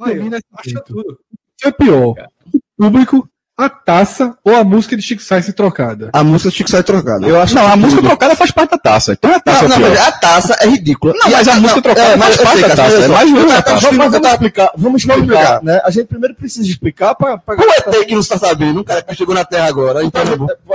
Aí, 0.00 0.18
acha 0.52 0.80
tudo. 0.82 1.12
O 1.12 1.36
que 1.56 1.68
é 1.68 1.72
pior? 1.72 2.14
O 2.52 2.60
público 2.76 3.28
a 3.56 3.68
taça 3.68 4.36
ou 4.42 4.56
a 4.56 4.64
música 4.64 4.96
de 4.96 5.02
Chico 5.02 5.22
Sainz 5.22 5.46
trocada? 5.54 6.10
A 6.12 6.24
música 6.24 6.50
de 6.50 6.56
Chico 6.56 6.70
Sainz 6.70 6.84
trocada. 6.84 7.24
Eu 7.26 7.40
acho 7.40 7.54
não, 7.54 7.66
a 7.66 7.76
música 7.76 8.02
trocada 8.02 8.34
faz 8.34 8.50
parte 8.50 8.70
da 8.70 8.78
taça. 8.78 9.12
Então 9.12 9.32
a 9.32 9.38
taça 9.38 9.68
não, 9.68 9.76
é 9.76 9.78
não, 9.78 10.02
a 10.02 10.12
taça 10.12 10.56
é 10.60 10.66
ridícula. 10.66 11.14
Não, 11.16 11.30
mas 11.30 11.46
a, 11.46 11.54
música 11.60 11.80
trocada 11.80 12.14
é, 12.14 12.18
faz 12.18 12.36
parte 12.36 12.60
da 12.62 12.76
taça. 12.76 12.96
É 12.96 13.08
mais 13.08 13.30
ruim 13.30 13.46
da 13.46 13.62
taça. 13.62 13.90
Vamos, 13.90 14.10
vamos 14.10 14.28
explicar. 14.28 14.70
Vamos 14.76 15.04
explicar, 15.04 15.62
né? 15.62 15.80
A 15.84 15.90
gente 15.90 16.06
primeiro 16.06 16.34
precisa 16.34 16.68
explicar 16.68 17.14
para 17.14 17.38
para 17.38 17.60
O 17.60 17.70
ET 17.70 18.06
que 18.06 18.14
não 18.14 18.20
está 18.20 18.36
sabendo, 18.36 18.80
um 18.80 18.84
cara 18.84 19.02
que 19.02 19.14
chegou 19.14 19.34
na 19.34 19.44
Terra 19.44 19.68
agora, 19.68 20.02
então 20.02 20.22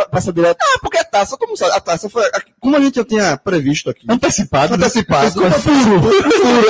passa 0.10 0.32
direto. 0.32 0.58
Ah, 0.62 0.80
porque 0.82 0.98
a 0.98 1.04
taça, 1.04 1.36
como 1.38 1.58
sabe? 1.58 1.74
A 1.74 1.82
taça 1.82 2.10
foi 2.10 2.24
como 2.62 2.78
a 2.78 2.80
gente 2.80 2.96
já 2.96 3.04
tinha 3.04 3.38
previsto 3.38 3.90
aqui. 3.90 4.06
Antecipado. 4.08 4.76
Antecipado. 4.76 5.32
Furo. 5.32 6.02
Furo. 6.02 6.66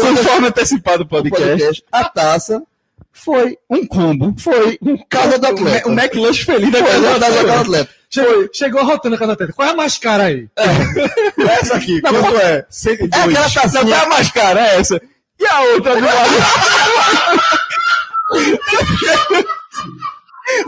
Conforme 0.00 0.48
antecipado 0.48 1.02
o 1.02 1.06
podcast. 1.06 1.82
A 1.90 2.04
taça 2.04 2.62
foi 3.12 3.58
um 3.68 3.86
combo. 3.86 4.34
Foi 4.38 4.78
um 4.82 4.96
casa 5.08 5.38
do 5.38 5.46
atleta. 5.46 5.88
Um 5.88 5.92
McLunch 5.92 6.44
feliz 6.44 6.70
da 6.70 6.82
casa 6.82 7.44
do 7.44 7.52
atleta. 7.52 7.90
Chegou, 8.08 8.48
chegou 8.52 8.84
rotando 8.84 9.14
a 9.14 9.18
casa 9.18 9.28
do 9.28 9.32
atleta. 9.34 9.52
Qual 9.52 9.68
é 9.68 9.70
a 9.70 9.76
mais 9.76 9.98
cara 9.98 10.24
aí? 10.24 10.48
É. 10.56 10.64
Essa 11.60 11.76
aqui, 11.76 12.00
não, 12.02 12.10
quanto 12.10 12.36
é? 12.38 12.66
102. 12.68 13.12
É 13.12 13.24
aquela 13.24 13.50
taça, 13.50 13.80
qual 13.80 13.92
é 13.92 14.04
a 14.04 14.08
mais 14.08 14.30
cara? 14.30 14.60
É 14.60 14.76
essa. 14.76 15.00
E 15.38 15.46
a 15.46 15.60
outra 15.60 15.94
do 15.96 16.04
lado? 16.04 16.34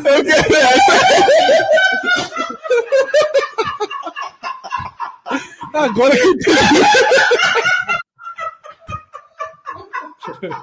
Eu 0.04 0.24
quero 0.24 0.56
essa. 0.56 0.92
Agora 5.74 6.14
que 6.14 6.32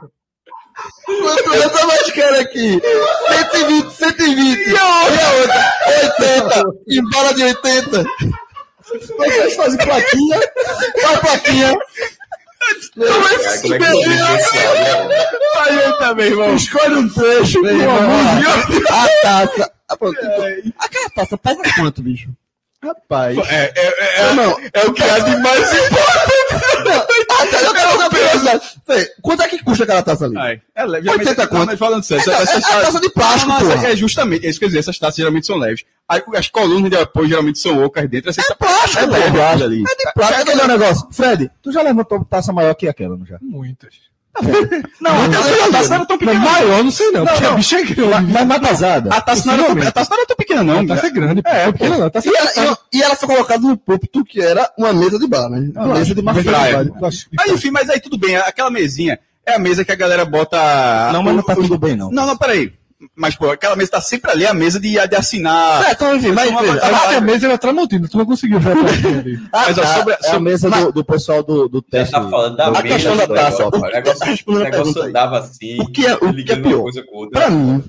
Quanto 1.05 1.53
essa 1.53 1.87
mais 1.87 2.11
cara 2.11 2.41
aqui? 2.41 2.81
120, 3.29 3.91
120. 3.91 4.69
E 4.69 4.77
a 4.77 5.03
outra? 5.03 5.73
80. 6.03 6.63
Em 6.87 7.09
bala 7.09 7.33
de 7.33 7.43
80. 7.43 8.05
Vocês 8.83 9.55
fazem 9.55 9.85
plaquinha. 9.85 10.39
Faz 11.01 11.19
plaquinha. 11.19 11.73
Como 12.95 13.27
é 13.27 13.37
que 13.37 13.49
se 13.49 14.57
Aí 15.57 15.97
também, 15.97 16.27
irmão. 16.27 16.55
Escolhe 16.55 16.95
um 16.95 17.09
trecho, 17.09 17.61
meu 17.61 17.75
irmão. 17.75 17.99
A 18.89 19.07
taça. 19.21 19.71
Aquela 20.77 21.09
taça 21.09 21.37
pesa 21.37 21.61
quanto, 21.75 22.01
bicho? 22.01 22.29
Rapaz. 22.81 23.37
É, 23.49 23.73
é, 23.75 24.21
é, 24.21 24.33
não, 24.33 24.57
é 24.73 24.85
o 24.85 24.93
que 24.93 25.03
há 25.03 25.19
de 25.19 25.35
mais 25.37 25.67
importante. 25.73 27.09
Até 27.29 27.65
eu 27.65 27.73
quero 27.73 27.97
saber. 27.97 29.13
Quanto 29.21 29.43
é 29.43 29.47
que 29.49 29.63
custa 29.63 29.83
aquela 29.83 30.01
taça 30.01 30.25
ali? 30.25 30.37
Ai, 30.37 30.61
é 30.73 30.85
leve. 30.85 31.09
80 31.09 31.47
quanto? 31.47 31.65
Mas 31.67 31.79
falando 31.79 32.03
sério, 32.03 32.31
é, 32.31 32.35
essas 32.41 32.63
é 32.63 32.81
taça 32.81 32.99
de 33.01 33.09
plástico, 33.09 33.51
É 33.85 33.95
justamente, 33.97 34.45
é 34.45 34.49
isso 34.49 34.59
que 34.59 34.65
eu 34.65 34.69
dizer, 34.69 34.79
essas 34.79 34.97
taças 34.97 35.17
geralmente 35.17 35.45
são 35.45 35.57
leves. 35.57 35.83
Aí, 36.07 36.21
as 36.35 36.47
colunas 36.47 36.89
de 36.89 36.97
apoio 36.97 37.27
geralmente 37.27 37.59
são 37.59 37.83
ocas 37.83 38.09
dentro. 38.09 38.31
É 38.31 38.55
plástico, 38.55 39.03
é 39.03 39.05
leve 39.05 39.41
ali. 39.41 39.83
É 39.83 39.95
de 39.95 40.13
plástico. 40.13 40.39
É 40.39 40.41
aquele 40.41 40.67
negócio. 40.67 41.07
Fred, 41.11 41.51
tu 41.61 41.71
já 41.73 41.81
levantou 41.81 42.23
taça 42.23 42.53
maior 42.53 42.73
que 42.75 42.87
aquela, 42.87 43.17
não 43.17 43.25
já? 43.25 43.37
Muitas. 43.41 44.08
Não, 44.99 45.11
a 45.11 45.29
taça 45.71 45.89
não 45.89 45.95
era 45.95 46.05
tão 46.05 46.17
pequena. 46.17 46.39
Maior, 46.39 46.83
não 46.83 46.91
sei 46.91 47.11
não. 47.11 47.23
Não, 47.23 47.39
não. 47.39 47.51
A 47.51 47.55
bicha 47.55 47.79
é 47.79 47.83
grande. 47.83 48.31
Mas 48.31 48.47
mais 48.47 48.61
pesada. 48.67 49.13
A 49.13 49.21
taça, 49.21 49.45
não 49.45 49.53
era, 49.53 49.63
tão, 49.63 49.87
a 49.87 49.91
taça 49.91 50.09
não 50.09 50.17
era 50.17 50.27
tão 50.27 50.35
pequena, 50.35 50.63
não. 50.63 50.79
A 50.79 50.87
taça 50.87 51.07
é 51.07 51.09
grande. 51.09 51.41
É, 51.45 51.63
é 51.67 51.71
pequena 51.71 51.97
não. 51.97 52.05
A 52.07 52.09
taça 52.09 52.29
e, 52.29 52.35
ela, 52.35 52.77
e, 52.93 53.01
ela 53.01 53.15
foi 53.15 53.27
colocada 53.27 53.61
no 53.61 53.77
púlpito 53.77 54.23
que 54.25 54.41
era 54.41 54.69
uma 54.77 54.93
mesa 54.93 55.17
de 55.17 55.27
bar, 55.27 55.49
né? 55.49 55.71
Uma 55.75 55.95
mesa 55.95 56.13
de 56.15 56.21
praia. 56.21 56.91
Aí, 57.39 57.51
enfim, 57.51 57.71
mas 57.71 57.89
aí 57.89 57.99
tudo 57.99 58.17
bem. 58.17 58.35
Aquela 58.35 58.69
mesinha 58.69 59.19
é 59.45 59.55
a 59.55 59.59
mesa 59.59 59.85
que 59.85 59.91
a 59.91 59.95
galera 59.95 60.25
bota. 60.25 60.57
Não, 61.13 61.23
mas 61.23 61.35
não 61.35 61.43
tá 61.43 61.55
tudo 61.55 61.77
bem, 61.77 61.95
não. 61.95 62.11
Não, 62.11 62.25
não, 62.25 62.37
peraí. 62.37 62.78
Mas, 63.15 63.35
pô, 63.35 63.49
aquela 63.49 63.77
mesa 63.77 63.91
tá 63.91 64.01
sempre 64.01 64.29
ali, 64.29 64.45
a 64.45 64.53
mesa 64.53 64.77
de, 64.77 64.91
de 65.07 65.15
assinar. 65.15 65.85
É, 65.87 65.91
então, 65.93 66.15
enfim, 66.15 66.33
mas. 66.33 66.53
Veja, 66.53 66.85
a, 66.85 67.17
a 67.17 67.21
mesa 67.21 67.47
era 67.47 67.57
tramontina, 67.57 68.09
tu 68.09 68.17
não 68.17 68.25
conseguiu 68.25 68.59
ver 68.59 68.73
ah, 69.53 69.65
mas, 69.67 69.77
ó, 69.77 69.81
tá, 69.81 69.97
sobre, 69.97 70.17
é 70.21 70.31
a 70.31 70.39
mesa 70.39 70.69
do, 70.69 70.91
do 70.91 71.05
pessoal 71.05 71.41
do, 71.41 71.69
do 71.69 71.81
teste. 71.81 72.11
Tá 72.11 72.29
falando 72.29 72.57
da 72.57 72.67
a 72.67 72.81
questão 72.83 73.15
da 73.15 73.25
taça. 73.25 73.67
O 73.67 73.79
negócio, 73.79 74.43
o 74.47 74.59
negócio 74.59 75.01
andava 75.01 75.39
assim. 75.39 75.79
O 75.79 75.87
que 75.87 76.05
é, 76.05 76.13
o 76.15 76.33
que 76.33 76.51
é 76.51 76.55
pior? 76.57 76.91
Pra 77.31 77.49
mim, 77.49 77.83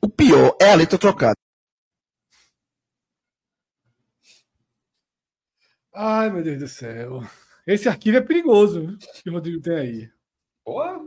o 0.00 0.08
pior 0.08 0.56
é 0.58 0.72
a 0.72 0.74
letra 0.74 0.98
trocada. 0.98 1.36
Ai, 5.94 6.30
meu 6.30 6.42
Deus 6.42 6.58
do 6.60 6.68
céu. 6.68 7.22
Esse 7.66 7.88
arquivo 7.88 8.16
é 8.16 8.20
perigoso, 8.22 8.96
que 9.22 9.28
o 9.28 9.34
Rodrigo 9.34 9.60
tem 9.60 9.74
aí. 9.74 10.10
Porra! 10.64 10.98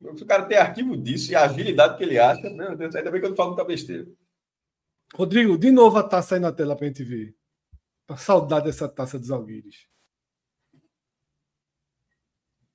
Se 0.00 0.22
o 0.22 0.26
cara 0.26 0.44
tem 0.44 0.56
arquivo 0.56 0.96
disso 0.96 1.32
e 1.32 1.34
a 1.34 1.44
agilidade 1.44 1.96
que 1.96 2.04
ele 2.04 2.18
acha, 2.18 2.48
meu 2.50 2.76
Deus, 2.76 2.94
ainda 2.94 3.10
bem 3.10 3.20
que 3.20 3.26
eu 3.26 3.30
não 3.30 3.36
falo 3.36 3.50
muita 3.50 3.64
besteira. 3.64 4.06
Rodrigo, 5.14 5.58
de 5.58 5.70
novo 5.70 5.98
a 5.98 6.02
taça 6.02 6.36
aí 6.36 6.40
na 6.40 6.52
tela 6.52 6.76
pra 6.76 6.86
gente 6.86 7.02
ver. 7.02 7.34
Pra 8.06 8.16
saudade 8.16 8.66
dessa 8.66 8.88
taça 8.88 9.18
dos 9.18 9.30
Alguires. 9.30 9.86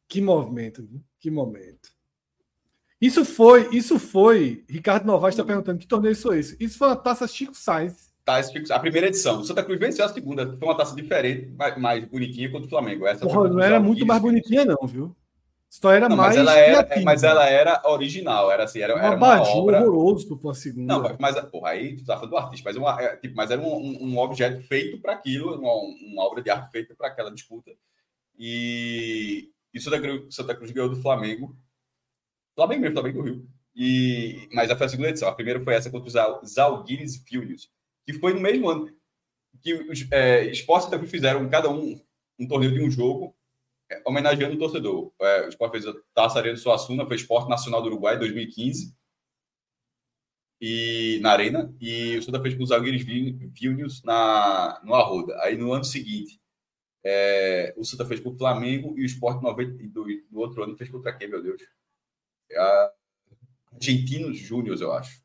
Que 0.08 0.22
movimento, 0.22 0.88
que 1.20 1.32
momento. 1.32 1.90
Isso 3.00 3.26
foi, 3.26 3.68
isso 3.76 3.98
foi. 4.00 4.64
Ricardo 4.70 5.06
Novaes 5.06 5.34
está 5.34 5.44
perguntando 5.44 5.80
que 5.80 5.88
torneio 5.88 6.16
foi 6.16 6.40
esse. 6.40 6.58
Isso 6.60 6.78
foi 6.78 6.88
uma 6.90 6.96
taça 6.96 7.28
Chico 7.28 7.56
Sainz. 7.56 8.14
Taça 8.24 8.52
Chico, 8.52 8.72
a 8.72 8.80
primeira 8.80 9.08
edição. 9.08 9.40
O 9.40 9.44
Santa 9.44 9.64
Cruz 9.64 9.80
venceu 9.80 10.06
a 10.06 10.10
segunda. 10.10 10.58
Foi 10.58 10.68
uma 10.68 10.78
taça 10.78 10.96
diferente, 10.96 11.52
mais, 11.52 11.78
mais 11.78 12.06
bonitinha 12.06 12.52
contra 12.52 12.68
o 12.68 12.70
Flamengo. 12.70 13.08
Essa 13.08 13.26
Porra, 13.26 13.50
não 13.50 13.60
era 13.60 13.80
muito 13.80 14.06
mais 14.06 14.22
bonitinha, 14.22 14.66
não, 14.66 14.88
viu? 14.88 15.16
Só 15.74 15.92
era 15.92 16.08
não, 16.08 16.16
mais. 16.16 16.36
Mas 16.36 16.48
ela 16.48 16.56
era, 16.56 17.02
mas 17.02 17.24
ela 17.24 17.50
era 17.50 17.82
original, 17.86 18.52
era 18.52 18.66
assim, 18.66 18.80
era, 18.80 18.94
era 18.94 19.16
uma 19.16 19.42
obra. 19.42 19.82
horroroso 19.82 20.38
para 20.38 20.52
a 20.52 20.54
segunda. 20.54 21.00
Não, 21.00 21.18
mas 21.20 21.40
porra, 21.50 21.72
aí 21.72 21.96
tu 21.96 22.06
tá 22.06 22.14
falando 22.14 22.30
do 22.30 22.38
artista, 22.38 22.70
mas, 22.70 22.78
uma, 22.78 23.02
é, 23.02 23.18
tipo, 23.18 23.36
mas 23.36 23.50
era 23.50 23.60
um, 23.60 23.74
um, 23.74 24.04
um, 24.04 24.18
objeto 24.20 24.62
feito 24.68 25.02
para 25.02 25.14
aquilo, 25.14 25.58
uma, 25.58 25.74
uma, 25.74 26.26
obra 26.26 26.44
de 26.44 26.52
arte 26.52 26.72
feita 26.72 26.94
para 26.94 27.08
aquela 27.08 27.32
disputa. 27.32 27.72
E, 28.38 29.50
e 29.74 29.82
Santa, 29.82 30.00
Cruz, 30.00 30.36
Santa 30.36 30.54
Cruz 30.54 30.70
ganhou 30.70 30.90
do 30.90 31.02
Flamengo. 31.02 31.58
Flamengo 32.54 32.82
mesmo, 32.82 32.94
Flamengo 32.94 33.24
do 33.24 33.28
Rio. 33.28 33.48
E, 33.76 34.48
mas 34.54 34.66
essa 34.66 34.78
foi 34.78 34.86
a 34.86 34.90
segunda 34.90 35.10
edição. 35.10 35.28
A 35.28 35.34
primeira 35.34 35.60
foi 35.64 35.74
essa 35.74 35.90
contra 35.90 36.08
os 36.08 36.54
Zalguires 36.54 37.18
Vilnius, 37.28 37.68
que 38.06 38.14
foi 38.14 38.36
no 38.36 38.42
mesmo 38.42 38.70
ano 38.70 38.96
que 39.60 39.74
os 39.74 40.06
é, 40.12 40.46
esportes 40.46 40.88
Cruz 40.88 41.10
fizeram 41.10 41.50
cada 41.50 41.68
um 41.68 42.00
um 42.40 42.48
torneio 42.48 42.74
de 42.74 42.82
um 42.82 42.92
jogo 42.92 43.36
homenageando 44.06 44.56
o 44.56 44.60
torcedor. 44.60 45.12
É, 45.22 45.46
o 45.46 45.50
Sport 45.50 45.72
fez 45.72 45.88
a 45.88 45.94
Taça 46.14 46.40
Arena 46.40 46.56
do 46.56 46.60
Suassuna, 46.60 47.06
foi 47.06 47.16
Esporte 47.16 47.50
Nacional 47.50 47.82
do 47.82 47.88
Uruguai 47.88 48.18
2015 48.18 48.96
e 50.66 51.20
na 51.22 51.32
Arena, 51.32 51.76
e 51.82 52.18
o 52.18 52.24
Santa 52.24 52.42
fez 52.42 52.56
com 52.56 52.64
os 52.64 52.72
Alguires 52.72 53.04
Vilnius 53.04 54.02
na, 54.02 54.82
no 54.86 54.96
Arruda. 54.96 55.38
Aí 55.42 55.58
no 55.58 55.74
ano 55.74 55.84
seguinte, 55.84 56.40
é, 57.04 57.74
o 57.76 57.84
Santa 57.84 58.06
fez 58.06 58.22
com 58.22 58.30
o 58.30 58.38
Flamengo 58.38 58.98
e 58.98 59.02
o 59.02 59.06
Sport 59.06 59.42
92 59.42 60.24
no 60.32 60.40
outro 60.40 60.64
ano 60.64 60.78
fez 60.78 60.90
contra 60.90 61.12
quem, 61.12 61.28
meu 61.28 61.44
Deus? 61.44 61.62
É 62.50 62.58
a 62.58 62.92
Argentinos 63.74 64.38
Júnior, 64.38 64.80
eu 64.80 64.94
acho. 64.94 65.22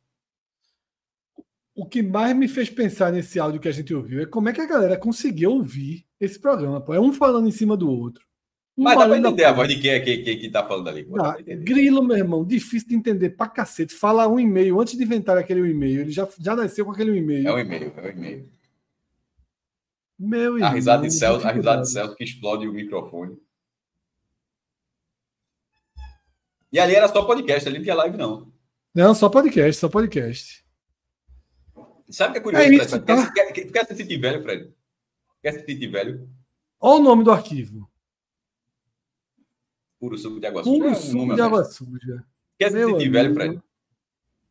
O 1.73 1.87
que 1.87 2.03
mais 2.03 2.37
me 2.37 2.49
fez 2.49 2.69
pensar 2.69 3.13
nesse 3.13 3.39
áudio 3.39 3.61
que 3.61 3.69
a 3.69 3.73
gente 3.73 3.95
ouviu 3.95 4.21
é 4.21 4.27
como 4.27 4.49
é 4.49 4.53
que 4.53 4.61
a 4.61 4.67
galera 4.67 4.99
conseguiu 4.99 5.53
ouvir 5.53 6.05
esse 6.19 6.37
programa. 6.41 6.81
Pô. 6.81 6.93
É 6.93 6.99
um 6.99 7.13
falando 7.13 7.47
em 7.47 7.53
cima 7.53 7.77
do 7.77 7.89
outro. 7.89 8.28
Mas 8.79 8.97
dá 8.97 9.09
pra 9.09 9.19
entender 9.19 9.45
a 9.45 9.53
voz 9.53 9.69
de 9.69 9.81
quem 9.81 9.91
é 9.91 9.99
que, 9.99 10.19
que, 10.19 10.37
que 10.37 10.51
tá 10.51 10.65
falando 10.65 10.89
ali. 10.89 11.05
Ah, 11.21 11.37
grilo, 11.43 12.01
meu 12.01 12.17
irmão, 12.17 12.45
difícil 12.45 12.89
de 12.89 12.95
entender 12.95 13.31
pra 13.31 13.49
cacete. 13.49 13.93
Fala 13.93 14.29
um 14.29 14.39
e-mail, 14.39 14.81
antes 14.81 14.97
de 14.97 15.03
inventar 15.03 15.37
aquele 15.37 15.69
e-mail, 15.69 16.03
ele 16.03 16.13
já, 16.13 16.29
já 16.39 16.55
nasceu 16.55 16.85
com 16.85 16.93
aquele 16.93 17.17
e-mail. 17.17 17.49
É 17.49 17.53
um 17.53 17.59
e-mail, 17.59 17.93
é 17.97 18.07
um 18.07 18.11
e-mail. 18.11 18.49
Meu 20.17 20.65
a 20.65 20.69
risada 20.69 21.03
de 21.03 21.13
Celso, 21.13 21.45
a 21.47 21.51
risada 21.51 21.83
de 21.83 21.91
Celso 21.91 22.15
que 22.15 22.23
explode 22.23 22.69
o 22.69 22.73
microfone. 22.73 23.37
E 26.71 26.79
ali 26.79 26.95
era 26.95 27.09
só 27.09 27.25
podcast, 27.25 27.69
ali 27.69 27.79
não 27.79 27.85
tinha 27.85 27.97
live, 27.97 28.17
não. 28.17 28.53
Não, 28.95 29.13
só 29.13 29.29
podcast, 29.29 29.81
só 29.81 29.89
podcast. 29.89 30.65
Sabe 32.11 32.31
o 32.31 32.33
que 32.33 32.39
é 32.39 32.43
curioso, 32.43 32.65
é 32.65 32.75
isso, 32.75 32.89
Fred? 32.91 33.05
Tá? 33.07 33.33
Quer, 33.33 33.53
quer, 33.53 33.73
quer 33.73 33.87
se 33.87 33.97
sentir 33.97 34.19
velho, 34.19 34.43
Fred? 34.43 34.73
Quer 35.43 35.53
se 35.53 35.67
sentir 35.67 35.89
velho? 35.89 36.29
Olha 36.81 37.01
o 37.01 37.03
nome 37.03 37.25
do 37.25 37.33
arquivo. 37.33 37.91
Puro 39.99 40.17
suco 40.17 40.41
de 40.41 40.47
água 40.47 40.63
suja. 40.63 40.83
Puro 40.83 40.95
suco 40.95 41.35
de 41.35 41.41
água 41.41 41.65
suja. 41.65 42.25
Quer 42.59 42.71
se 42.71 42.85
sentir 42.85 43.11
velho, 43.11 43.35
Fred? 43.35 43.63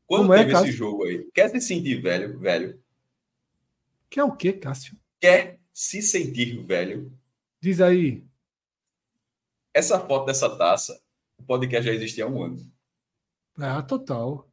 Quando 0.05 0.21
Como 0.21 0.33
é, 0.33 0.45
teve 0.45 0.55
é, 0.55 0.61
esse 0.61 0.71
jogo 0.71 1.03
aí? 1.03 1.29
Quer 1.33 1.49
se 1.49 1.61
sentir 1.61 2.01
velho, 2.01 2.39
velho? 2.39 2.81
Quer 4.09 4.23
o 4.23 4.31
quê, 4.31 4.53
Cássio? 4.53 4.97
Quer 5.19 5.59
se 5.73 6.01
sentir 6.01 6.65
velho? 6.65 7.11
Diz 7.59 7.81
aí. 7.81 8.23
Essa 9.73 9.99
foto 9.99 10.25
dessa 10.25 10.49
taça, 10.49 10.99
o 11.37 11.43
podcast 11.43 11.85
já 11.85 11.93
existia 11.93 12.25
há 12.25 12.27
um 12.27 12.41
ano. 12.41 12.71
Ah, 13.57 13.81
total. 13.81 14.49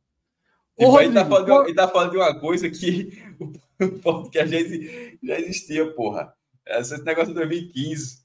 Tipo, 0.76 0.90
Ô, 0.90 1.00
ele, 1.00 1.14
tá 1.14 1.24
falando, 1.24 1.46
qual... 1.46 1.64
ele 1.64 1.74
tá 1.74 1.88
falando 1.88 2.10
de 2.10 2.16
uma 2.16 2.40
coisa 2.40 2.68
que 2.68 3.22
o 3.80 3.98
podcast 4.00 5.18
já 5.22 5.38
existia, 5.38 5.94
porra. 5.94 6.34
Esse 6.66 7.00
negócio 7.04 7.28
de 7.28 7.34
2015. 7.34 8.23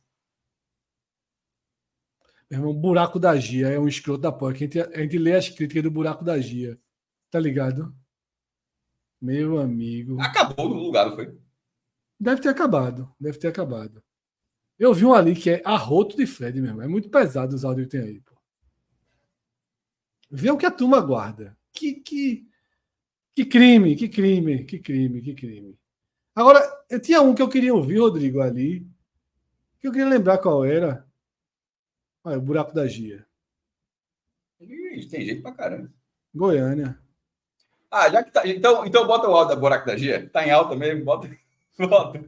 Meu 2.50 2.60
irmão, 2.60 2.74
buraco 2.74 3.20
da 3.20 3.36
Gia 3.38 3.70
é 3.70 3.80
um 3.80 3.88
escroto 3.88 4.22
da 4.22 4.32
porra. 4.32 4.54
A 4.54 4.56
gente, 4.56 4.80
a 4.80 5.02
gente 5.02 5.18
lê 5.18 5.36
as 5.36 5.50
críticas 5.50 5.84
do 5.84 5.92
buraco 5.92 6.24
da 6.24 6.40
Gia. 6.40 6.78
Tá 7.30 7.40
ligado? 7.40 7.96
Meu 9.22 9.60
amigo. 9.60 10.20
Acabou 10.20 10.70
no 10.70 10.76
lugar, 10.76 11.08
não 11.08 11.16
foi? 11.16 11.38
Deve 12.20 12.42
ter 12.42 12.50
acabado. 12.50 13.14
Deve 13.20 13.38
ter 13.38 13.48
acabado. 13.48 14.04
Eu 14.80 14.94
vi 14.94 15.06
um 15.06 15.14
ali 15.14 15.36
que 15.36 15.50
é 15.52 15.62
arroto 15.64 16.18
de 16.18 16.26
Fred 16.26 16.60
mesmo. 16.60 16.82
É 16.82 16.88
muito 16.88 17.10
pesado 17.10 17.56
os 17.56 17.64
áudios 17.64 17.88
que 17.88 17.98
tem 17.98 18.02
aí. 18.02 18.22
Pô. 18.22 18.36
Vê 20.32 20.50
o 20.50 20.58
que 20.58 20.66
a 20.66 20.72
turma 20.72 21.02
guarda. 21.02 21.58
Que, 21.74 21.96
que, 21.96 22.48
que 23.36 23.46
crime, 23.46 23.96
que 23.96 24.08
crime, 24.10 24.64
que 24.64 24.80
crime, 24.80 25.22
que 25.22 25.36
crime. 25.36 25.78
Agora, 26.34 26.62
eu 26.90 27.00
tinha 27.00 27.22
um 27.22 27.36
que 27.36 27.42
eu 27.42 27.50
queria 27.50 27.74
ouvir, 27.74 28.00
Rodrigo, 28.00 28.42
ali. 28.42 28.88
Que 29.80 29.88
eu 29.88 29.92
queria 29.92 30.08
lembrar 30.08 30.38
qual 30.38 30.64
era. 30.64 31.09
Olha, 32.24 32.38
o 32.38 32.42
buraco 32.42 32.74
da 32.74 32.88
Gia. 32.88 33.26
Tem 35.10 35.26
jeito 35.26 35.42
pra 35.42 35.54
caramba. 35.54 35.90
Goiânia. 36.34 37.00
Ah, 37.90 38.10
já 38.10 38.24
que 38.24 38.32
tá. 38.32 38.48
Então, 38.48 38.86
então 38.86 39.08
bota 39.08 39.28
o 39.28 39.34
áudio 39.34 39.56
do 39.56 39.62
buraco 39.62 39.88
da 39.88 39.98
Gia. 39.98 40.30
Tá 40.30 40.46
em 40.46 40.52
alta 40.52 40.76
mesmo, 40.76 41.04
bota. 41.04 41.30
Bota, 41.80 42.20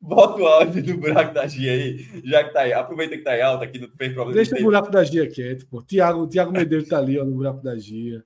bota 0.00 0.40
o 0.40 0.46
áudio 0.46 0.82
do 0.82 0.96
buraco 0.96 1.34
da 1.34 1.46
Gia 1.46 1.72
aí, 1.72 2.22
já 2.24 2.42
que 2.42 2.54
tá 2.54 2.60
aí. 2.60 2.72
Aproveita 2.72 3.18
que 3.18 3.22
tá 3.22 3.36
em 3.36 3.42
alta 3.42 3.64
aqui, 3.66 3.78
não 3.78 3.90
fez 3.90 4.14
problema. 4.14 4.32
Deixa 4.32 4.56
o 4.58 4.62
buraco 4.62 4.90
da 4.90 5.04
Gia 5.04 5.28
quieto, 5.28 5.66
pô. 5.66 5.82
Tiago, 5.82 6.26
Tiago 6.26 6.52
Medeiros 6.52 6.88
tá 6.88 6.96
ali, 6.96 7.18
ó, 7.18 7.24
no 7.26 7.34
buraco 7.34 7.62
da 7.62 7.76
Gia. 7.76 8.24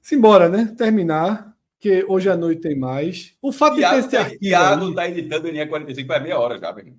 Simbora, 0.00 0.48
né? 0.48 0.72
Terminar 0.78 1.53
que 1.84 2.02
hoje 2.08 2.30
à 2.30 2.36
noite 2.36 2.62
tem 2.62 2.74
mais. 2.74 3.36
O 3.42 3.52
fato 3.52 3.78
Iago, 3.78 4.00
de 4.00 4.08
ter 4.08 4.16
esse 4.22 4.30
tá, 4.30 4.36
Iago 4.40 4.94
tá 4.94 5.06
editando 5.06 5.50
linha 5.50 5.68
45 5.68 6.08
vai 6.08 6.18
meia 6.18 6.38
hora 6.38 6.58
já, 6.58 6.72
velho. 6.72 6.98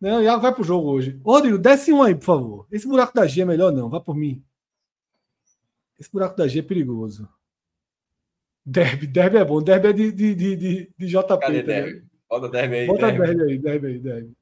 Não, 0.00 0.22
Iago 0.22 0.40
vai 0.40 0.54
pro 0.54 0.64
jogo 0.64 0.88
hoje. 0.88 1.20
Rodrigo, 1.22 1.58
desce 1.58 1.92
um 1.92 2.02
aí, 2.02 2.14
por 2.14 2.24
favor. 2.24 2.66
Esse 2.72 2.88
buraco 2.88 3.12
da 3.12 3.26
G 3.26 3.42
é 3.42 3.44
melhor 3.44 3.70
não, 3.70 3.90
vá 3.90 4.00
por 4.00 4.16
mim. 4.16 4.42
Esse 6.00 6.10
buraco 6.10 6.34
da 6.34 6.48
G 6.48 6.60
é 6.60 6.62
perigoso. 6.62 7.28
Derby, 8.64 9.06
derby 9.06 9.36
é 9.36 9.44
bom. 9.44 9.60
Derby 9.60 9.88
é 9.88 9.92
de, 9.92 10.12
de, 10.12 10.34
de, 10.34 10.56
de, 10.56 10.92
de 10.96 11.06
JP. 11.06 11.38
Cadê 11.38 11.60
tá 11.60 11.66
derby? 11.66 12.06
Bota 12.30 12.48
derby 12.48 12.74
aí. 12.76 12.86
Bota 12.86 13.12
derby, 13.12 13.26
derby 13.26 13.42
aí, 13.42 13.58
derby 13.58 13.86
aí, 13.88 13.98
derby. 13.98 14.36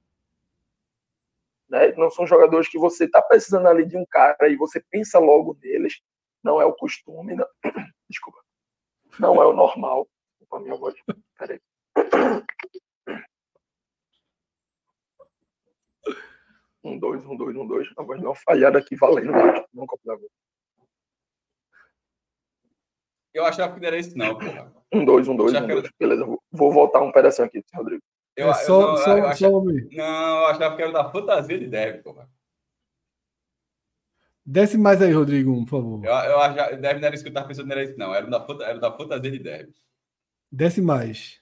Né? 1.68 1.92
Não 1.96 2.08
são 2.08 2.24
jogadores 2.24 2.68
que 2.68 2.78
você 2.78 3.06
está 3.06 3.20
precisando 3.20 3.66
ali 3.66 3.84
de 3.84 3.96
um 3.96 4.06
cara 4.08 4.48
e 4.48 4.54
você 4.54 4.80
pensa 4.92 5.18
logo 5.18 5.58
neles. 5.60 6.00
Não 6.40 6.60
é 6.60 6.64
o 6.64 6.72
costume. 6.72 7.34
Não... 7.34 7.46
Desculpa. 8.08 8.38
Não 9.20 9.42
é 9.42 9.46
o 9.46 9.52
normal. 9.52 10.08
Desculpa 10.40 10.64
minha 10.64 10.76
voz. 10.76 10.94
Peraí. 11.38 11.60
Um, 16.82 16.98
dois, 16.98 17.24
um, 17.26 17.36
dois, 17.36 17.54
um, 17.54 17.66
dois. 17.66 17.88
A 17.98 18.02
voz 18.02 18.18
deu 18.18 18.30
uma 18.30 18.36
falhada 18.36 18.78
aqui 18.78 18.96
valendo. 18.96 19.30
Não 19.74 19.86
copo 19.86 20.02
da 20.06 20.16
Eu 23.34 23.44
achava 23.44 23.74
que 23.74 23.80
não 23.80 23.86
era 23.86 23.98
isso, 23.98 24.16
não, 24.16 24.38
porra. 24.38 24.72
Um, 24.90 25.04
dois, 25.04 25.28
um, 25.28 25.36
dois, 25.36 25.54
um, 25.54 25.66
dois. 25.66 25.90
Beleza, 25.98 26.24
vou 26.50 26.72
voltar 26.72 27.02
um 27.02 27.12
pedacinho 27.12 27.46
aqui, 27.46 27.62
Rodrigo. 27.74 28.02
Eu, 28.34 28.48
é 28.48 28.54
só, 28.54 28.80
eu, 28.80 28.88
não, 28.88 28.96
só, 28.96 29.18
eu 29.18 29.26
achava, 29.26 29.52
só 29.52 29.64
não, 29.64 30.38
eu 30.38 30.46
achava 30.46 30.76
que 30.76 30.82
era 30.82 30.92
da 30.92 31.10
fantasia 31.10 31.58
de 31.58 31.66
Dev, 31.66 32.02
porra. 32.02 32.28
Desce 34.52 34.76
mais 34.76 35.00
aí, 35.00 35.12
Rodrigo, 35.12 35.54
por 35.64 35.68
favor. 35.68 36.04
Eu, 36.04 36.10
eu 36.10 36.40
achava, 36.40 36.76
Dev 36.76 36.98
não 36.98 37.06
era 37.06 37.14
isso 37.14 37.22
que 37.22 37.28
eu 37.28 37.30
estava 37.30 37.46
pensando, 37.46 37.68
não 37.68 37.72
era 37.72 37.84
isso, 37.84 37.96
não. 37.96 38.12
Era 38.12 38.26
da, 38.26 38.46
era 38.66 38.80
da 38.80 38.96
fantasia 38.96 39.30
de 39.30 39.38
Dev. 39.38 39.70
Desce 40.50 40.82
mais. 40.82 41.40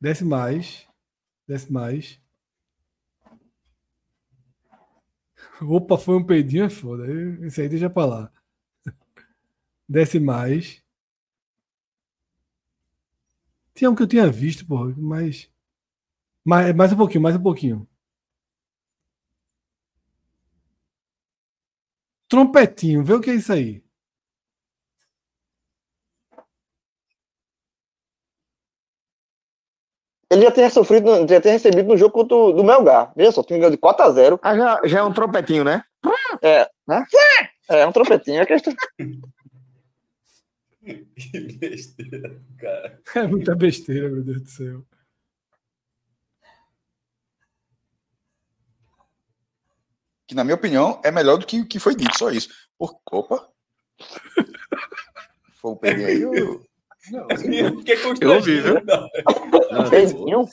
Desce 0.00 0.24
mais. 0.24 0.88
Desce 1.46 1.72
mais. 1.72 2.20
Opa, 5.62 5.96
foi 5.96 6.16
um 6.16 6.26
peidinho, 6.26 6.64
é 6.64 6.68
foda. 6.68 7.06
Isso 7.46 7.60
aí 7.60 7.68
deixa 7.68 7.88
pra 7.88 8.06
lá. 8.06 8.32
Desce 9.88 10.18
mais. 10.18 10.82
Tinha 13.72 13.88
um 13.88 13.94
que 13.94 14.02
eu 14.02 14.08
tinha 14.08 14.28
visto, 14.28 14.66
porra, 14.66 14.92
mas. 14.98 15.48
Mais, 16.44 16.74
mais 16.74 16.92
um 16.92 16.96
pouquinho, 16.96 17.22
mais 17.22 17.36
um 17.36 17.42
pouquinho. 17.42 17.88
Trompetinho, 22.28 23.04
vê 23.04 23.14
o 23.14 23.20
que 23.20 23.30
é 23.30 23.34
isso 23.34 23.52
aí. 23.52 23.82
Ele 30.28 30.42
já 30.42 30.50
tinha 30.50 30.70
sofrido, 30.70 31.26
já 31.28 31.40
tinha 31.40 31.52
recebido 31.52 31.86
no 31.88 31.96
jogo 31.96 32.12
contra 32.12 32.36
o 32.36 32.52
do 32.52 32.64
Melgar. 32.64 33.12
Veja 33.16 33.30
só, 33.30 33.44
tinha 33.44 33.60
ganho 33.60 33.70
de 33.70 33.76
4 33.78 34.04
a 34.04 34.10
0 34.10 34.40
Ah, 34.42 34.56
já, 34.56 34.80
já 34.84 34.98
é 34.98 35.02
um 35.02 35.12
trompetinho, 35.12 35.62
né? 35.62 35.84
É, 36.42 36.68
né? 36.86 37.04
É, 37.70 37.80
é 37.80 37.86
um 37.86 37.92
trompetinho. 37.92 38.42
É 38.42 38.46
questão... 38.46 38.74
que 40.82 41.40
besteira, 41.58 42.40
cara. 42.58 43.00
É 43.14 43.26
muita 43.26 43.54
besteira, 43.54 44.08
meu 44.08 44.22
Deus 44.22 44.42
do 44.42 44.48
céu. 44.48 44.84
Que, 50.26 50.34
na 50.34 50.42
minha 50.42 50.56
opinião, 50.56 51.00
é 51.04 51.10
melhor 51.10 51.38
do 51.38 51.46
que 51.46 51.60
o 51.60 51.66
que 51.66 51.78
foi 51.78 51.94
dito, 51.94 52.18
só 52.18 52.30
isso. 52.30 52.48
Por... 52.78 52.98
Opa! 53.10 53.48
Foi 55.54 55.72
o 55.72 55.78
aí, 55.82 56.22
eu... 56.22 56.64
Não, 57.10 57.26
eu 57.30 57.78
fiquei 57.78 57.96
Eu 58.20 58.32
ouvi, 58.32 58.60
viu? 58.60 58.74
Peidinho? 59.90 60.44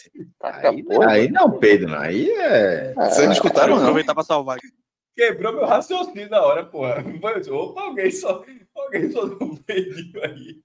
Aí, 0.41 0.85
aí 1.07 1.31
não, 1.31 1.57
Pedro, 1.57 1.95
aí 1.95 2.29
é. 2.29 2.93
Vocês 2.93 3.25
não 3.25 3.33
escutaram, 3.33 3.75
não? 3.75 3.81
Aproveitar 3.81 4.13
para 4.13 4.23
salvar 4.23 4.57
aqui. 4.57 4.67
Quebrou 5.15 5.53
meu 5.53 5.65
raciocínio 5.65 6.29
na 6.29 6.41
hora, 6.41 6.65
porra. 6.65 7.03
Opa, 7.51 7.81
alguém 7.81 8.11
só, 8.11 8.43
alguém 8.75 9.11
só 9.11 9.25
deu 9.25 9.37
um 9.41 9.55
peidinho 9.55 10.23
aí. 10.23 10.61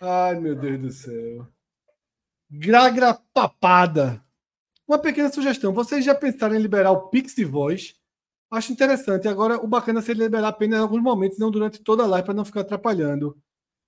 Ai, 0.00 0.34
meu 0.40 0.56
Deus 0.56 0.80
do 0.80 0.90
céu. 0.90 1.46
Gragra 2.54 3.14
papada. 3.32 4.22
Uma 4.86 4.98
pequena 4.98 5.32
sugestão. 5.32 5.72
Vocês 5.72 6.04
já 6.04 6.14
pensaram 6.14 6.54
em 6.54 6.60
liberar 6.60 6.90
o 6.90 7.08
Pix 7.08 7.34
de 7.34 7.46
voz? 7.46 7.98
Acho 8.50 8.70
interessante. 8.70 9.26
Agora, 9.26 9.56
o 9.56 9.66
bacana 9.66 10.00
é 10.00 10.02
se 10.02 10.10
ele 10.10 10.24
liberar 10.24 10.48
apenas 10.48 10.78
em 10.78 10.82
alguns 10.82 11.00
momentos, 11.00 11.38
não 11.38 11.50
durante 11.50 11.82
toda 11.82 12.02
a 12.02 12.06
live, 12.06 12.26
para 12.26 12.34
não 12.34 12.44
ficar 12.44 12.60
atrapalhando. 12.60 13.40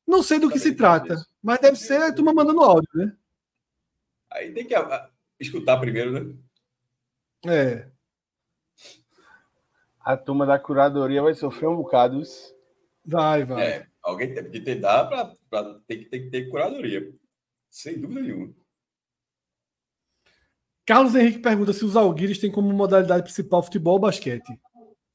Não 0.06 0.22
sei 0.22 0.38
do 0.38 0.48
que 0.48 0.58
se 0.58 0.74
trata, 0.74 1.14
mas 1.42 1.60
deve 1.60 1.76
ser 1.76 2.00
a 2.00 2.10
turma 2.10 2.32
mandando 2.32 2.62
áudio, 2.62 2.88
né? 2.94 3.14
Aí 4.32 4.50
tem 4.52 4.66
que 4.66 4.74
a, 4.74 5.10
escutar 5.38 5.78
primeiro, 5.78 6.12
né? 6.12 6.34
É. 7.46 7.88
A 10.00 10.16
turma 10.16 10.46
da 10.46 10.58
curadoria 10.58 11.20
vai 11.22 11.34
sofrer 11.34 11.68
um 11.68 11.76
bocado. 11.76 12.22
Vai, 13.04 13.44
vai. 13.44 13.62
É, 13.62 13.86
alguém 14.02 14.34
tem 14.34 14.50
que 14.50 14.60
tentar 14.60 15.04
para 15.50 15.74
ter 15.86 15.98
que 15.98 16.04
ter, 16.06 16.30
ter 16.30 16.48
curadoria. 16.48 17.12
Sem 17.74 18.00
dúvida 18.00 18.20
nenhuma. 18.20 18.54
Carlos 20.86 21.16
Henrique 21.16 21.40
pergunta 21.40 21.72
se 21.72 21.84
os 21.84 21.96
Alguires 21.96 22.38
têm 22.38 22.48
como 22.48 22.72
modalidade 22.72 23.24
principal 23.24 23.64
futebol 23.64 23.94
ou 23.94 23.98
basquete. 23.98 24.60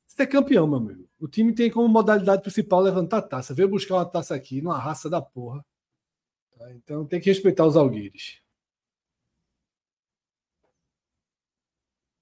Você 0.05 0.23
é 0.23 0.27
campeão, 0.27 0.67
meu 0.67 0.77
amigo. 0.77 1.07
O 1.17 1.25
time 1.25 1.55
tem 1.55 1.71
como 1.71 1.87
modalidade 1.87 2.41
principal 2.41 2.81
levantar 2.81 3.21
taça. 3.21 3.53
Veio 3.53 3.69
buscar 3.69 3.95
uma 3.95 4.05
taça 4.05 4.35
aqui, 4.35 4.61
numa 4.61 4.77
raça 4.77 5.09
da 5.09 5.21
porra. 5.21 5.65
Tá? 6.57 6.69
Então 6.73 7.05
tem 7.05 7.21
que 7.21 7.29
respeitar 7.29 7.65
os 7.65 7.77
Alguires. 7.77 8.41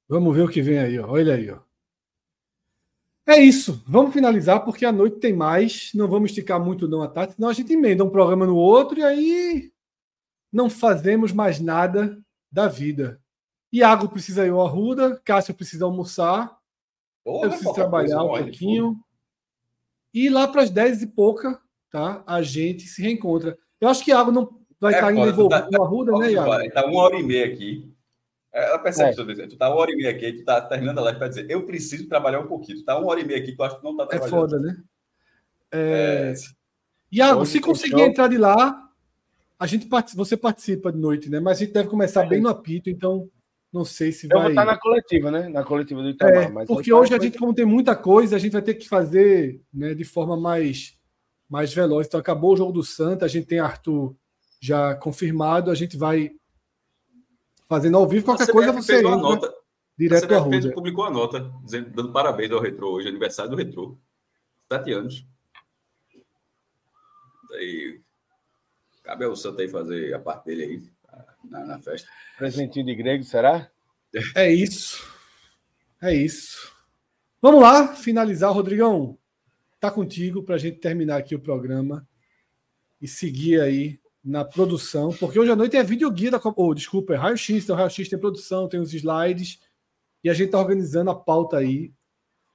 Vamos 0.08 0.36
ver 0.36 0.44
o 0.44 0.50
que 0.50 0.62
vem 0.62 0.78
aí, 0.78 1.00
ó. 1.00 1.10
Olha 1.10 1.34
aí, 1.34 1.50
ó. 1.50 1.62
É 3.26 3.40
isso. 3.40 3.84
Vamos 3.88 4.14
finalizar, 4.14 4.64
porque 4.64 4.86
a 4.86 4.92
noite 4.92 5.18
tem 5.20 5.34
mais. 5.34 5.92
Não 5.96 6.08
vamos 6.08 6.30
esticar 6.30 6.64
muito 6.64 6.88
não 6.88 7.02
a 7.02 7.08
tarde, 7.08 7.34
senão 7.34 7.50
a 7.50 7.54
gente 7.54 7.74
emenda 7.74 8.04
um 8.04 8.10
programa 8.12 8.46
no 8.46 8.56
outro 8.56 9.00
e 9.00 9.04
aí 9.04 9.77
não 10.58 10.72
fazemos 10.72 11.32
mais 11.32 11.60
nada 11.60 12.18
da 12.52 12.68
vida. 12.68 13.22
Iago 13.72 14.10
precisa 14.10 14.44
ir 14.44 14.50
ao 14.50 14.66
Arruda, 14.66 15.22
Cássio 15.24 15.54
precisa 15.54 15.86
almoçar, 15.86 16.58
Porra, 17.24 17.46
eu 17.46 17.50
preciso 17.52 17.74
trabalhar 17.74 18.24
um 18.24 18.30
pouquinho. 18.30 19.00
E 20.12 20.30
lá 20.30 20.48
para 20.48 20.64
as 20.64 20.72
10 20.72 21.04
e 21.04 21.08
pouca, 21.08 21.62
tá? 21.92 22.24
A 22.26 22.42
gente 22.42 22.88
se 22.88 23.04
reencontra. 23.04 23.56
Eu 23.80 23.88
acho 23.88 24.04
que 24.04 24.10
Iago 24.10 24.32
não 24.32 24.60
vai 24.80 24.94
é, 24.94 24.98
estar 24.98 25.12
indo 25.12 25.28
envolvido 25.28 25.50
tá, 25.50 25.70
no 25.70 25.84
Arruda, 25.84 26.12
tá, 26.14 26.18
né, 26.18 26.32
Iago? 26.32 26.62
Está 26.62 26.86
uma 26.88 27.04
hora 27.04 27.16
e 27.18 27.24
meia 27.24 27.46
aqui. 27.46 27.94
É, 28.52 28.70
ela 28.70 28.80
percebe, 28.80 29.44
é. 29.44 29.48
tu 29.48 29.58
tá 29.58 29.70
uma 29.70 29.78
hora 29.78 29.92
e 29.92 29.96
meia 29.96 30.10
aqui, 30.10 30.34
tu 30.34 30.44
tá 30.44 30.60
terminando 30.62 30.98
a 30.98 31.02
live 31.02 31.20
para 31.20 31.28
dizer, 31.28 31.46
eu 31.52 31.68
preciso 31.68 32.08
trabalhar 32.08 32.40
um 32.40 32.48
pouquinho. 32.48 32.80
Tu 32.80 32.86
tá 32.86 32.98
uma 32.98 33.12
hora 33.12 33.20
e 33.20 33.26
meia 33.26 33.40
aqui, 33.40 33.56
tu 33.56 33.62
acha 33.62 33.78
que 33.78 33.84
não 33.84 33.96
tá 33.96 34.06
é 34.06 34.08
trabalhando. 34.08 34.36
É 34.36 34.40
foda, 34.40 34.60
né? 34.60 34.84
É... 35.72 36.34
é... 36.34 36.58
Iago, 37.12 37.46
se 37.46 37.60
conseguir 37.60 38.02
entrar 38.02 38.28
de 38.28 38.40
lá, 38.40 38.87
a 39.60 39.66
gente 39.66 39.88
você 40.16 40.38
participa 40.38 40.92
de 40.92 41.00
noite, 41.00 41.30
né? 41.30 41.40
Mas 41.40 41.58
a 41.58 41.60
gente 41.62 41.74
deve 41.74 41.90
começar 41.90 42.26
é. 42.26 42.30
bem 42.30 42.42
no 42.42 42.50
apito, 42.50 42.90
então 42.90 43.30
não 43.74 43.84
sei 43.84 44.12
se 44.12 44.26
eu 44.26 44.30
vai. 44.30 44.38
Eu 44.38 44.42
vou 44.44 44.50
estar 44.52 44.66
na 44.66 44.78
coletiva, 44.78 45.32
né? 45.32 45.50
Na 45.50 45.64
coletiva 45.64 46.02
do 46.02 46.10
Itamar. 46.10 46.64
É, 46.64 46.66
porque 46.66 46.94
hoje 46.94 47.14
a 47.14 47.20
gente, 47.20 47.38
como 47.38 47.54
tem 47.54 47.66
muita 47.66 47.96
coisa, 47.96 48.36
a 48.36 48.40
gente 48.40 48.54
vai 48.54 48.62
ter 48.62 48.76
que 48.76 48.88
fazer 48.88 49.62
né, 49.74 49.94
de 49.94 50.04
forma 50.04 50.38
mais, 50.38 50.98
mais 51.50 51.74
veloz. 51.74 52.08
Então, 52.08 52.20
acabou 52.20 52.54
o 52.54 52.58
jogo 52.58 52.72
do 52.72 52.84
Santa, 52.84 53.26
a 53.26 53.28
gente 53.28 53.48
tem 53.48 53.60
Arthur 53.60 54.16
já 54.60 54.96
confirmado, 54.96 55.72
a 55.72 55.76
gente 55.76 55.98
vai 55.98 56.32
fazendo 57.68 57.98
ao 57.98 58.08
vivo. 58.08 58.26
Qualquer 58.26 58.52
coisa 58.52 58.72
você. 58.72 58.94
Fez 58.94 59.06
uma 59.06 59.18
nota. 59.18 59.54
Direto 59.98 60.28
da 60.28 60.38
Rússia. 60.38 60.72
publicou 60.74 61.06
a 61.06 61.10
nota 61.10 61.52
dizendo, 61.64 61.90
dando 61.90 62.12
parabéns 62.12 62.52
ao 62.52 62.62
Retro 62.62 62.88
hoje, 62.88 63.08
aniversário 63.08 63.50
do 63.50 63.58
Retro. 63.58 64.00
Sete 64.72 64.94
anos. 64.94 65.26
Daí. 67.50 68.00
Cabe 69.08 69.24
ao 69.24 69.38
Santa 69.38 69.62
aí 69.62 69.70
fazer 69.70 70.14
a 70.14 70.20
parte 70.20 70.48
dele 70.48 70.64
aí 70.64 70.84
na, 71.50 71.66
na 71.66 71.80
festa. 71.80 72.10
Presentinho 72.38 72.86
de 72.86 72.94
grego, 72.94 73.24
será? 73.24 73.72
É 74.36 74.52
isso. 74.52 75.02
É 76.02 76.14
isso. 76.14 76.74
Vamos 77.42 77.62
lá, 77.62 77.96
finalizar, 77.96 78.52
Rodrigão. 78.52 79.18
Tá 79.80 79.90
contigo 79.90 80.44
para 80.44 80.56
a 80.56 80.58
gente 80.58 80.80
terminar 80.80 81.16
aqui 81.16 81.34
o 81.34 81.40
programa 81.40 82.06
e 83.02 83.08
seguir 83.08 83.62
aí 83.62 83.98
na 84.22 84.44
produção, 84.44 85.14
porque 85.14 85.40
hoje 85.40 85.52
à 85.52 85.56
noite 85.56 85.78
é 85.78 85.84
vídeo 85.84 86.12
guia 86.12 86.32
da 86.32 86.40
Copa. 86.40 86.62
Oh, 86.62 86.74
desculpa, 86.74 87.14
é 87.14 87.16
raio-x, 87.16 87.64
então 87.64 87.78
raio-x 87.78 88.10
tem 88.10 88.20
produção, 88.20 88.68
tem 88.68 88.82
os 88.82 88.94
slides 88.94 89.62
e 90.22 90.30
a 90.30 90.34
gente 90.34 90.52
tá 90.52 90.60
organizando 90.60 91.12
a 91.12 91.16
pauta 91.16 91.56
aí 91.56 91.94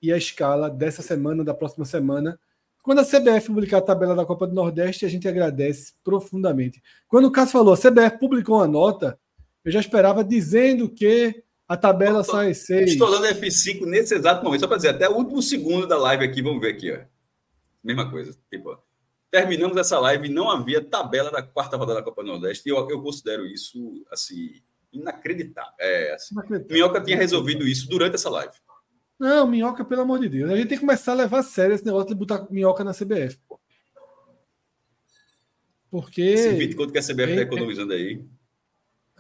e 0.03 0.13
a 0.13 0.19
escala 0.19 0.69
dessa 0.69 1.01
semana, 1.01 1.43
da 1.43 1.55
próxima 1.55 1.87
semana. 1.87 2.39
Quando 2.83 2.99
a 2.99 3.05
CBF 3.05 3.47
publicar 3.47 3.79
a 3.79 3.83
tabela 3.83 4.15
da 4.15 4.27
Copa 4.27 4.47
do 4.47 4.55
Nordeste, 4.55 5.07
a 5.07 5.09
gente 5.09 5.29
agradece 5.29 5.95
profundamente. 6.03 6.83
Quando 7.07 7.27
o 7.27 7.31
Cássio 7.31 7.53
falou, 7.53 7.75
a 7.75 7.77
CBF 7.77 8.19
publicou 8.19 8.57
uma 8.57 8.67
nota, 8.67 9.19
eu 9.65 9.71
já 9.71 9.79
esperava 9.79 10.25
dizendo 10.25 10.89
que 10.89 11.45
A 11.73 11.77
tabela 11.77 12.23
sai 12.23 12.53
6. 12.53 12.91
Estou 12.91 13.11
dando 13.11 13.27
F5 13.35 13.87
nesse 13.87 14.15
exato 14.15 14.45
momento, 14.45 14.61
só 14.61 14.67
para 14.67 14.77
dizer, 14.77 14.91
até 14.91 15.09
o 15.09 15.15
último 15.15 15.41
segundo 15.41 15.87
da 15.87 15.97
live 15.97 16.23
aqui, 16.23 16.43
vamos 16.43 16.61
ver 16.61 16.75
aqui, 16.75 16.93
ó. 16.93 16.99
Mesma 17.83 18.11
coisa. 18.11 18.37
Tipo, 18.51 18.79
terminamos 19.31 19.79
essa 19.79 19.99
live 19.99 20.29
e 20.29 20.31
não 20.31 20.51
havia 20.51 20.85
tabela 20.85 21.31
da 21.31 21.43
quarta 21.43 21.79
rodada 21.79 22.01
da 22.01 22.05
Copa 22.05 22.23
do 22.23 22.29
Nordeste, 22.29 22.69
e 22.69 22.73
eu, 22.73 22.91
eu 22.91 23.01
considero 23.01 23.47
isso, 23.47 24.05
assim, 24.11 24.61
inacreditável. 24.93 25.73
É, 25.81 26.13
assim, 26.13 26.35
inacreditável. 26.35 26.75
Minhoca 26.75 27.01
tinha 27.01 27.17
resolvido 27.17 27.67
isso 27.67 27.89
durante 27.89 28.17
essa 28.17 28.29
live. 28.29 28.53
Não, 29.23 29.47
minhoca, 29.47 29.85
pelo 29.85 30.03
amor 30.03 30.19
de 30.19 30.29
Deus. 30.29 30.51
A 30.51 30.57
gente 30.57 30.67
tem 30.67 30.77
que 30.77 30.85
começar 30.85 31.13
a 31.13 31.15
levar 31.15 31.39
a 31.39 31.43
sério 31.45 31.77
esse 31.77 31.87
negócio 31.87 32.09
de 32.09 32.15
botar 32.17 32.45
minhoca 32.51 32.83
na 32.83 32.93
CBF, 32.93 33.39
pô. 33.49 33.61
Porque. 35.89 36.23
Esse 36.23 36.53
20 36.57 36.75
quanto 36.75 36.93
que 36.93 36.99
a 36.99 37.03
CBF 37.03 37.31
está 37.31 37.43
economizando 37.43 37.93
aí. 37.93 38.21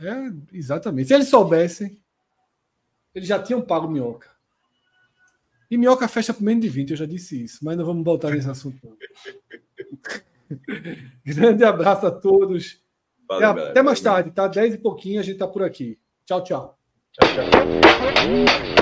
É, 0.00 0.32
exatamente. 0.52 1.06
Se 1.06 1.14
eles 1.14 1.28
soubessem, 1.28 2.02
eles 3.14 3.28
já 3.28 3.40
tinham 3.40 3.62
pago 3.62 3.88
minhoca. 3.88 4.28
E 5.70 5.78
minhoca 5.78 6.08
fecha 6.08 6.34
por 6.34 6.42
menos 6.42 6.64
de 6.64 6.68
20, 6.68 6.90
eu 6.90 6.96
já 6.96 7.06
disse 7.06 7.44
isso, 7.44 7.64
mas 7.64 7.78
não 7.78 7.84
vamos 7.84 8.04
voltar 8.04 8.32
nesse 8.32 8.50
assunto. 8.50 8.98
Grande 11.24 11.62
abraço 11.62 12.08
a 12.08 12.10
todos. 12.10 12.82
Valeu, 13.28 13.50
até, 13.50 13.68
até 13.68 13.82
mais 13.82 14.00
tarde, 14.00 14.32
tá? 14.32 14.48
10 14.48 14.74
e 14.74 14.78
pouquinho 14.78 15.20
a 15.20 15.22
gente 15.22 15.38
tá 15.38 15.46
por 15.46 15.62
aqui. 15.62 15.96
Tchau, 16.26 16.42
tchau. 16.42 16.76
Tchau, 17.12 17.28
tchau. 17.34 18.81